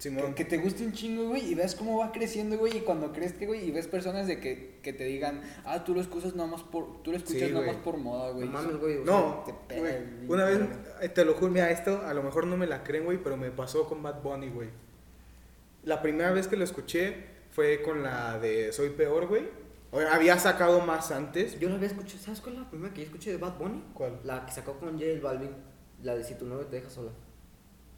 Simón. 0.00 0.28
Que, 0.34 0.34
que 0.34 0.44
te 0.46 0.58
guste 0.58 0.84
un 0.84 0.92
chingo, 0.92 1.28
güey, 1.28 1.52
y 1.52 1.54
ves 1.54 1.74
cómo 1.74 1.98
va 1.98 2.10
creciendo, 2.10 2.56
güey, 2.58 2.78
y 2.78 2.80
cuando 2.80 3.12
crezca, 3.12 3.44
güey, 3.46 3.68
y 3.68 3.70
ves 3.70 3.86
personas 3.86 4.26
de 4.26 4.40
que, 4.40 4.78
que 4.82 4.92
te 4.92 5.04
digan, 5.04 5.42
ah, 5.64 5.84
tú 5.84 5.94
lo 5.94 6.00
escuchas 6.00 6.34
nada 6.34 6.48
más 6.48 6.62
por, 6.62 7.02
tú 7.02 7.10
lo 7.12 7.18
escuchas 7.18 7.42
Sí, 7.42 7.52
nada 7.52 7.64
güey. 7.64 7.74
más 7.76 7.84
por 7.84 7.98
moda, 7.98 8.30
güey. 8.30 8.46
No 8.46 8.52
mames, 8.52 8.76
güey. 8.78 8.96
o 8.98 9.04
No, 9.04 9.42
te 9.44 9.54
pega 9.68 9.80
güey, 9.82 10.28
una 10.28 10.44
vez, 10.46 10.58
eh, 11.02 11.08
te 11.10 11.24
lo 11.24 11.34
juro, 11.34 11.52
mira, 11.52 11.70
esto 11.70 12.02
a 12.04 12.14
lo 12.14 12.22
mejor 12.22 12.46
no 12.46 12.56
me 12.56 12.66
la 12.66 12.82
creen, 12.82 13.04
güey, 13.04 13.22
pero 13.22 13.36
me 13.36 13.50
pasó 13.50 13.86
con 13.86 14.02
Bad 14.02 14.22
Bunny, 14.22 14.48
güey. 14.48 14.70
La 15.84 16.02
primera 16.02 16.30
vez 16.32 16.48
que 16.48 16.56
lo 16.56 16.64
escuché 16.64 17.14
fue 17.50 17.82
con 17.82 18.02
la 18.02 18.38
de 18.38 18.72
Soy 18.72 18.90
Peor, 18.90 19.26
güey. 19.26 19.48
Había 20.12 20.38
sacado 20.38 20.80
más 20.80 21.10
antes. 21.10 21.58
Yo 21.58 21.68
la 21.68 21.74
había 21.74 21.88
escuchado. 21.88 22.22
¿Sabes 22.22 22.40
cuál 22.40 22.54
es 22.54 22.60
la 22.62 22.70
primera 22.70 22.94
que 22.94 23.00
yo 23.00 23.06
escuché 23.06 23.32
de 23.32 23.38
Bad 23.38 23.58
Bunny? 23.58 23.82
¿Cuál? 23.92 24.20
La 24.24 24.46
que 24.46 24.52
sacó 24.52 24.74
con 24.78 24.92
J 24.98 25.04
Balvin. 25.22 25.50
La 26.02 26.14
de 26.14 26.22
Si 26.22 26.34
tu 26.36 26.46
novio 26.46 26.66
te 26.66 26.76
deja 26.76 26.88
sola. 26.90 27.10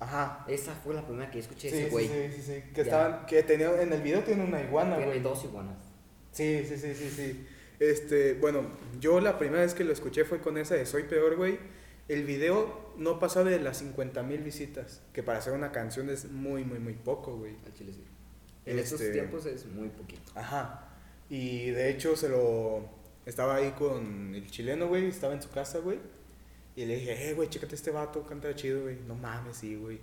Ajá. 0.02 0.44
Esa 0.48 0.74
fue 0.74 0.94
la 0.94 1.06
primera 1.06 1.30
que 1.30 1.38
escuché 1.38 1.70
Sí, 1.70 1.76
ese 1.76 1.84
sí, 1.86 1.90
güey. 1.90 2.08
sí, 2.08 2.14
sí, 2.36 2.42
sí. 2.42 2.62
Que 2.74 2.76
Ya. 2.76 2.82
estaban, 2.82 3.26
que 3.26 3.42
tenía, 3.42 3.80
en 3.82 3.92
el 3.92 4.02
video 4.02 4.22
tiene 4.22 4.44
una 4.44 4.60
iguana, 4.62 4.96
Tiene 4.96 5.12
güey. 5.12 5.20
dos 5.22 5.44
iguanas. 5.44 5.76
Sí, 6.32 6.64
sí, 6.68 6.76
sí, 6.76 6.94
sí, 6.94 7.10
sí. 7.10 7.46
Este, 7.78 8.34
bueno, 8.34 8.62
yo 9.00 9.20
la 9.20 9.38
primera 9.38 9.62
vez 9.62 9.74
que 9.74 9.84
lo 9.84 9.92
escuché 9.92 10.24
fue 10.24 10.40
con 10.40 10.56
esa 10.58 10.74
de 10.74 10.86
Soy 10.86 11.04
Peor, 11.04 11.36
güey. 11.36 11.58
El 12.08 12.24
video 12.24 12.92
no 12.96 13.18
pasaba 13.18 13.48
de 13.50 13.60
las 13.60 13.78
50 13.78 14.22
mil 14.22 14.42
visitas, 14.42 15.02
que 15.12 15.22
para 15.22 15.38
hacer 15.38 15.52
una 15.52 15.72
canción 15.72 16.10
es 16.10 16.30
muy, 16.30 16.64
muy, 16.64 16.78
muy 16.78 16.94
poco, 16.94 17.36
güey. 17.36 17.56
Al 17.64 17.72
chile 17.74 17.92
sí. 17.92 18.04
En 18.66 18.78
estos 18.78 19.00
Este- 19.00 19.12
tiempos 19.12 19.46
es 19.46 19.66
muy 19.66 19.88
poquito. 19.88 20.32
Ajá. 20.34 20.88
Y 21.28 21.70
de 21.70 21.90
hecho 21.90 22.16
se 22.16 22.28
lo... 22.28 23.00
Estaba 23.24 23.56
ahí 23.56 23.70
con 23.78 24.34
el 24.34 24.50
chileno, 24.50 24.88
güey, 24.88 25.06
estaba 25.06 25.32
en 25.34 25.40
su 25.42 25.48
casa, 25.50 25.78
güey. 25.78 25.98
Y 26.74 26.86
le 26.86 26.96
dije, 26.96 27.30
eh, 27.30 27.34
güey, 27.34 27.48
chécate 27.48 27.74
este 27.74 27.90
vato, 27.90 28.24
canta 28.26 28.54
chido, 28.54 28.82
güey. 28.82 28.96
No 29.06 29.14
mames, 29.14 29.58
sí, 29.58 29.76
güey. 29.76 30.00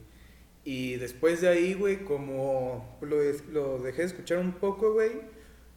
Y 0.63 0.97
después 0.97 1.41
de 1.41 1.47
ahí, 1.47 1.73
güey, 1.73 2.03
como 2.03 2.97
lo, 3.01 3.17
lo 3.51 3.79
dejé 3.79 4.01
de 4.01 4.07
escuchar 4.07 4.37
un 4.39 4.53
poco, 4.53 4.93
güey, 4.93 5.21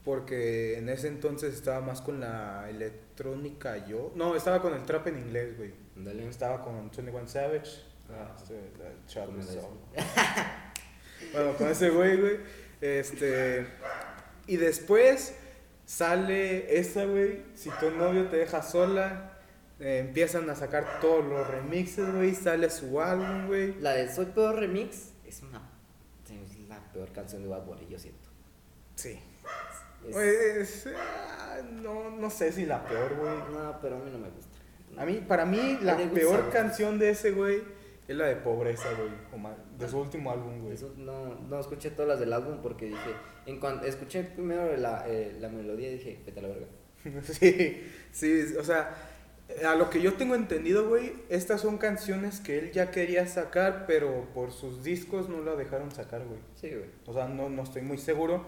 porque 0.05 0.77
en 0.77 0.89
ese 0.89 1.09
entonces 1.09 1.55
estaba 1.55 1.81
más 1.81 2.01
con 2.01 2.21
la 2.21 2.69
electrónica 2.69 3.87
yo. 3.87 4.13
No, 4.17 4.35
estaba 4.37 4.61
con 4.61 4.75
el 4.75 4.83
trap 4.83 5.07
en 5.07 5.19
inglés, 5.19 5.57
güey. 5.57 5.73
Dale. 5.97 6.29
Estaba 6.29 6.63
con 6.63 6.75
21 6.91 7.29
Savage. 7.29 7.83
Ah. 8.11 8.37
este, 8.37 8.55
la. 8.79 10.03
Bueno, 11.33 11.57
con 11.57 11.69
ese 11.69 11.89
güey, 11.91 12.21
güey. 12.21 12.41
Este. 12.81 13.67
Y 14.47 14.57
después 14.57 15.35
sale 15.87 16.79
esa, 16.79 17.05
güey. 17.05 17.45
Si 17.55 17.71
tu 17.71 17.91
novio 17.93 18.27
te 18.27 18.39
deja 18.39 18.61
sola. 18.61 19.32
Eh, 19.83 19.99
empiezan 19.99 20.49
a 20.49 20.55
sacar 20.55 21.01
todos 21.01 21.25
los 21.25 21.47
remixes, 21.47 22.13
güey. 22.15 22.35
Sale 22.35 22.71
su 22.71 23.01
álbum, 23.01 23.47
güey. 23.49 23.75
La 23.81 23.93
de 23.93 24.11
Soy 24.13 24.27
Peor 24.27 24.57
Remix 24.59 25.13
es 25.27 25.43
una. 25.43 25.61
Es 26.31 26.59
la 26.69 26.81
peor 26.93 27.13
canción 27.13 27.43
de 27.43 27.49
Bad 27.49 27.65
Bunny, 27.67 27.87
yo 27.89 27.99
siento. 27.99 28.31
Sí. 28.95 29.19
Es- 30.09 30.87
ah, 30.97 31.61
no, 31.71 32.11
no 32.11 32.31
sé 32.31 32.53
si 32.53 32.67
la 32.67 32.85
peor, 32.85 33.15
güey. 33.17 33.35
No, 33.53 33.79
pero 33.81 33.97
a 33.97 33.99
mí 34.01 34.11
no 34.11 34.19
me 34.19 34.31
gusta. 34.31 34.57
A 34.97 35.05
mí, 35.07 35.25
para 35.27 35.45
mí, 35.47 35.79
la 35.83 35.97
peor 35.97 36.51
canción 36.51 36.99
de 36.99 37.11
ese, 37.11 37.31
güey, 37.33 37.63
es 38.09 38.17
la 38.17 38.27
de 38.27 38.37
Pobreza, 38.37 38.89
güey. 38.95 39.11
De 39.79 39.89
su 39.89 39.99
último 39.99 40.31
álbum, 40.33 40.61
güey. 40.63 40.77
No, 40.97 41.35
no 41.35 41.61
escuché 41.61 41.91
todas 41.91 42.09
las 42.09 42.21
del 42.21 42.33
álbum 42.33 42.59
porque 42.63 42.87
dije. 42.87 43.11
En 43.47 43.59
cuanto 43.59 43.87
escuché 43.87 44.23
primero 44.25 44.77
la, 44.77 45.05
eh, 45.09 45.37
la 45.41 45.49
melodía 45.49 45.91
dije, 45.91 46.21
vete 46.25 46.41
a 46.41 46.43
la 46.43 46.49
verga. 46.49 46.67
Sí, 47.23 47.83
sí, 48.13 48.55
o 48.59 48.63
sea, 48.65 48.95
a 49.67 49.75
lo 49.75 49.91
que 49.91 50.01
yo 50.01 50.15
tengo 50.15 50.35
entendido, 50.35 50.89
güey, 50.89 51.15
estas 51.29 51.61
son 51.61 51.79
canciones 51.79 52.41
que 52.41 52.59
él 52.59 52.73
ya 52.73 52.91
quería 52.91 53.27
sacar, 53.27 53.85
pero 53.87 54.29
por 54.35 54.53
sus 54.53 54.83
discos 54.83 55.29
no 55.29 55.41
la 55.43 55.55
dejaron 55.57 55.91
sacar, 55.91 56.25
güey. 56.25 56.41
Sí, 56.55 56.69
güey. 56.71 56.91
O 57.07 57.13
sea, 57.13 57.29
no, 57.29 57.49
no 57.49 57.63
estoy 57.63 57.83
muy 57.83 57.99
seguro, 57.99 58.45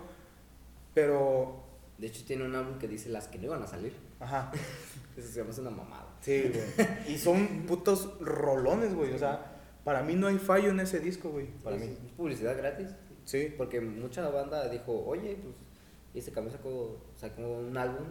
pero, 0.95 1.65
De 1.99 2.09
hecho, 2.09 2.25
tiene 2.27 2.45
un 2.45 2.55
álbum 2.55 2.79
que 2.79 2.89
dice 2.89 3.09
las 3.09 3.29
que 3.29 3.39
no 3.39 3.45
iban 3.45 3.63
a 3.63 3.67
salir. 3.67 3.95
ajá, 4.21 4.51
Eso 5.17 5.29
se 5.29 5.39
llama 5.39 5.51
es 5.51 5.59
una 5.59 5.71
mamada. 5.71 6.09
sí, 6.21 6.51
güey. 6.53 6.89
Y 7.09 7.19
son 7.19 7.65
putos 7.67 8.19
rolones, 8.21 8.95
güey, 8.95 9.13
o 9.13 9.19
sea, 9.19 9.53
para 9.85 10.03
mí 10.03 10.15
no 10.15 10.27
hay 10.27 10.39
fallo 10.39 10.71
en 10.71 10.81
ese 10.81 10.99
disco, 11.01 11.31
güey, 11.31 11.47
para 11.63 11.77
Es 11.77 11.83
mí. 11.83 11.97
Publicidad 12.17 12.57
gratis. 12.57 12.89
Sí, 13.25 13.53
Porque 13.57 13.81
mucha 13.81 14.29
banda 14.29 14.69
dijo, 14.69 15.05
oye, 15.07 15.37
pues. 15.43 15.55
Y 16.15 16.19
ese 16.19 16.31
cambio 16.31 16.53
sacó, 16.53 16.99
sacó 17.17 17.43
un 17.43 17.77
álbum 17.77 18.07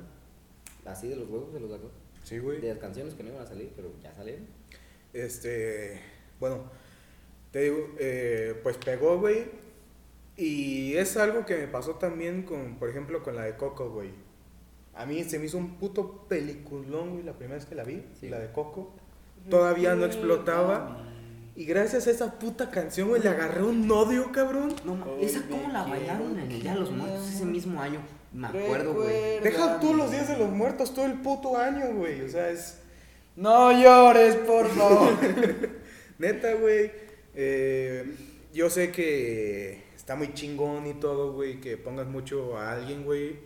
así 0.85 1.07
de 1.07 1.15
los 1.15 1.29
huevos, 1.29 1.53
de 1.53 1.59
los 1.61 1.71
sacó. 1.71 1.89
Sí, 2.23 2.39
güey. 2.39 2.59
De 2.61 2.69
las 2.69 2.79
canciones 2.79 3.13
que 3.13 3.23
no 3.23 3.29
iban 3.29 3.41
a 3.43 3.47
salir, 3.47 3.71
pero 3.75 3.91
ya 4.01 4.13
salieron. 4.13 4.45
Este, 5.13 5.99
bueno, 6.39 6.63
te 7.51 7.61
digo, 7.63 7.89
eh, 7.99 8.59
pues 8.63 8.77
pegó, 8.77 9.19
güey. 9.19 9.45
Y 10.35 10.95
es 10.95 11.15
algo 11.17 11.45
que 11.45 11.55
me 11.57 11.67
pasó 11.67 11.95
también 11.95 12.43
con, 12.43 12.77
por 12.79 12.89
ejemplo, 12.89 13.21
con 13.21 13.35
la 13.35 13.43
de 13.43 13.55
Coco, 13.55 13.91
güey. 13.91 14.09
A 14.95 15.05
mí 15.05 15.23
se 15.23 15.37
me 15.39 15.45
hizo 15.45 15.57
un 15.57 15.77
puto 15.77 16.25
peliculón, 16.27 17.11
güey, 17.11 17.23
la 17.23 17.33
primera 17.33 17.55
vez 17.57 17.65
que 17.65 17.75
la 17.75 17.83
vi, 17.83 18.03
Sí. 18.19 18.29
la 18.29 18.39
de 18.39 18.51
Coco. 18.51 18.91
Todavía 19.49 19.95
no 19.95 20.05
explotaba. 20.05 21.05
Y 21.55 21.65
gracias 21.65 22.07
a 22.07 22.11
esa 22.11 22.39
puta 22.39 22.71
canción, 22.71 23.09
güey, 23.09 23.21
le 23.21 23.29
agarré 23.29 23.61
un 23.63 23.89
odio, 23.91 24.31
cabrón. 24.31 24.73
No, 24.85 24.95
ma- 24.95 25.05
Hoy 25.05 25.23
esa 25.25 25.43
cómo 25.47 25.71
la 25.71 25.83
bailaron 25.83 26.39
en 26.39 26.51
el 26.51 26.61
Día 26.61 26.73
de 26.73 26.79
los. 26.79 26.91
Muertos 26.91 27.29
ese 27.31 27.45
mismo 27.45 27.79
año. 27.81 27.99
Me 28.33 28.47
acuerdo, 28.47 28.93
güey. 28.95 29.39
Deja 29.41 29.79
tú 29.79 29.93
los 29.93 30.09
días 30.11 30.27
de 30.27 30.37
los 30.37 30.49
muertos 30.49 30.93
todo 30.95 31.05
el 31.05 31.21
puto 31.21 31.55
año, 31.57 31.93
güey. 31.95 32.21
O 32.21 32.29
sea, 32.29 32.49
es 32.49 32.79
No 33.35 33.71
llores, 33.71 34.35
por 34.37 34.67
favor. 34.69 35.13
neta, 36.17 36.53
güey. 36.55 36.91
eh, 37.35 38.15
yo 38.53 38.69
sé 38.69 38.91
que 38.91 39.83
está 39.95 40.15
muy 40.15 40.33
chingón 40.33 40.85
y 40.87 40.93
todo, 40.95 41.33
güey, 41.33 41.59
que 41.61 41.77
pongas 41.77 42.07
mucho 42.07 42.57
a 42.57 42.71
alguien, 42.71 43.03
güey. 43.05 43.37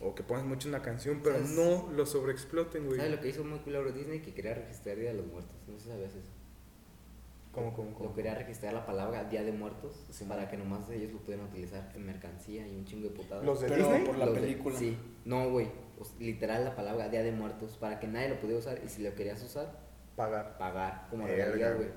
O 0.00 0.14
que 0.14 0.22
pongas 0.22 0.44
mucho 0.44 0.68
una 0.68 0.82
canción, 0.82 1.20
pero 1.22 1.36
¿Sabes? 1.36 1.50
no 1.52 1.90
lo 1.96 2.04
sobreexploten, 2.04 2.84
güey. 2.84 2.98
¿Sabes 2.98 3.12
lo 3.12 3.20
que 3.22 3.28
hizo 3.30 3.44
muy 3.44 3.58
culero 3.60 3.90
Disney? 3.92 4.20
Que 4.20 4.34
quería 4.34 4.52
registrar 4.52 4.96
Día 4.98 5.10
de 5.12 5.16
los 5.16 5.26
Muertos. 5.26 5.56
No 5.66 5.78
sé 5.78 5.84
si 5.84 5.88
sabías 5.88 6.10
eso. 6.10 6.35
¿Cómo, 7.56 7.72
cómo, 7.72 7.94
cómo? 7.94 8.10
Lo 8.10 8.14
quería 8.14 8.34
registrar 8.34 8.74
la 8.74 8.84
palabra 8.84 9.24
Día 9.24 9.42
de 9.42 9.50
Muertos 9.50 9.96
para 10.28 10.46
que 10.48 10.58
nomás 10.58 10.88
ellos 10.90 11.10
lo 11.10 11.18
pudieran 11.20 11.46
utilizar 11.46 11.90
en 11.94 12.04
mercancía 12.04 12.68
y 12.68 12.76
un 12.76 12.84
chingo 12.84 13.08
de 13.08 13.14
putadas. 13.14 13.44
¿Los 13.44 13.60
de 13.62 13.74
Disney? 13.74 14.04
por 14.04 14.18
la 14.18 14.26
Los 14.26 14.34
de- 14.34 14.40
película. 14.42 14.78
sí. 14.78 14.96
No, 15.24 15.48
güey. 15.50 15.68
O 15.98 16.04
sea, 16.04 16.14
literal 16.20 16.64
la 16.64 16.76
palabra 16.76 17.08
Día 17.08 17.22
de 17.22 17.32
Muertos 17.32 17.78
para 17.78 17.98
que 17.98 18.06
nadie 18.06 18.28
lo 18.28 18.38
pudiera 18.38 18.58
usar 18.60 18.78
y 18.84 18.88
si 18.88 19.02
lo 19.02 19.14
querías 19.14 19.42
usar, 19.42 19.72
Pagar. 20.16 20.58
pagar 20.58 21.06
como 21.10 21.26
regalía, 21.26 21.72
güey. 21.72 21.88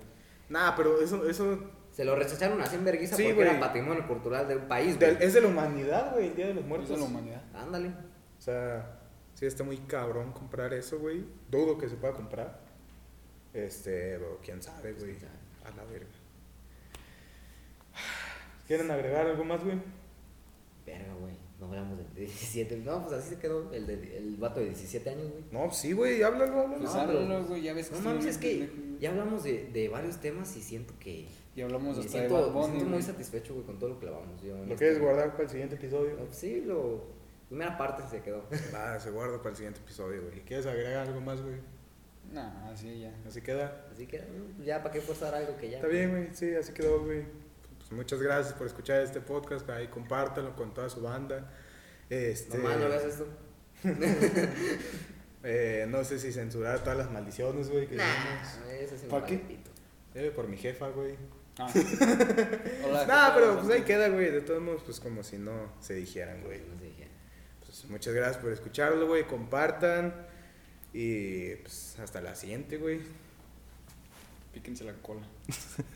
Nah, 0.48 0.76
pero 0.78 1.02
eso, 1.02 1.30
eso 1.30 1.60
Se 1.92 2.06
lo 2.06 2.16
rechazaron 2.16 2.62
así 2.62 2.78
en 2.78 2.86
vergüenza 2.86 3.18
Sí, 3.18 3.24
porque 3.24 3.36
güey. 3.36 3.48
era 3.50 3.60
patrimonio 3.60 4.08
cultural 4.08 4.48
de 4.48 4.56
un 4.56 4.68
país, 4.70 4.98
güey. 4.98 5.18
es 5.20 5.34
de 5.34 5.42
la 5.42 5.48
humanidad, 5.50 6.14
güey, 6.14 6.28
el 6.28 6.36
Día 6.38 6.48
de 6.48 6.54
los 6.54 6.64
Es 6.64 6.70
Muertos. 6.70 6.90
de 6.92 6.98
la 6.98 7.04
humanidad. 7.04 7.42
Ándale. 7.54 7.90
O 7.90 8.42
sea, 8.42 9.00
sí 9.34 9.46
está 9.46 9.66
muy 9.66 9.78
cabrón 9.80 10.32
comprar 10.32 10.74
eso, 10.74 11.00
güey. 11.00 11.26
Dudo 11.52 11.78
que 11.78 11.90
se 11.90 11.98
pueda 11.98 12.14
comprar. 12.14 12.62
Este, 13.54 14.18
pero 14.18 14.40
quién 14.42 14.62
sabe, 14.62 14.94
güey. 14.94 15.18
A 15.72 15.76
la 15.76 15.84
verga. 15.86 16.08
¿Quieren 18.68 18.92
agregar 18.92 19.26
algo 19.28 19.44
más, 19.44 19.64
güey? 19.64 19.78
Verga, 20.86 21.14
güey. 21.20 21.34
No 21.60 21.66
hablamos 21.68 21.98
del 21.98 22.14
de 22.14 22.22
17. 22.22 22.78
No, 22.78 23.02
pues 23.06 23.20
así 23.20 23.30
se 23.36 23.40
quedó 23.40 23.72
el, 23.74 23.86
de, 23.86 24.18
el 24.18 24.38
vato 24.38 24.60
de 24.62 24.68
17 24.68 25.10
años, 25.10 25.28
güey. 25.30 25.44
No, 25.52 25.72
sí, 25.72 25.92
güey, 25.92 26.22
háblalo, 26.24 26.62
háblalo. 26.62 26.84
Pues 26.84 26.94
No, 26.96 27.06
pero- 27.08 27.20
háblalo, 27.20 27.46
güey, 27.46 27.62
ya 27.64 27.74
ves 27.74 27.90
que 27.90 27.96
No 27.96 28.02
mames, 28.02 28.26
es 28.26 28.38
que 28.38 28.70
ya 29.00 29.10
hablamos 29.10 29.44
de, 29.44 29.66
de 29.74 29.90
varios 29.90 30.18
temas 30.22 30.56
y 30.56 30.62
siento 30.62 30.94
que. 31.00 31.28
Y 31.56 31.62
hablamos 31.62 31.98
hasta 31.98 32.04
de 32.04 32.10
siento, 32.10 32.36
Bad 32.36 32.48
me 32.48 32.54
Bunny, 32.54 32.68
siento 32.76 32.86
muy 32.90 33.02
satisfecho, 33.02 33.54
güey, 33.56 33.66
con 33.66 33.78
todo 33.80 33.90
lo 33.90 34.00
que 34.00 34.06
lavamos. 34.06 34.42
Yo, 34.42 34.56
¿Lo 34.66 34.76
quieres 34.76 35.00
guardar 35.02 35.32
para 35.32 35.44
el 35.44 35.50
siguiente 35.50 35.76
episodio? 35.76 36.16
No, 36.16 36.32
Sí, 36.32 36.62
lo. 36.62 37.20
Primera 37.50 37.76
parte 37.78 38.04
se 38.10 38.22
quedó. 38.22 38.44
Ah, 38.76 38.98
se 39.00 39.10
guarda 39.10 39.38
para 39.40 39.50
el 39.50 39.56
siguiente 39.56 39.80
episodio, 39.82 40.22
güey. 40.22 40.42
¿Quieres 40.46 40.68
agregar 40.68 41.08
algo 41.08 41.20
más, 41.20 41.42
güey? 41.42 41.56
Nah, 42.32 42.72
así 42.72 43.00
ya. 43.00 43.14
Así 43.28 43.42
queda. 43.42 43.86
Así 43.92 44.06
que, 44.06 44.20
mm, 44.20 44.64
ya, 44.64 44.82
¿para 44.84 44.94
qué 44.94 45.02
forzar 45.02 45.34
algo 45.34 45.58
que 45.58 45.70
ya? 45.70 45.78
Está 45.78 45.88
bien, 45.88 46.12
güey, 46.12 46.30
sí, 46.34 46.54
así 46.56 46.74
quedó, 46.74 47.04
güey. 47.04 47.26
Pues 47.78 47.92
muchas 47.92 48.22
gracias 48.22 48.54
por 48.54 48.68
escuchar 48.68 49.02
este 49.02 49.22
podcast, 49.22 49.70
ahí 49.70 49.88
compártanlo 49.88 50.56
con 50.56 50.74
toda 50.74 50.90
su 50.90 51.02
banda. 51.02 51.52
Este, 52.10 52.58
Mamá, 52.58 52.76
no 52.76 52.90
veas 52.90 53.04
esto. 53.04 53.28
eh, 55.44 55.86
no 55.90 56.04
sé 56.04 56.20
si 56.20 56.32
censurar 56.32 56.80
todas 56.80 56.98
las 56.98 57.12
maldiciones, 57.12 57.70
güey, 57.70 57.88
Nah, 57.92 58.44
sí 58.44 59.08
¿Para 59.08 59.26
qué? 59.26 59.60
Eh, 60.16 60.32
por 60.36 60.48
mi 60.48 60.58
jefa, 60.58 60.90
güey. 60.90 61.16
Ah. 61.58 61.68
Hola, 62.86 63.06
Nah, 63.06 63.34
pero 63.36 63.60
pues 63.60 63.70
ahí 63.70 63.82
queda, 63.84 64.10
güey. 64.10 64.32
De 64.32 64.42
todos 64.42 64.62
modos, 64.62 64.82
pues 64.84 65.00
como 65.00 65.24
si 65.24 65.38
no 65.38 65.74
se 65.80 65.94
dijeran, 65.94 66.42
güey. 66.44 66.60
No. 66.60 66.80
Pues 67.66 67.86
muchas 67.86 68.14
gracias 68.14 68.38
por 68.38 68.52
escucharlo, 68.52 69.08
güey. 69.08 69.28
Compartan. 69.28 70.14
Y 70.94 71.56
pues 71.56 71.98
hasta 72.00 72.22
la 72.22 72.36
siguiente, 72.36 72.78
güey. 72.78 73.02
Píquense 74.54 74.84
la 74.84 74.94
cola. 74.94 75.22